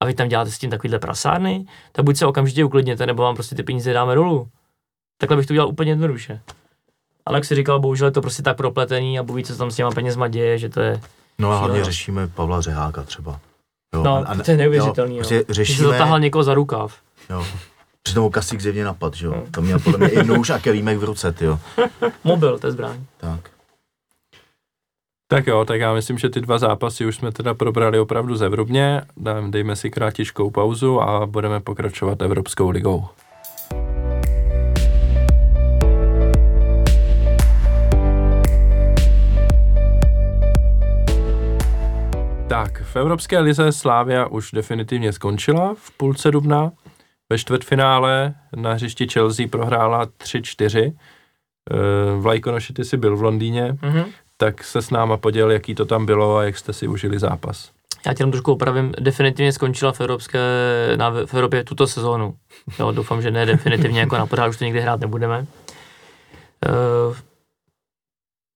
a 0.00 0.06
vy 0.06 0.14
tam 0.14 0.28
děláte 0.28 0.50
s 0.50 0.58
tím 0.58 0.70
takovýhle 0.70 0.98
prasárny, 0.98 1.66
tak 1.92 2.04
buď 2.04 2.16
se 2.16 2.26
okamžitě 2.26 2.64
uklidněte, 2.64 3.06
nebo 3.06 3.22
vám 3.22 3.34
prostě 3.34 3.54
ty 3.54 3.62
peníze 3.62 3.92
dáme 3.92 4.14
dolů. 4.14 4.48
Takhle 5.20 5.36
bych 5.36 5.46
to 5.46 5.52
udělal 5.52 5.68
úplně 5.68 5.90
jednoduše. 5.90 6.40
Ale 7.26 7.36
jak 7.36 7.44
si 7.44 7.54
říkal, 7.54 7.80
bohužel 7.80 8.06
je 8.08 8.12
to 8.12 8.20
prostě 8.20 8.42
tak 8.42 8.56
propletený 8.56 9.18
a 9.18 9.22
boví, 9.22 9.44
co 9.44 9.56
tam 9.56 9.70
s 9.70 9.76
těma 9.76 9.90
penězma 9.90 10.28
děje, 10.28 10.58
že 10.58 10.68
to 10.68 10.80
je... 10.80 11.00
No 11.38 11.50
a 11.50 11.58
hlavně 11.58 11.84
řešíme 11.84 12.28
Pavla 12.28 12.60
Řeháka 12.60 13.02
třeba. 13.02 13.40
Jo, 13.94 14.02
no, 14.02 14.14
a, 14.14 14.18
a, 14.18 14.34
to 14.34 14.50
je 14.50 14.56
neuvěřitelný. 14.56 15.16
Jo, 15.16 15.18
prostě 15.18 15.44
řešíme... 15.48 15.96
Že 15.98 16.18
někoho 16.18 16.44
za 16.44 16.54
rukáv. 16.54 16.96
Jo, 17.30 17.46
Přitom 18.08 18.30
Kasík 18.30 18.60
zjevně 18.60 18.84
napad, 18.84 19.14
že 19.14 19.26
jo. 19.26 19.44
To 19.50 19.62
měl 19.62 19.78
podle 19.78 19.98
mě 19.98 20.08
i 20.08 20.24
nůž 20.24 20.50
a 20.50 20.58
kelímek 20.58 20.98
v 20.98 21.04
ruce, 21.04 21.34
jo. 21.40 21.58
Mobil, 22.24 22.58
to 22.58 22.66
je 22.66 22.72
zbraň. 22.72 23.04
Tak. 23.16 23.50
Tak 25.28 25.46
jo, 25.46 25.64
tak 25.64 25.80
já 25.80 25.94
myslím, 25.94 26.18
že 26.18 26.30
ty 26.30 26.40
dva 26.40 26.58
zápasy 26.58 27.06
už 27.06 27.16
jsme 27.16 27.32
teda 27.32 27.54
probrali 27.54 27.98
opravdu 27.98 28.36
zevrubně. 28.36 29.02
Dejme 29.50 29.76
si 29.76 29.90
kratičkou 29.90 30.50
pauzu 30.50 31.00
a 31.00 31.26
budeme 31.26 31.60
pokračovat 31.60 32.22
Evropskou 32.22 32.70
ligou. 32.70 33.04
Tak, 42.48 42.82
v 42.82 42.96
Evropské 42.96 43.38
lize 43.38 43.72
Slávia 43.72 44.26
už 44.26 44.50
definitivně 44.52 45.12
skončila 45.12 45.74
v 45.78 45.90
půlce 45.90 46.30
dubna. 46.30 46.72
Ve 47.30 47.38
čtvrtfinále 47.38 48.34
na 48.56 48.72
hřišti 48.72 49.08
Chelsea 49.08 49.48
prohrála 49.48 50.06
3-4. 50.06 50.92
Eh, 51.70 51.76
Vlajkonoši, 52.20 52.72
ty 52.72 52.84
jsi 52.84 52.96
byl 52.96 53.16
v 53.16 53.22
Londýně, 53.22 53.76
Mhm. 53.82 54.04
tak 54.36 54.64
se 54.64 54.82
s 54.82 54.90
náma 54.90 55.16
poděl, 55.16 55.50
jaký 55.50 55.74
to 55.74 55.84
tam 55.84 56.06
bylo 56.06 56.36
a 56.36 56.44
jak 56.44 56.58
jste 56.58 56.72
si 56.72 56.88
užili 56.88 57.18
zápas. 57.18 57.70
Já 58.06 58.14
tě 58.14 58.20
jenom 58.22 58.32
trošku 58.32 58.52
opravím, 58.52 58.92
definitivně 59.00 59.52
skončila 59.52 59.92
v, 59.92 60.00
Evropské, 60.00 60.38
na, 60.96 61.10
v 61.10 61.34
Evropě 61.34 61.64
tuto 61.64 61.86
sezónu. 61.86 62.36
Jo, 62.78 62.92
doufám, 62.92 63.22
že 63.22 63.30
ne 63.30 63.46
definitivně, 63.46 64.00
jako 64.00 64.16
na 64.18 64.26
pořád 64.26 64.48
už 64.48 64.56
to 64.56 64.64
nikdy 64.64 64.80
hrát 64.80 65.00
nebudeme. 65.00 65.46
Uh, 66.68 67.16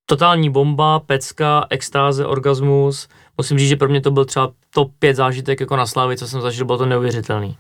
totální 0.07 0.51
bomba, 0.51 0.99
pecka, 1.01 1.67
extáze, 1.71 2.27
orgasmus. 2.27 3.09
Musím 3.39 3.59
říct, 3.59 3.69
že 3.69 3.77
pro 3.77 3.89
mě 3.89 4.01
to 4.01 4.11
byl 4.11 4.25
třeba 4.25 4.53
top 4.75 4.93
5 4.99 5.15
zážitek 5.17 5.61
jako 5.61 5.77
na 5.77 5.87
Slávě, 5.87 6.17
co 6.17 6.29
jsem 6.29 6.41
zažil, 6.41 6.67
bylo 6.67 6.79
to 6.79 6.87
neuvěřitelný. 6.87 7.57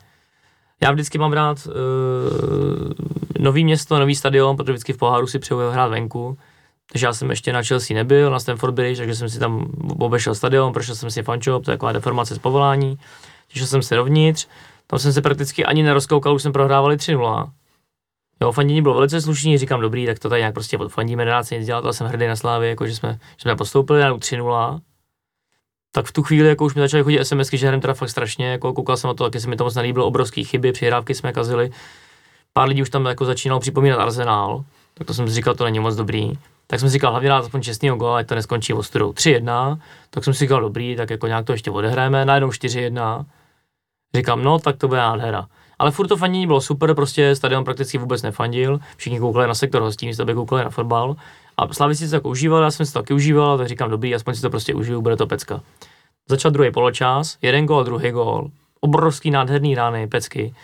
Já 0.83 0.93
vždycky 0.93 1.19
mám 1.19 1.33
rád 1.33 1.67
uh, 1.67 1.73
nový 3.39 3.65
město, 3.65 3.99
nový 3.99 4.15
stadion, 4.15 4.57
protože 4.57 4.73
vždycky 4.73 4.93
v 4.93 4.97
poháru 4.97 5.27
si 5.27 5.39
přeju 5.39 5.61
hrát 5.61 5.89
venku. 5.89 6.39
Takže 6.93 7.07
já 7.07 7.13
jsem 7.13 7.31
ještě 7.31 7.53
na 7.53 7.63
Chelsea 7.63 7.95
nebyl, 7.95 8.31
na 8.31 8.39
Stamford 8.39 8.75
Bridge, 8.75 8.99
takže 8.99 9.15
jsem 9.15 9.29
si 9.29 9.39
tam 9.39 9.67
obešel 9.99 10.35
stadion, 10.35 10.73
prošel 10.73 10.95
jsem 10.95 11.11
si 11.11 11.23
fanshop, 11.23 11.65
to 11.65 11.71
je 11.71 11.77
taková 11.77 11.93
deformace 11.93 12.35
z 12.35 12.39
povolání. 12.39 12.99
Těšil 13.49 13.67
jsem 13.67 13.83
se 13.83 13.97
dovnitř, 13.97 14.49
tam 14.87 14.99
jsem 14.99 15.13
se 15.13 15.23
prakticky 15.23 15.65
ani 15.65 15.83
nerozkoukal, 15.83 16.35
už 16.35 16.43
jsme 16.43 16.53
prohrávali 16.53 16.97
3-0. 16.97 17.51
Jo, 18.43 18.53
fandění 18.53 18.83
bylo 18.83 18.95
velice 18.95 19.21
slušný, 19.21 19.59
říkám 19.59 19.81
dobrý, 19.81 20.07
tak 20.07 20.19
to 20.19 20.29
tady 20.29 20.41
nějak 20.41 20.55
prostě 20.55 20.79
odfandíme, 20.79 21.25
nedá 21.25 21.43
se 21.43 21.57
nic 21.57 21.67
dělat, 21.67 21.85
ale 21.85 21.93
jsem 21.93 22.07
hrdý 22.07 22.27
na 22.27 22.37
Slávě, 22.37 22.69
jako 22.69 22.87
že 22.87 22.97
jsme, 22.97 23.13
že 23.13 23.43
jsme 23.43 23.57
postoupili 23.57 24.01
na 24.01 24.17
3-0. 24.17 24.81
Tak 25.93 26.07
v 26.07 26.13
tu 26.13 26.23
chvíli 26.23 26.49
jako 26.49 26.65
už 26.65 26.75
mi 26.75 26.81
začaly 26.81 27.03
chodit 27.03 27.25
SMSky, 27.25 27.59
že 27.59 27.67
hrajeme 27.67 27.81
teda 27.81 27.95
fakt 27.95 28.11
strašně, 28.11 28.47
jako 28.47 28.73
koukal 28.73 28.97
jsem 28.97 29.09
na 29.09 29.15
to, 29.15 29.25
taky 29.25 29.41
se 29.41 29.49
mi 29.49 29.57
to 29.57 29.65
moc 29.65 29.75
nelíbilo, 29.75 30.07
obrovský 30.07 30.45
chyby, 30.45 30.73
přihrávky 30.73 31.15
jsme 31.15 31.33
kazili. 31.33 31.71
Pár 32.53 32.69
lidí 32.69 32.83
už 32.83 32.91
tam 32.91 33.05
jako 33.05 33.25
začínalo 33.25 33.61
připomínat 33.61 34.01
Arsenal, 34.01 34.65
tak 34.95 35.07
to 35.07 35.15
jsem 35.15 35.29
si 35.29 35.35
říkal, 35.35 35.55
to 35.55 35.65
není 35.65 35.81
moc 35.81 35.97
dobrý. 35.97 36.33
Tak 36.67 36.81
jsem 36.81 36.89
si 36.89 36.93
říkal, 36.93 37.11
hlavně 37.11 37.29
dát 37.29 37.39
aspoň 37.39 37.63
čestnýho 37.63 37.97
góla, 37.97 38.19
ať 38.19 38.27
to 38.27 38.35
neskončí 38.35 38.73
ostudou 38.73 39.13
3-1, 39.13 39.79
tak 40.11 40.25
jsem 40.25 40.35
si 40.35 40.39
říkal, 40.39 40.61
dobrý, 40.61 40.97
tak 40.97 41.11
jako 41.11 41.27
nějak 41.27 41.47
to 41.47 41.53
ještě 41.53 41.71
odehrajeme, 41.71 42.25
najednou 42.25 42.49
4-1. 42.49 43.25
Říkám, 44.15 44.45
no, 44.45 44.59
tak 44.59 44.77
to 44.77 44.89
bude 44.89 45.01
nádhera. 45.01 45.47
Ale 45.79 45.91
furt 45.91 46.09
to 46.09 46.17
fandění 46.17 46.47
bylo 46.47 46.61
super, 46.61 46.95
prostě 46.95 47.37
stadion 47.37 47.65
prakticky 47.65 47.99
vůbec 47.99 48.23
nefandil, 48.23 48.81
všichni 48.97 49.21
koukali 49.21 49.49
na 49.49 49.55
sektor 49.55 49.83
hostí, 49.83 50.07
místo 50.07 50.23
aby 50.23 50.35
koukali 50.35 50.65
na 50.65 50.71
fotbal. 50.71 51.17
A 51.63 51.75
Slavici 51.75 52.05
si 52.05 52.11
to 52.11 52.17
tak 52.17 52.27
užíval, 52.27 52.63
já 52.63 52.71
jsem 52.71 52.87
si 52.87 52.93
to 52.93 52.99
taky 52.99 53.15
užíval, 53.15 53.59
tak 53.59 53.69
říkám, 53.69 53.91
dobrý, 53.91 54.15
aspoň 54.15 54.35
si 54.35 54.43
to 54.43 54.51
prostě 54.51 54.75
užiju, 54.75 55.03
bude 55.03 55.17
to 55.17 55.27
pecka. 55.27 55.61
Začal 56.29 56.51
druhý 56.51 56.71
poločas, 56.71 57.39
jeden 57.43 57.67
gól, 57.67 57.85
druhý 57.85 58.11
gól, 58.11 58.51
obrovský 58.81 59.31
nádherný 59.31 59.75
rány, 59.75 60.07
pecky. 60.07 60.55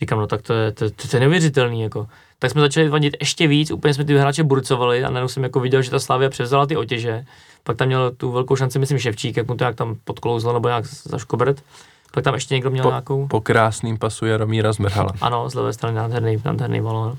Říkám, 0.00 0.18
no 0.18 0.26
tak 0.26 0.42
to 0.42 0.54
je, 0.54 0.72
to, 0.72 0.90
to, 0.90 1.08
to 1.08 1.16
je 1.16 1.20
neuvěřitelný, 1.20 1.82
jako. 1.82 2.06
Tak 2.38 2.50
jsme 2.50 2.60
začali 2.60 2.88
fandit 2.88 3.16
ještě 3.20 3.46
víc, 3.46 3.70
úplně 3.70 3.94
jsme 3.94 4.04
ty 4.04 4.18
hráče 4.18 4.44
burcovali 4.44 5.04
a 5.04 5.10
najednou 5.10 5.28
jsem 5.28 5.42
jako 5.42 5.60
viděl, 5.60 5.82
že 5.82 5.90
ta 5.90 5.98
Slavia 5.98 6.30
převzala 6.30 6.66
ty 6.66 6.76
otěže. 6.76 7.24
Pak 7.64 7.76
tam 7.76 7.88
měl 7.88 8.10
tu 8.10 8.32
velkou 8.32 8.56
šanci, 8.56 8.78
myslím, 8.78 8.98
Ševčík, 8.98 9.36
jak 9.36 9.48
mu 9.48 9.56
to 9.56 9.64
jak 9.64 9.76
tam 9.76 9.96
podklouzlo 10.04 10.52
nebo 10.52 10.68
nějak 10.68 10.86
zaškobrt. 10.86 11.62
Pak 12.14 12.24
tam 12.24 12.34
ještě 12.34 12.54
někdo 12.54 12.70
měl 12.70 12.82
Po, 12.82 12.88
nějakou... 12.88 13.26
po 13.26 13.40
krásným 13.40 13.98
pasu 13.98 14.26
Jaromíra 14.26 14.72
Zmrhala. 14.72 15.12
Ano, 15.20 15.50
z 15.50 15.54
levé 15.54 15.72
strany 15.72 15.96
nádherný, 15.96 16.42
nádherný 16.44 16.80
balón. 16.80 17.18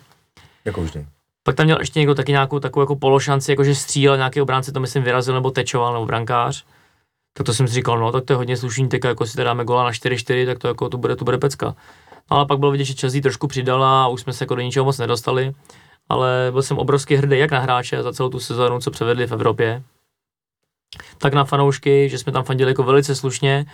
Jako 0.65 0.81
vždy. 0.81 1.05
Pak 1.49 1.55
tam 1.55 1.65
měl 1.65 1.79
ještě 1.79 1.99
někdo 1.99 2.15
taky 2.15 2.31
nějakou 2.31 2.59
takovou 2.59 2.81
jako 2.81 2.95
pološanci, 2.95 3.51
jako 3.51 3.63
že 3.63 3.75
střílel 3.75 4.17
nějaký 4.17 4.41
obránce, 4.41 4.71
to 4.71 4.79
myslím 4.79 5.03
vyrazil 5.03 5.33
nebo 5.33 5.51
tečoval 5.51 5.93
nebo 5.93 6.05
brankář. 6.05 6.65
Tak 7.37 7.45
to 7.45 7.53
jsem 7.53 7.67
si 7.67 7.73
říkal, 7.73 7.99
no 7.99 8.11
tak 8.11 8.25
to 8.25 8.33
je 8.33 8.37
hodně 8.37 8.57
slušný, 8.57 8.89
teď 8.89 9.05
jako 9.05 9.25
si 9.25 9.35
teda 9.35 9.43
dáme 9.43 9.65
gola 9.65 9.83
na 9.83 9.91
4-4, 9.91 10.45
tak 10.45 10.59
to 10.59 10.67
jako 10.67 10.89
to 10.89 10.97
bude, 10.97 11.15
to 11.15 11.25
bude 11.25 11.37
pecka. 11.37 11.75
No, 12.31 12.37
ale 12.37 12.45
pak 12.45 12.59
bylo 12.59 12.71
vidět, 12.71 12.83
že 12.83 12.93
Chelsea 12.93 13.21
trošku 13.21 13.47
přidala 13.47 14.03
a 14.03 14.07
už 14.07 14.21
jsme 14.21 14.33
se 14.33 14.43
jako 14.43 14.55
do 14.55 14.61
ničeho 14.61 14.85
moc 14.85 14.97
nedostali. 14.97 15.53
Ale 16.09 16.47
byl 16.51 16.61
jsem 16.61 16.77
obrovský 16.77 17.15
hrdý 17.15 17.39
jak 17.39 17.51
na 17.51 17.59
hráče 17.59 18.03
za 18.03 18.13
celou 18.13 18.29
tu 18.29 18.39
sezónu, 18.39 18.79
co 18.79 18.91
převedli 18.91 19.27
v 19.27 19.31
Evropě, 19.31 19.83
tak 21.17 21.33
na 21.33 21.45
fanoušky, 21.45 22.09
že 22.09 22.17
jsme 22.17 22.31
tam 22.31 22.43
fandili 22.43 22.71
jako 22.71 22.83
velice 22.83 23.15
slušně. 23.15 23.65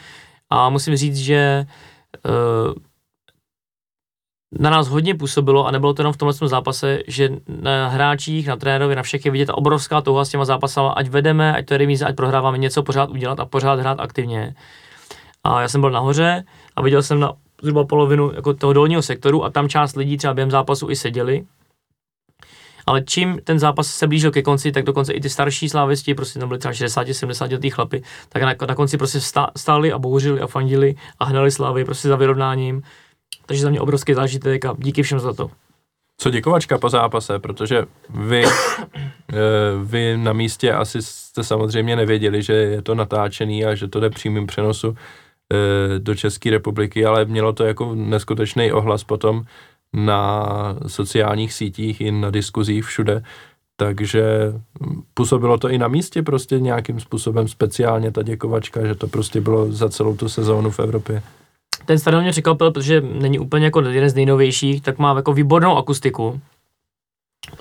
A 0.50 0.70
musím 0.70 0.96
říct, 0.96 1.18
že 1.18 1.66
uh, 2.26 2.74
na 4.60 4.70
nás 4.70 4.88
hodně 4.88 5.16
působilo 5.16 5.68
a 5.68 5.72
nebylo 5.72 5.94
to 5.94 6.02
jenom 6.02 6.14
v 6.14 6.18
tomhle 6.18 6.34
zápase, 6.48 7.00
že 7.08 7.30
na 7.62 7.88
hráčích, 7.88 8.48
na 8.48 8.56
trenérovi, 8.56 8.96
na 8.96 9.04
všech 9.04 9.26
je 9.26 9.32
vidět 9.32 9.46
ta 9.46 9.58
obrovská 9.58 10.02
touha 10.02 10.26
s 10.26 10.30
těma 10.30 10.46
zápasama, 10.46 10.90
ať 10.90 11.08
vedeme, 11.08 11.54
ať 11.54 11.66
to 11.66 11.74
je 11.74 11.78
remíze, 11.78 12.06
ať 12.06 12.16
prohráváme 12.16 12.58
něco 12.58 12.84
pořád 12.84 13.10
udělat 13.10 13.40
a 13.40 13.46
pořád 13.46 13.80
hrát 13.80 14.00
aktivně. 14.00 14.56
A 15.44 15.62
já 15.62 15.68
jsem 15.68 15.82
byl 15.82 15.92
nahoře 15.92 16.44
a 16.76 16.82
viděl 16.82 17.04
jsem 17.04 17.20
na 17.20 17.34
zhruba 17.62 17.86
polovinu 17.86 18.32
jako 18.36 18.54
toho 18.54 18.74
dolního 18.74 19.02
sektoru 19.02 19.44
a 19.44 19.50
tam 19.50 19.70
část 19.70 19.96
lidí 19.96 20.18
třeba 20.18 20.34
během 20.34 20.52
zápasu 20.52 20.90
i 20.90 20.96
seděli. 20.96 21.46
Ale 22.88 23.02
čím 23.02 23.40
ten 23.44 23.60
zápas 23.60 23.88
se 23.88 24.08
blížil 24.08 24.32
ke 24.32 24.42
konci, 24.42 24.72
tak 24.72 24.84
dokonce 24.84 25.14
i 25.14 25.22
ty 25.22 25.30
starší 25.30 25.70
slávisti, 25.70 26.16
prostě 26.16 26.40
tam 26.40 26.48
byli 26.48 26.60
třeba 26.60 26.72
60-70 26.72 27.52
letý 27.52 27.70
chlapy, 27.70 28.04
tak 28.30 28.44
na, 28.44 28.54
na 28.68 28.76
konci 28.76 28.98
prostě 28.98 29.22
stá, 29.22 29.52
stáli 29.58 29.92
a 29.92 30.00
bouřili 30.00 30.42
a 30.42 30.48
fandili 30.48 30.96
a 31.20 31.26
hnali 31.26 31.52
slávy 31.52 31.86
prostě 31.86 32.08
za 32.08 32.16
vyrovnáním. 32.16 32.82
Takže 33.46 33.62
za 33.62 33.70
mě 33.70 33.82
obrovský 33.82 34.14
zážitek 34.14 34.66
a 34.66 34.76
díky 34.78 35.04
všem 35.04 35.20
za 35.20 35.34
to. 35.34 35.52
Co 36.18 36.30
děkovačka 36.30 36.78
po 36.78 36.90
zápase, 36.90 37.40
protože 37.40 37.86
vy, 38.10 38.44
eh, 38.46 39.36
vy 39.84 40.18
na 40.18 40.34
místě 40.34 40.74
asi 40.74 41.02
jste 41.02 41.44
samozřejmě 41.44 41.96
nevěděli, 41.96 42.44
že 42.44 42.54
je 42.54 42.82
to 42.82 42.96
natáčený 42.96 43.66
a 43.66 43.76
že 43.76 43.88
to 43.88 44.00
jde 44.00 44.10
přímým 44.10 44.48
přenosu 44.48 44.96
eh, 45.54 46.00
do 46.00 46.16
České 46.16 46.50
republiky, 46.50 47.06
ale 47.06 47.26
mělo 47.26 47.54
to 47.54 47.64
jako 47.64 47.96
neskutečný 47.96 48.72
ohlas 48.72 49.04
potom 49.04 49.46
na 49.94 50.46
sociálních 50.88 51.54
sítích 51.54 52.02
i 52.02 52.12
na 52.12 52.30
diskuzích 52.30 52.86
všude, 52.86 53.24
takže 53.78 54.24
působilo 55.14 55.58
to 55.58 55.70
i 55.70 55.78
na 55.78 55.88
místě 55.88 56.24
prostě 56.24 56.60
nějakým 56.60 57.00
způsobem 57.00 57.48
speciálně 57.48 58.12
ta 58.12 58.24
děkovačka, 58.24 58.86
že 58.86 58.96
to 58.96 59.08
prostě 59.08 59.42
bylo 59.42 59.72
za 59.72 59.90
celou 59.90 60.16
tu 60.16 60.30
sezónu 60.30 60.72
v 60.72 60.80
Evropě. 60.80 61.24
Ten 61.86 62.00
stadion 62.00 62.24
mě 62.24 62.32
překvapil, 62.32 62.72
protože 62.72 63.02
není 63.02 63.40
úplně 63.40 63.66
jako 63.66 63.82
jeden 63.82 64.10
z 64.10 64.16
nejnovějších, 64.16 64.82
tak 64.82 65.00
má 65.00 65.16
jako 65.16 65.34
výbornou 65.34 65.78
akustiku. 65.78 66.42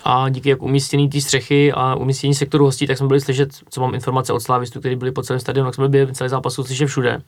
A 0.04 0.28
díky 0.28 0.48
jak 0.48 0.62
umístění 0.62 1.08
té 1.08 1.20
střechy 1.20 1.72
a 1.72 1.94
umístění 1.94 2.34
sektoru 2.34 2.64
hostí, 2.64 2.86
tak 2.86 2.98
jsme 2.98 3.06
byli 3.06 3.20
slyšet, 3.20 3.50
co 3.70 3.80
mám 3.80 3.94
informace 3.94 4.32
od 4.32 4.40
slávistů, 4.40 4.80
kteří 4.80 4.96
byli 4.96 5.12
po 5.12 5.22
celém 5.22 5.40
stadionu, 5.40 5.68
tak 5.68 5.74
jsme 5.74 5.88
byli 5.88 6.14
celý 6.14 6.30
zápasu 6.30 6.64
slyšet 6.64 6.86
všude. 6.86 7.22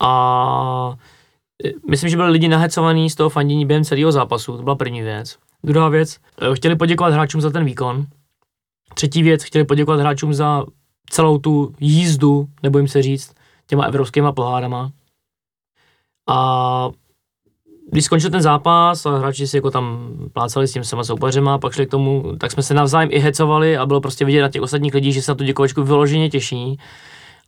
A 0.00 0.94
e, 1.64 1.70
myslím, 1.88 2.10
že 2.10 2.16
byli 2.16 2.30
lidi 2.30 2.48
nahecovaní 2.48 3.10
z 3.10 3.14
toho 3.14 3.30
fandění 3.30 3.66
během 3.66 3.84
celého 3.84 4.12
zápasu, 4.12 4.56
to 4.56 4.62
byla 4.62 4.76
první 4.76 5.02
věc. 5.02 5.38
Druhá 5.64 5.88
věc, 5.88 6.18
e, 6.52 6.54
chtěli 6.54 6.76
poděkovat 6.76 7.12
hráčům 7.12 7.40
za 7.40 7.50
ten 7.50 7.64
výkon. 7.64 8.06
Třetí 8.94 9.22
věc, 9.22 9.42
chtěli 9.42 9.64
poděkovat 9.64 10.00
hráčům 10.00 10.34
za 10.34 10.64
celou 11.10 11.38
tu 11.38 11.74
jízdu, 11.80 12.46
nebo 12.62 12.78
jim 12.78 12.88
se 12.88 13.02
říct, 13.02 13.34
těma 13.66 13.84
evropskýma 13.84 14.32
pohárama. 14.32 14.90
A 16.28 16.90
když 17.90 18.04
skončil 18.04 18.30
ten 18.30 18.42
zápas 18.42 19.06
a 19.06 19.18
hráči 19.18 19.46
si 19.46 19.56
jako 19.56 19.70
tam 19.70 20.14
plácali 20.32 20.68
s 20.68 20.72
tím 20.72 20.84
sama 20.84 21.04
soupeřema, 21.04 21.58
pak 21.58 21.72
šli 21.72 21.86
k 21.86 21.90
tomu, 21.90 22.36
tak 22.40 22.52
jsme 22.52 22.62
se 22.62 22.74
navzájem 22.74 23.08
i 23.12 23.18
hecovali 23.18 23.76
a 23.76 23.86
bylo 23.86 24.00
prostě 24.00 24.24
vidět 24.24 24.42
na 24.42 24.48
těch 24.48 24.62
ostatních 24.62 24.94
lidí, 24.94 25.12
že 25.12 25.22
se 25.22 25.30
na 25.30 25.34
tu 25.34 25.44
děkovačku 25.44 25.82
vyloženě 25.82 26.30
těší. 26.30 26.78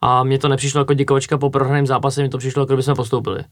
A 0.00 0.24
mně 0.24 0.38
to 0.38 0.48
nepřišlo 0.48 0.80
jako 0.80 0.94
děkovačka 0.94 1.38
po 1.38 1.50
prohraném 1.50 1.86
zápase, 1.86 2.20
mně 2.20 2.30
to 2.30 2.38
přišlo, 2.38 2.62
jako 2.62 2.72
kdybychom 2.72 2.94
postoupili. 2.94 3.44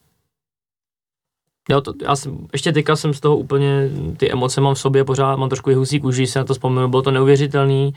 Jo, 1.71 1.81
to, 1.81 1.93
já 2.03 2.17
jsem, 2.17 2.47
ještě 2.53 2.73
teďka 2.73 2.97
jsem 2.97 3.15
z 3.15 3.21
toho 3.21 3.37
úplně, 3.37 3.91
ty 4.17 4.33
emoce 4.33 4.61
mám 4.61 4.75
v 4.75 4.79
sobě 4.79 5.05
pořád, 5.05 5.37
mám 5.37 5.49
trošku 5.49 5.71
i 5.71 5.75
husí 5.75 6.01
kůži, 6.01 6.27
se 6.27 6.39
na 6.39 6.45
to 6.45 6.55
vzpomenu, 6.55 6.89
bylo 6.89 7.03
to 7.03 7.11
neuvěřitelný, 7.11 7.95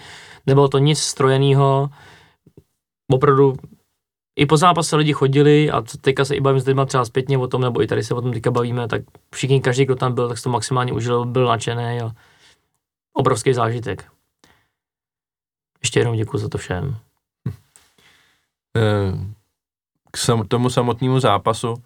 nebylo 0.48 0.68
to 0.68 0.78
nic 0.78 1.00
strojeného, 1.00 1.90
opravdu 3.12 3.56
i 4.36 4.46
po 4.46 4.58
zápase 4.58 4.96
lidi 4.96 5.14
chodili 5.14 5.72
a 5.72 5.82
teďka 6.02 6.26
se 6.26 6.36
i 6.36 6.42
bavím 6.42 6.60
s 6.60 6.68
lidmi 6.68 6.82
třeba 6.86 7.06
zpětně 7.06 7.38
o 7.38 7.48
tom, 7.48 7.62
nebo 7.62 7.82
i 7.82 7.88
tady 7.88 8.04
se 8.04 8.14
o 8.14 8.22
tom 8.22 8.34
teďka 8.34 8.52
bavíme, 8.52 8.88
tak 8.88 9.02
všichni, 9.34 9.62
každý, 9.62 9.86
kdo 9.86 9.96
tam 9.96 10.14
byl, 10.14 10.28
tak 10.28 10.38
se 10.38 10.44
to 10.44 10.50
maximálně 10.50 10.94
užil, 10.94 11.26
byl 11.26 11.46
nadšený 11.46 12.02
a 12.02 12.12
obrovský 13.14 13.54
zážitek. 13.54 14.06
Ještě 15.82 16.00
jednou 16.00 16.16
děkuji 16.16 16.38
za 16.38 16.50
to 16.50 16.58
všem. 16.58 16.98
Eh, 18.78 19.36
K 20.12 20.48
tomu 20.48 20.70
samotnému 20.70 21.20
zápasu 21.20 21.84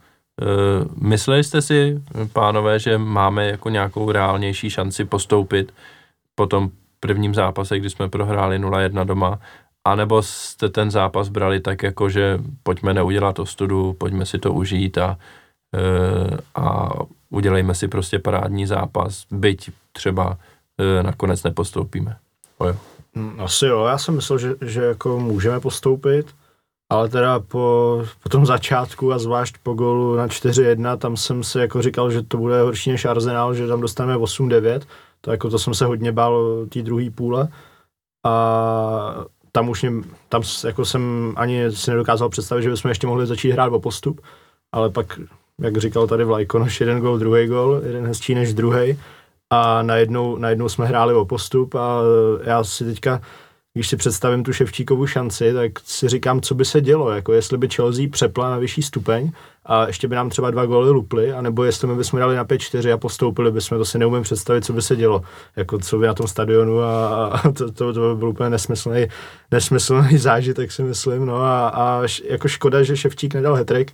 mysleli 1.01 1.43
jste 1.43 1.61
si, 1.61 2.01
pánové, 2.33 2.79
že 2.79 2.97
máme 2.97 3.47
jako 3.47 3.69
nějakou 3.69 4.11
reálnější 4.11 4.69
šanci 4.69 5.05
postoupit 5.05 5.73
po 6.35 6.47
tom 6.47 6.69
prvním 6.99 7.35
zápase, 7.35 7.79
kdy 7.79 7.89
jsme 7.89 8.09
prohráli 8.09 8.59
0-1 8.59 9.05
doma, 9.05 9.39
anebo 9.87 10.21
jste 10.21 10.69
ten 10.69 10.91
zápas 10.91 11.29
brali 11.29 11.59
tak 11.59 11.83
jako, 11.83 12.09
že 12.09 12.39
pojďme 12.63 12.93
neudělat 12.93 13.39
ostudu, 13.39 13.93
pojďme 13.93 14.25
si 14.25 14.39
to 14.39 14.53
užít 14.53 14.97
a, 14.97 15.17
a 16.55 16.89
udělejme 17.29 17.75
si 17.75 17.87
prostě 17.87 18.19
parádní 18.19 18.65
zápas, 18.65 19.25
byť 19.31 19.71
třeba 19.91 20.37
nakonec 21.01 21.43
nepostoupíme. 21.43 22.17
Ojo. 22.57 22.75
Hm, 23.15 23.41
asi 23.41 23.65
jo, 23.65 23.85
já 23.85 23.97
jsem 23.97 24.15
myslel, 24.15 24.39
že, 24.39 24.55
že 24.61 24.81
jako 24.81 25.19
můžeme 25.19 25.59
postoupit, 25.59 26.35
ale 26.89 27.09
teda 27.09 27.39
po, 27.39 28.05
po 28.23 28.29
tom 28.29 28.45
začátku 28.45 29.13
a 29.13 29.19
zvlášť 29.19 29.55
po 29.63 29.73
golu 29.73 30.15
na 30.15 30.27
4-1, 30.27 30.97
tam 30.97 31.17
jsem 31.17 31.43
si 31.43 31.59
jako 31.59 31.81
říkal, 31.81 32.11
že 32.11 32.21
to 32.21 32.37
bude 32.37 32.61
horší 32.61 32.91
než 32.91 33.05
Arsenal, 33.05 33.53
že 33.53 33.67
tam 33.67 33.81
dostaneme 33.81 34.19
8-9, 34.19 34.81
to 35.21 35.31
jako 35.31 35.49
to 35.49 35.59
jsem 35.59 35.73
se 35.73 35.85
hodně 35.85 36.11
bál 36.11 36.65
té 36.69 36.81
druhé 36.81 37.09
půle 37.09 37.47
a 38.25 39.25
tam 39.51 39.69
už 39.69 39.81
mě, 39.81 39.91
tam 40.29 40.41
jako 40.65 40.85
jsem 40.85 41.33
ani 41.35 41.71
si 41.71 41.91
nedokázal 41.91 42.29
představit, 42.29 42.63
že 42.63 42.69
bychom 42.69 42.89
ještě 42.89 43.07
mohli 43.07 43.27
začít 43.27 43.51
hrát 43.51 43.73
o 43.73 43.79
postup, 43.79 44.21
ale 44.71 44.89
pak, 44.89 45.19
jak 45.59 45.77
říkal 45.77 46.07
tady 46.07 46.23
Vlajkonoš, 46.23 46.79
jeden 46.79 46.99
gol, 46.99 47.17
druhý 47.17 47.47
gol, 47.47 47.81
jeden 47.85 48.05
hezčí 48.05 48.35
než 48.35 48.53
druhý 48.53 48.99
a 49.49 49.81
najednou, 49.83 50.37
najednou 50.37 50.69
jsme 50.69 50.85
hráli 50.85 51.13
o 51.13 51.25
postup 51.25 51.75
a 51.75 52.01
já 52.43 52.63
si 52.63 52.85
teďka, 52.85 53.21
když 53.73 53.87
si 53.87 53.97
představím 53.97 54.43
tu 54.43 54.53
Ševčíkovu 54.53 55.07
šanci, 55.07 55.53
tak 55.53 55.71
si 55.79 56.09
říkám, 56.09 56.41
co 56.41 56.55
by 56.55 56.65
se 56.65 56.81
dělo, 56.81 57.11
jako 57.11 57.33
jestli 57.33 57.57
by 57.57 57.69
Chelsea 57.69 58.05
přepla 58.11 58.49
na 58.49 58.57
vyšší 58.57 58.81
stupeň 58.81 59.31
a 59.65 59.87
ještě 59.87 60.07
by 60.07 60.15
nám 60.15 60.29
třeba 60.29 60.51
dva 60.51 60.65
góly 60.65 60.89
luply, 60.89 61.33
anebo 61.33 61.63
jestli 61.63 61.87
my 61.87 61.95
bychom 61.95 62.19
dali 62.19 62.35
na 62.35 62.45
5-4 62.45 62.93
a 62.93 62.97
postoupili 62.97 63.51
bychom, 63.51 63.77
to 63.77 63.85
si 63.85 63.97
neumím 63.97 64.23
představit, 64.23 64.65
co 64.65 64.73
by 64.73 64.81
se 64.81 64.95
dělo, 64.95 65.21
jako 65.55 65.79
co 65.79 65.97
by 65.97 66.07
na 66.07 66.13
tom 66.13 66.27
stadionu 66.27 66.81
a, 66.81 67.25
a 67.27 67.51
to, 67.51 67.71
to, 67.71 67.93
to 67.93 68.13
by 68.13 68.19
byl 68.19 68.29
úplně 68.29 68.49
nesmyslný, 68.49 69.07
nesmyslný 69.51 70.17
zážitek 70.17 70.71
si 70.71 70.83
myslím, 70.83 71.25
no 71.25 71.35
a, 71.35 71.69
a 71.69 72.01
jako 72.29 72.47
škoda, 72.47 72.83
že 72.83 72.97
Ševčík 72.97 73.33
nedal 73.33 73.55
hetrik, 73.55 73.93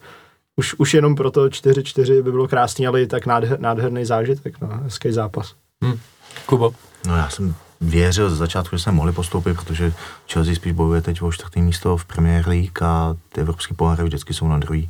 už, 0.56 0.76
už 0.78 0.94
jenom 0.94 1.16
pro 1.16 1.32
to 1.32 1.46
4-4 1.46 2.24
by 2.24 2.32
bylo 2.32 2.48
krásný, 2.48 2.88
ale 2.88 3.02
i 3.02 3.08
tak 3.08 3.26
nádher, 3.26 3.60
nádherný 3.60 4.06
zážitek, 4.06 4.62
no, 4.62 4.68
hezký 4.84 5.12
zápas. 5.12 5.56
Hmm. 5.84 6.00
Kubo? 6.46 6.74
No 7.08 7.16
já 7.16 7.30
jsem 7.30 7.56
věřil 7.82 8.30
ze 8.30 8.36
začátku, 8.36 8.76
že 8.76 8.84
jsme 8.84 8.92
mohli 8.92 9.12
postoupit, 9.12 9.54
protože 9.54 9.94
Chelsea 10.32 10.56
spíš 10.56 10.72
bojuje 10.72 11.02
teď 11.02 11.22
o 11.22 11.32
čtvrtý 11.32 11.62
místo 11.62 11.98
v 11.98 12.06
Premier 12.06 12.48
League 12.48 12.84
a 12.84 13.16
ty 13.30 13.42
evropské 13.42 13.74
poháry 13.74 14.04
vždycky 14.04 14.34
jsou 14.34 14.48
na 14.48 14.60
druhý, 14.60 14.90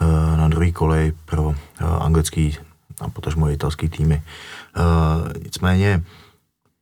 eh, 0.00 0.36
na 0.36 0.48
druhý 0.48 0.72
kolej 0.72 1.12
pro 1.24 1.54
eh, 1.80 1.84
anglický 1.84 2.56
a 3.00 3.08
potažmo 3.10 3.50
italský 3.50 3.88
týmy. 3.88 4.22
Eh, 4.76 5.38
nicméně 5.44 6.02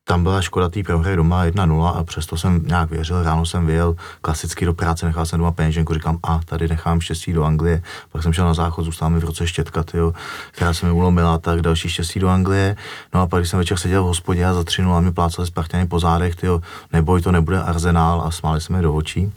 tam 0.09 0.23
byla 0.23 0.43
škoda 0.43 0.69
té 0.69 0.83
prohry 0.83 1.17
doma 1.17 1.45
1-0 1.45 1.97
a 1.97 2.05
přesto 2.05 2.37
jsem 2.37 2.63
nějak 2.67 2.91
věřil, 2.91 3.23
ráno 3.23 3.47
jsem 3.47 3.67
vyjel 3.67 3.97
klasicky 4.21 4.65
do 4.65 4.75
práce, 4.75 5.07
nechal 5.07 5.27
jsem 5.27 5.39
doma 5.39 5.53
peněženku, 5.53 5.95
říkám, 5.95 6.19
a 6.23 6.41
tady 6.45 6.69
nechám 6.69 7.01
štěstí 7.01 7.33
do 7.33 7.45
Anglie, 7.45 7.83
pak 8.13 8.23
jsem 8.23 8.33
šel 8.33 8.47
na 8.47 8.55
záchod, 8.55 8.85
zůstala 8.85 9.09
mi 9.09 9.19
v 9.19 9.25
roce 9.25 9.47
štětka, 9.47 9.83
tyjo, 9.83 10.15
která 10.51 10.75
se 10.75 10.87
mi 10.87 10.93
ulomila, 10.93 11.39
tak 11.39 11.61
další 11.61 11.89
štěstí 11.89 12.21
do 12.21 12.29
Anglie, 12.29 12.77
no 13.15 13.21
a 13.21 13.27
pak 13.27 13.41
když 13.41 13.51
jsem 13.51 13.59
večer 13.59 13.79
seděl 13.79 14.03
v 14.03 14.07
hospodě 14.07 14.47
a 14.47 14.55
za 14.55 14.65
3 14.65 14.83
0 14.83 15.01
mi 15.01 15.13
plácali 15.13 15.47
Spartany 15.47 15.87
po 15.87 16.01
zádech, 16.01 16.37
tyjo, 16.37 16.61
neboj, 16.93 17.23
to 17.23 17.33
nebude 17.33 17.63
Arzenál 17.63 18.23
a 18.27 18.31
smáli 18.31 18.61
mi 18.71 18.83
do 18.83 18.95
očí, 18.95 19.33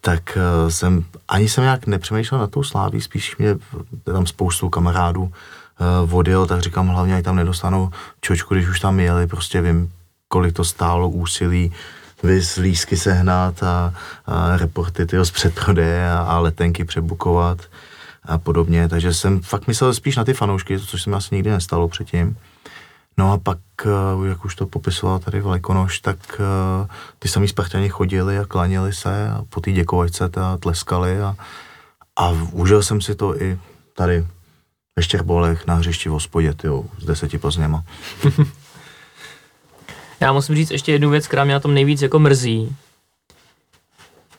tak 0.00 0.38
uh, 0.62 0.70
jsem, 0.70 1.04
ani 1.28 1.48
jsem 1.48 1.64
nějak 1.64 1.86
nepřemýšlel 1.86 2.40
na 2.40 2.46
tou 2.46 2.62
sláví, 2.62 3.00
spíš 3.00 3.36
mě 3.36 3.56
tam 4.04 4.26
spoustu 4.26 4.68
kamarádů 4.68 5.22
uh, 6.02 6.18
odjel, 6.18 6.46
tak 6.46 6.60
říkám, 6.60 6.88
hlavně, 6.88 7.16
ať 7.16 7.24
tam 7.24 7.36
nedostanou 7.36 7.90
čočku, 8.20 8.54
když 8.54 8.68
už 8.68 8.80
tam 8.80 9.00
jeli, 9.00 9.26
prostě 9.26 9.60
vím, 9.60 9.92
kolik 10.32 10.54
to 10.54 10.64
stálo 10.64 11.08
úsilí 11.08 11.72
vys 12.22 12.56
lísky 12.56 12.96
sehnat 12.96 13.62
a, 13.62 13.94
a 14.26 14.56
reporty 14.56 15.06
tyho 15.06 15.24
z 15.24 15.30
předprodeje 15.30 16.12
a, 16.12 16.18
a 16.18 16.38
letenky 16.38 16.84
přebukovat 16.84 17.58
a 18.22 18.38
podobně, 18.38 18.88
takže 18.88 19.14
jsem 19.14 19.40
fakt 19.40 19.66
myslel 19.66 19.94
spíš 19.94 20.16
na 20.16 20.24
ty 20.24 20.34
fanoušky, 20.34 20.78
což 20.78 21.02
se 21.02 21.10
mi 21.10 21.16
asi 21.16 21.34
nikdy 21.34 21.50
nestalo 21.50 21.88
předtím. 21.88 22.36
No 23.18 23.32
a 23.32 23.38
pak, 23.38 23.58
eh, 23.84 24.28
jak 24.28 24.44
už 24.44 24.54
to 24.54 24.66
popisoval 24.66 25.18
tady 25.18 25.40
Vlajkonoš, 25.40 26.00
tak 26.00 26.18
eh, 26.34 26.88
ty 27.18 27.28
samý 27.28 27.48
Spartani 27.48 27.88
chodili 27.88 28.38
a 28.38 28.44
klaněli 28.44 28.92
se 28.92 29.30
a 29.30 29.44
po 29.48 29.60
té 29.60 29.72
děkovačce 29.72 30.24
a 30.24 30.56
tleskali 30.56 31.22
a, 31.22 31.36
a 32.16 32.30
užil 32.52 32.82
jsem 32.82 33.00
si 33.00 33.14
to 33.14 33.42
i 33.42 33.58
tady 33.96 34.26
ve 34.96 35.02
Štěrbolech 35.02 35.66
na 35.66 35.74
hřišti 35.74 36.08
v 36.08 36.12
hospodě, 36.12 36.54
tyjo, 36.54 36.84
s 36.98 37.04
deseti 37.04 37.38
Plzněma. 37.38 37.84
Já 40.20 40.32
musím 40.32 40.54
říct 40.54 40.70
ještě 40.70 40.92
jednu 40.92 41.10
věc, 41.10 41.26
která 41.26 41.44
mě 41.44 41.54
na 41.54 41.60
tom 41.60 41.74
nejvíc 41.74 42.02
jako 42.02 42.18
mrzí. 42.18 42.76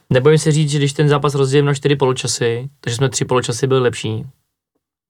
Nebojím 0.09 0.39
se 0.39 0.51
říct, 0.51 0.69
že 0.69 0.77
když 0.77 0.93
ten 0.93 1.09
zápas 1.09 1.36
rozdělím 1.36 1.65
na 1.65 1.73
čtyři 1.73 1.95
poločasy, 1.95 2.69
takže 2.82 2.95
jsme 2.97 3.09
tři 3.09 3.25
poločasy 3.25 3.67
byli 3.67 3.79
lepší. 3.79 4.25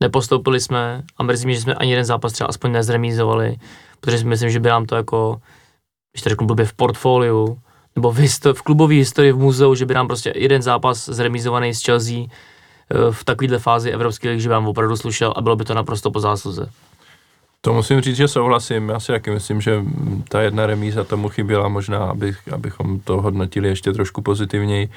Nepostoupili 0.03 0.59
jsme 0.59 1.03
a 1.17 1.23
mrzí 1.23 1.45
mě, 1.45 1.55
že 1.55 1.61
jsme 1.61 1.73
ani 1.73 1.91
jeden 1.91 2.05
zápas 2.05 2.33
třeba 2.33 2.47
aspoň 2.47 2.71
nezremízovali, 2.71 3.57
protože 3.99 4.17
si 4.17 4.25
myslím, 4.25 4.49
že 4.49 4.59
by 4.59 4.69
nám 4.69 4.85
to 4.85 4.95
jako, 4.95 5.41
když 6.11 6.23
to 6.23 6.29
řeknu 6.29 6.47
blbě, 6.47 6.65
v 6.65 6.73
portfoliu, 6.73 7.59
nebo 7.95 8.11
v, 8.11 8.19
v 8.53 8.61
klubové 8.61 8.93
historii 8.93 9.31
v 9.31 9.37
muzeu, 9.37 9.75
že 9.75 9.85
by 9.85 9.93
nám 9.93 10.07
prostě 10.07 10.33
jeden 10.35 10.61
zápas 10.61 11.09
zremízovaný 11.09 11.73
s 11.73 11.85
Chelsea 11.85 12.17
eh, 12.23 13.11
v 13.11 13.23
takovéhle 13.23 13.59
fázi 13.59 13.91
Evropské 13.91 14.29
ligy, 14.29 14.41
že 14.41 14.49
by 14.49 14.53
nám 14.53 14.67
opravdu 14.67 14.97
slušel 14.97 15.33
a 15.35 15.41
bylo 15.41 15.55
by 15.55 15.65
to 15.65 15.73
naprosto 15.73 16.11
po 16.11 16.19
zásluze. 16.19 16.69
To 17.61 17.73
musím 17.73 18.01
říct, 18.01 18.15
že 18.15 18.27
souhlasím. 18.27 18.89
Já 18.89 18.99
si 18.99 19.07
taky 19.07 19.31
myslím, 19.31 19.61
že 19.61 19.83
ta 20.29 20.41
jedna 20.41 20.65
remíza 20.65 21.03
tomu 21.03 21.29
chyběla 21.29 21.67
možná, 21.67 21.97
abych, 21.97 22.53
abychom 22.53 22.99
to 22.99 23.21
hodnotili 23.21 23.67
ještě 23.67 23.93
trošku 23.93 24.21
pozitivněji. 24.21 24.83
E, 24.85 24.89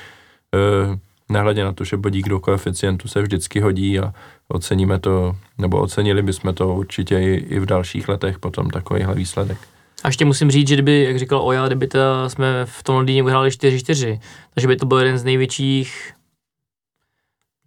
nehledě 1.28 1.64
na 1.64 1.72
to, 1.72 1.84
že 1.84 1.96
bodík 1.96 2.28
do 2.28 2.40
koeficientu 2.40 3.08
se 3.08 3.22
vždycky 3.22 3.60
hodí 3.60 3.98
a 3.98 4.14
oceníme 4.48 4.98
to, 4.98 5.36
nebo 5.58 5.80
ocenili 5.80 6.22
bychom 6.22 6.54
to 6.54 6.74
určitě 6.74 7.18
i, 7.18 7.34
i 7.34 7.60
v 7.60 7.66
dalších 7.66 8.08
letech 8.08 8.38
potom 8.38 8.70
takovýhle 8.70 9.14
výsledek. 9.14 9.58
A 10.04 10.08
ještě 10.08 10.24
musím 10.24 10.50
říct, 10.50 10.68
že 10.68 10.74
kdyby, 10.74 11.04
jak 11.04 11.18
říkal 11.18 11.46
Oja, 11.46 11.66
kdyby 11.66 11.86
ta, 11.86 12.28
jsme 12.28 12.66
v 12.66 12.82
tom 12.82 12.96
Londýně 12.96 13.22
uhrali 13.22 13.50
4-4, 13.50 14.20
takže 14.54 14.68
by 14.68 14.76
to 14.76 14.86
byl 14.86 14.98
jeden 14.98 15.18
z 15.18 15.24
největších 15.24 16.14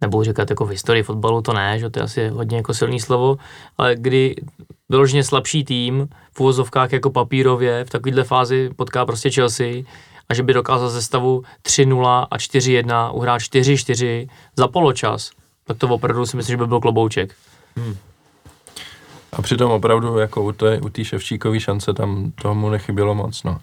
nebudu 0.00 0.24
říkat 0.24 0.50
jako 0.50 0.64
v 0.64 0.70
historii 0.70 1.02
fotbalu, 1.02 1.42
to 1.42 1.52
ne, 1.52 1.78
že 1.78 1.90
to 1.90 1.98
je 1.98 2.02
asi 2.02 2.28
hodně 2.28 2.56
jako 2.56 2.74
silný 2.74 3.00
slovo, 3.00 3.36
ale 3.78 3.96
kdy 3.96 4.36
vyloženě 4.88 5.24
slabší 5.24 5.64
tým 5.64 6.08
v 6.32 6.40
úvozovkách 6.40 6.92
jako 6.92 7.10
papírově 7.10 7.84
v 7.84 7.90
takovéhle 7.90 8.24
fázi 8.24 8.70
potká 8.76 9.06
prostě 9.06 9.30
Chelsea 9.30 9.82
a 10.28 10.34
že 10.34 10.42
by 10.42 10.52
dokázal 10.52 10.88
ze 10.88 11.02
stavu 11.02 11.42
3-0 11.62 12.26
a 12.30 12.36
4-1 12.36 13.10
uhrát 13.14 13.40
4-4 13.40 14.28
za 14.56 14.68
poločas, 14.68 15.30
tak 15.66 15.78
to 15.78 15.88
opravdu 15.88 16.26
si 16.26 16.36
myslím, 16.36 16.52
že 16.52 16.56
by 16.56 16.66
byl 16.66 16.80
klobouček. 16.80 17.34
Hmm. 17.76 17.96
A 19.32 19.42
přitom 19.42 19.70
opravdu 19.70 20.18
jako 20.18 20.42
u 20.42 20.52
té, 20.52 20.80
u 20.80 20.88
té 20.88 21.04
ševčíkové 21.04 21.60
šance 21.60 21.92
tam 21.92 22.32
tomu 22.42 22.70
nechybělo 22.70 23.14
moc, 23.14 23.42
no. 23.42 23.60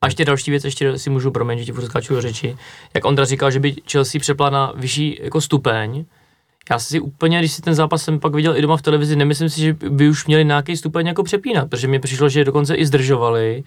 A 0.00 0.06
ještě 0.06 0.24
další 0.24 0.50
věc, 0.50 0.64
ještě 0.64 0.98
si 0.98 1.10
můžu 1.10 1.30
proměnit, 1.30 1.66
že 1.66 1.72
ti 1.72 2.08
do 2.08 2.20
řeči. 2.20 2.56
Jak 2.94 3.04
Ondra 3.04 3.24
říkal, 3.24 3.50
že 3.50 3.60
by 3.60 3.74
Chelsea 3.90 4.20
přepla 4.20 4.50
na 4.50 4.72
vyšší 4.76 5.18
jako 5.22 5.40
stupeň, 5.40 6.04
já 6.70 6.78
si 6.78 7.00
úplně, 7.00 7.38
když 7.38 7.52
si 7.52 7.62
ten 7.62 7.74
zápas 7.74 8.02
jsem 8.02 8.20
pak 8.20 8.34
viděl 8.34 8.56
i 8.56 8.62
doma 8.62 8.76
v 8.76 8.82
televizi, 8.82 9.16
nemyslím 9.16 9.48
si, 9.48 9.60
že 9.60 9.72
by 9.72 10.08
už 10.08 10.26
měli 10.26 10.44
nějaký 10.44 10.76
stupeň 10.76 11.06
jako 11.06 11.22
přepínat, 11.22 11.70
protože 11.70 11.88
mi 11.88 11.98
přišlo, 11.98 12.28
že 12.28 12.44
dokonce 12.44 12.74
i 12.74 12.86
zdržovali 12.86 13.64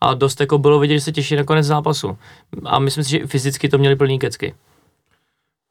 a 0.00 0.14
dost 0.14 0.40
jako 0.40 0.58
bylo 0.58 0.78
vidět, 0.78 0.94
že 0.94 1.00
se 1.00 1.12
těší 1.12 1.36
na 1.36 1.44
konec 1.44 1.66
zápasu. 1.66 2.18
A 2.64 2.78
myslím 2.78 3.04
si, 3.04 3.10
že 3.10 3.26
fyzicky 3.26 3.68
to 3.68 3.78
měli 3.78 3.96
plný 3.96 4.18
kecky. 4.18 4.54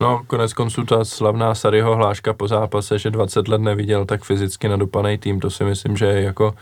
No, 0.02 0.24
konec 0.28 0.54
konců 0.54 0.84
ta 0.84 1.06
slavná 1.06 1.56
Saryho 1.56 1.96
hláška 1.96 2.34
po 2.34 2.48
zápase, 2.48 3.00
že 3.00 3.10
20 3.10 3.48
let 3.48 3.62
neviděl 3.62 4.06
tak 4.06 4.24
fyzicky 4.24 4.68
nadupaný 4.68 5.18
tým, 5.18 5.40
to 5.40 5.50
si 5.50 5.64
myslím, 5.64 5.98
že 5.98 6.06
je 6.06 6.22
jako 6.22 6.54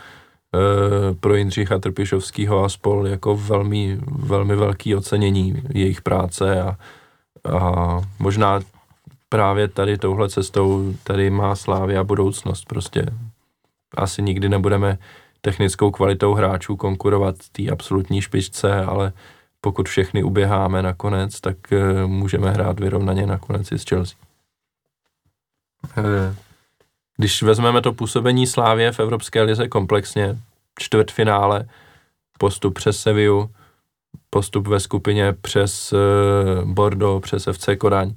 e, 0.54 1.14
pro 1.14 1.34
Jindřicha 1.34 1.78
Trpišovského 1.78 2.64
a 2.64 2.68
spol 2.68 3.08
jako 3.08 3.36
velmi, 3.36 3.98
velmi 4.06 4.56
velký 4.56 4.94
ocenění 4.94 5.62
jejich 5.74 6.02
práce 6.02 6.62
a, 6.62 6.76
a 7.58 8.00
možná 8.18 8.60
právě 9.34 9.68
tady 9.68 9.98
touhle 9.98 10.28
cestou 10.28 10.94
tady 11.04 11.30
má 11.30 11.56
Slávia 11.56 12.04
budoucnost. 12.04 12.64
Prostě 12.64 13.06
asi 13.96 14.22
nikdy 14.22 14.48
nebudeme 14.48 14.98
technickou 15.40 15.90
kvalitou 15.90 16.34
hráčů 16.34 16.76
konkurovat 16.76 17.36
té 17.52 17.70
absolutní 17.70 18.22
špičce, 18.22 18.84
ale 18.84 19.12
pokud 19.60 19.88
všechny 19.88 20.22
uběháme 20.22 20.82
nakonec, 20.82 21.40
tak 21.40 21.56
uh, 21.72 22.10
můžeme 22.10 22.50
hrát 22.50 22.80
vyrovnaně 22.80 23.26
nakonec 23.26 23.72
i 23.72 23.78
s 23.78 23.84
Chelsea. 23.84 24.18
Uh, 25.98 26.04
když 27.16 27.42
vezmeme 27.42 27.82
to 27.82 27.92
působení 27.92 28.46
Slávě 28.46 28.92
v 28.92 29.00
Evropské 29.00 29.42
lize 29.42 29.68
komplexně, 29.68 30.38
čtvrtfinále, 30.78 31.68
postup 32.38 32.74
přes 32.74 33.00
Sevillu, 33.00 33.50
postup 34.30 34.68
ve 34.68 34.80
skupině 34.80 35.32
přes 35.32 35.92
uh, 35.92 35.98
Bordeaux, 36.72 37.22
přes 37.22 37.48
FC 37.52 37.68
Kodaň, 37.78 38.14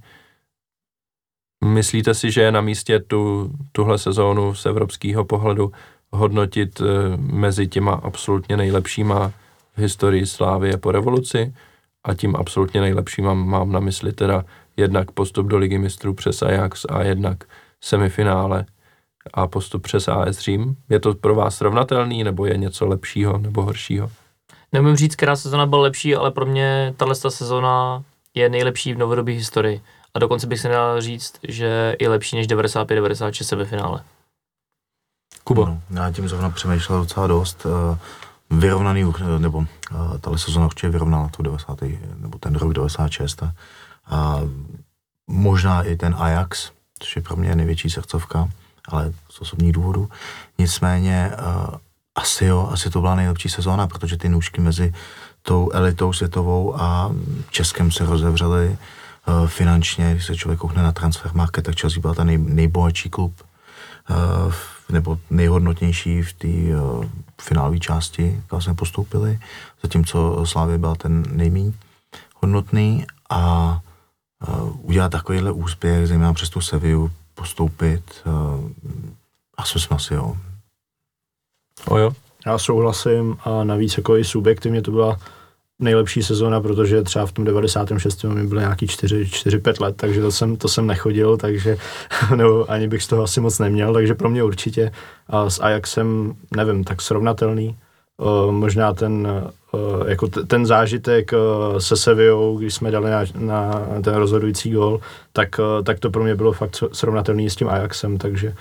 Myslíte 1.65 2.13
si, 2.13 2.31
že 2.31 2.41
je 2.41 2.51
na 2.51 2.61
místě 2.61 2.99
tu, 2.99 3.51
tuhle 3.71 3.97
sezónu 3.97 4.55
z 4.55 4.65
evropského 4.65 5.25
pohledu 5.25 5.71
hodnotit 6.11 6.81
eh, 6.81 7.17
mezi 7.17 7.67
těma 7.67 7.93
absolutně 7.93 8.57
nejlepšíma 8.57 9.31
v 9.75 9.79
historii 9.79 10.25
Slávie 10.25 10.77
po 10.77 10.91
revoluci 10.91 11.53
a 12.03 12.13
tím 12.13 12.35
absolutně 12.35 12.81
nejlepším 12.81 13.25
mám, 13.25 13.47
mám 13.47 13.71
na 13.71 13.79
mysli 13.79 14.13
teda 14.13 14.45
jednak 14.77 15.11
postup 15.11 15.47
do 15.47 15.57
ligy 15.57 15.77
mistrů 15.77 16.13
přes 16.13 16.41
Ajax 16.41 16.85
a 16.89 17.03
jednak 17.03 17.43
semifinále 17.81 18.65
a 19.33 19.47
postup 19.47 19.83
přes 19.83 20.07
AS 20.07 20.39
Řím. 20.39 20.75
Je 20.89 20.99
to 20.99 21.13
pro 21.13 21.35
vás 21.35 21.57
srovnatelný, 21.57 22.23
nebo 22.23 22.45
je 22.45 22.57
něco 22.57 22.87
lepšího 22.87 23.37
nebo 23.37 23.61
horšího? 23.61 24.11
Nemůžu 24.73 24.95
říct, 24.95 25.15
která 25.15 25.35
sezona 25.35 25.65
byla 25.65 25.81
lepší, 25.81 26.15
ale 26.15 26.31
pro 26.31 26.45
mě 26.45 26.93
tahle 26.97 27.15
sezona 27.15 28.03
je 28.33 28.49
nejlepší 28.49 28.93
v 28.93 28.97
novodobé 28.97 29.31
historii. 29.31 29.81
A 30.13 30.19
dokonce 30.19 30.47
bych 30.47 30.59
se 30.59 30.67
nedal 30.67 31.01
říct, 31.01 31.33
že 31.47 31.95
je 31.99 32.09
lepší 32.09 32.35
než 32.35 32.47
95-96 32.47 33.43
semifinále. 33.43 34.03
Kubo. 35.43 35.65
No, 35.65 35.81
já 36.01 36.11
tím 36.11 36.29
zrovna 36.29 36.49
přemýšlel 36.49 36.99
docela 36.99 37.27
dost. 37.27 37.65
Uh, 37.65 37.97
vyrovnaný, 38.59 39.13
nebo 39.37 39.57
uh, 39.57 39.65
tahle 40.21 40.39
sezona 40.39 40.65
určitě 40.65 40.89
vyrovnala 40.89 41.29
tu 41.29 41.43
90. 41.43 41.79
nebo 42.15 42.37
ten 42.37 42.55
rok 42.55 42.73
96. 42.73 43.43
A, 44.05 44.39
možná 45.27 45.83
i 45.83 45.95
ten 45.95 46.15
Ajax, 46.17 46.71
což 46.99 47.15
je 47.15 47.21
pro 47.21 47.35
mě 47.35 47.55
největší 47.55 47.89
srdcovka, 47.89 48.49
ale 48.87 49.13
z 49.29 49.41
osobních 49.41 49.71
důvodů. 49.71 50.09
Nicméně 50.57 51.31
uh, 51.31 51.75
asi 52.15 52.45
jo, 52.45 52.69
asi 52.71 52.89
to 52.89 53.01
byla 53.01 53.15
nejlepší 53.15 53.49
sezóna, 53.49 53.87
protože 53.87 54.17
ty 54.17 54.29
nůžky 54.29 54.61
mezi 54.61 54.93
tou 55.41 55.71
elitou 55.73 56.13
světovou 56.13 56.81
a 56.81 57.11
Českem 57.49 57.91
se 57.91 58.05
rozevřely 58.05 58.67
uh, 58.69 58.75
finančně, 59.45 60.11
když 60.11 60.25
se 60.25 60.35
člověk 60.35 60.59
koukne 60.59 60.83
na 60.83 60.91
transfermarket, 60.91 61.65
tak 61.65 61.79
Chelsea 61.79 62.01
byla 62.01 62.13
ten 62.13 62.27
nej, 62.27 62.37
nejbohatší 62.37 63.09
klub 63.09 63.33
uh, 64.09 64.53
nebo 64.89 65.19
nejhodnotnější 65.29 66.21
v 66.21 66.33
té 66.33 66.47
uh, 66.47 67.05
finálové 67.41 67.79
části, 67.79 68.41
kam 68.47 68.61
jsme 68.61 68.73
postoupili, 68.73 69.39
zatímco 69.81 70.45
Slávě 70.45 70.77
byl 70.77 70.95
ten 70.95 71.23
nejméně 71.31 71.73
hodnotný 72.35 73.05
a 73.29 73.81
udělat 74.81 75.11
takovýhle 75.11 75.51
úspěch, 75.51 76.07
zejména 76.07 76.33
přes 76.33 76.49
tu 76.49 76.61
Seviu, 76.61 77.11
postoupit, 77.35 78.23
asi 79.57 79.79
jsme 79.79 79.95
asi 79.95 80.13
jo. 80.13 80.37
O 81.87 81.97
jo. 81.97 82.11
Já 82.45 82.57
souhlasím 82.57 83.37
a 83.43 83.63
navíc 83.63 83.97
jako 83.97 84.17
i 84.17 84.23
subjektivně 84.23 84.81
to 84.81 84.91
byla 84.91 85.19
nejlepší 85.79 86.23
sezóna, 86.23 86.61
protože 86.61 87.03
třeba 87.03 87.25
v 87.25 87.31
tom 87.31 87.45
96. 87.45 88.23
mi 88.23 88.47
bylo 88.47 88.61
nějaký 88.61 88.85
4-5 88.85 89.81
let, 89.81 89.95
takže 89.97 90.21
to 90.21 90.31
jsem, 90.31 90.55
to 90.55 90.67
jsem 90.67 90.87
nechodil, 90.87 91.37
takže 91.37 91.77
nebo 92.35 92.71
ani 92.71 92.87
bych 92.87 93.03
z 93.03 93.07
toho 93.07 93.23
asi 93.23 93.41
moc 93.41 93.59
neměl, 93.59 93.93
takže 93.93 94.13
pro 94.13 94.29
mě 94.29 94.43
určitě 94.43 94.91
a 95.27 95.49
s 95.49 95.59
Ajaxem, 95.63 96.33
nevím, 96.55 96.83
tak 96.83 97.01
srovnatelný. 97.01 97.77
Uh, 98.21 98.51
možná 98.51 98.93
ten, 98.93 99.27
uh, 99.73 100.07
jako 100.07 100.27
t- 100.27 100.43
ten 100.43 100.65
zážitek 100.65 101.31
uh, 101.31 101.77
se 101.77 101.97
Sevillou, 101.97 102.57
když 102.57 102.73
jsme 102.73 102.91
dali 102.91 103.09
na, 103.09 103.23
na 103.35 103.85
ten 104.03 104.15
rozhodující 104.15 104.71
gol, 104.71 104.99
tak, 105.33 105.59
uh, 105.59 105.83
tak 105.83 105.99
to 105.99 106.09
pro 106.09 106.23
mě 106.23 106.35
bylo 106.35 106.53
fakt 106.53 106.83
srovnatelný 106.91 107.49
s 107.49 107.55
tím 107.55 107.69
Ajaxem, 107.69 108.17
takže 108.17 108.53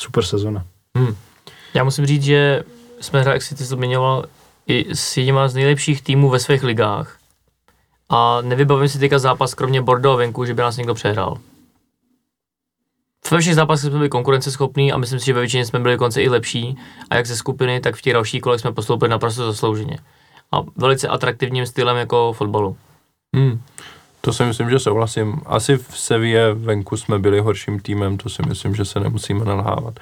super 0.00 0.24
sezona. 0.24 0.64
Hmm. 0.98 1.16
Já 1.74 1.84
musím 1.84 2.06
říct, 2.06 2.22
že 2.22 2.62
jsme 3.00 3.20
hra, 3.20 3.32
jak 3.32 3.42
si 3.42 3.54
ty 3.54 3.64
zmiňoval, 3.64 4.24
i 4.66 4.94
s 4.94 5.16
jedním 5.16 5.38
z 5.46 5.54
nejlepších 5.54 6.02
týmů 6.02 6.28
ve 6.28 6.38
svých 6.38 6.62
ligách. 6.62 7.18
A 8.08 8.40
nevybavím 8.40 8.88
si 8.88 8.98
teďka 8.98 9.18
zápas 9.18 9.54
kromě 9.54 9.82
Bordeaux 9.82 10.18
venku, 10.18 10.44
že 10.44 10.54
by 10.54 10.62
nás 10.62 10.76
někdo 10.76 10.94
přehrál. 10.94 11.38
Ve 13.30 13.40
všech 13.40 13.54
zápasech 13.54 13.90
jsme 13.90 13.98
byli 13.98 14.08
konkurenceschopní 14.08 14.92
a 14.92 14.98
myslím 14.98 15.20
si, 15.20 15.26
že 15.26 15.32
ve 15.32 15.40
většině 15.40 15.66
jsme 15.66 15.78
byli 15.78 15.98
konce 15.98 16.22
i 16.22 16.28
lepší 16.28 16.78
a 17.10 17.16
jak 17.16 17.26
ze 17.26 17.36
skupiny, 17.36 17.80
tak 17.80 17.96
v 17.96 18.02
těch 18.02 18.12
dalších 18.12 18.42
kolech 18.42 18.60
jsme 18.60 18.72
postoupili 18.72 19.08
naprosto 19.08 19.46
zaslouženě. 19.46 19.98
A 20.52 20.56
velice 20.76 21.08
atraktivním 21.08 21.66
stylem 21.66 21.96
jako 21.96 22.32
fotbalu. 22.32 22.76
Hmm. 23.36 23.60
To 24.20 24.32
si 24.32 24.44
myslím, 24.44 24.70
že 24.70 24.78
souhlasím. 24.78 25.40
Asi 25.46 25.76
v 25.76 25.98
Sevě 25.98 26.54
venku 26.54 26.96
jsme 26.96 27.18
byli 27.18 27.40
horším 27.40 27.80
týmem, 27.80 28.16
to 28.16 28.28
si 28.28 28.42
myslím, 28.48 28.74
že 28.74 28.84
se 28.84 29.00
nemusíme 29.00 29.44
nalhávat. 29.44 30.00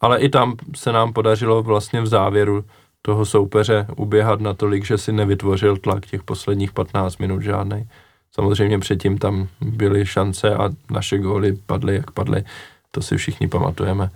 Ale 0.00 0.18
i 0.18 0.28
tam 0.28 0.54
se 0.76 0.92
nám 0.92 1.12
podařilo 1.12 1.62
vlastně 1.62 2.00
v 2.00 2.06
závěru 2.06 2.64
toho 3.08 3.24
soupeře 3.24 3.86
uběhat 3.96 4.40
natolik, 4.40 4.84
že 4.84 4.98
si 4.98 5.12
nevytvořil 5.12 5.76
tlak 5.76 6.06
těch 6.06 6.22
posledních 6.22 6.72
15 6.72 7.18
minut 7.18 7.40
žádnej. 7.42 7.88
Samozřejmě 8.32 8.78
předtím 8.78 9.18
tam 9.18 9.48
byly 9.60 10.06
šance 10.06 10.54
a 10.54 10.70
naše 10.90 11.18
góly 11.18 11.58
padly, 11.66 11.94
jak 11.94 12.10
padly. 12.10 12.44
To 12.90 13.02
si 13.02 13.16
všichni 13.16 13.48
pamatujeme. 13.48 14.10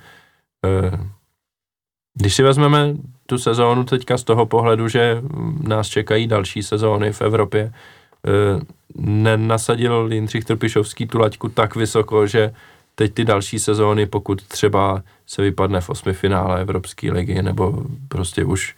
Eh, 0.67 1.09
když 2.15 2.35
si 2.35 2.43
vezmeme 2.43 2.95
tu 3.27 3.39
sezónu 3.39 3.85
teďka 3.85 4.19
z 4.19 4.25
toho 4.25 4.47
pohledu, 4.47 4.89
že 4.89 5.23
nás 5.63 5.89
čekají 5.89 6.27
další 6.27 6.63
sezóny 6.63 7.13
v 7.13 7.23
Evropě, 7.23 7.73
eh, 7.73 8.61
nenasadil 8.97 10.09
Jindřich 10.13 10.45
Trpišovský 10.45 11.07
tu 11.07 11.19
laťku 11.19 11.49
tak 11.49 11.77
vysoko, 11.77 12.27
že 12.27 12.53
teď 12.95 13.15
ty 13.15 13.25
další 13.25 13.59
sezóny, 13.59 14.07
pokud 14.07 14.43
třeba 14.43 15.03
se 15.27 15.43
vypadne 15.43 15.81
v 15.81 15.91
osmi 15.91 16.13
finále 16.13 16.61
Evropské 16.61 17.13
ligy, 17.13 17.43
nebo 17.43 17.85
prostě 18.09 18.45
už 18.45 18.77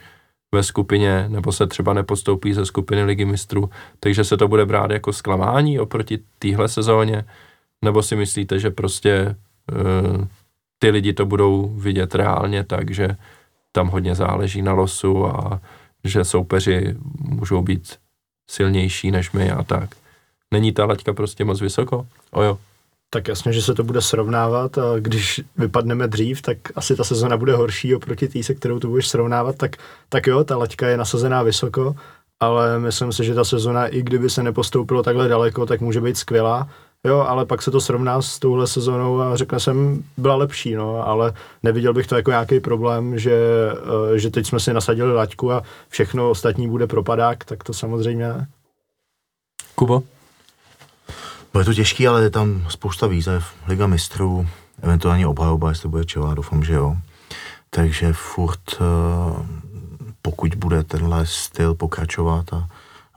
ve 0.55 0.63
skupině, 0.63 1.25
nebo 1.29 1.53
se 1.53 1.67
třeba 1.67 1.93
nepostoupí 1.93 2.53
ze 2.53 2.67
skupiny 2.67 3.05
ligy 3.05 3.25
mistrů, 3.25 3.71
takže 4.01 4.25
se 4.25 4.37
to 4.37 4.49
bude 4.49 4.67
brát 4.67 4.91
jako 4.91 5.13
zklamání 5.13 5.79
oproti 5.79 6.19
téhle 6.39 6.69
sezóně, 6.69 7.25
nebo 7.85 8.03
si 8.03 8.17
myslíte, 8.17 8.59
že 8.59 8.71
prostě 8.71 9.37
uh, 9.73 10.25
ty 10.79 10.91
lidi 10.91 11.13
to 11.13 11.27
budou 11.27 11.69
vidět 11.69 12.15
reálně 12.15 12.65
tak, 12.65 12.91
že 12.91 13.17
tam 13.73 13.89
hodně 13.89 14.15
záleží 14.15 14.63
na 14.63 14.73
losu 14.73 15.27
a 15.27 15.61
že 16.05 16.25
soupeři 16.25 16.97
můžou 17.19 17.63
být 17.63 17.97
silnější 18.51 19.11
než 19.11 19.33
my 19.33 19.51
a 19.51 19.63
tak. 19.63 19.91
Není 20.51 20.73
ta 20.73 20.85
laťka 20.85 21.13
prostě 21.13 21.45
moc 21.45 21.61
vysoko? 21.61 22.07
Ojo. 22.31 22.59
Tak 23.15 23.29
jasně, 23.29 23.53
že 23.53 23.63
se 23.63 23.75
to 23.75 23.85
bude 23.85 24.01
srovnávat 24.01 24.79
a 24.79 24.83
když 24.99 25.41
vypadneme 25.57 26.09
dřív, 26.09 26.43
tak 26.43 26.59
asi 26.77 26.97
ta 26.97 27.05
sezona 27.05 27.37
bude 27.37 27.55
horší 27.55 27.95
oproti 27.95 28.29
té, 28.29 28.43
se 28.43 28.55
kterou 28.55 28.79
to 28.79 28.89
budeš 28.89 29.09
srovnávat, 29.09 29.57
tak, 29.57 29.77
tak 30.09 30.27
jo, 30.27 30.45
ta 30.45 30.57
laťka 30.57 30.89
je 30.89 30.97
nasazená 30.97 31.43
vysoko, 31.43 31.97
ale 32.41 32.79
myslím 32.79 33.13
si, 33.13 33.25
že 33.25 33.35
ta 33.35 33.45
sezona, 33.45 33.87
i 33.87 34.03
kdyby 34.03 34.31
se 34.31 34.43
nepostoupilo 34.43 35.03
takhle 35.03 35.29
daleko, 35.29 35.67
tak 35.67 35.81
může 35.81 36.01
být 36.01 36.17
skvělá. 36.17 36.69
Jo, 37.05 37.19
ale 37.19 37.47
pak 37.47 37.63
se 37.63 37.71
to 37.71 37.81
srovná 37.81 38.23
s 38.23 38.39
touhle 38.39 38.67
sezónou 38.67 39.21
a 39.21 39.37
řekne 39.37 39.61
jsem, 39.61 40.05
byla 40.17 40.37
lepší, 40.37 40.75
no, 40.75 41.09
ale 41.09 41.33
neviděl 41.63 41.95
bych 41.95 42.07
to 42.07 42.17
jako 42.17 42.31
nějaký 42.31 42.61
problém, 42.61 43.19
že, 43.19 43.39
eh, 44.15 44.19
že 44.19 44.31
teď 44.31 44.47
jsme 44.47 44.61
si 44.61 44.73
nasadili 44.73 45.15
laťku 45.15 45.53
a 45.53 45.63
všechno 45.89 46.31
ostatní 46.31 46.69
bude 46.69 46.87
propadák, 46.87 47.45
tak 47.45 47.65
to 47.65 47.73
samozřejmě 47.73 48.29
ne. 48.29 48.47
Kubo? 49.75 50.03
Bude 51.55 51.65
to 51.65 51.75
těžký, 51.75 52.09
ale 52.09 52.23
je 52.23 52.31
tam 52.31 52.67
spousta 52.69 53.07
výzev. 53.07 53.55
Liga 53.67 53.87
mistrů, 53.87 54.49
eventuálně 54.83 55.27
obhajoba, 55.27 55.69
jestli 55.69 55.89
bude 55.89 56.05
čelá, 56.05 56.35
doufám, 56.35 56.65
že 56.65 56.73
jo. 56.73 56.97
Takže 57.71 58.13
furt, 58.13 58.61
eh, 58.73 58.83
pokud 60.23 60.55
bude 60.55 60.85
tenhle 60.85 61.27
styl 61.27 61.75
pokračovat 61.75 62.53
a, 62.53 62.69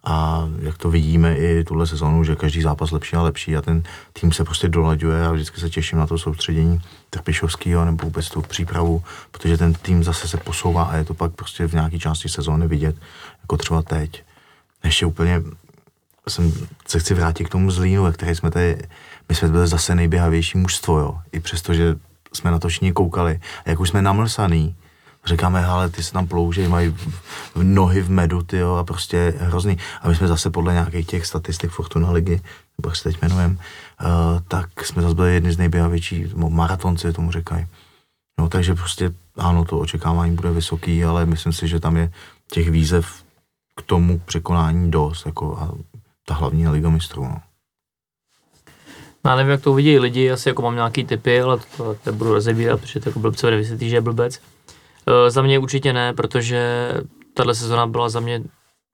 a 0.03 0.47
jak 0.59 0.77
to 0.77 0.89
vidíme 0.89 1.35
i 1.35 1.63
tuhle 1.63 1.87
sezonu, 1.87 2.23
že 2.23 2.35
každý 2.35 2.61
zápas 2.61 2.91
lepší 2.91 3.15
a 3.15 3.21
lepší 3.21 3.55
a 3.55 3.61
ten 3.61 3.83
tým 4.13 4.31
se 4.31 4.43
prostě 4.43 4.69
dolaďuje 4.69 5.25
a 5.25 5.31
vždycky 5.31 5.59
se 5.59 5.69
těším 5.69 5.97
na 5.97 6.07
to 6.07 6.17
soustředění 6.17 6.81
Trpišovského 7.09 7.85
nebo 7.85 8.05
vůbec 8.05 8.29
tu 8.29 8.41
přípravu, 8.41 9.03
protože 9.31 9.57
ten 9.57 9.73
tým 9.73 10.03
zase 10.03 10.27
se 10.27 10.37
posouvá 10.37 10.83
a 10.83 10.95
je 10.95 11.05
to 11.05 11.13
pak 11.13 11.31
prostě 11.31 11.67
v 11.67 11.73
nějaké 11.73 11.99
části 11.99 12.29
sezóny 12.29 12.67
vidět, 12.67 12.95
jako 13.41 13.57
třeba 13.57 13.81
teď. 13.81 14.23
Ještě 14.83 15.05
úplně 15.05 15.41
jsem 16.27 16.53
se 16.87 16.99
chci 16.99 17.13
vrátit 17.13 17.43
k 17.43 17.49
tomu 17.49 17.71
Zlínu, 17.71 18.03
ve 18.03 18.11
které 18.11 18.35
jsme 18.35 18.51
tady, 18.51 18.77
my 19.29 19.35
jsme 19.35 19.47
byli 19.47 19.67
zase 19.67 19.95
nejběhavější 19.95 20.57
mužstvo, 20.57 20.99
jo. 20.99 21.17
I 21.31 21.39
přesto, 21.39 21.73
že 21.73 21.95
jsme 22.33 22.51
na 22.51 22.59
to 22.59 22.67
všichni 22.67 22.91
koukali. 22.91 23.39
A 23.65 23.69
jak 23.69 23.79
už 23.79 23.89
jsme 23.89 24.01
namlsaný, 24.01 24.75
říkáme, 25.25 25.65
ale 25.65 25.89
ty 25.89 26.03
se 26.03 26.13
tam 26.13 26.27
plouží, 26.27 26.67
mají 26.67 26.95
nohy 27.55 28.01
v 28.01 28.09
medu, 28.09 28.43
ty 28.43 28.57
jo, 28.57 28.75
a 28.75 28.83
prostě 28.83 29.33
hrozný. 29.39 29.77
A 30.01 30.09
my 30.09 30.15
jsme 30.15 30.27
zase 30.27 30.49
podle 30.49 30.73
nějakých 30.73 31.07
těch 31.07 31.25
statistik 31.25 31.71
Fortuna 31.71 32.11
ligy, 32.11 32.41
nebo 32.77 32.89
jak 32.89 32.95
se 32.95 33.03
teď 33.03 33.21
jmenujem, 33.21 33.51
uh, 33.51 34.07
tak 34.47 34.85
jsme 34.85 35.01
zase 35.01 35.15
byli 35.15 35.33
jedni 35.33 35.51
z 35.51 35.57
nejběhavějších, 35.57 36.35
maratonci 36.35 37.13
tomu 37.13 37.31
říkají. 37.31 37.67
No, 38.39 38.49
takže 38.49 38.75
prostě 38.75 39.13
ano, 39.37 39.65
to 39.65 39.79
očekávání 39.79 40.35
bude 40.35 40.51
vysoký, 40.51 41.03
ale 41.03 41.25
myslím 41.25 41.53
si, 41.53 41.67
že 41.67 41.79
tam 41.79 41.97
je 41.97 42.11
těch 42.51 42.71
výzev 42.71 43.23
k 43.77 43.81
tomu 43.81 44.21
překonání 44.25 44.91
dost, 44.91 45.25
jako 45.25 45.57
a 45.57 45.71
ta 46.27 46.33
hlavní 46.33 46.67
liga 46.67 46.89
mistrů. 46.89 47.23
No. 47.23 47.37
Já 49.25 49.35
nevím, 49.35 49.51
jak 49.51 49.61
to 49.61 49.71
uvidí 49.71 49.99
lidi, 49.99 50.31
asi 50.31 50.49
jako 50.49 50.61
mám 50.61 50.75
nějaký 50.75 51.05
typy, 51.05 51.41
ale 51.41 51.59
to, 51.77 51.95
to 52.03 52.13
budu 52.13 52.33
rozebírat, 52.33 52.81
protože 52.81 52.99
to 52.99 53.09
jako 53.09 53.19
blbce 53.19 53.51
vysvětlí, 53.51 53.89
že 53.89 53.95
je 53.95 54.01
blbec. 54.01 54.39
E, 55.07 55.31
za 55.31 55.41
mě 55.41 55.59
určitě 55.59 55.93
ne, 55.93 56.13
protože 56.13 56.91
tahle 57.33 57.55
sezona 57.55 57.87
byla 57.87 58.09
za 58.09 58.19
mě 58.19 58.43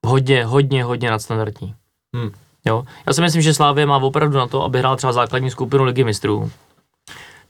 hodně, 0.05 0.45
hodně, 0.45 0.84
hodně 0.84 1.10
nadstandardní. 1.10 1.76
Hmm. 2.15 2.31
Jo? 2.65 2.84
Já 3.07 3.14
si 3.14 3.22
myslím, 3.22 3.41
že 3.41 3.53
Slávě 3.53 3.85
má 3.85 3.97
opravdu 3.97 4.38
na 4.38 4.47
to, 4.47 4.64
aby 4.64 4.80
hrál 4.80 4.95
třeba 4.95 5.14
základní 5.14 5.51
skupinu 5.51 5.84
ligy 5.84 6.03
mistrů. 6.03 6.51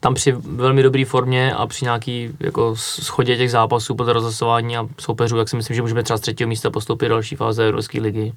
tam 0.00 0.14
při 0.14 0.32
velmi 0.32 0.82
dobré 0.82 1.04
formě 1.04 1.54
a 1.54 1.66
při 1.66 1.84
nějaký 1.84 2.36
jako 2.40 2.76
schodě 2.76 3.36
těch 3.36 3.50
zápasů 3.50 3.94
pod 3.94 4.08
rozhlasování 4.08 4.76
a 4.76 4.88
soupeřů, 5.00 5.36
tak 5.36 5.48
si 5.48 5.56
myslím, 5.56 5.76
že 5.76 5.82
můžeme 5.82 6.02
třeba 6.02 6.16
z 6.16 6.20
třetího 6.20 6.48
místa 6.48 6.70
postoupit 6.70 7.08
do 7.08 7.14
další 7.14 7.36
fáze 7.36 7.68
Evropské 7.68 8.00
ligy. 8.00 8.32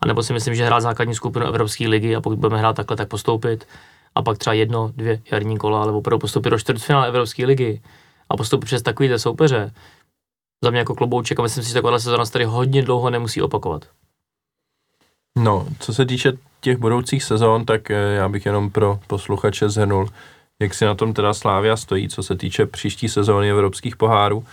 A 0.00 0.06
nebo 0.06 0.22
si 0.22 0.32
myslím, 0.32 0.54
že 0.54 0.66
hrát 0.66 0.80
základní 0.80 1.14
skupinu 1.14 1.46
Evropské 1.46 1.88
ligy 1.88 2.16
a 2.16 2.20
pokud 2.20 2.38
budeme 2.38 2.58
hrát 2.58 2.76
takhle, 2.76 2.96
tak 2.96 3.08
postoupit. 3.08 3.66
A 4.14 4.22
pak 4.22 4.38
třeba 4.38 4.54
jedno, 4.54 4.92
dvě 4.96 5.22
jarní 5.32 5.58
kola, 5.58 5.82
alebo 5.82 5.98
opravdu 5.98 6.20
postoupit 6.20 6.50
do 6.50 6.58
čtvrtfinále 6.58 7.08
Evropské 7.08 7.46
ligy 7.46 7.80
a 8.28 8.36
postoupit 8.36 8.66
přes 8.66 8.82
takovýhle 8.82 9.18
soupeře. 9.18 9.72
Za 10.64 10.70
mě 10.70 10.78
jako 10.78 10.94
klobouček 10.94 11.38
a 11.38 11.42
myslím 11.42 11.62
si, 11.62 11.68
že 11.68 11.74
taková 11.74 11.98
sezóna 11.98 12.24
se 12.24 12.32
tady 12.32 12.44
hodně 12.44 12.82
dlouho 12.82 13.10
nemusí 13.10 13.42
opakovat. 13.42 13.84
No, 15.38 15.66
co 15.80 15.94
se 15.94 16.06
týče 16.06 16.32
těch 16.60 16.78
budoucích 16.78 17.24
sezón, 17.24 17.64
tak 17.64 17.90
eh, 17.90 17.94
já 17.94 18.28
bych 18.28 18.46
jenom 18.46 18.70
pro 18.70 19.00
posluchače 19.06 19.68
zhrnul, 19.68 20.08
jak 20.62 20.74
si 20.74 20.84
na 20.84 20.94
tom 20.94 21.14
teda 21.14 21.34
Slávia 21.34 21.76
stojí, 21.76 22.08
co 22.08 22.22
se 22.22 22.36
týče 22.36 22.66
příští 22.66 23.08
sezóny 23.08 23.50
evropských 23.50 23.96
pohárů. 23.96 24.44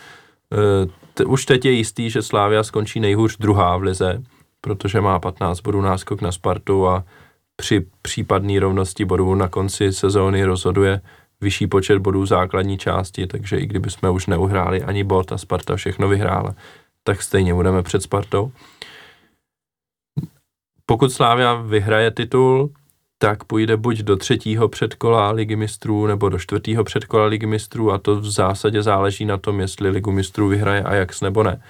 Eh, 1.19 1.25
už 1.25 1.45
teď 1.45 1.65
je 1.65 1.71
jistý, 1.71 2.09
že 2.09 2.21
Slávia 2.21 2.63
skončí 2.63 2.99
nejhůř 2.99 3.37
druhá 3.37 3.77
v 3.77 3.83
lize, 3.83 4.23
protože 4.65 5.01
má 5.01 5.19
15 5.19 5.61
bodů 5.61 5.81
náskok 5.81 6.21
na 6.21 6.31
Spartu 6.31 6.87
a 6.87 7.03
při 7.55 7.85
případné 8.01 8.59
rovnosti 8.59 9.05
bodů 9.05 9.35
na 9.35 9.47
konci 9.47 9.93
sezóny 9.93 10.45
rozhoduje 10.45 11.01
vyšší 11.41 11.67
počet 11.67 11.99
bodů 11.99 12.25
základní 12.25 12.77
části, 12.77 13.27
takže 13.27 13.57
i 13.57 13.65
kdyby 13.65 13.89
jsme 13.89 14.09
už 14.09 14.27
neuhráli 14.27 14.83
ani 14.83 15.03
bod 15.03 15.31
a 15.31 15.37
Sparta 15.37 15.75
všechno 15.75 16.07
vyhrála, 16.07 16.55
tak 17.03 17.21
stejně 17.21 17.53
budeme 17.53 17.83
před 17.83 18.01
Spartou. 18.01 18.51
Pokud 20.85 21.11
Slávia 21.11 21.53
vyhraje 21.53 22.11
titul, 22.11 22.69
tak 23.17 23.43
půjde 23.43 23.77
buď 23.77 23.97
do 23.97 24.15
třetího 24.15 24.67
předkola 24.67 25.31
ligy 25.31 25.55
mistrů 25.55 26.07
nebo 26.07 26.29
do 26.29 26.39
čtvrtého 26.39 26.83
předkola 26.83 27.25
ligy 27.25 27.45
mistrů 27.45 27.91
a 27.91 27.97
to 27.97 28.15
v 28.15 28.25
zásadě 28.25 28.81
záleží 28.81 29.25
na 29.25 29.37
tom, 29.37 29.59
jestli 29.59 29.89
ligu 29.89 30.11
mistrů 30.11 30.47
vyhraje 30.47 30.83
Ajax 30.83 31.21
nebo 31.21 31.43
ne. 31.43 31.61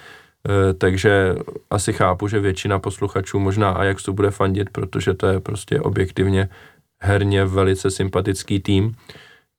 E, 0.46 0.74
takže 0.74 1.34
asi 1.70 1.92
chápu, 1.92 2.28
že 2.28 2.40
většina 2.40 2.78
posluchačů 2.78 3.38
možná 3.38 3.70
Ajaxu 3.70 4.12
bude 4.12 4.30
fandit, 4.30 4.70
protože 4.70 5.14
to 5.14 5.26
je 5.26 5.40
prostě 5.40 5.80
objektivně 5.80 6.48
herně 7.02 7.44
velice 7.44 7.90
sympatický 7.90 8.60
tým. 8.60 8.96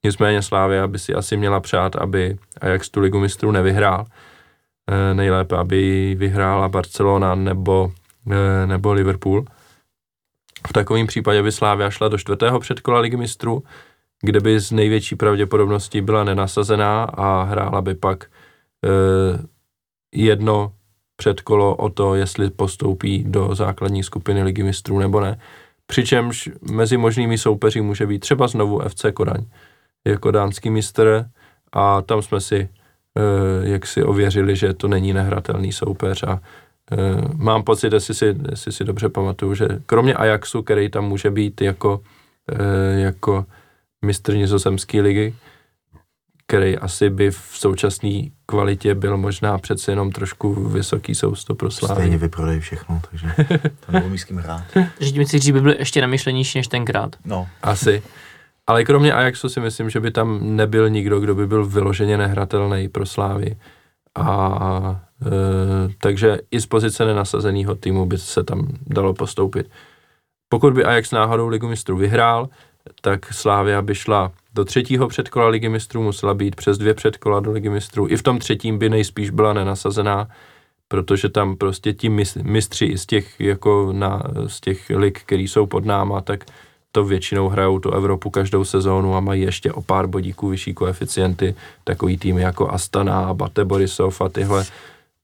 Nicméně 0.04 0.42
Slávia 0.42 0.86
by 0.86 0.98
si 0.98 1.14
asi 1.14 1.36
měla 1.36 1.60
přát, 1.60 1.96
aby 1.96 2.38
Ajax 2.60 2.90
tu 2.90 3.00
ligu 3.00 3.20
mistrů 3.20 3.50
nevyhrál. 3.50 4.06
E, 4.90 5.14
nejlépe, 5.14 5.56
aby 5.56 6.14
vyhrála 6.18 6.68
Barcelona 6.68 7.34
nebo, 7.34 7.92
e, 8.30 8.66
nebo 8.66 8.92
Liverpool. 8.92 9.44
V 10.68 10.72
takovém 10.72 11.06
případě 11.06 11.42
by 11.42 11.52
Slávia 11.52 11.90
šla 11.90 12.08
do 12.08 12.18
čtvrtého 12.18 12.60
předkola 12.60 13.00
ligy 13.00 13.16
mistrů, 13.16 13.62
kde 14.22 14.40
by 14.40 14.60
z 14.60 14.72
největší 14.72 15.16
pravděpodobností 15.16 16.00
byla 16.00 16.24
nenasazená 16.24 17.04
a 17.04 17.42
hrála 17.42 17.82
by 17.82 17.94
pak 17.94 18.24
jedno 20.14 20.72
předkolo 21.20 21.76
o 21.76 21.88
to, 21.88 22.14
jestli 22.14 22.50
postoupí 22.50 23.24
do 23.26 23.54
základní 23.54 24.02
skupiny 24.02 24.42
ligy 24.42 24.62
mistrů 24.62 24.98
nebo 24.98 25.20
ne. 25.20 25.38
Přičemž 25.86 26.50
mezi 26.70 26.96
možnými 26.96 27.38
soupeři 27.38 27.80
může 27.80 28.06
být 28.06 28.18
třeba 28.18 28.48
znovu 28.48 28.80
FC 28.88 29.04
Kodaň 29.14 29.44
jako 30.06 30.30
dánský 30.30 30.70
mistr 30.70 31.26
a 31.72 32.02
tam 32.02 32.22
jsme 32.22 32.40
si 32.40 32.58
e, 32.58 32.68
jak 33.68 33.86
si 33.86 34.02
ověřili, 34.02 34.56
že 34.56 34.74
to 34.74 34.88
není 34.88 35.12
nehratelný 35.12 35.72
soupeř 35.72 36.22
a 36.22 36.40
e, 36.92 36.96
mám 37.34 37.62
pocit, 37.62 37.92
jestli 37.92 38.14
si, 38.14 38.36
jestli 38.50 38.72
si 38.72 38.84
dobře 38.84 39.08
pamatuju, 39.08 39.54
že 39.54 39.68
kromě 39.86 40.14
Ajaxu, 40.14 40.62
který 40.62 40.90
tam 40.90 41.04
může 41.04 41.30
být 41.30 41.60
jako, 41.60 42.00
e, 42.52 43.00
jako 43.00 43.44
mistr 44.04 44.36
nizozemské 44.36 45.00
ligy, 45.00 45.34
který 46.48 46.78
asi 46.78 47.10
by 47.10 47.30
v 47.30 47.50
současné 47.52 48.22
kvalitě 48.46 48.94
byl 48.94 49.16
možná 49.16 49.58
přece 49.58 49.92
jenom 49.92 50.12
trošku 50.12 50.68
vysoký 50.68 51.14
sousto 51.14 51.54
pro 51.54 51.70
Slávy. 51.70 51.94
Stejně 51.94 52.18
vyprodej 52.18 52.60
všechno, 52.60 53.00
takže 53.10 53.26
to 53.86 53.92
nebudu 53.92 54.18
s 54.18 54.24
kým 54.24 54.36
hrát. 54.36 54.64
Že 55.00 55.12
tím 55.12 55.26
si 55.26 55.52
by 55.52 55.60
byly 55.60 55.76
ještě 55.78 56.00
namyšlenější 56.00 56.58
než 56.58 56.68
tenkrát. 56.68 57.16
No. 57.24 57.48
Asi. 57.62 58.02
Ale 58.66 58.84
kromě 58.84 59.12
Ajaxu 59.12 59.48
si 59.48 59.60
myslím, 59.60 59.90
že 59.90 60.00
by 60.00 60.10
tam 60.10 60.56
nebyl 60.56 60.90
nikdo, 60.90 61.20
kdo 61.20 61.34
by 61.34 61.46
byl 61.46 61.66
vyloženě 61.66 62.16
nehratelný 62.16 62.88
pro 62.88 63.06
Slávy. 63.06 63.56
A 64.14 65.00
e, 65.26 65.30
takže 65.98 66.38
i 66.50 66.60
z 66.60 66.66
pozice 66.66 67.04
nenasazeného 67.04 67.74
týmu 67.74 68.06
by 68.06 68.18
se 68.18 68.44
tam 68.44 68.68
dalo 68.86 69.14
postoupit. 69.14 69.70
Pokud 70.48 70.74
by 70.74 70.84
Ajax 70.84 71.10
náhodou 71.10 71.48
ligu 71.48 71.68
mistrů 71.68 71.96
vyhrál, 71.96 72.48
tak 73.00 73.32
Slávia 73.32 73.82
by 73.82 73.94
šla 73.94 74.32
do 74.54 74.64
třetího 74.64 75.08
předkola 75.08 75.48
ligy 75.48 75.68
mistrů, 75.68 76.02
musela 76.02 76.34
být 76.34 76.56
přes 76.56 76.78
dvě 76.78 76.94
předkola 76.94 77.40
do 77.40 77.52
ligy 77.52 77.68
mistrů. 77.68 78.06
I 78.08 78.16
v 78.16 78.22
tom 78.22 78.38
třetím 78.38 78.78
by 78.78 78.88
nejspíš 78.88 79.30
byla 79.30 79.52
nenasazená, 79.52 80.28
protože 80.88 81.28
tam 81.28 81.56
prostě 81.56 81.92
ti 81.92 82.08
mistři 82.42 82.98
z 82.98 83.06
těch, 83.06 83.40
jako 83.40 83.92
na, 83.92 84.22
z 84.46 84.60
těch 84.60 84.90
lig, 84.90 85.20
který 85.20 85.48
jsou 85.48 85.66
pod 85.66 85.84
náma, 85.84 86.20
tak 86.20 86.44
to 86.92 87.04
většinou 87.04 87.48
hrajou 87.48 87.78
tu 87.78 87.90
Evropu 87.90 88.30
každou 88.30 88.64
sezónu 88.64 89.16
a 89.16 89.20
mají 89.20 89.42
ještě 89.42 89.72
o 89.72 89.82
pár 89.82 90.06
bodíků 90.06 90.48
vyšší 90.48 90.74
koeficienty, 90.74 91.54
takový 91.84 92.18
týmy 92.18 92.42
jako 92.42 92.70
Astana, 92.70 93.34
Bate 93.34 93.64
Borisov 93.64 94.20
a 94.20 94.28
tyhle. 94.28 94.64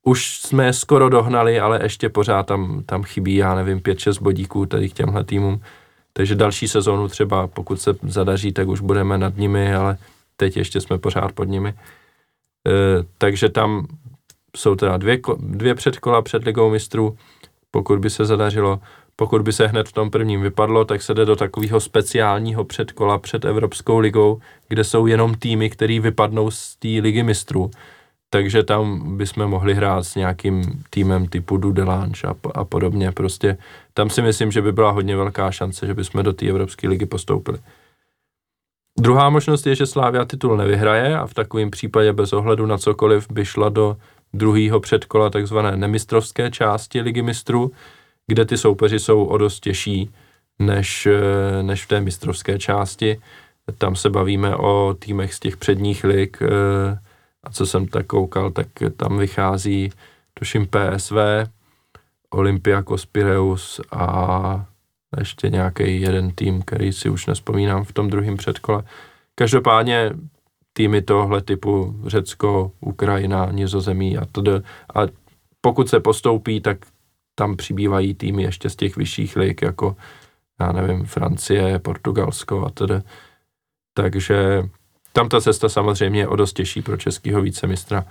Už 0.02 0.38
jsme 0.38 0.72
skoro 0.72 1.08
dohnali, 1.08 1.60
ale 1.60 1.80
ještě 1.82 2.08
pořád 2.08 2.46
tam, 2.46 2.82
tam 2.86 3.02
chybí, 3.02 3.34
já 3.34 3.54
nevím, 3.54 3.80
5-6 3.80 4.22
bodíků 4.22 4.66
tady 4.66 4.88
k 4.88 4.92
těmhle 4.92 5.24
týmům. 5.24 5.60
Takže 6.16 6.34
další 6.34 6.68
sezónu 6.68 7.08
třeba, 7.08 7.46
pokud 7.46 7.80
se 7.80 7.94
zadaří, 8.02 8.52
tak 8.52 8.68
už 8.68 8.80
budeme 8.80 9.18
nad 9.18 9.36
nimi, 9.36 9.74
ale 9.74 9.98
teď 10.36 10.56
ještě 10.56 10.80
jsme 10.80 10.98
pořád 10.98 11.32
pod 11.32 11.44
nimi. 11.44 11.68
E, 11.68 11.74
takže 13.18 13.48
tam 13.48 13.86
jsou 14.56 14.74
teda 14.74 14.96
dvě, 14.96 15.18
dvě 15.38 15.74
předkola 15.74 16.22
před 16.22 16.44
ligou 16.44 16.70
mistrů, 16.70 17.16
pokud 17.70 17.98
by 17.98 18.10
se 18.10 18.24
zadařilo. 18.24 18.80
Pokud 19.16 19.42
by 19.42 19.52
se 19.52 19.66
hned 19.66 19.88
v 19.88 19.92
tom 19.92 20.10
prvním 20.10 20.42
vypadlo, 20.42 20.84
tak 20.84 21.02
se 21.02 21.14
jde 21.14 21.24
do 21.24 21.36
takového 21.36 21.80
speciálního 21.80 22.64
předkola 22.64 23.18
před 23.18 23.44
Evropskou 23.44 23.98
ligou, 23.98 24.40
kde 24.68 24.84
jsou 24.84 25.06
jenom 25.06 25.34
týmy, 25.34 25.70
který 25.70 26.00
vypadnou 26.00 26.50
z 26.50 26.76
té 26.76 26.88
ligy 26.88 27.22
mistrů. 27.22 27.70
Takže 28.35 28.62
tam 28.62 29.16
bychom 29.16 29.47
mohli 29.47 29.74
hrát 29.74 30.02
s 30.02 30.15
nějakým 30.15 30.85
týmem 30.90 31.27
typu 31.27 31.56
Dudelange 31.56 32.28
a, 32.28 32.35
a 32.55 32.65
podobně. 32.65 33.12
Prostě 33.12 33.59
tam 33.93 34.11
si 34.11 34.23
myslím, 34.23 34.52
že 34.52 34.62
by 34.62 34.73
byla 34.73 34.90
hodně 34.90 35.16
velká 35.16 35.51
šance, 35.51 35.86
že 35.86 35.94
bychom 35.94 36.23
do 36.23 36.32
té 36.32 36.47
Evropské 36.47 36.89
ligy 36.89 37.06
postoupili. 37.06 37.59
Druhá 39.01 39.31
možnost 39.31 39.66
je, 39.66 39.74
že 39.74 39.86
Slávia 39.86 40.24
titul 40.24 40.56
nevyhraje 40.56 41.19
a 41.19 41.27
v 41.27 41.35
takovém 41.35 41.70
případě 41.70 42.12
bez 42.12 42.32
ohledu 42.32 42.66
na 42.66 42.78
cokoliv 42.78 43.27
by 43.31 43.44
šla 43.44 43.69
do 43.69 43.97
druhého 44.32 44.81
předkola 44.81 45.31
takzvané 45.31 45.77
nemistrovské 45.77 46.51
části 46.51 47.01
ligy 47.01 47.23
mistrů, 47.23 47.73
kde 48.27 48.44
ty 48.44 48.59
soupeři 48.59 48.98
jsou 48.98 49.24
o 49.24 49.39
dost 49.39 49.61
těžší 49.61 50.11
než, 50.59 51.06
eh, 51.06 51.62
než 51.62 51.85
v 51.85 51.89
té 51.89 52.01
mistrovské 52.01 52.59
části. 52.59 53.20
Tam 53.78 53.97
se 53.97 54.11
bavíme 54.11 54.56
o 54.56 54.97
týmech 54.98 55.35
z 55.35 55.40
těch 55.40 55.56
předních 55.56 56.05
lig 56.05 56.43
eh, 56.43 57.05
a 57.44 57.50
co 57.50 57.66
jsem 57.66 57.86
tak 57.86 58.06
koukal, 58.06 58.50
tak 58.50 58.66
tam 58.96 59.18
vychází 59.18 59.92
tuším 60.34 60.66
PSV, 60.66 61.16
Olympiakos 62.30 63.06
Pireus 63.06 63.80
a 63.92 64.66
ještě 65.18 65.50
nějaký 65.50 66.00
jeden 66.00 66.30
tým, 66.30 66.62
který 66.62 66.92
si 66.92 67.08
už 67.08 67.26
nespomínám 67.26 67.84
v 67.84 67.92
tom 67.92 68.10
druhém 68.10 68.36
předkole. 68.36 68.82
Každopádně 69.34 70.10
týmy 70.72 71.02
tohle 71.02 71.42
typu 71.42 72.00
Řecko, 72.06 72.72
Ukrajina, 72.80 73.48
Nizozemí 73.52 74.18
a 74.18 74.24
td. 74.24 74.48
A 74.94 75.00
pokud 75.60 75.88
se 75.88 76.00
postoupí, 76.00 76.60
tak 76.60 76.78
tam 77.34 77.56
přibývají 77.56 78.14
týmy 78.14 78.42
ještě 78.42 78.70
z 78.70 78.76
těch 78.76 78.96
vyšších 78.96 79.36
lig, 79.36 79.62
jako 79.62 79.96
já 80.60 80.72
nevím, 80.72 81.04
Francie, 81.04 81.78
Portugalsko 81.78 82.66
a 82.66 82.70
tedy. 82.70 83.02
Takže 83.94 84.68
tam 85.14 85.28
ta 85.28 85.40
cesta 85.40 85.68
samozřejmě 85.68 86.20
je 86.20 86.28
o 86.28 86.36
dost 86.36 86.52
těžší 86.52 86.82
pro 86.82 86.96
českého 86.96 87.42
vícemistra. 87.42 88.04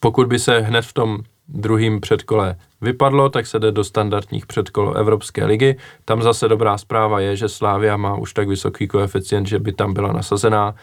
Pokud 0.00 0.26
by 0.26 0.38
se 0.38 0.60
hned 0.60 0.82
v 0.82 0.92
tom 0.92 1.18
druhém 1.48 2.00
předkole 2.00 2.56
vypadlo, 2.80 3.28
tak 3.28 3.46
se 3.46 3.58
jde 3.58 3.72
do 3.72 3.84
standardních 3.84 4.46
předkol 4.46 4.94
Evropské 4.96 5.44
ligy. 5.44 5.76
Tam 6.04 6.22
zase 6.22 6.48
dobrá 6.48 6.78
zpráva 6.78 7.20
je, 7.20 7.36
že 7.36 7.48
Slávia 7.48 7.96
má 7.96 8.16
už 8.16 8.32
tak 8.32 8.48
vysoký 8.48 8.88
koeficient, 8.88 9.46
že 9.46 9.58
by 9.58 9.72
tam 9.72 9.94
byla 9.94 10.12
nasazená, 10.12 10.74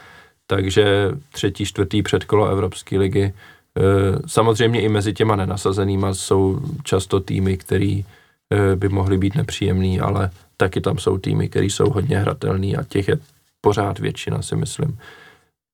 takže 0.46 1.10
třetí, 1.32 1.64
čtvrtý 1.64 2.02
předkolo 2.02 2.48
Evropské 2.48 2.98
ligy 2.98 3.32
Eh, 3.78 4.18
samozřejmě 4.26 4.80
i 4.80 4.88
mezi 4.88 5.12
těma 5.12 5.36
nenasazenýma 5.36 6.14
jsou 6.14 6.60
často 6.84 7.20
týmy, 7.20 7.56
který 7.56 8.04
eh, 8.50 8.76
by 8.76 8.88
mohly 8.88 9.18
být 9.18 9.34
nepříjemný, 9.34 10.00
ale 10.00 10.30
taky 10.56 10.80
tam 10.80 10.98
jsou 10.98 11.18
týmy, 11.18 11.48
které 11.48 11.66
jsou 11.66 11.90
hodně 11.90 12.18
hratelný 12.18 12.76
a 12.76 12.82
těch 12.84 13.08
je 13.08 13.18
pořád 13.60 13.98
většina, 13.98 14.42
si 14.42 14.56
myslím. 14.56 14.98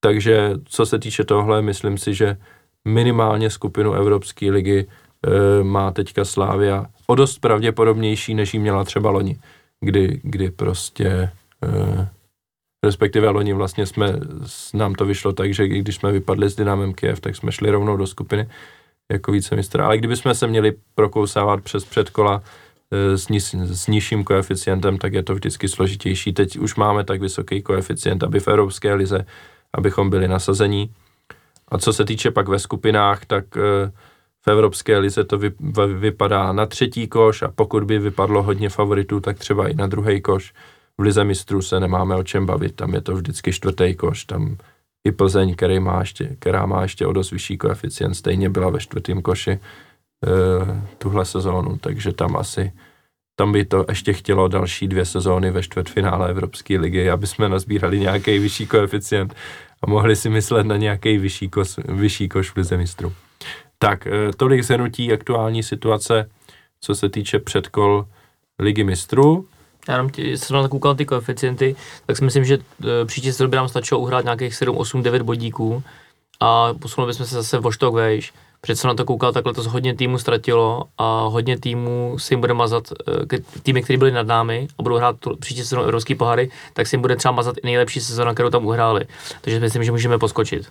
Takže 0.00 0.50
co 0.64 0.86
se 0.86 0.98
týče 0.98 1.24
tohle, 1.24 1.62
myslím 1.62 1.98
si, 1.98 2.14
že 2.14 2.36
minimálně 2.88 3.50
skupinu 3.50 3.92
Evropské 3.92 4.50
ligy 4.50 4.86
e, 4.86 5.64
má 5.64 5.90
teďka 5.90 6.24
Slávia 6.24 6.86
o 7.06 7.14
dost 7.14 7.38
pravděpodobnější, 7.38 8.34
než 8.34 8.54
ji 8.54 8.60
měla 8.60 8.84
třeba 8.84 9.10
loni, 9.10 9.38
kdy, 9.80 10.20
kdy 10.22 10.50
prostě 10.50 11.08
e, 11.08 11.30
respektive 12.84 13.28
loni 13.28 13.52
vlastně 13.52 13.86
jsme, 13.86 14.12
nám 14.74 14.94
to 14.94 15.04
vyšlo 15.04 15.32
tak, 15.32 15.54
že 15.54 15.68
když 15.68 15.94
jsme 15.94 16.12
vypadli 16.12 16.50
s 16.50 16.56
Dynamem 16.56 16.94
Kiev, 16.94 17.20
tak 17.20 17.36
jsme 17.36 17.52
šli 17.52 17.70
rovnou 17.70 17.96
do 17.96 18.06
skupiny 18.06 18.48
jako 19.12 19.32
vícemistra. 19.32 19.86
Ale 19.86 19.98
kdybychom 19.98 20.34
se 20.34 20.46
měli 20.46 20.74
prokousávat 20.94 21.62
přes 21.62 21.84
předkola 21.84 22.42
s, 22.92 23.28
niž, 23.28 23.54
s 23.54 23.86
nižším 23.86 24.24
koeficientem, 24.24 24.98
tak 24.98 25.12
je 25.12 25.22
to 25.22 25.34
vždycky 25.34 25.68
složitější. 25.68 26.32
Teď 26.32 26.58
už 26.58 26.74
máme 26.74 27.04
tak 27.04 27.20
vysoký 27.20 27.62
koeficient, 27.62 28.22
aby 28.22 28.40
v 28.40 28.48
Evropské 28.48 28.94
lize, 28.94 29.26
abychom 29.74 30.10
byli 30.10 30.28
nasazení. 30.28 30.90
A 31.68 31.78
co 31.78 31.92
se 31.92 32.04
týče 32.04 32.30
pak 32.30 32.48
ve 32.48 32.58
skupinách, 32.58 33.26
tak 33.26 33.56
e, 33.56 33.90
v 34.46 34.48
Evropské 34.48 34.98
lize 34.98 35.24
to 35.24 35.38
vy, 35.38 35.52
vypadá 35.94 36.52
na 36.52 36.66
třetí 36.66 37.08
koš 37.08 37.42
a 37.42 37.48
pokud 37.48 37.84
by 37.84 37.98
vypadlo 37.98 38.42
hodně 38.42 38.68
favoritů, 38.68 39.20
tak 39.20 39.38
třeba 39.38 39.68
i 39.68 39.74
na 39.74 39.86
druhý 39.86 40.20
koš. 40.20 40.52
V 40.98 41.02
lize 41.02 41.24
mistrů 41.24 41.62
se 41.62 41.80
nemáme 41.80 42.14
o 42.16 42.22
čem 42.22 42.46
bavit, 42.46 42.76
tam 42.76 42.94
je 42.94 43.00
to 43.00 43.14
vždycky 43.14 43.52
čtvrtý 43.52 43.94
koš, 43.94 44.24
tam 44.24 44.56
i 45.04 45.12
Plzeň, 45.12 45.54
který 45.54 45.80
má 45.80 46.00
ještě, 46.00 46.36
která 46.38 46.66
má 46.66 46.82
ještě 46.82 47.06
o 47.06 47.12
dost 47.12 47.30
vyšší 47.30 47.58
koeficient, 47.58 48.14
stejně 48.14 48.50
byla 48.50 48.70
ve 48.70 48.78
čtvrtém 48.78 49.22
koši 49.22 49.50
e, 49.50 49.60
tuhle 51.06 51.24
sezónu, 51.24 51.78
takže 51.78 52.12
tam 52.12 52.36
asi 52.36 52.72
tam 53.38 53.52
by 53.52 53.64
to 53.64 53.84
ještě 53.88 54.12
chtělo 54.12 54.48
další 54.48 54.88
dvě 54.88 55.04
sezóny 55.04 55.50
ve 55.50 55.62
čtvrtfinále 55.62 56.30
Evropské 56.30 56.78
ligy, 56.78 57.10
aby 57.10 57.26
jsme 57.26 57.48
nazbírali 57.48 58.00
nějaký 58.00 58.38
vyšší 58.38 58.66
koeficient 58.66 59.34
a 59.82 59.90
mohli 59.90 60.16
si 60.16 60.28
myslet 60.28 60.66
na 60.66 60.76
nějaký 60.76 61.18
vyšší, 61.18 61.48
kos, 61.48 61.78
vyšší 61.84 62.28
koš 62.28 62.50
v 62.50 62.56
lize 62.56 62.76
mistrů. 62.76 63.12
Tak, 63.78 64.06
e, 64.06 64.32
tolik 64.36 64.62
zhrnutí 64.62 65.12
aktuální 65.12 65.62
situace, 65.62 66.30
co 66.80 66.94
se 66.94 67.08
týče 67.08 67.38
předkol 67.38 68.06
ligy 68.58 68.84
mistrů. 68.84 69.46
Já 69.88 69.94
jenom 69.94 70.10
tě, 70.10 70.38
jsem 70.38 70.56
na 70.56 70.68
koukal 70.68 70.94
ty 70.94 71.04
koeficienty, 71.04 71.76
tak 72.06 72.16
si 72.16 72.24
myslím, 72.24 72.44
že 72.44 72.58
e, 72.58 73.04
příští 73.04 73.32
sezónu 73.32 73.50
by 73.50 73.56
nám 73.56 73.68
stačilo 73.68 74.00
uhrát 74.00 74.24
nějakých 74.24 74.54
7, 74.54 74.76
8, 74.76 75.02
9 75.02 75.22
bodíků 75.22 75.82
a 76.40 76.74
posunuli 76.74 77.10
bychom 77.12 77.26
se 77.26 77.34
zase 77.34 77.58
o 77.58 77.70
štok 77.70 77.94
vejš. 77.94 78.32
Přece 78.60 78.80
jsem 78.80 78.88
na 78.88 78.94
to 78.94 79.04
koukal, 79.04 79.32
tak 79.32 79.46
letos 79.46 79.66
hodně 79.66 79.94
týmů 79.94 80.18
ztratilo 80.18 80.84
a 80.98 81.26
hodně 81.26 81.58
týmů 81.58 82.16
si 82.18 82.34
jim 82.34 82.40
bude 82.40 82.54
mazat, 82.54 82.84
e, 83.32 83.38
týmy, 83.62 83.82
které 83.82 83.98
byly 83.98 84.12
nad 84.12 84.26
námi 84.26 84.68
a 84.78 84.82
budou 84.82 84.96
hrát 84.96 85.16
tu, 85.18 85.36
příští 85.36 85.62
sezónu 85.62 85.82
Evropský 85.82 86.14
pohary, 86.14 86.50
tak 86.72 86.86
si 86.86 86.96
jim 86.96 87.00
bude 87.00 87.16
třeba 87.16 87.32
mazat 87.32 87.56
i 87.56 87.60
nejlepší 87.66 88.00
sezóna, 88.00 88.34
kterou 88.34 88.50
tam 88.50 88.66
uhráli. 88.66 89.06
Takže 89.40 89.60
myslím, 89.60 89.84
že 89.84 89.92
můžeme 89.92 90.18
poskočit. 90.18 90.66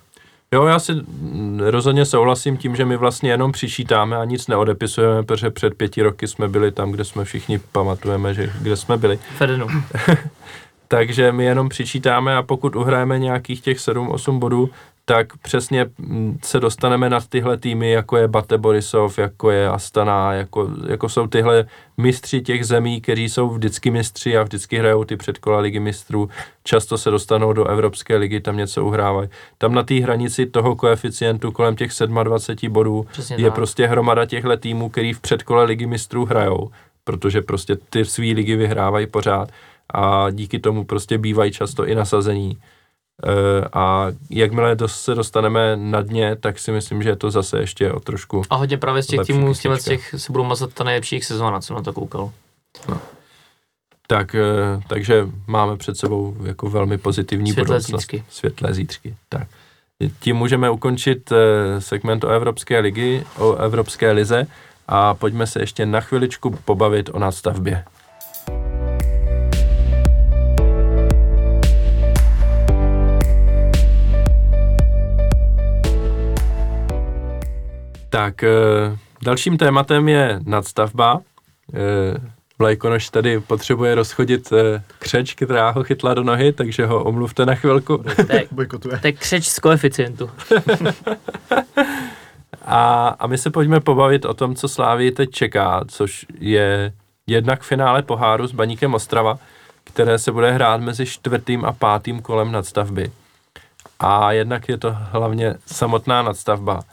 Jo, 0.51 0.65
já 0.65 0.79
si 0.79 0.93
rozhodně 1.59 2.05
souhlasím 2.05 2.57
tím, 2.57 2.75
že 2.75 2.85
my 2.85 2.97
vlastně 2.97 3.31
jenom 3.31 3.51
přičítáme 3.51 4.17
a 4.17 4.25
nic 4.25 4.47
neodepisujeme, 4.47 5.23
protože 5.23 5.49
před 5.49 5.75
pěti 5.75 6.01
roky 6.01 6.27
jsme 6.27 6.47
byli 6.47 6.71
tam, 6.71 6.91
kde 6.91 7.05
jsme 7.05 7.25
všichni 7.25 7.59
pamatujeme, 7.59 8.33
že 8.33 8.53
kde 8.61 8.75
jsme 8.75 8.97
byli. 8.97 9.19
Fedenu. 9.37 9.67
Takže 10.87 11.31
my 11.31 11.45
jenom 11.45 11.69
přičítáme 11.69 12.37
a 12.37 12.43
pokud 12.43 12.75
uhrajeme 12.75 13.19
nějakých 13.19 13.61
těch 13.61 13.77
7-8 13.77 14.39
bodů, 14.39 14.69
tak 15.05 15.37
přesně 15.37 15.85
mm, 15.97 16.39
se 16.43 16.59
dostaneme 16.59 17.09
na 17.09 17.19
tyhle 17.29 17.57
týmy, 17.57 17.91
jako 17.91 18.17
je 18.17 18.27
Bate 18.27 18.57
Borisov, 18.57 19.19
jako 19.19 19.51
je 19.51 19.69
Astana, 19.69 20.33
jako, 20.33 20.69
jako 20.87 21.09
jsou 21.09 21.27
tyhle 21.27 21.65
mistři 21.97 22.41
těch 22.41 22.65
zemí, 22.65 23.01
kteří 23.01 23.29
jsou 23.29 23.49
vždycky 23.49 23.91
mistři 23.91 24.37
a 24.37 24.43
vždycky 24.43 24.77
hrajou 24.77 25.03
ty 25.03 25.17
předkola 25.17 25.59
ligy 25.59 25.79
mistrů. 25.79 26.29
Často 26.63 26.97
se 26.97 27.09
dostanou 27.09 27.53
do 27.53 27.67
Evropské 27.67 28.17
ligy, 28.17 28.39
tam 28.39 28.57
něco 28.57 28.85
uhrávají. 28.85 29.29
Tam 29.57 29.73
na 29.73 29.83
té 29.83 29.95
hranici 29.95 30.45
toho 30.45 30.75
koeficientu 30.75 31.51
kolem 31.51 31.75
těch 31.75 31.91
27 32.23 32.73
bodů 32.73 33.05
přesně 33.11 33.35
je 33.35 33.45
tak. 33.45 33.55
prostě 33.55 33.87
hromada 33.87 34.25
těchto 34.25 34.57
týmů, 34.57 34.89
který 34.89 35.13
v 35.13 35.19
předkole 35.19 35.63
ligy 35.63 35.85
mistrů 35.85 36.25
hrajou, 36.25 36.71
protože 37.03 37.41
prostě 37.41 37.75
ty 37.89 38.05
svý 38.05 38.33
ligy 38.33 38.55
vyhrávají 38.55 39.07
pořád 39.07 39.49
a 39.93 40.29
díky 40.31 40.59
tomu 40.59 40.83
prostě 40.83 41.17
bývají 41.17 41.51
často 41.51 41.87
i 41.87 41.95
nasazení. 41.95 42.57
Eh, 43.23 43.67
a 43.73 44.07
jakmile 44.29 44.77
se 44.85 45.15
dostaneme 45.15 45.75
na 45.75 46.01
dně, 46.01 46.35
tak 46.35 46.59
si 46.59 46.71
myslím, 46.71 47.03
že 47.03 47.09
je 47.09 47.15
to 47.15 47.31
zase 47.31 47.59
ještě 47.59 47.91
o 47.91 47.99
trošku 47.99 48.41
A 48.49 48.55
hodně 48.55 48.77
právě 48.77 49.03
z 49.03 49.07
těch 49.07 49.19
týmů, 49.25 49.53
z 49.53 49.83
těch 49.83 50.15
se 50.17 50.31
budou 50.31 50.43
mazat 50.43 50.73
ta 50.73 50.83
nejlepší 50.83 51.21
sezóna, 51.21 51.59
co 51.59 51.73
na 51.73 51.81
to 51.81 51.93
koukal. 51.93 52.31
No. 52.89 52.99
Tak, 54.07 54.35
eh, 54.35 54.41
takže 54.87 55.27
máme 55.47 55.77
před 55.77 55.97
sebou 55.97 56.35
jako 56.43 56.69
velmi 56.69 56.97
pozitivní 56.97 57.51
Světlé 57.51 57.75
budoucnost. 57.75 58.01
Zítřky. 58.01 58.23
Světlé 58.29 58.73
zítřky. 58.73 59.15
Tak. 59.29 59.47
Tím 60.19 60.35
můžeme 60.35 60.69
ukončit 60.69 61.31
eh, 61.31 61.81
segment 61.81 62.23
o 62.23 62.29
Evropské 62.29 62.79
ligy, 62.79 63.23
o 63.37 63.55
Evropské 63.55 64.11
lize 64.11 64.47
a 64.87 65.13
pojďme 65.13 65.47
se 65.47 65.59
ještě 65.59 65.85
na 65.85 66.01
chviličku 66.01 66.57
pobavit 66.65 67.09
o 67.13 67.19
nadstavbě. 67.19 67.85
Tak 78.15 78.43
eh, 78.43 78.49
dalším 79.23 79.57
tématem 79.57 80.09
je 80.09 80.39
nadstavba. 80.45 81.21
Eh, 81.73 81.77
Vlajkonoš 82.59 83.09
tady 83.09 83.39
potřebuje 83.39 83.95
rozchodit 83.95 84.53
eh, 84.53 84.83
křeč, 84.99 85.33
která 85.33 85.69
ho 85.69 85.83
chytla 85.83 86.13
do 86.13 86.23
nohy, 86.23 86.53
takže 86.53 86.85
ho 86.85 87.03
omluvte 87.03 87.45
na 87.45 87.55
chvilku. 87.55 88.03
To 89.01 89.07
je 89.07 89.13
křeč 89.13 89.47
z 89.47 89.59
koeficientu. 89.59 90.29
a, 92.65 93.07
a 93.07 93.27
my 93.27 93.37
se 93.37 93.49
pojďme 93.49 93.79
pobavit 93.79 94.25
o 94.25 94.33
tom, 94.33 94.55
co 94.55 94.67
Slávii 94.67 95.11
teď 95.11 95.31
čeká, 95.31 95.81
což 95.87 96.25
je 96.39 96.93
jednak 97.27 97.63
finále 97.63 98.01
poháru 98.01 98.47
s 98.47 98.51
Baníkem 98.51 98.93
Ostrava, 98.93 99.37
které 99.83 100.19
se 100.19 100.31
bude 100.31 100.51
hrát 100.51 100.81
mezi 100.81 101.05
čtvrtým 101.05 101.65
a 101.65 101.71
pátým 101.71 102.21
kolem 102.21 102.51
nadstavby. 102.51 103.11
A 103.99 104.31
jednak 104.31 104.69
je 104.69 104.77
to 104.77 104.97
hlavně 105.11 105.55
samotná 105.65 106.21
nadstavba 106.21 106.83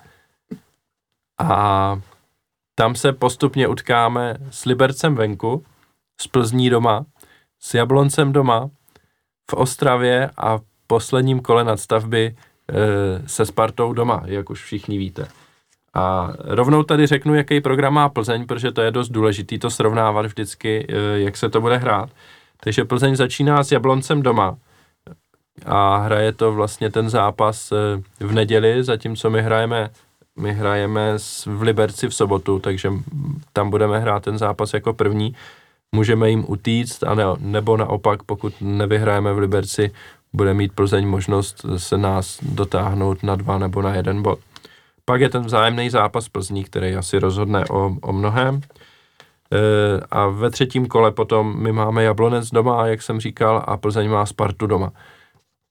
a 1.43 2.01
tam 2.75 2.95
se 2.95 3.13
postupně 3.13 3.69
utkáme 3.69 4.37
s 4.51 4.65
Libercem 4.65 5.15
venku, 5.15 5.65
s 6.21 6.27
Plzní 6.27 6.71
doma, 6.71 7.05
s 7.61 7.75
Jabloncem 7.75 8.33
doma, 8.33 8.71
v 9.51 9.55
Ostravě 9.55 10.31
a 10.37 10.59
v 10.59 10.63
posledním 10.87 11.41
kole 11.41 11.65
nadstavby 11.65 12.27
e, 12.27 13.29
se 13.29 13.47
Spartou 13.47 13.93
doma, 13.93 14.23
jak 14.25 14.51
už 14.51 14.65
všichni 14.65 14.99
víte. 14.99 15.29
A 15.95 16.33
rovnou 16.39 16.83
tady 16.83 17.07
řeknu, 17.07 17.35
jaký 17.35 17.61
program 17.61 17.95
má 17.95 18.09
Plzeň, 18.09 18.47
protože 18.47 18.73
to 18.73 18.83
je 18.83 18.91
dost 18.91 19.09
důležitý 19.09 19.59
to 19.59 19.71
srovnávat 19.71 20.27
vždycky, 20.27 20.87
e, 20.89 21.21
jak 21.21 21.37
se 21.37 21.49
to 21.49 21.61
bude 21.61 21.77
hrát. 21.77 22.11
Takže 22.61 22.85
Plzeň 22.85 23.17
začíná 23.17 23.65
s 23.65 23.73
Jabloncem 23.73 24.23
doma 24.23 24.57
a 25.67 25.97
hraje 25.97 26.33
to 26.33 26.53
vlastně 26.53 26.91
ten 26.91 27.11
zápas 27.11 27.73
e, 27.73 27.77
v 28.21 28.33
neděli, 28.33 28.85
zatímco 28.85 29.31
my 29.31 29.43
hrajeme 29.43 29.91
my 30.39 30.53
hrajeme 30.53 31.19
v 31.47 31.63
Liberci 31.63 32.09
v 32.09 32.15
sobotu, 32.15 32.59
takže 32.59 32.93
tam 33.53 33.71
budeme 33.71 33.99
hrát 33.99 34.23
ten 34.23 34.39
zápas 34.39 34.75
jako 34.75 34.93
první. 34.93 35.35
Můžeme 35.95 36.31
jim 36.31 36.45
utíct, 36.49 37.05
a 37.05 37.15
ne, 37.15 37.25
nebo 37.39 37.77
naopak, 37.77 38.23
pokud 38.23 38.55
nevyhrajeme 38.61 39.33
v 39.33 39.39
Liberci, 39.39 39.91
bude 40.33 40.55
mít 40.55 40.73
Plzeň 40.73 41.09
možnost 41.09 41.67
se 41.77 41.99
nás 41.99 42.39
dotáhnout 42.43 43.23
na 43.23 43.37
dva 43.37 43.59
nebo 43.59 43.83
na 43.83 43.95
jeden 43.95 44.23
bod. 44.23 44.39
Pak 45.05 45.21
je 45.21 45.29
ten 45.29 45.43
vzájemný 45.43 45.91
zápas 45.91 46.29
Plzní, 46.29 46.65
který 46.65 46.97
asi 46.97 47.19
rozhodne 47.19 47.65
o, 47.71 47.97
o 48.03 48.13
mnohem. 48.13 48.61
E, 48.61 50.01
a 50.11 50.27
ve 50.27 50.51
třetím 50.51 50.87
kole 50.87 51.11
potom 51.11 51.63
my 51.63 51.73
máme 51.73 52.05
Jablonec 52.05 52.51
doma, 52.51 52.87
jak 52.87 53.03
jsem 53.03 53.21
říkal, 53.21 53.63
a 53.67 53.77
Plzeň 53.77 54.11
má 54.11 54.27
Spartu 54.27 54.67
doma. 54.67 54.93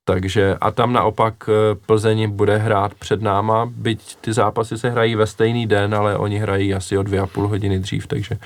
Takže 0.04 0.56
a 0.62 0.72
tam 0.72 0.94
naopak 0.94 1.50
eh, 1.50 1.76
Plzeň 1.76 2.32
bude 2.32 2.58
hrát 2.58 2.94
před 2.94 3.22
náma, 3.22 3.66
byť 3.66 4.16
ty 4.16 4.34
zápasy 4.34 4.78
se 4.78 4.90
hrají 4.90 5.16
ve 5.16 5.28
stejný 5.28 5.68
den, 5.68 5.96
ale 5.96 6.18
oni 6.18 6.38
hrají 6.38 6.74
asi 6.74 6.98
o 6.98 7.04
dvě 7.04 7.20
a 7.20 7.28
půl 7.28 7.48
hodiny 7.48 7.80
dřív, 7.80 8.08
takže 8.08 8.38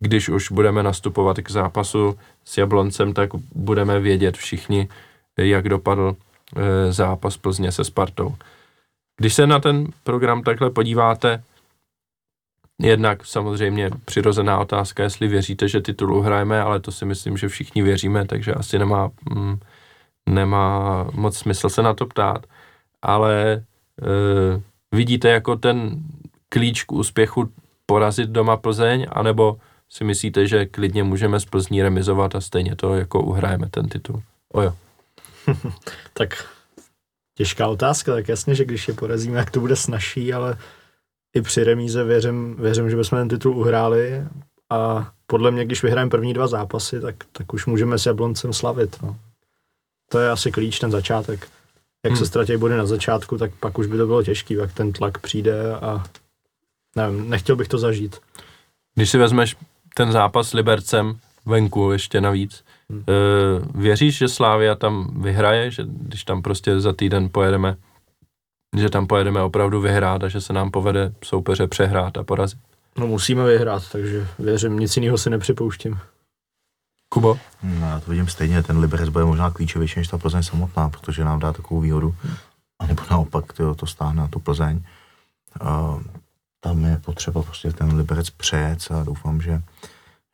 když 0.00 0.28
už 0.28 0.52
budeme 0.52 0.82
nastupovat 0.82 1.38
k 1.38 1.50
zápasu 1.50 2.18
s 2.44 2.58
Jabloncem, 2.58 3.14
tak 3.14 3.30
budeme 3.54 4.00
vědět 4.00 4.36
všichni, 4.36 4.88
jak 5.38 5.68
dopadl 5.68 6.16
eh, 6.56 6.92
zápas 6.92 7.36
Plzně 7.36 7.72
se 7.72 7.84
Spartou. 7.84 8.34
Když 9.16 9.34
se 9.34 9.46
na 9.46 9.60
ten 9.60 9.86
program 10.04 10.42
takhle 10.42 10.70
podíváte, 10.70 11.42
jednak 12.82 13.26
samozřejmě 13.26 13.90
přirozená 14.04 14.58
otázka, 14.58 15.02
jestli 15.02 15.28
věříte, 15.28 15.68
že 15.68 15.80
titul 15.80 16.22
hrajeme, 16.22 16.60
ale 16.60 16.80
to 16.80 16.92
si 16.92 17.04
myslím, 17.04 17.36
že 17.36 17.48
všichni 17.48 17.82
věříme, 17.82 18.26
takže 18.26 18.54
asi 18.54 18.78
nemá 18.78 19.10
mm, 19.30 19.58
nemá 20.28 21.06
moc 21.12 21.38
smysl 21.38 21.68
se 21.68 21.82
na 21.82 21.94
to 21.94 22.06
ptát, 22.06 22.46
ale 23.02 23.52
e, 23.52 23.62
vidíte 24.92 25.28
jako 25.28 25.56
ten 25.56 26.02
klíč 26.48 26.82
k 26.82 26.92
úspěchu 26.92 27.48
porazit 27.86 28.30
doma 28.30 28.56
Plzeň, 28.56 29.06
anebo 29.12 29.56
si 29.88 30.04
myslíte, 30.04 30.46
že 30.46 30.66
klidně 30.66 31.04
můžeme 31.04 31.40
z 31.40 31.44
Plzní 31.44 31.82
remizovat 31.82 32.34
a 32.34 32.40
stejně 32.40 32.76
to 32.76 32.94
jako 32.94 33.22
uhrajeme 33.22 33.68
ten 33.68 33.88
titul? 33.88 34.22
Ojo. 34.52 34.74
tak 36.12 36.44
těžká 37.34 37.68
otázka, 37.68 38.12
tak 38.12 38.28
jasně, 38.28 38.54
že 38.54 38.64
když 38.64 38.88
je 38.88 38.94
porazíme, 38.94 39.38
jak 39.38 39.50
to 39.50 39.60
bude 39.60 39.76
snažší, 39.76 40.32
ale 40.32 40.58
i 41.34 41.42
při 41.42 41.64
remíze 41.64 42.04
věřím, 42.04 42.56
věřím 42.58 42.90
že 42.90 42.96
bychom 42.96 43.18
ten 43.18 43.28
titul 43.28 43.56
uhráli 43.56 44.24
a 44.70 45.10
podle 45.26 45.50
mě, 45.50 45.64
když 45.64 45.82
vyhrajeme 45.82 46.10
první 46.10 46.34
dva 46.34 46.46
zápasy, 46.46 47.00
tak, 47.00 47.14
tak 47.32 47.54
už 47.54 47.66
můžeme 47.66 47.98
s 47.98 48.06
Jabloncem 48.06 48.52
slavit. 48.52 48.96
No. 49.02 49.16
To 50.08 50.18
je 50.18 50.30
asi 50.30 50.52
klíč, 50.52 50.78
ten 50.78 50.90
začátek. 50.90 51.48
Jak 52.04 52.12
hmm. 52.12 52.16
se 52.16 52.26
ztratí 52.26 52.56
body 52.56 52.76
na 52.76 52.86
začátku, 52.86 53.38
tak 53.38 53.50
pak 53.60 53.78
už 53.78 53.86
by 53.86 53.96
to 53.96 54.06
bylo 54.06 54.22
těžký, 54.22 54.54
jak 54.54 54.72
ten 54.72 54.92
tlak 54.92 55.18
přijde 55.18 55.74
a 55.74 56.04
nevím, 56.96 57.30
nechtěl 57.30 57.56
bych 57.56 57.68
to 57.68 57.78
zažít. 57.78 58.16
Když 58.94 59.10
si 59.10 59.18
vezmeš 59.18 59.56
ten 59.94 60.12
zápas 60.12 60.48
s 60.48 60.52
Libercem 60.52 61.18
venku 61.46 61.90
ještě 61.90 62.20
navíc, 62.20 62.64
hmm. 62.90 62.98
uh, 62.98 63.82
věříš, 63.82 64.16
že 64.16 64.28
Slávia 64.28 64.74
tam 64.74 65.22
vyhraje, 65.22 65.70
že 65.70 65.82
když 65.86 66.24
tam 66.24 66.42
prostě 66.42 66.80
za 66.80 66.92
týden 66.92 67.28
pojedeme, 67.32 67.76
že 68.76 68.90
tam 68.90 69.06
pojedeme 69.06 69.42
opravdu 69.42 69.80
vyhrát 69.80 70.24
a 70.24 70.28
že 70.28 70.40
se 70.40 70.52
nám 70.52 70.70
povede 70.70 71.12
soupeře 71.24 71.66
přehrát 71.66 72.18
a 72.18 72.24
porazit? 72.24 72.58
No 72.98 73.06
musíme 73.06 73.44
vyhrát, 73.44 73.82
takže 73.92 74.28
věřím, 74.38 74.78
nic 74.78 74.96
jiného 74.96 75.18
si 75.18 75.30
nepřipouštím. 75.30 75.98
Kubo? 77.08 77.38
No, 77.62 77.86
já 77.86 78.00
to 78.00 78.10
vidím 78.10 78.28
stejně, 78.28 78.62
ten 78.62 78.78
Liberec 78.78 79.08
bude 79.08 79.24
možná 79.24 79.50
klíčovější 79.50 80.00
než 80.00 80.08
ta 80.08 80.18
Plzeň 80.18 80.42
samotná, 80.42 80.88
protože 80.88 81.24
nám 81.24 81.38
dá 81.38 81.52
takovou 81.52 81.80
výhodu. 81.80 82.14
A 82.78 82.86
nebo 82.86 83.02
naopak 83.10 83.52
tyjo, 83.52 83.74
to 83.74 83.86
stáhne 83.86 84.22
na 84.22 84.28
tu 84.28 84.38
Plzeň. 84.38 84.82
Uh, 85.62 86.02
tam 86.60 86.84
je 86.84 86.96
potřeba 86.96 87.42
prostě 87.42 87.72
ten 87.72 87.96
Liberec 87.96 88.30
přejet 88.30 88.78
a 88.90 89.04
doufám, 89.04 89.40
že, 89.40 89.62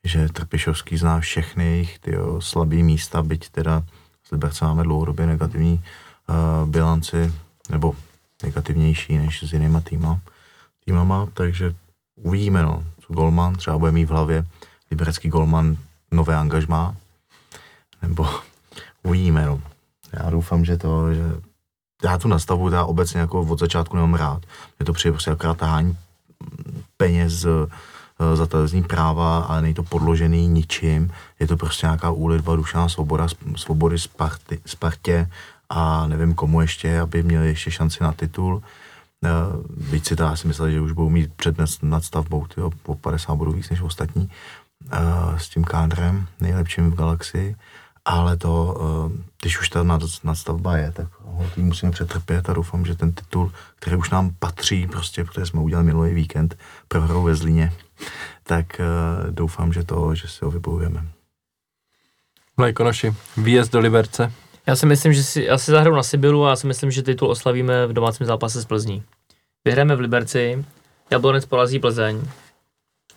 že 0.05 0.29
Trpišovský 0.29 0.97
zná 0.97 1.21
všechny 1.21 1.65
jejich 1.65 1.99
tyjo, 1.99 2.41
slabý 2.41 2.83
místa, 2.83 3.23
byť 3.23 3.49
teda 3.49 3.83
s 4.25 4.31
Libercem 4.31 4.69
máme 4.69 4.83
dlouhodobě 4.83 5.27
negativní 5.27 5.85
uh, 6.29 6.69
bilanci, 6.69 7.33
nebo 7.71 7.95
negativnější 8.43 9.19
než 9.19 9.43
s 9.43 9.53
jinýma 9.53 9.81
týma, 9.81 10.21
týmama, 10.85 11.27
takže 11.35 11.75
uvidíme, 12.15 12.63
no, 12.63 12.85
co 13.01 13.13
Golman 13.13 13.55
třeba 13.55 13.79
bude 13.79 13.93
mít 13.93 14.05
v 14.05 14.11
hlavě, 14.11 14.47
liberecký 14.91 15.29
Golman 15.29 15.77
nové 16.15 16.37
angažmá, 16.37 16.97
nebo 18.03 18.27
uvidíme, 19.03 19.47
no. 19.47 19.61
Já 20.13 20.31
doufám, 20.31 20.65
že 20.65 20.77
to, 20.77 21.15
že 21.15 21.23
já 22.05 22.19
tu 22.19 22.29
nastavu 22.29 22.71
já 22.71 22.85
obecně 22.85 23.21
jako 23.21 23.41
od 23.41 23.59
začátku 23.59 23.97
nemám 23.97 24.15
rád. 24.15 24.43
Je 24.81 24.87
to 24.87 24.93
přijde 24.93 25.13
prostě 25.13 25.31
akorát 25.31 25.59
tahání 25.59 25.99
peněz 26.97 27.45
eh, 27.45 28.37
za 28.37 28.47
televizní 28.47 28.83
práva, 28.83 29.39
ale 29.39 29.63
není 29.63 29.75
to 29.75 29.83
podložený 29.83 30.47
ničím. 30.47 31.13
Je 31.41 31.47
to 31.47 31.57
prostě 31.57 31.87
nějaká 31.87 32.11
úlitba, 32.11 32.57
dušná 32.57 32.89
svoboda, 32.89 33.27
svobody 33.57 33.99
Sparty, 33.99 34.61
Spartě 34.67 35.31
a 35.69 36.07
nevím 36.07 36.35
komu 36.35 36.61
ještě, 36.61 37.01
aby 37.01 37.23
měli 37.23 37.47
ještě 37.49 37.71
šanci 37.71 38.03
na 38.03 38.13
titul. 38.13 38.63
Víc 39.77 40.07
eh, 40.07 40.09
si 40.09 40.17
to 40.17 40.37
si 40.37 40.49
myslel, 40.49 40.71
že 40.71 40.81
už 40.81 40.93
budou 40.93 41.11
mít 41.11 41.35
před 41.35 41.57
nadstavbou 41.83 42.47
tyjo, 42.47 42.71
po 42.83 42.95
50 42.95 43.35
bodů 43.35 43.53
víc 43.53 43.71
než 43.71 43.81
ostatní 43.81 44.31
uh, 44.93 45.39
s 45.39 45.49
tím 45.49 45.65
kádrem, 45.65 46.27
nejlepším 46.41 46.91
v 46.91 46.95
galaxii, 46.95 47.57
ale 48.05 48.37
to, 48.37 48.77
uh, 48.81 49.13
když 49.43 49.61
už 49.61 49.69
ta 49.69 49.83
nad, 49.83 50.03
nadstavba 50.25 50.77
je, 50.77 50.93
tak 50.93 51.07
ho 51.25 51.47
tím 51.55 51.67
musíme 51.67 51.93
přetrpět 51.93 52.49
a 52.49 52.53
doufám, 52.53 52.87
že 52.87 52.95
ten 52.95 53.13
titul, 53.13 53.53
který 53.77 53.97
už 53.97 54.11
nám 54.11 54.31
patří, 54.39 54.87
prostě, 54.87 55.25
protože 55.25 55.47
jsme 55.47 55.61
udělali 55.61 55.87
minulý 55.87 56.15
víkend 56.15 56.59
prohrou 56.89 57.23
ve 57.23 57.35
Zlíně, 57.35 57.73
tak 58.43 58.67
uh, 58.81 59.31
doufám, 59.31 59.73
že 59.73 59.85
to, 59.85 60.15
že 60.15 60.29
si 60.29 60.45
ho 60.45 60.51
vybojujeme. 60.51 61.07
Vlajkonoši, 62.57 63.15
výjezd 63.37 63.73
do 63.73 63.81
Liberce. 63.81 64.33
Já 64.67 64.77
si 64.77 64.87
myslím, 64.87 65.13
že 65.13 65.25
si, 65.25 65.43
já 65.43 65.59
si 65.59 65.71
zahraju 65.71 65.97
na 65.97 66.03
Sibilu 66.03 66.47
a 66.47 66.51
já 66.51 66.57
si 66.57 66.67
myslím, 66.67 66.91
že 66.91 67.03
titul 67.03 67.31
oslavíme 67.31 67.87
v 67.87 67.93
domácím 67.93 68.27
zápase 68.27 68.63
s 68.63 68.65
Plzní. 68.65 69.03
Vyhráme 69.65 69.97
v 69.97 70.01
Liberci, 70.01 70.65
Jablonec 71.11 71.47
porazí 71.47 71.79
Plzeň 71.79 72.21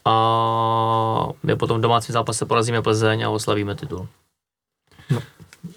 a 0.07 1.29
my 1.43 1.55
potom 1.55 1.77
v 1.77 1.81
domácím 1.81 2.13
zápase 2.13 2.45
porazíme 2.45 2.81
Plzeň 2.81 3.23
a 3.23 3.29
oslavíme 3.29 3.75
titul. 3.75 4.07
No. 5.09 5.19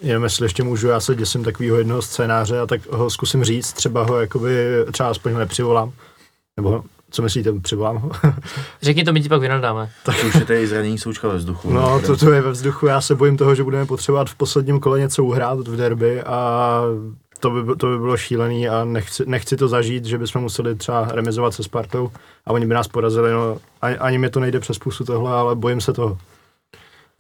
Jenom 0.03 0.25
jestli 0.25 0.45
ještě 0.45 0.63
můžu, 0.63 0.89
já 0.89 1.01
se 1.01 1.15
děsím 1.15 1.45
takového 1.45 1.79
jednoho 1.79 2.03
scénáře 2.03 2.61
a 2.61 2.67
tak 2.67 2.87
ho 2.93 3.11
zkusím 3.11 3.45
říct, 3.45 3.73
třeba 3.73 4.03
ho 4.03 4.21
jakoby, 4.21 4.67
třeba 4.93 5.09
aspoň 5.09 5.35
nepřivolám. 5.35 5.93
Nebo 6.57 6.85
co 7.11 7.23
myslíte, 7.23 7.53
přivolám 7.53 7.97
ho? 7.97 8.11
Řekni 8.83 9.05
to, 9.05 9.13
my 9.13 9.21
ti 9.21 9.29
pak 9.29 9.41
vynadáme. 9.41 9.91
Tak 10.05 10.25
už 10.25 10.35
je 10.35 10.45
tady 10.45 10.67
zranění 10.67 10.99
součka 10.99 11.29
ve 11.29 11.37
vzduchu. 11.37 11.71
No, 11.71 12.01
to, 12.07 12.17
to 12.17 12.33
je 12.33 12.41
ve 12.41 12.51
vzduchu, 12.51 12.87
já 12.87 13.01
se 13.01 13.15
bojím 13.15 13.37
toho, 13.37 13.55
že 13.55 13.65
budeme 13.65 13.87
potřebovat 13.87 14.31
v 14.31 14.35
posledním 14.35 14.81
kole 14.81 15.01
něco 15.01 15.25
uhrát 15.25 15.69
v 15.69 15.77
derby 15.77 16.23
a 16.23 16.83
to 17.41 17.51
by, 17.51 17.77
to 17.77 17.87
by 17.87 17.99
bylo 17.99 18.17
šílený 18.17 18.69
a 18.69 18.85
nechci, 18.85 19.23
nechci 19.27 19.57
to 19.57 19.69
zažít, 19.69 20.05
že 20.05 20.19
bychom 20.19 20.43
museli 20.43 20.75
třeba 20.75 21.09
remizovat 21.13 21.55
se 21.55 21.63
Spartou 21.63 22.11
a 22.47 22.51
oni 22.51 22.67
by 22.67 22.75
nás 22.75 22.89
porazili, 22.89 23.33
no 23.33 23.59
ani, 23.83 23.97
ani 23.97 24.19
mi 24.19 24.31
to 24.31 24.41
nejde 24.41 24.61
přes 24.61 24.79
pusu 24.79 25.05
tohle, 25.05 25.33
ale 25.33 25.55
bojím 25.55 25.81
se 25.81 25.93
toho. 25.93 26.19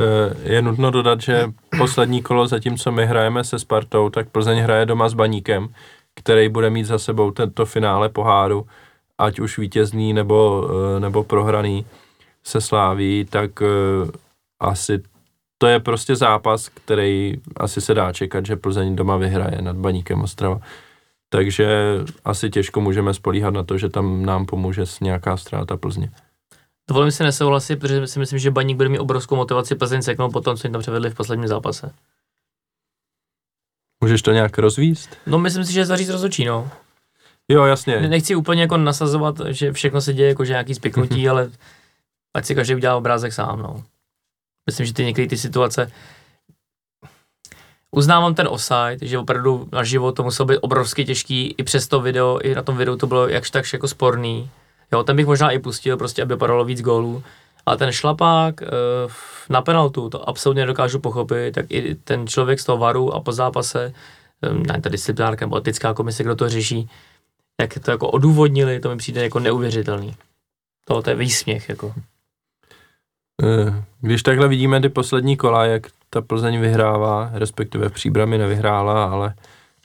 Eh, 0.00 0.52
je 0.52 0.62
nutno 0.62 0.90
dodat, 0.90 1.20
že 1.20 1.52
poslední 1.78 2.22
kolo, 2.22 2.46
zatímco 2.46 2.92
my 2.92 3.06
hrajeme 3.06 3.44
se 3.44 3.58
Spartou, 3.58 4.10
tak 4.10 4.28
Plzeň 4.28 4.58
hraje 4.58 4.86
doma 4.86 5.08
s 5.08 5.14
Baníkem, 5.14 5.68
který 6.14 6.48
bude 6.48 6.70
mít 6.70 6.84
za 6.84 6.98
sebou 6.98 7.30
tento 7.30 7.66
finále 7.66 8.08
poháru, 8.08 8.66
ať 9.18 9.40
už 9.40 9.58
vítězný 9.58 10.12
nebo, 10.12 10.68
eh, 10.70 11.00
nebo 11.00 11.24
prohraný 11.24 11.86
se 12.44 12.60
sláví, 12.60 13.26
tak 13.30 13.62
eh, 13.62 13.66
asi 14.60 15.02
to 15.62 15.66
je 15.66 15.80
prostě 15.80 16.16
zápas, 16.16 16.68
který 16.68 17.34
asi 17.56 17.80
se 17.80 17.94
dá 17.94 18.12
čekat, 18.12 18.46
že 18.46 18.56
Plzeň 18.56 18.96
doma 18.96 19.16
vyhraje 19.16 19.62
nad 19.62 19.76
Baníkem 19.76 20.22
Ostrava. 20.22 20.60
Takže 21.28 21.68
asi 22.24 22.50
těžko 22.50 22.80
můžeme 22.80 23.14
spolíhat 23.14 23.54
na 23.54 23.62
to, 23.62 23.78
že 23.78 23.88
tam 23.88 24.26
nám 24.26 24.46
pomůže 24.46 24.86
s 24.86 25.00
nějaká 25.00 25.36
ztráta 25.36 25.76
Plzně. 25.76 26.10
Dovolím 26.88 27.10
si 27.10 27.22
nesouhlasit, 27.22 27.76
protože 27.76 28.06
si 28.06 28.18
myslím, 28.18 28.38
že 28.38 28.50
Baník 28.50 28.76
bude 28.76 28.88
mít 28.88 28.98
obrovskou 28.98 29.36
motivaci 29.36 29.74
Plzeň 29.74 30.02
seknout 30.02 30.32
po 30.32 30.40
tom, 30.40 30.56
co 30.56 30.66
jim 30.66 30.72
tam 30.72 30.82
převedli 30.82 31.10
v 31.10 31.14
posledním 31.14 31.48
zápase. 31.48 31.92
Můžeš 34.02 34.22
to 34.22 34.32
nějak 34.32 34.58
rozvíst? 34.58 35.16
No 35.26 35.38
myslím 35.38 35.64
si, 35.64 35.72
že 35.72 35.86
zaříz 35.86 36.08
rozhodčí, 36.08 36.44
no. 36.44 36.70
Jo, 37.48 37.64
jasně. 37.64 38.00
Nechci 38.00 38.34
úplně 38.34 38.62
jako 38.62 38.76
nasazovat, 38.76 39.40
že 39.48 39.72
všechno 39.72 40.00
se 40.00 40.12
děje 40.12 40.28
jako 40.28 40.44
že 40.44 40.52
nějaký 40.52 40.74
spiknutí, 40.74 41.28
ale 41.28 41.50
ať 42.34 42.44
si 42.44 42.54
každý 42.54 42.74
udělá 42.74 42.96
obrázek 42.96 43.32
sám, 43.32 43.58
no. 43.58 43.84
Myslím, 44.66 44.86
že 44.86 44.94
ty 44.94 45.04
některé 45.04 45.28
ty 45.28 45.36
situace, 45.36 45.92
uznávám 47.90 48.34
ten 48.34 48.48
offside, 48.48 48.98
že 49.02 49.18
opravdu 49.18 49.68
na 49.72 49.84
život 49.84 50.12
to 50.12 50.22
muselo 50.22 50.46
být 50.46 50.58
obrovsky 50.58 51.04
těžký, 51.04 51.54
i 51.58 51.62
přes 51.62 51.88
to 51.88 52.00
video, 52.00 52.38
i 52.42 52.54
na 52.54 52.62
tom 52.62 52.76
videu 52.76 52.96
to 52.96 53.06
bylo 53.06 53.28
jakž 53.28 53.50
takž 53.50 53.72
jako 53.72 53.88
sporný. 53.88 54.50
Jo, 54.92 55.02
ten 55.02 55.16
bych 55.16 55.26
možná 55.26 55.50
i 55.50 55.58
pustil, 55.58 55.96
prostě, 55.96 56.22
aby 56.22 56.36
padalo 56.36 56.64
víc 56.64 56.82
gólů. 56.82 57.22
Ale 57.66 57.76
ten 57.76 57.92
šlapák 57.92 58.60
uh, 58.60 58.68
na 59.48 59.62
penaltu, 59.62 60.10
to 60.10 60.28
absolutně 60.28 60.62
nedokážu 60.62 61.00
pochopit, 61.00 61.54
tak 61.54 61.66
i 61.68 61.94
ten 61.94 62.26
člověk 62.26 62.60
z 62.60 62.64
toho 62.64 62.78
varu 62.78 63.14
a 63.14 63.20
po 63.20 63.32
zápase, 63.32 63.92
um, 64.50 64.62
ne, 64.62 64.80
ta 64.80 64.88
disciplinárka 64.88 65.46
nebo 65.46 65.56
etická 65.56 65.94
komise, 65.94 66.22
kdo 66.22 66.36
to 66.36 66.48
řeší, 66.48 66.90
jak 67.60 67.78
to 67.78 67.90
jako 67.90 68.10
odůvodnili, 68.10 68.80
to 68.80 68.88
mi 68.88 68.96
přijde 68.96 69.22
jako 69.22 69.38
neuvěřitelný. 69.38 70.16
To, 70.84 71.02
to 71.02 71.10
je 71.10 71.16
výsměch, 71.16 71.68
jako. 71.68 71.94
Eh, 73.42 73.84
když 74.00 74.22
takhle 74.22 74.48
vidíme 74.48 74.80
ty 74.80 74.88
poslední 74.88 75.36
kola, 75.36 75.64
jak 75.64 75.86
ta 76.10 76.20
Plzeň 76.20 76.60
vyhrává, 76.60 77.30
respektive 77.32 77.88
v 77.88 77.92
příbrami 77.92 78.38
nevyhrála, 78.38 79.04
ale, 79.04 79.34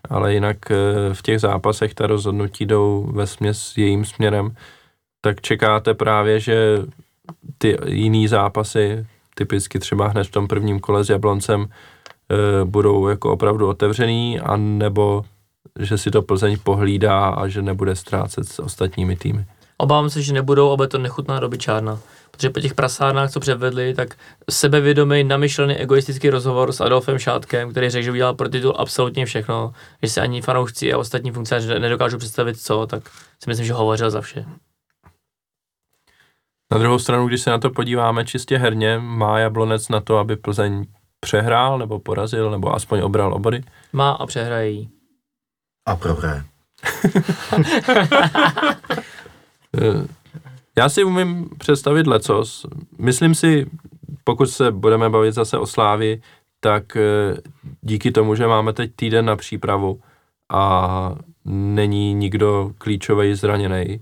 ale 0.10 0.34
jinak 0.34 0.72
eh, 0.72 0.76
v 1.14 1.22
těch 1.22 1.40
zápasech 1.40 1.94
ta 1.94 2.08
rozhodnutí 2.08 2.66
jdou 2.66 3.12
ve 3.14 3.28
směs 3.28 3.78
jejím 3.78 4.06
směrem, 4.06 4.56
tak 5.22 5.42
čekáte 5.42 5.94
právě, 5.94 6.40
že 6.40 6.78
ty 7.58 7.78
jiný 7.86 8.28
zápasy, 8.28 9.06
typicky 9.36 9.80
třeba 9.80 10.08
hned 10.08 10.24
v 10.24 10.32
tom 10.32 10.48
prvním 10.48 10.80
kole 10.80 11.04
s 11.04 11.10
Jabloncem, 11.10 11.66
eh, 11.66 12.66
budou 12.66 13.08
jako 13.08 13.32
opravdu 13.32 13.68
otevřený, 13.68 14.40
a 14.40 14.58
nebo 14.58 15.26
že 15.80 15.98
si 15.98 16.12
to 16.12 16.22
Plzeň 16.22 16.58
pohlídá 16.64 17.30
a 17.30 17.48
že 17.48 17.62
nebude 17.62 17.96
ztrácet 17.96 18.48
s 18.48 18.60
ostatními 18.60 19.16
týmy. 19.16 19.46
Obávám 19.78 20.10
se, 20.10 20.22
že 20.22 20.34
nebudou, 20.34 20.72
aby 20.72 20.88
to 20.88 20.98
nechutná 20.98 21.40
čárna 21.58 22.00
protože 22.36 22.50
po 22.50 22.60
těch 22.60 22.74
prasárnách, 22.74 23.32
co 23.32 23.40
předvedli, 23.40 23.94
tak 23.94 24.16
sebevědomý, 24.50 25.24
namyšlený, 25.24 25.76
egoistický 25.76 26.30
rozhovor 26.30 26.72
s 26.72 26.82
Adolfem 26.82 27.20
Šátkem, 27.20 27.72
který 27.72 27.90
řekl, 27.90 28.04
že 28.04 28.12
udělal 28.12 28.34
pro 28.34 28.50
titul 28.50 28.74
absolutně 28.78 29.26
všechno, 29.26 29.74
že 30.04 30.10
se 30.10 30.22
ani 30.22 30.42
fanoušci 30.42 30.94
a 30.94 30.98
ostatní 30.98 31.32
funkcionáři 31.32 31.80
nedokážou 31.80 32.18
představit 32.18 32.62
co, 32.62 32.88
tak 32.88 33.10
si 33.44 33.48
myslím, 33.50 33.66
že 33.66 33.74
hovořil 33.74 34.10
za 34.12 34.22
vše. 34.22 34.46
Na 36.72 36.78
druhou 36.78 37.00
stranu, 37.00 37.28
když 37.28 37.42
se 37.42 37.50
na 37.50 37.58
to 37.58 37.70
podíváme 37.70 38.26
čistě 38.26 38.58
herně, 38.58 39.00
má 39.00 39.40
Jablonec 39.40 39.90
na 39.90 40.02
to, 40.02 40.18
aby 40.18 40.36
Plzeň 40.36 40.86
přehrál 41.20 41.78
nebo 41.78 42.00
porazil, 42.00 42.52
nebo 42.52 42.76
aspoň 42.76 43.00
obral 43.02 43.34
obody? 43.34 43.64
Má 43.94 44.12
a 44.12 44.26
přehraje 44.26 44.70
jí. 44.70 44.90
A 45.88 45.96
prohraje. 45.96 46.44
Eh, 50.78 50.82
já 50.82 50.90
si 50.90 51.04
umím 51.04 51.50
představit 51.58 52.08
lecos. 52.08 52.66
Myslím 52.98 53.36
si, 53.36 53.66
pokud 54.24 54.46
se 54.46 54.72
budeme 54.72 55.10
bavit 55.10 55.34
zase 55.34 55.58
o 55.58 55.66
Slávi, 55.66 56.22
tak 56.60 56.96
eh, 56.96 57.38
díky 57.82 58.12
tomu, 58.12 58.36
že 58.36 58.48
máme 58.48 58.74
teď 58.74 58.92
týden 58.96 59.26
na 59.26 59.36
přípravu 59.36 60.00
a 60.52 61.16
není 61.46 62.14
nikdo 62.14 62.72
klíčový 62.78 63.36
zraněný, 63.36 63.86
eh, 63.90 64.00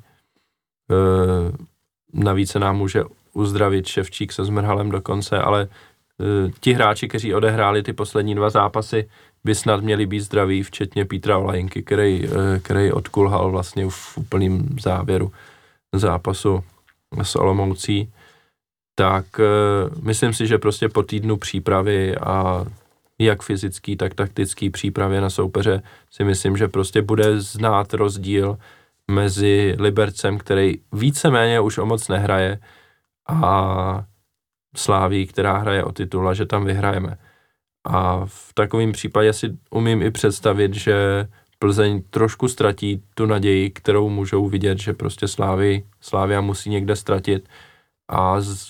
navíc 2.13 2.51
se 2.51 2.59
nám 2.59 2.77
může 2.77 3.03
uzdravit 3.33 3.87
Ševčík 3.87 4.31
se 4.31 4.45
Zmrhalem 4.45 4.89
do 4.89 5.01
konce, 5.01 5.39
ale 5.39 5.67
ti 6.59 6.73
hráči, 6.73 7.07
kteří 7.07 7.33
odehráli 7.33 7.83
ty 7.83 7.93
poslední 7.93 8.35
dva 8.35 8.49
zápasy, 8.49 9.09
by 9.43 9.55
snad 9.55 9.83
měli 9.83 10.05
být 10.05 10.19
zdraví, 10.19 10.63
včetně 10.63 11.05
Petra 11.05 11.37
Olajinky, 11.37 11.83
který, 11.83 12.25
eh, 12.25 12.59
který 12.59 12.91
odkulhal 12.91 13.51
vlastně 13.51 13.85
v 13.89 14.17
úplném 14.17 14.67
závěru 14.81 15.31
zápasu 15.93 16.63
s 17.21 17.35
Olomoucí. 17.35 18.13
Tak 18.95 19.25
eh, 19.39 19.43
myslím 20.01 20.33
si, 20.33 20.47
že 20.47 20.57
prostě 20.57 20.89
po 20.89 21.03
týdnu 21.03 21.37
přípravy 21.37 22.17
a 22.17 22.65
jak 23.19 23.43
fyzický, 23.43 23.95
tak 23.95 24.13
taktický 24.13 24.69
přípravě 24.69 25.21
na 25.21 25.29
soupeře 25.29 25.81
si 26.11 26.23
myslím, 26.23 26.57
že 26.57 26.67
prostě 26.67 27.01
bude 27.01 27.41
znát 27.41 27.93
rozdíl 27.93 28.57
mezi 29.11 29.75
Libercem, 29.79 30.37
který 30.37 30.73
víceméně 30.91 31.59
už 31.59 31.77
o 31.77 31.85
moc 31.85 32.07
nehraje 32.07 32.59
a 33.29 34.03
Sláví, 34.75 35.27
která 35.27 35.57
hraje 35.57 35.83
o 35.83 35.91
titul 35.91 36.29
a 36.29 36.33
že 36.33 36.45
tam 36.45 36.65
vyhrajeme. 36.65 37.17
A 37.83 38.25
v 38.25 38.53
takovém 38.53 38.91
případě 38.91 39.33
si 39.33 39.57
umím 39.69 40.01
i 40.01 40.11
představit, 40.11 40.73
že 40.73 41.27
Plzeň 41.63 42.01
trošku 42.09 42.47
ztratí 42.47 43.03
tu 43.15 43.25
naději, 43.25 43.69
kterou 43.69 44.09
můžou 44.09 44.49
vidět, 44.49 44.79
že 44.79 44.93
prostě 44.93 45.27
Slávy, 45.27 45.85
Slávia 46.01 46.41
musí 46.41 46.69
někde 46.69 46.95
ztratit. 46.95 47.49
A 48.07 48.41
z, 48.41 48.67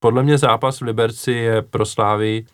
podle 0.00 0.22
mě 0.22 0.38
zápas 0.38 0.80
v 0.80 0.84
Liberci 0.84 1.32
je 1.32 1.62
pro 1.62 1.86
Slávy, 1.86 2.46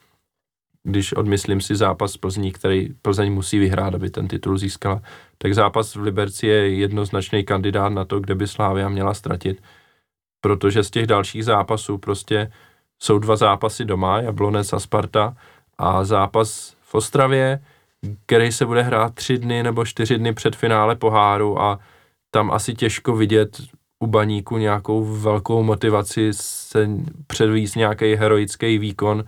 když 0.82 1.12
odmyslím 1.12 1.60
si 1.60 1.76
zápas 1.76 2.16
Plzní, 2.16 2.52
který 2.52 2.88
Plzeň 3.02 3.32
musí 3.32 3.58
vyhrát, 3.58 3.94
aby 3.94 4.10
ten 4.10 4.28
titul 4.28 4.58
získala, 4.58 5.02
tak 5.38 5.54
zápas 5.54 5.94
v 5.94 6.00
Liberci 6.00 6.46
je 6.46 6.74
jednoznačný 6.74 7.44
kandidát 7.44 7.88
na 7.88 8.04
to, 8.04 8.20
kde 8.20 8.34
by 8.34 8.46
Slávia 8.46 8.88
měla 8.88 9.14
ztratit. 9.14 9.62
Protože 10.40 10.82
z 10.82 10.90
těch 10.90 11.06
dalších 11.06 11.44
zápasů 11.44 11.98
prostě 11.98 12.52
jsou 12.98 13.18
dva 13.18 13.36
zápasy 13.36 13.84
doma, 13.84 14.20
Jablonec 14.20 14.72
a 14.72 14.78
Sparta, 14.78 15.36
a 15.78 16.04
zápas 16.04 16.76
v 16.80 16.94
Ostravě, 16.94 17.60
který 18.26 18.52
se 18.52 18.66
bude 18.66 18.82
hrát 18.82 19.14
tři 19.14 19.38
dny 19.38 19.62
nebo 19.62 19.84
čtyři 19.84 20.18
dny 20.18 20.32
před 20.32 20.56
finále 20.56 20.96
poháru 20.96 21.62
a 21.62 21.78
tam 22.30 22.50
asi 22.50 22.74
těžko 22.74 23.16
vidět 23.16 23.60
u 24.00 24.06
baníku 24.06 24.58
nějakou 24.58 25.04
velkou 25.04 25.62
motivaci 25.62 26.28
se 26.32 26.88
předvíst 27.26 27.76
nějaký 27.76 28.14
heroický 28.14 28.78
výkon 28.78 29.24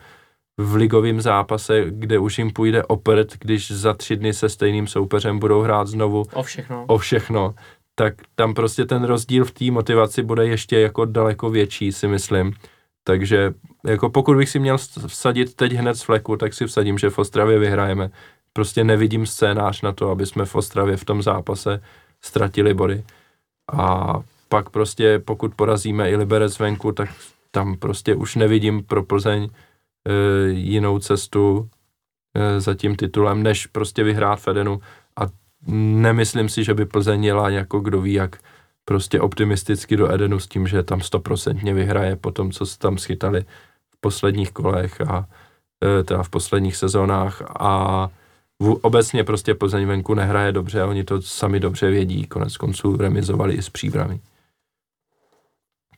v 0.58 0.74
ligovém 0.74 1.20
zápase, 1.20 1.84
kde 1.88 2.18
už 2.18 2.38
jim 2.38 2.52
půjde 2.52 2.84
opět, 2.84 3.36
když 3.40 3.70
za 3.70 3.94
tři 3.94 4.16
dny 4.16 4.32
se 4.32 4.48
stejným 4.48 4.86
soupeřem 4.86 5.38
budou 5.38 5.60
hrát 5.60 5.86
znovu 5.86 6.22
o 6.32 6.42
všechno. 6.42 6.84
O 6.86 6.98
všechno 6.98 7.54
tak 7.94 8.14
tam 8.34 8.54
prostě 8.54 8.84
ten 8.84 9.04
rozdíl 9.04 9.44
v 9.44 9.50
té 9.50 9.70
motivaci 9.70 10.22
bude 10.22 10.46
ještě 10.46 10.80
jako 10.80 11.04
daleko 11.04 11.50
větší, 11.50 11.92
si 11.92 12.08
myslím. 12.08 12.52
Takže 13.04 13.54
jako 13.86 14.10
pokud 14.10 14.36
bych 14.36 14.48
si 14.48 14.58
měl 14.58 14.78
vsadit 15.06 15.54
teď 15.54 15.72
hned 15.72 15.94
z 15.94 16.02
fleku, 16.02 16.36
tak 16.36 16.54
si 16.54 16.66
vsadím, 16.66 16.98
že 16.98 17.10
v 17.10 17.18
Ostravě 17.18 17.58
vyhrajeme. 17.58 18.10
Prostě 18.56 18.84
nevidím 18.84 19.26
scénář 19.26 19.82
na 19.82 19.92
to, 19.92 20.10
aby 20.10 20.26
jsme 20.26 20.44
v 20.44 20.54
Ostravě 20.54 20.96
v 20.96 21.04
tom 21.04 21.22
zápase 21.22 21.82
ztratili 22.20 22.74
body. 22.74 23.04
A 23.72 24.14
pak 24.48 24.70
prostě 24.70 25.18
pokud 25.18 25.54
porazíme 25.54 26.10
i 26.10 26.16
Liberec 26.16 26.58
venku, 26.58 26.92
tak 26.92 27.08
tam 27.50 27.76
prostě 27.76 28.14
už 28.14 28.36
nevidím 28.36 28.84
pro 28.84 29.02
Plzeň 29.02 29.42
e, 29.44 29.50
jinou 30.48 30.98
cestu 30.98 31.68
e, 32.34 32.60
za 32.60 32.74
tím 32.74 32.96
titulem, 32.96 33.42
než 33.42 33.66
prostě 33.66 34.04
vyhrát 34.04 34.40
Fedenu. 34.40 34.80
A 35.16 35.22
nemyslím 35.66 36.48
si, 36.48 36.64
že 36.64 36.74
by 36.74 36.86
Plzeň 36.86 37.24
jela 37.24 37.48
jako 37.48 37.80
kdo 37.80 38.00
ví 38.00 38.12
jak 38.12 38.38
prostě 38.84 39.20
optimisticky 39.20 39.96
do 39.96 40.12
Edenu 40.12 40.40
s 40.40 40.46
tím, 40.46 40.66
že 40.66 40.82
tam 40.82 41.00
stoprocentně 41.00 41.74
vyhraje 41.74 42.16
po 42.16 42.30
tom, 42.30 42.52
co 42.52 42.66
se 42.66 42.78
tam 42.78 42.98
schytali 42.98 43.44
v 43.90 44.00
posledních 44.00 44.52
kolech 44.52 45.00
a 45.00 45.26
e, 45.84 46.02
teda 46.02 46.22
v 46.22 46.28
posledních 46.28 46.76
sezónách 46.76 47.42
a 47.60 48.08
obecně 48.58 49.24
prostě 49.24 49.54
Plzeň 49.54 49.86
venku 49.86 50.14
nehraje 50.14 50.52
dobře 50.52 50.82
a 50.82 50.86
oni 50.86 51.04
to 51.04 51.22
sami 51.22 51.60
dobře 51.60 51.90
vědí, 51.90 52.26
konec 52.26 52.56
konců 52.56 52.96
remizovali 52.96 53.54
i 53.54 53.62
s 53.62 53.70
příbrami. 53.70 54.20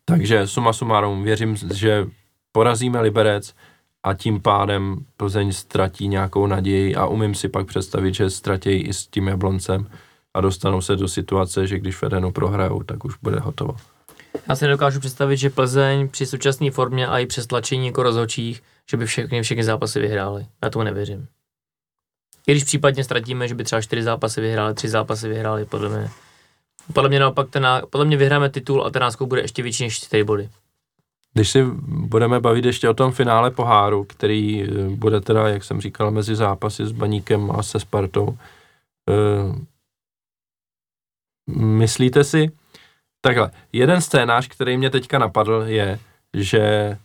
Takže 0.05 0.47
suma 0.47 0.73
sumárum, 0.73 1.23
věřím, 1.23 1.57
že 1.75 2.07
porazíme 2.53 3.01
Liberec 3.01 3.55
a 4.03 4.15
tím 4.15 4.41
pádem 4.41 4.97
Plzeň 5.17 5.53
ztratí 5.53 6.09
nějakou 6.09 6.47
naději 6.47 6.97
a 6.97 7.07
umím 7.07 7.35
si 7.35 7.49
pak 7.49 7.67
představit, 7.67 8.15
že 8.15 8.31
ztratí 8.31 8.71
i 8.71 8.93
s 8.93 9.07
tím 9.07 9.29
Jabloncem 9.29 9.91
a 10.35 10.41
dostanou 10.41 10.81
se 10.81 10.97
do 10.97 11.09
situace, 11.09 11.67
že 11.67 11.79
když 11.79 11.97
Fedenu 11.97 12.33
prohrajou, 12.33 12.83
tak 12.83 13.05
už 13.05 13.15
bude 13.23 13.41
hotovo. 13.41 13.77
Já 14.49 14.57
si 14.57 14.65
nedokážu 14.65 15.01
představit, 15.01 15.37
že 15.37 15.51
Plzeň 15.51 16.09
při 16.09 16.27
současné 16.27 16.71
formě 16.71 17.07
a 17.07 17.19
i 17.19 17.27
přes 17.27 17.47
tlačení 17.47 17.87
jako 17.87 18.03
rozhočích, 18.03 18.63
že 18.91 18.97
by 18.97 19.07
všechny, 19.07 19.43
všechny 19.43 19.65
zápasy 19.65 20.01
vyhráli. 20.01 20.47
Já 20.65 20.71
tomu 20.71 20.85
nevěřím. 20.85 21.29
I 22.47 22.53
když 22.53 22.65
případně 22.65 23.05
ztratíme, 23.05 23.49
že 23.49 23.55
by 23.55 23.65
třeba 23.65 23.83
čtyři 23.83 24.03
zápasy 24.03 24.41
vyhráli, 24.41 24.75
tři 24.75 24.89
zápasy 24.89 25.29
vyhráli, 25.29 25.65
podle 25.65 25.89
mě. 25.89 26.11
Podle 26.93 27.09
mě 27.09 27.21
naopak, 27.21 27.51
ten, 27.51 27.67
podle 27.91 28.05
mě 28.05 28.17
vyhráme 28.17 28.49
titul 28.49 28.85
a 28.85 28.91
ten 28.91 29.03
náskok 29.03 29.29
bude 29.29 29.41
ještě 29.41 29.63
větší 29.63 29.85
než 29.85 29.97
čtyři 29.97 30.25
body. 30.25 30.49
Když 31.33 31.51
si 31.51 31.65
budeme 31.87 32.41
bavit 32.41 32.65
ještě 32.65 32.89
o 32.89 32.95
tom 32.95 33.13
finále 33.13 33.51
poháru, 33.51 34.05
který 34.05 34.65
eh, 34.65 34.89
bude 34.89 35.21
teda, 35.21 35.49
jak 35.49 35.65
jsem 35.65 35.81
říkal, 35.81 36.11
mezi 36.11 36.37
zápasy 36.37 36.87
s 36.87 36.93
Baníkem 36.93 37.51
a 37.51 37.63
se 37.63 37.81
Spartou, 37.81 38.39
eh, 39.11 39.67
myslíte 41.57 42.25
si, 42.25 42.51
takhle, 43.21 43.51
jeden 43.73 44.01
scénář, 44.01 44.49
který 44.49 44.77
mě 44.77 44.91
teďka 44.91 45.19
napadl, 45.19 45.63
je, 45.67 45.99
že 46.35 46.97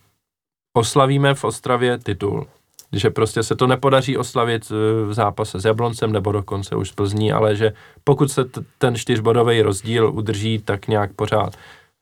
oslavíme 0.73 1.33
v 1.33 1.43
Ostravě 1.43 1.97
titul. 1.97 2.47
Že 2.93 3.09
prostě 3.09 3.43
se 3.43 3.55
to 3.55 3.67
nepodaří 3.67 4.17
oslavit 4.17 4.71
eh, 4.71 5.05
v 5.05 5.13
zápase 5.13 5.59
s 5.59 5.65
Jabloncem 5.65 6.11
nebo 6.11 6.31
dokonce 6.31 6.75
už 6.75 6.89
s 6.89 6.91
Plzní, 6.91 7.31
ale 7.31 7.55
že 7.55 7.73
pokud 8.03 8.31
se 8.31 8.45
t- 8.45 8.61
ten 8.77 8.95
čtyřbodový 8.95 9.61
rozdíl 9.61 10.11
udrží 10.13 10.59
tak 10.59 10.87
nějak 10.87 11.13
pořád 11.13 11.57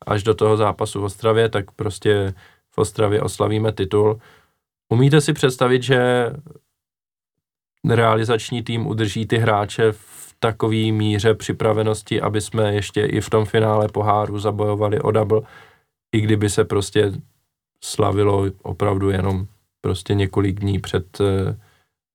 až 0.05 0.23
do 0.23 0.33
toho 0.33 0.57
zápasu 0.57 1.01
v 1.01 1.03
Ostravě, 1.03 1.49
tak 1.49 1.71
prostě 1.71 2.33
v 2.71 2.77
Ostravě 2.77 3.21
oslavíme 3.21 3.71
titul. 3.71 4.19
Umíte 4.89 5.21
si 5.21 5.33
představit, 5.33 5.83
že 5.83 6.29
realizační 7.89 8.63
tým 8.63 8.87
udrží 8.87 9.25
ty 9.25 9.37
hráče 9.37 9.91
v 9.91 10.33
takové 10.39 10.91
míře 10.91 11.33
připravenosti, 11.33 12.21
aby 12.21 12.41
jsme 12.41 12.73
ještě 12.73 13.05
i 13.05 13.21
v 13.21 13.29
tom 13.29 13.45
finále 13.45 13.87
poháru 13.87 14.39
zabojovali 14.39 15.01
o 15.01 15.11
double, 15.11 15.41
i 16.15 16.21
kdyby 16.21 16.49
se 16.49 16.65
prostě 16.65 17.11
slavilo 17.83 18.45
opravdu 18.61 19.09
jenom 19.09 19.47
prostě 19.81 20.14
několik 20.14 20.60
dní 20.60 20.80
před, 20.80 21.22
eh, 21.22 21.57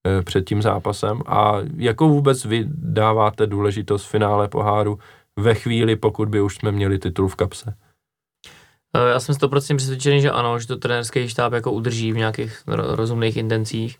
eh, 0.07 0.23
před 0.23 0.49
tím 0.49 0.63
zápasem. 0.63 1.21
A 1.27 1.57
jako 1.77 2.09
vůbec 2.09 2.45
vy 2.45 2.65
dáváte 2.69 3.47
důležitost 3.47 4.05
finále 4.05 4.49
poháru 4.49 4.99
ve 5.39 5.55
chvíli, 5.55 5.97
pokud 5.97 6.29
by 6.29 6.41
už 6.41 6.57
jsme 6.57 6.73
měli 6.73 6.99
titul 6.99 7.29
v 7.29 7.35
kapse? 7.35 7.75
Eh, 8.97 9.11
já 9.11 9.21
jsem 9.21 9.35
100% 9.35 9.77
přesvědčený, 9.77 10.21
že 10.21 10.31
ano, 10.31 10.59
že 10.59 10.67
to 10.67 10.77
trenérský 10.77 11.29
štáb 11.29 11.53
jako 11.53 11.73
udrží 11.73 12.13
v 12.13 12.17
nějakých 12.17 12.63
rozumných 12.67 13.37
intencích. 13.37 13.99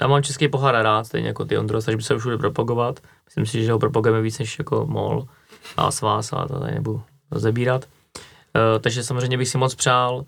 Já 0.00 0.06
mám 0.06 0.22
český 0.22 0.48
pohár 0.48 0.74
rád, 0.74 1.04
stejně 1.04 1.28
jako 1.28 1.44
ty 1.44 1.58
Ondro, 1.58 1.82
takže 1.82 1.96
by 1.96 2.02
se 2.02 2.18
všude 2.18 2.38
propagovat. 2.38 3.00
Myslím 3.24 3.46
si, 3.46 3.64
že 3.64 3.72
ho 3.72 3.78
propagujeme 3.78 4.22
víc 4.22 4.38
než 4.38 4.58
jako 4.58 4.86
MOL 4.86 5.26
a 5.76 5.90
Svás 5.90 6.32
a 6.32 6.46
to 6.46 6.60
tady 6.60 6.74
nebudu 6.74 7.02
rozebírat. 7.30 7.84
Uh, 7.84 8.82
takže 8.82 9.04
samozřejmě 9.04 9.38
bych 9.38 9.48
si 9.48 9.58
moc 9.58 9.74
přál 9.74 10.24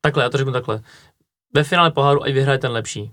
takhle, 0.00 0.22
já 0.22 0.30
to 0.30 0.38
řeknu 0.38 0.52
takhle. 0.52 0.80
Ve 1.54 1.64
finále 1.64 1.90
poháru 1.90 2.22
ať 2.22 2.32
vyhraje 2.32 2.58
ten 2.58 2.72
lepší. 2.72 3.12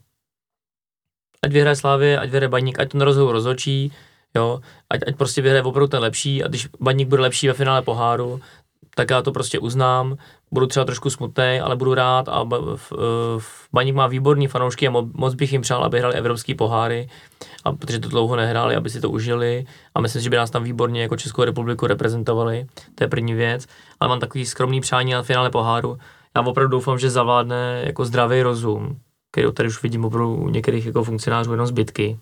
Ať 1.44 1.52
vyhraje 1.52 1.76
Slávě, 1.76 2.20
ať 2.20 2.30
vyhraje 2.30 2.50
Baník, 2.50 2.80
ať 2.80 2.92
to 2.92 2.98
na 2.98 3.06
rozhodu 3.06 3.32
rozhočí, 3.32 3.92
jo, 4.36 4.60
ať, 4.90 5.00
ať 5.08 5.16
prostě 5.16 5.42
vyhraje 5.42 5.64
opravdu 5.64 5.88
ten 5.88 6.02
lepší. 6.02 6.44
A 6.44 6.48
když 6.48 6.68
Baník 6.80 7.08
bude 7.08 7.22
lepší 7.22 7.48
ve 7.48 7.54
finále 7.54 7.82
poháru, 7.82 8.42
tak 8.96 9.10
já 9.10 9.22
to 9.22 9.32
prostě 9.32 9.60
uznám, 9.60 10.18
budu 10.52 10.68
třeba 10.68 10.86
trošku 10.86 11.10
smutný, 11.10 11.60
ale 11.64 11.76
budu 11.76 11.94
rád. 11.94 12.30
A 12.30 12.44
v, 12.76 12.92
v 13.38 13.68
Baník 13.74 13.96
má 13.96 14.08
výborný 14.08 14.48
fanoušky 14.48 14.88
a 14.88 14.92
moc 15.14 15.34
bych 15.34 15.52
jim 15.52 15.62
přál, 15.62 15.84
aby 15.84 16.00
hrali 16.00 16.16
evropský 16.16 16.56
poháry, 16.56 17.10
a 17.64 17.72
protože 17.72 18.00
to 18.00 18.10
dlouho 18.10 18.36
nehráli, 18.36 18.76
aby 18.76 18.90
si 18.90 19.02
to 19.02 19.10
užili. 19.10 19.66
A 19.96 20.02
myslím, 20.02 20.22
že 20.22 20.30
by 20.30 20.38
nás 20.38 20.52
tam 20.52 20.64
výborně 20.64 21.02
jako 21.02 21.18
Českou 21.18 21.44
republiku 21.44 21.88
reprezentovali, 21.88 22.68
to 22.96 23.04
je 23.04 23.08
první 23.08 23.34
věc, 23.34 23.68
ale 24.00 24.10
mám 24.10 24.20
takový 24.20 24.46
skromný 24.46 24.82
přání 24.82 25.12
na 25.12 25.24
finále 25.24 25.50
poháru. 25.50 25.98
Já 26.36 26.42
opravdu 26.42 26.72
doufám, 26.72 27.00
že 27.00 27.10
zavládne 27.10 27.84
jako 27.86 28.06
zdravý 28.06 28.42
rozum, 28.42 29.00
který 29.32 29.54
tady 29.54 29.70
už 29.70 29.84
vidím 29.84 30.06
opravdu 30.06 30.36
u 30.36 30.50
některých 30.50 30.86
jako 30.86 31.04
funkcionářů 31.04 31.52
jenom 31.52 31.68
zbytky, 31.68 32.20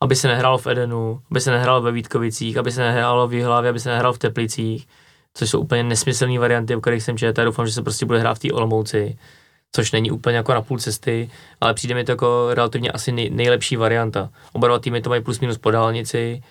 aby 0.00 0.16
se 0.16 0.28
nehrálo 0.28 0.58
v 0.58 0.66
Edenu, 0.66 1.20
aby 1.30 1.40
se 1.40 1.50
nehrálo 1.50 1.82
ve 1.82 1.92
Vítkovicích, 1.92 2.56
aby 2.56 2.72
se 2.72 2.80
nehrálo 2.80 3.28
v 3.28 3.34
Jihlavě, 3.34 3.70
aby 3.70 3.80
se 3.80 3.88
nehrálo 3.88 4.12
v 4.12 4.18
Teplicích, 4.18 4.88
což 5.34 5.50
jsou 5.50 5.60
úplně 5.60 5.82
nesmyslné 5.82 6.38
varianty, 6.38 6.76
o 6.76 6.80
kterých 6.80 7.02
jsem 7.02 7.18
četl. 7.18 7.44
Doufám, 7.44 7.66
že 7.66 7.72
se 7.72 7.82
prostě 7.82 8.06
bude 8.06 8.18
hrát 8.18 8.34
v 8.34 8.38
té 8.38 8.52
Olomouci, 8.52 9.18
což 9.72 9.92
není 9.92 10.10
úplně 10.10 10.36
jako 10.36 10.54
na 10.54 10.62
půl 10.62 10.78
cesty, 10.78 11.30
ale 11.60 11.74
přijde 11.74 11.94
mi 11.94 12.04
to 12.04 12.12
jako 12.12 12.48
relativně 12.52 12.90
asi 12.90 13.12
nej, 13.12 13.30
nejlepší 13.30 13.76
varianta. 13.76 14.30
Oba 14.52 14.68
dva 14.68 14.78
týmy 14.78 15.00
to 15.00 15.10
mají 15.10 15.22
plus 15.22 15.40
minus 15.40 15.58
po 15.58 15.70
dálnici, 15.70 16.42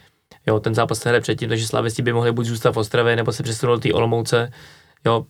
jo, 0.47 0.59
ten 0.59 0.75
zápas 0.75 0.99
se 0.99 1.09
hraje 1.09 1.21
předtím, 1.21 1.49
takže 1.49 1.67
slavisti 1.67 2.01
by 2.01 2.13
mohli 2.13 2.31
buď 2.31 2.45
zůstat 2.45 2.71
v 2.71 2.77
Ostravě, 2.77 3.15
nebo 3.15 3.31
se 3.31 3.43
přesunout 3.43 3.75
do 3.75 3.79
té 3.79 3.93
Olomouce, 3.93 4.51
jo, 5.05 5.25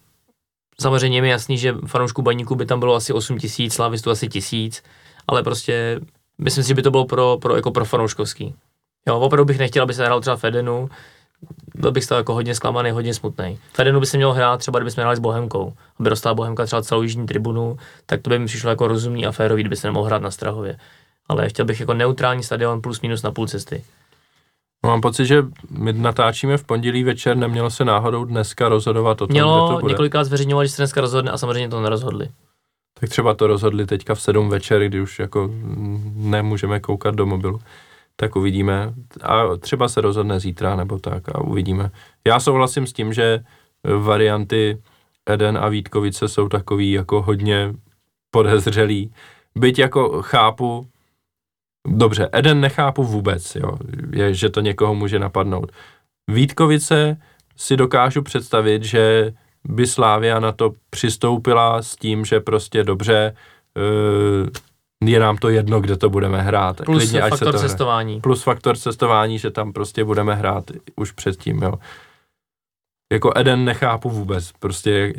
samozřejmě 0.81 1.21
mi 1.21 1.29
jasný, 1.29 1.57
že 1.57 1.75
fanoušků 1.87 2.21
baníků 2.21 2.55
by 2.55 2.65
tam 2.65 2.79
bylo 2.79 2.95
asi 2.95 3.13
8 3.13 3.37
tisíc, 3.37 3.73
slávistů 3.73 4.11
asi 4.11 4.27
tisíc, 4.27 4.83
ale 5.27 5.43
prostě 5.43 5.99
myslím 6.37 6.63
si, 6.63 6.67
že 6.67 6.73
by 6.73 6.81
to 6.81 6.91
bylo 6.91 7.05
pro, 7.05 7.37
pro, 7.41 7.55
jako 7.55 7.71
pro 7.71 7.85
fanouškovský. 7.85 8.55
Jo, 9.07 9.19
opravdu 9.19 9.45
bych 9.45 9.59
nechtěl, 9.59 9.83
aby 9.83 9.93
se 9.93 10.05
hrál 10.05 10.21
třeba 10.21 10.35
Fedenu, 10.35 10.89
byl 11.75 11.91
bych 11.91 12.03
z 12.03 12.07
toho 12.07 12.17
jako 12.17 12.33
hodně 12.33 12.55
zklamaný, 12.55 12.91
hodně 12.91 13.13
smutný. 13.13 13.59
Fedenu 13.73 13.99
by 13.99 14.05
se 14.05 14.17
měl 14.17 14.33
hrát 14.33 14.57
třeba, 14.57 14.79
kdybychom 14.79 15.01
hráli 15.01 15.17
s 15.17 15.19
Bohemkou, 15.19 15.73
aby 15.99 16.09
dostala 16.09 16.35
Bohemka 16.35 16.65
třeba 16.65 16.81
celou 16.81 17.01
jižní 17.01 17.27
tribunu, 17.27 17.77
tak 18.05 18.21
to 18.21 18.29
by 18.29 18.39
mi 18.39 18.45
přišlo 18.45 18.69
jako 18.69 18.87
rozumný 18.87 19.25
a 19.25 19.31
férový, 19.31 19.63
kdyby 19.63 19.75
se 19.75 19.87
nemohl 19.87 20.05
hrát 20.05 20.21
na 20.21 20.31
Strahově. 20.31 20.77
Ale 21.29 21.49
chtěl 21.49 21.65
bych 21.65 21.79
jako 21.79 21.93
neutrální 21.93 22.43
stadion 22.43 22.81
plus 22.81 23.01
minus 23.01 23.23
na 23.23 23.31
půl 23.31 23.47
cesty. 23.47 23.83
Mám 24.85 25.01
pocit, 25.01 25.25
že 25.25 25.45
my 25.69 25.93
natáčíme 25.93 26.57
v 26.57 26.63
pondělí 26.63 27.03
večer, 27.03 27.37
nemělo 27.37 27.69
se 27.69 27.85
náhodou 27.85 28.25
dneska 28.25 28.69
rozhodovat 28.69 29.21
o 29.21 29.27
tom, 29.27 29.33
kde 29.33 29.39
to 29.39 29.45
Mělo, 29.45 29.79
bude. 29.79 29.91
několikrát 29.91 30.23
zveřejňovali, 30.23 30.67
že 30.67 30.73
se 30.73 30.81
dneska 30.81 31.01
rozhodne 31.01 31.31
a 31.31 31.37
samozřejmě 31.37 31.69
to 31.69 31.81
nerozhodli. 31.81 32.29
Tak 32.99 33.09
třeba 33.09 33.33
to 33.33 33.47
rozhodli 33.47 33.85
teďka 33.85 34.15
v 34.15 34.21
7 34.21 34.49
večer, 34.49 34.87
kdy 34.87 35.01
už 35.01 35.19
jako 35.19 35.49
nemůžeme 36.13 36.79
koukat 36.79 37.15
do 37.15 37.25
mobilu. 37.25 37.59
Tak 38.15 38.35
uvidíme. 38.35 38.93
A 39.21 39.57
třeba 39.59 39.87
se 39.87 40.01
rozhodne 40.01 40.39
zítra 40.39 40.75
nebo 40.75 40.99
tak 40.99 41.29
a 41.29 41.41
uvidíme. 41.41 41.91
Já 42.27 42.39
souhlasím 42.39 42.87
s 42.87 42.93
tím, 42.93 43.13
že 43.13 43.39
varianty 43.99 44.81
Eden 45.29 45.57
a 45.57 45.69
Vítkovice 45.69 46.27
jsou 46.27 46.49
takový 46.49 46.91
jako 46.91 47.21
hodně 47.21 47.73
podezřelý. 48.31 49.13
Byť 49.55 49.79
jako 49.79 50.21
chápu, 50.21 50.87
dobře, 51.87 52.29
Eden 52.31 52.61
nechápu 52.61 53.03
vůbec, 53.03 53.55
jo, 53.55 53.77
je, 54.13 54.33
že 54.33 54.49
to 54.49 54.61
někoho 54.61 54.95
může 54.95 55.19
napadnout. 55.19 55.71
Vítkovice 56.31 57.17
si 57.57 57.77
dokážu 57.77 58.21
představit, 58.21 58.83
že 58.83 59.33
by 59.63 59.87
Slávia 59.87 60.39
na 60.39 60.51
to 60.51 60.71
přistoupila 60.89 61.81
s 61.81 61.95
tím, 61.95 62.25
že 62.25 62.39
prostě 62.39 62.83
dobře, 62.83 63.35
eh, 63.77 64.49
je 65.05 65.19
nám 65.19 65.37
to 65.37 65.49
jedno, 65.49 65.81
kde 65.81 65.97
to 65.97 66.09
budeme 66.09 66.41
hrát. 66.41 66.81
Plus 66.85 66.97
Klidně, 66.97 67.21
ať 67.21 67.29
se 67.29 67.37
faktor 67.37 67.53
to 67.53 67.57
hraje. 67.57 67.69
cestování. 67.69 68.21
Plus 68.21 68.43
faktor 68.43 68.77
cestování, 68.77 69.39
že 69.39 69.51
tam 69.51 69.73
prostě 69.73 70.03
budeme 70.03 70.35
hrát 70.35 70.71
už 70.95 71.11
předtím, 71.11 71.61
jo. 71.61 71.73
Jako 73.13 73.31
Eden 73.35 73.65
nechápu 73.65 74.09
vůbec, 74.09 74.51
prostě 74.59 75.13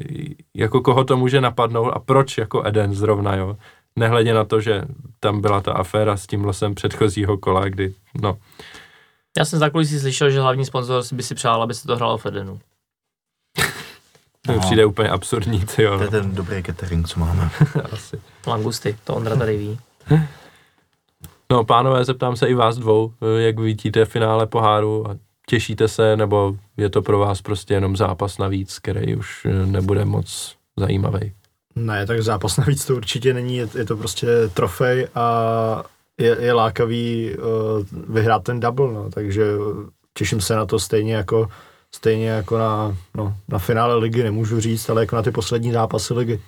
jako 0.57 0.81
koho 0.81 1.05
to 1.05 1.17
může 1.17 1.41
napadnout 1.41 1.91
a 1.91 1.99
proč 1.99 2.39
jako 2.39 2.67
Eden 2.67 2.95
zrovna, 2.95 3.37
jo. 3.37 3.57
Nehledě 3.97 4.35
na 4.35 4.45
to, 4.45 4.61
že 4.61 4.83
tam 5.21 5.41
byla 5.41 5.61
ta 5.61 5.73
aféra 5.73 6.17
s 6.17 6.27
tím 6.27 6.45
losem 6.45 6.75
předchozího 6.75 7.39
kola, 7.39 7.69
kdy, 7.69 7.95
no, 8.23 8.39
Já 9.39 9.45
jsem 9.45 9.59
za 9.59 9.71
kulisí 9.71 10.01
slyšel, 10.01 10.31
že 10.31 10.41
hlavní 10.41 10.65
sponzor 10.65 11.03
by 11.13 11.23
si 11.23 11.35
přál, 11.35 11.63
aby 11.63 11.75
se 11.75 11.87
to 11.87 11.97
hrálo 11.97 12.19
v 12.19 12.27
Edenu. 12.27 12.61
to 14.47 14.53
mi 14.53 14.59
No. 14.59 14.65
přijde 14.65 14.87
úplně 14.87 15.09
absurdní, 15.09 15.65
ty 15.77 15.83
jo, 15.83 15.97
To 15.99 16.05
je 16.05 16.11
ten 16.11 16.35
dobrý 16.35 16.63
catering, 16.63 17.09
co 17.09 17.21
máme. 17.21 17.51
asi. 17.93 18.21
Langusty, 18.47 18.97
to 19.05 19.15
Ondra 19.15 19.37
tady 19.37 19.57
ví. 19.57 19.79
No, 21.51 21.65
pánové, 21.65 22.05
zeptám 22.05 22.37
se 22.37 22.47
i 22.47 22.55
vás 22.55 22.77
dvou, 22.79 23.13
jak 23.39 23.59
vidíte 23.59 24.05
finále 24.05 24.47
poháru 24.47 25.11
a 25.11 25.17
těšíte 25.47 25.89
se, 25.89 26.17
nebo 26.17 26.57
je 26.77 26.91
to 26.91 27.03
pro 27.03 27.19
vás 27.19 27.43
prostě 27.43 27.75
jenom 27.75 27.97
zápas 27.97 28.39
navíc, 28.39 28.79
který 28.79 29.17
už 29.17 29.47
nebude 29.65 30.05
moc 30.05 30.57
zajímavý? 30.77 31.33
Ne, 31.79 32.07
tak 32.07 32.23
zápas 32.23 32.57
navíc 32.57 32.85
to 32.85 32.97
určitě 32.97 33.35
není, 33.35 33.57
je, 33.57 33.69
je 33.75 33.85
to 33.85 33.97
prostě 33.97 34.27
trofej 34.55 35.09
a 35.15 35.83
je, 36.19 36.37
je 36.41 36.53
lákavý 36.53 37.37
uh, 37.37 38.15
vyhrát 38.15 38.43
ten 38.43 38.61
double, 38.61 38.93
no, 38.93 39.11
takže 39.11 39.45
těším 40.15 40.41
se 40.41 40.57
na 40.57 40.67
to 40.67 40.79
stejně 40.79 41.15
jako 41.15 41.49
stejně 41.95 42.29
jako 42.29 42.59
na, 42.59 42.97
no, 43.17 43.37
na 43.49 43.59
finále 43.59 43.95
ligy, 43.95 44.23
nemůžu 44.23 44.61
říct, 44.61 44.91
ale 44.91 45.03
jako 45.03 45.17
na 45.17 45.23
ty 45.23 45.31
poslední 45.31 45.73
zápasy 45.73 46.15
ligy. 46.15 46.41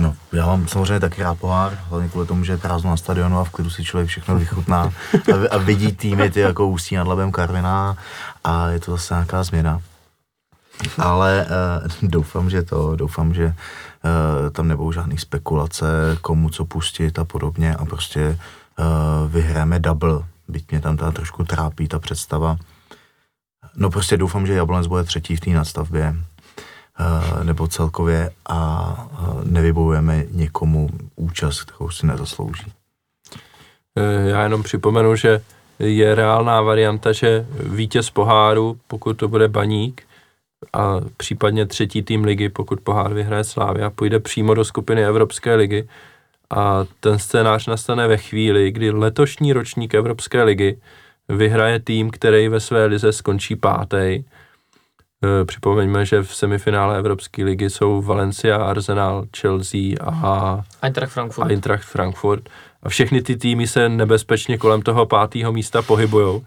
No, 0.00 0.16
já 0.32 0.46
mám 0.46 0.68
samozřejmě 0.68 1.00
taky 1.00 1.22
rád 1.22 1.38
pohár, 1.38 1.78
hlavně 1.88 2.08
kvůli 2.08 2.26
tomu, 2.26 2.44
že 2.44 2.52
je 2.52 2.58
prázdno 2.58 2.90
na 2.90 2.96
stadionu 2.96 3.38
a 3.38 3.44
v 3.44 3.50
klidu 3.50 3.70
si 3.70 3.84
člověk 3.84 4.08
všechno 4.08 4.38
vychutná 4.38 4.82
a, 4.82 5.48
a 5.50 5.58
vidí 5.58 5.92
týmy 5.92 6.30
ty 6.30 6.40
jako 6.40 6.68
Ústí 6.68 6.96
nad 6.96 7.06
Labem 7.06 7.32
Karviná 7.32 7.96
a 8.44 8.68
je 8.68 8.80
to 8.80 8.90
zase 8.90 9.14
nějaká 9.14 9.42
změna. 9.42 9.80
Ale 10.98 11.46
uh, 12.02 12.10
doufám, 12.10 12.50
že 12.50 12.62
to, 12.62 12.96
doufám, 12.96 13.34
že 13.34 13.54
tam 14.52 14.68
nebudou 14.68 14.92
žádný 14.92 15.18
spekulace, 15.18 15.86
komu 16.20 16.50
co 16.50 16.64
pustit 16.64 17.18
a 17.18 17.24
podobně 17.24 17.74
a 17.74 17.84
prostě 17.84 18.38
uh, 18.78 19.30
vyhráme 19.30 19.78
double, 19.78 20.22
byť 20.48 20.70
mě 20.70 20.80
tam 20.80 20.96
teda 20.96 21.10
trošku 21.10 21.44
trápí 21.44 21.88
ta 21.88 21.98
představa. 21.98 22.56
No 23.76 23.90
prostě 23.90 24.16
doufám, 24.16 24.46
že 24.46 24.54
Jablonec 24.54 24.86
bude 24.86 25.04
třetí 25.04 25.36
v 25.36 25.40
té 25.40 25.50
nadstavbě, 25.50 26.16
eh, 26.98 27.44
nebo 27.44 27.68
celkově 27.68 28.30
a 28.48 29.10
eh, 29.12 29.26
nevybojujeme 29.44 30.24
někomu 30.30 30.90
účast, 31.16 31.62
kterou 31.62 31.90
si 31.90 32.06
nezaslouží. 32.06 32.72
Eh, 33.96 34.28
Já 34.28 34.42
jenom 34.42 34.62
připomenu, 34.62 35.16
že 35.16 35.40
je 35.78 36.14
reálná 36.14 36.60
varianta, 36.60 37.12
že 37.12 37.46
vítěz 37.58 38.10
poháru, 38.10 38.78
pokud 38.86 39.14
to 39.14 39.28
bude 39.28 39.48
baník, 39.48 40.02
a 40.72 40.96
případně 41.16 41.66
třetí 41.66 42.02
tým 42.02 42.24
ligy, 42.24 42.48
pokud 42.48 42.80
pohár 42.80 43.14
vyhraje 43.14 43.44
Slávia, 43.44 43.90
půjde 43.90 44.20
přímo 44.20 44.54
do 44.54 44.64
skupiny 44.64 45.04
Evropské 45.04 45.54
ligy 45.54 45.88
a 46.50 46.84
ten 47.00 47.18
scénář 47.18 47.66
nastane 47.66 48.08
ve 48.08 48.16
chvíli, 48.16 48.70
kdy 48.72 48.90
letošní 48.90 49.52
ročník 49.52 49.94
Evropské 49.94 50.42
ligy 50.42 50.80
vyhraje 51.28 51.80
tým, 51.80 52.10
který 52.10 52.48
ve 52.48 52.60
své 52.60 52.86
lize 52.86 53.12
skončí 53.12 53.56
pátý. 53.56 54.24
Připomeňme, 55.44 56.06
že 56.06 56.22
v 56.22 56.34
semifinále 56.34 56.98
Evropské 56.98 57.44
ligy 57.44 57.70
jsou 57.70 58.02
Valencia, 58.02 58.56
Arsenal, 58.56 59.24
Chelsea 59.36 59.94
a 60.02 60.62
Eintracht 60.82 61.12
Frankfurt. 61.12 61.50
Eintracht 61.50 61.84
Frankfurt. 61.84 62.48
A 62.82 62.88
všechny 62.88 63.22
ty 63.22 63.36
týmy 63.36 63.66
se 63.66 63.88
nebezpečně 63.88 64.58
kolem 64.58 64.82
toho 64.82 65.06
pátého 65.06 65.52
místa 65.52 65.82
pohybujou. 65.82 66.44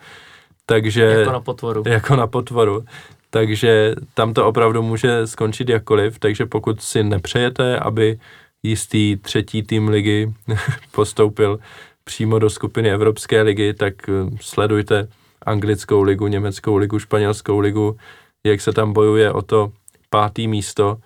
Takže 0.66 1.04
jako 1.04 1.32
na 1.32 1.40
potvoru. 1.40 1.84
jako 1.88 2.16
na 2.16 2.28
potvoru. 2.28 2.86
Takže 3.34 3.96
tam 4.14 4.34
to 4.34 4.46
opravdu 4.48 4.82
může 4.82 5.28
skončit 5.28 5.70
jakkoliv, 5.70 6.20
takže 6.20 6.46
pokud 6.46 6.82
si 6.82 7.04
nepřejete, 7.04 7.80
aby 7.80 8.20
jistý 8.64 9.18
třetí 9.18 9.64
tým 9.64 9.88
ligy 9.88 10.34
postoupil 10.92 11.60
přímo 12.04 12.40
do 12.40 12.50
skupiny 12.50 12.92
Evropské 12.92 13.42
ligy, 13.42 13.74
tak 13.74 13.94
eh, 14.10 14.12
sledujte 14.42 15.08
anglickou 15.46 16.02
ligu, 16.02 16.28
německou 16.28 16.78
ligu, 16.78 17.00
španělskou 17.00 17.60
ligu, 17.60 17.98
jak 18.46 18.62
se 18.62 18.72
tam 18.74 18.94
bojuje 18.94 19.32
o 19.32 19.42
to 19.42 19.72
pátý 20.10 20.48
místo. 20.48 20.98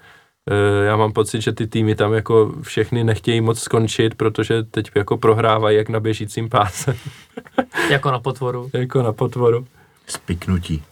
Eh, 0.52 0.86
Já 0.86 0.96
mám 0.98 1.12
pocit, 1.14 1.42
že 1.42 1.52
ty 1.52 1.68
týmy 1.68 1.96
tam 1.96 2.14
jako 2.14 2.54
všechny 2.62 3.04
nechtějí 3.04 3.42
moc 3.42 3.60
skončit, 3.60 4.16
protože 4.16 4.64
teď 4.64 4.92
jako 4.96 5.18
prohrávají 5.18 5.78
jak 5.78 5.90
na 5.90 6.00
běžícím 6.00 6.50
páse, 6.50 6.98
Jako 7.90 8.12
na 8.12 8.20
potvoru. 8.20 8.70
jako 8.74 9.02
na 9.02 9.14
potvoru. 9.14 9.68
Spiknutí. 10.08 10.84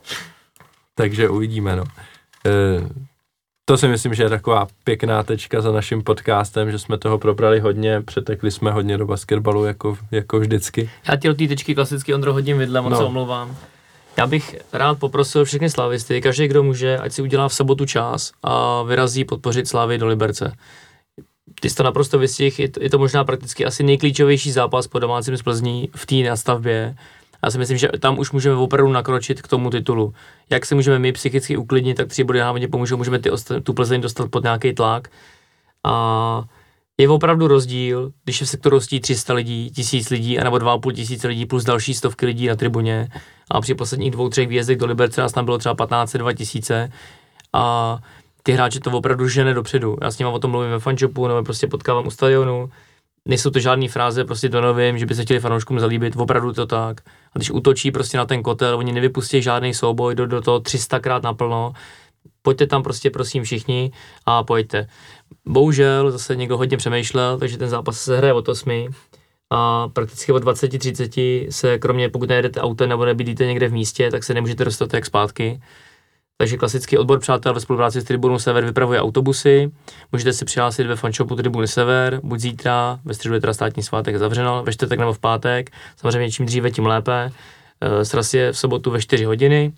Takže 0.96 1.30
uvidíme, 1.30 1.76
no. 1.76 1.84
E, 2.46 2.52
to 3.66 3.78
si 3.78 3.88
myslím, 3.88 4.14
že 4.14 4.24
je 4.24 4.30
taková 4.30 4.68
pěkná 4.84 5.24
tečka 5.24 5.62
za 5.62 5.72
naším 5.72 6.04
podcastem, 6.04 6.72
že 6.72 6.80
jsme 6.80 6.98
toho 6.98 7.18
probrali 7.18 7.60
hodně, 7.60 8.02
přetekli 8.02 8.52
jsme 8.52 8.72
hodně 8.72 8.98
do 8.98 9.06
basketbalu, 9.06 9.66
jako, 9.66 9.98
jako 10.12 10.40
vždycky. 10.40 10.90
Já 11.08 11.16
ti 11.16 11.28
do 11.28 11.34
té 11.34 11.48
tečky 11.48 11.76
klasicky 11.76 12.14
Ondro 12.14 12.34
hodím 12.34 12.58
vidle, 12.58 12.82
moc 12.82 12.92
No. 12.92 12.98
se 12.98 13.04
omlouvám. 13.04 13.58
Já 14.18 14.28
bych 14.28 14.56
rád 14.74 15.00
poprosil 15.00 15.46
všechny 15.46 15.70
slavisty, 15.70 16.22
každý, 16.22 16.48
kdo 16.48 16.64
může, 16.64 16.98
ať 16.98 17.12
si 17.12 17.22
udělá 17.22 17.50
v 17.50 17.54
sobotu 17.54 17.86
čas 17.86 18.32
a 18.44 18.82
vyrazí 18.84 19.26
podpořit 19.26 19.68
Slávy 19.68 19.98
do 19.98 20.08
Liberce. 20.08 20.54
Ty 21.62 21.70
jsi 21.70 21.76
to 21.76 21.84
naprosto 21.84 22.20
vystih, 22.20 22.60
je 22.60 22.70
to, 22.70 22.84
je 22.84 22.90
to 22.90 22.98
možná 23.00 23.24
prakticky 23.24 23.66
asi 23.66 23.84
nejklíčovější 23.84 24.52
zápas 24.52 24.88
po 24.88 25.00
domácím 25.00 25.38
z 25.38 25.42
Plzní 25.42 25.90
v 25.96 26.06
té 26.06 26.16
nastavbě. 26.16 26.96
Já 27.44 27.52
si 27.52 27.57
myslím, 27.57 27.78
že 27.78 27.88
tam 27.99 28.20
už 28.20 28.32
můžeme 28.32 28.56
opravdu 28.56 28.91
nakročit 28.91 29.41
k 29.41 29.48
tomu 29.48 29.70
titulu. 29.70 30.14
Jak 30.49 30.66
se 30.66 30.76
můžeme 30.76 30.99
my 30.99 31.12
psychicky 31.12 31.57
uklidnit, 31.57 31.98
tak 31.98 32.07
tři 32.07 32.24
body 32.24 32.40
nám 32.40 32.56
hodně 32.56 32.68
pomůžou, 32.68 32.98
můžeme 32.98 33.20
ty, 33.20 33.30
tu 33.64 33.74
Plzeň 33.74 34.02
dostat 34.02 34.30
pod 34.30 34.44
nějaký 34.44 34.74
tlak. 34.74 35.07
A 35.84 36.44
je 36.98 37.10
opravdu 37.10 37.48
rozdíl, 37.48 38.12
když 38.24 38.41
je 38.41 38.48
v 38.48 38.49
sektoru 38.49 38.76
rostí 38.76 38.99
300 38.99 39.34
lidí, 39.34 39.72
1000 39.72 40.10
lidí, 40.10 40.40
anebo 40.40 40.57
2,5 40.57 40.94
tisíce 40.94 41.28
lidí 41.28 41.45
plus 41.45 41.64
další 41.64 41.94
stovky 41.94 42.26
lidí 42.26 42.48
na 42.48 42.56
tribuně. 42.56 43.07
A 43.52 43.62
při 43.62 43.76
posledních 43.76 44.12
dvou, 44.12 44.30
třech 44.30 44.48
výjezdech 44.48 44.78
do 44.78 44.86
Liberce 44.86 45.22
nás 45.22 45.32
tam 45.32 45.45
bylo 45.45 45.57
třeba 45.57 45.76
15, 45.76 46.14
2000 46.14 46.90
a 47.53 47.98
ty 48.44 48.52
hráče 48.52 48.80
to 48.80 48.91
opravdu 48.91 49.28
žene 49.28 49.53
dopředu. 49.53 49.98
Já 50.02 50.12
s 50.12 50.20
nimi 50.20 50.32
o 50.32 50.40
tom 50.40 50.52
mluvím 50.52 50.72
ve 50.72 50.80
fanshopu 50.80 51.28
nebo 51.28 51.44
prostě 51.44 51.68
potkávám 51.68 52.07
u 52.07 52.12
stadionu. 52.12 52.70
Nejsou 53.27 53.49
to 53.49 53.60
žádné 53.60 53.88
fráze 53.88 54.26
prostě 54.26 54.49
do 54.49 54.61
novým, 54.61 54.97
že 54.97 55.06
by 55.06 55.15
se 55.15 55.23
chtěli 55.23 55.39
fanouškům 55.39 55.80
zalíbit, 55.80 56.15
opravdu 56.18 56.53
to 56.53 56.65
tak. 56.65 57.02
A 57.34 57.39
když 57.39 57.52
útočí 57.52 57.91
prostě 57.91 58.18
na 58.18 58.26
ten 58.26 58.43
kotel, 58.43 58.77
oni 58.77 58.93
nevypustí 58.93 59.41
žádný 59.41 59.73
souboj 59.73 60.15
do, 60.15 60.27
do 60.27 60.41
toho 60.41 60.60
300krát 60.60 61.23
naplno, 61.23 61.73
pojďte 62.41 62.68
tam 62.68 62.84
prostě 62.84 63.10
prosím 63.10 63.43
všichni 63.43 63.91
a 64.26 64.43
pojďte. 64.43 64.88
Bohužel 65.45 66.11
zase 66.11 66.35
někdo 66.35 66.57
hodně 66.57 66.77
přemýšlel, 66.77 67.39
takže 67.39 67.57
ten 67.57 67.69
zápas 67.69 68.02
se 68.02 68.18
hraje 68.18 68.34
od 68.34 68.49
8 68.49 68.88
a 69.49 69.88
prakticky 69.88 70.31
od 70.31 70.43
20-30 70.43 71.47
se 71.49 71.80
kromě 71.80 72.10
pokud 72.10 72.30
nejedete 72.30 72.61
autem 72.61 72.89
nebo 72.89 73.06
nebydlíte 73.06 73.45
někde 73.45 73.68
v 73.68 73.73
místě, 73.73 74.11
tak 74.11 74.23
se 74.23 74.34
nemůžete 74.34 74.65
dostat 74.65 74.93
jak 74.93 75.06
zpátky. 75.06 75.61
Takže 76.38 76.57
klasický 76.57 76.98
odbor 76.98 77.20
přátel 77.20 77.53
ve 77.53 77.60
spolupráci 77.60 78.02
s 78.02 78.03
Tribunou 78.03 78.40
Sever 78.40 78.66
vypravuje 78.66 79.02
autobusy. 79.02 79.72
Můžete 80.12 80.34
si 80.34 80.45
přihlásit 80.45 80.88
ve 80.88 80.95
fanshopu 80.95 81.36
Tribuny 81.36 81.68
Sever, 81.68 82.20
buď 82.24 82.40
zítra, 82.40 82.99
ve 83.06 83.14
středu 83.14 83.36
je 83.36 83.41
teda 83.41 83.53
státní 83.53 83.84
svátek 83.84 84.18
zavřeno, 84.18 84.64
ve 84.64 84.74
čtvrtek 84.74 84.99
nebo 84.99 85.14
v 85.14 85.20
pátek. 85.20 85.72
Samozřejmě 85.98 86.32
čím 86.32 86.45
dříve, 86.45 86.72
tím 86.72 86.86
lépe. 86.86 87.32
E, 87.82 88.06
Sraz 88.06 88.34
je 88.34 88.52
v 88.52 88.57
sobotu 88.57 88.91
ve 88.91 89.02
4 89.02 89.26
hodiny. 89.26 89.74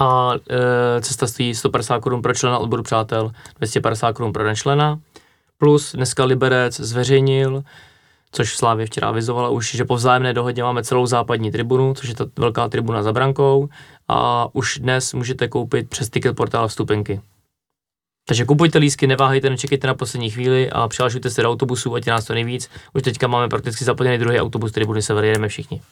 A 0.00 0.32
e, 0.50 1.00
cesta 1.00 1.26
stojí 1.26 1.54
150 1.54 2.00
korun 2.00 2.22
pro 2.22 2.34
člena 2.34 2.58
odboru 2.58 2.82
přátel, 2.82 3.32
250 3.58 4.12
korun 4.12 4.32
pro 4.32 4.44
nečlena. 4.44 5.00
Plus 5.58 5.92
dneska 5.92 6.24
Liberec 6.24 6.80
zveřejnil, 6.80 7.62
což 8.32 8.56
Slávě 8.56 8.86
včera 8.86 9.08
avizovala 9.08 9.48
už, 9.48 9.74
že 9.74 9.84
po 9.84 9.94
vzájemné 9.96 10.32
dohodě 10.32 10.62
máme 10.62 10.84
celou 10.84 11.06
západní 11.06 11.50
tribunu, 11.50 11.94
což 11.94 12.08
je 12.08 12.14
ta 12.14 12.24
velká 12.38 12.68
tribuna 12.68 13.02
za 13.02 13.12
brankou 13.12 13.68
a 14.08 14.48
už 14.52 14.78
dnes 14.78 15.14
můžete 15.14 15.48
koupit 15.48 15.90
přes 15.90 16.10
ticket 16.10 16.36
portál 16.36 16.68
vstupenky. 16.68 17.20
Takže 18.28 18.44
kupujte 18.44 18.78
lísky, 18.78 19.06
neváhejte, 19.06 19.50
nečekejte 19.50 19.86
na 19.86 19.94
poslední 19.94 20.30
chvíli 20.30 20.70
a 20.70 20.88
přihlašujte 20.88 21.30
se 21.30 21.42
do 21.42 21.50
autobusu, 21.50 21.94
ať 21.94 22.06
je 22.06 22.12
nás 22.12 22.24
to 22.24 22.34
nejvíc. 22.34 22.70
Už 22.94 23.02
teďka 23.02 23.26
máme 23.26 23.48
prakticky 23.48 23.84
zaplněný 23.84 24.18
druhý 24.18 24.40
autobus 24.40 24.72
tribuny 24.72 25.02
Sever, 25.02 25.24
jedeme 25.24 25.48
všichni. 25.48 25.82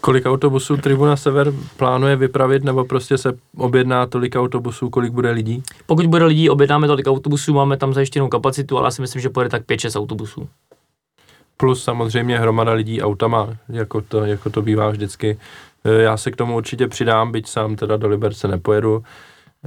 Kolik 0.00 0.26
autobusů 0.26 0.76
Tribuna 0.76 1.16
Sever 1.16 1.52
plánuje 1.76 2.16
vypravit, 2.16 2.64
nebo 2.64 2.84
prostě 2.84 3.18
se 3.18 3.32
objedná 3.56 4.06
tolik 4.06 4.36
autobusů, 4.36 4.90
kolik 4.90 5.12
bude 5.12 5.30
lidí? 5.30 5.62
Pokud 5.86 6.06
bude 6.06 6.24
lidí, 6.24 6.50
objednáme 6.50 6.86
tolik 6.86 7.06
autobusů, 7.06 7.54
máme 7.54 7.76
tam 7.76 7.92
zajištěnou 7.92 8.28
kapacitu, 8.28 8.78
ale 8.78 8.86
já 8.86 8.90
si 8.90 9.02
myslím, 9.02 9.22
že 9.22 9.28
pojede 9.28 9.50
tak 9.50 9.62
5-6 9.62 10.00
autobusů. 10.00 10.48
Plus 11.56 11.84
samozřejmě 11.84 12.38
hromada 12.38 12.72
lidí 12.72 13.02
autama, 13.02 13.56
jako 13.68 14.00
to, 14.00 14.24
jako 14.24 14.50
to 14.50 14.62
bývá 14.62 14.90
vždycky. 14.90 15.38
E, 15.84 16.02
Já 16.02 16.16
se 16.16 16.30
k 16.30 16.36
tomu 16.36 16.56
určitě 16.56 16.88
přidám, 16.88 17.32
byť 17.32 17.48
sám 17.48 17.76
teda 17.76 17.96
do 17.96 18.08
Liberce 18.08 18.48
nepojedu, 18.48 19.04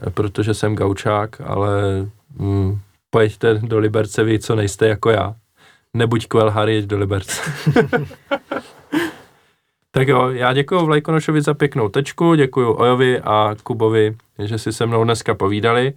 e, 0.08 0.10
protože 0.10 0.54
jsem 0.54 0.76
gaučák, 0.76 1.42
ale 1.42 2.06
mm, 2.38 2.80
pojeďte 3.10 3.54
do 3.54 3.80
Liberce 3.80 4.24
vy, 4.24 4.40
co 4.40 4.56
nejste 4.56 4.88
jako 4.88 5.10
já. 5.10 5.36
Nebuď 5.94 6.28
kvel 6.28 6.50
Harry, 6.50 6.76
jeď 6.76 6.86
do 6.86 6.98
Liberce. 6.98 7.42
tak 9.92 10.08
jo, 10.08 10.30
já 10.30 10.54
děkuji 10.54 10.86
Vlajkonošovi 10.86 11.42
za 11.42 11.54
pěknou 11.54 11.90
tečku, 11.90 12.36
děkuji 12.36 12.74
Ojovi 12.74 13.20
a 13.20 13.56
Kubovi, 13.64 14.16
že 14.40 14.58
si 14.58 14.74
se 14.74 14.86
mnou 14.86 15.04
dneska 15.04 15.36
povídali. 15.36 15.94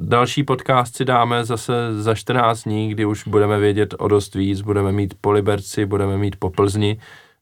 Další 0.00 0.42
podcast 0.44 0.96
si 0.96 1.04
dáme 1.04 1.44
zase 1.44 2.02
za 2.02 2.14
14 2.14 2.62
dní, 2.62 2.88
kdy 2.88 3.04
už 3.04 3.28
budeme 3.28 3.58
vědět 3.58 3.94
o 3.98 4.08
dost 4.08 4.34
víc, 4.34 4.60
budeme 4.60 4.92
mít 4.92 5.14
po 5.20 5.30
Liberci, 5.30 5.86
budeme 5.86 6.18
mít 6.18 6.36
po 6.36 6.50
Plzni 6.50 6.98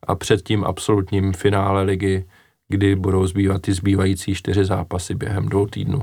a 0.06 0.14
před 0.14 0.42
tím 0.42 0.64
absolutním 0.64 1.32
finále 1.32 1.82
ligy, 1.82 2.24
kdy 2.68 2.96
budou 2.96 3.26
zbývat 3.26 3.62
ty 3.62 3.72
zbývající 3.72 4.34
čtyři 4.34 4.64
zápasy 4.64 5.14
během 5.14 5.48
dvou 5.48 5.66
týdnů. 5.66 6.00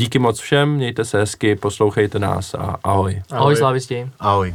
Díky 0.00 0.18
moc 0.18 0.40
všem, 0.40 0.68
mějte 0.74 1.04
se 1.04 1.18
hezky, 1.18 1.56
poslouchejte 1.56 2.18
nás 2.18 2.54
a 2.54 2.76
ahoj. 2.84 3.22
Ahoj, 3.30 3.40
Ahoj 3.40 3.56
slávisti. 3.56 4.10
Ahoj. 4.18 4.54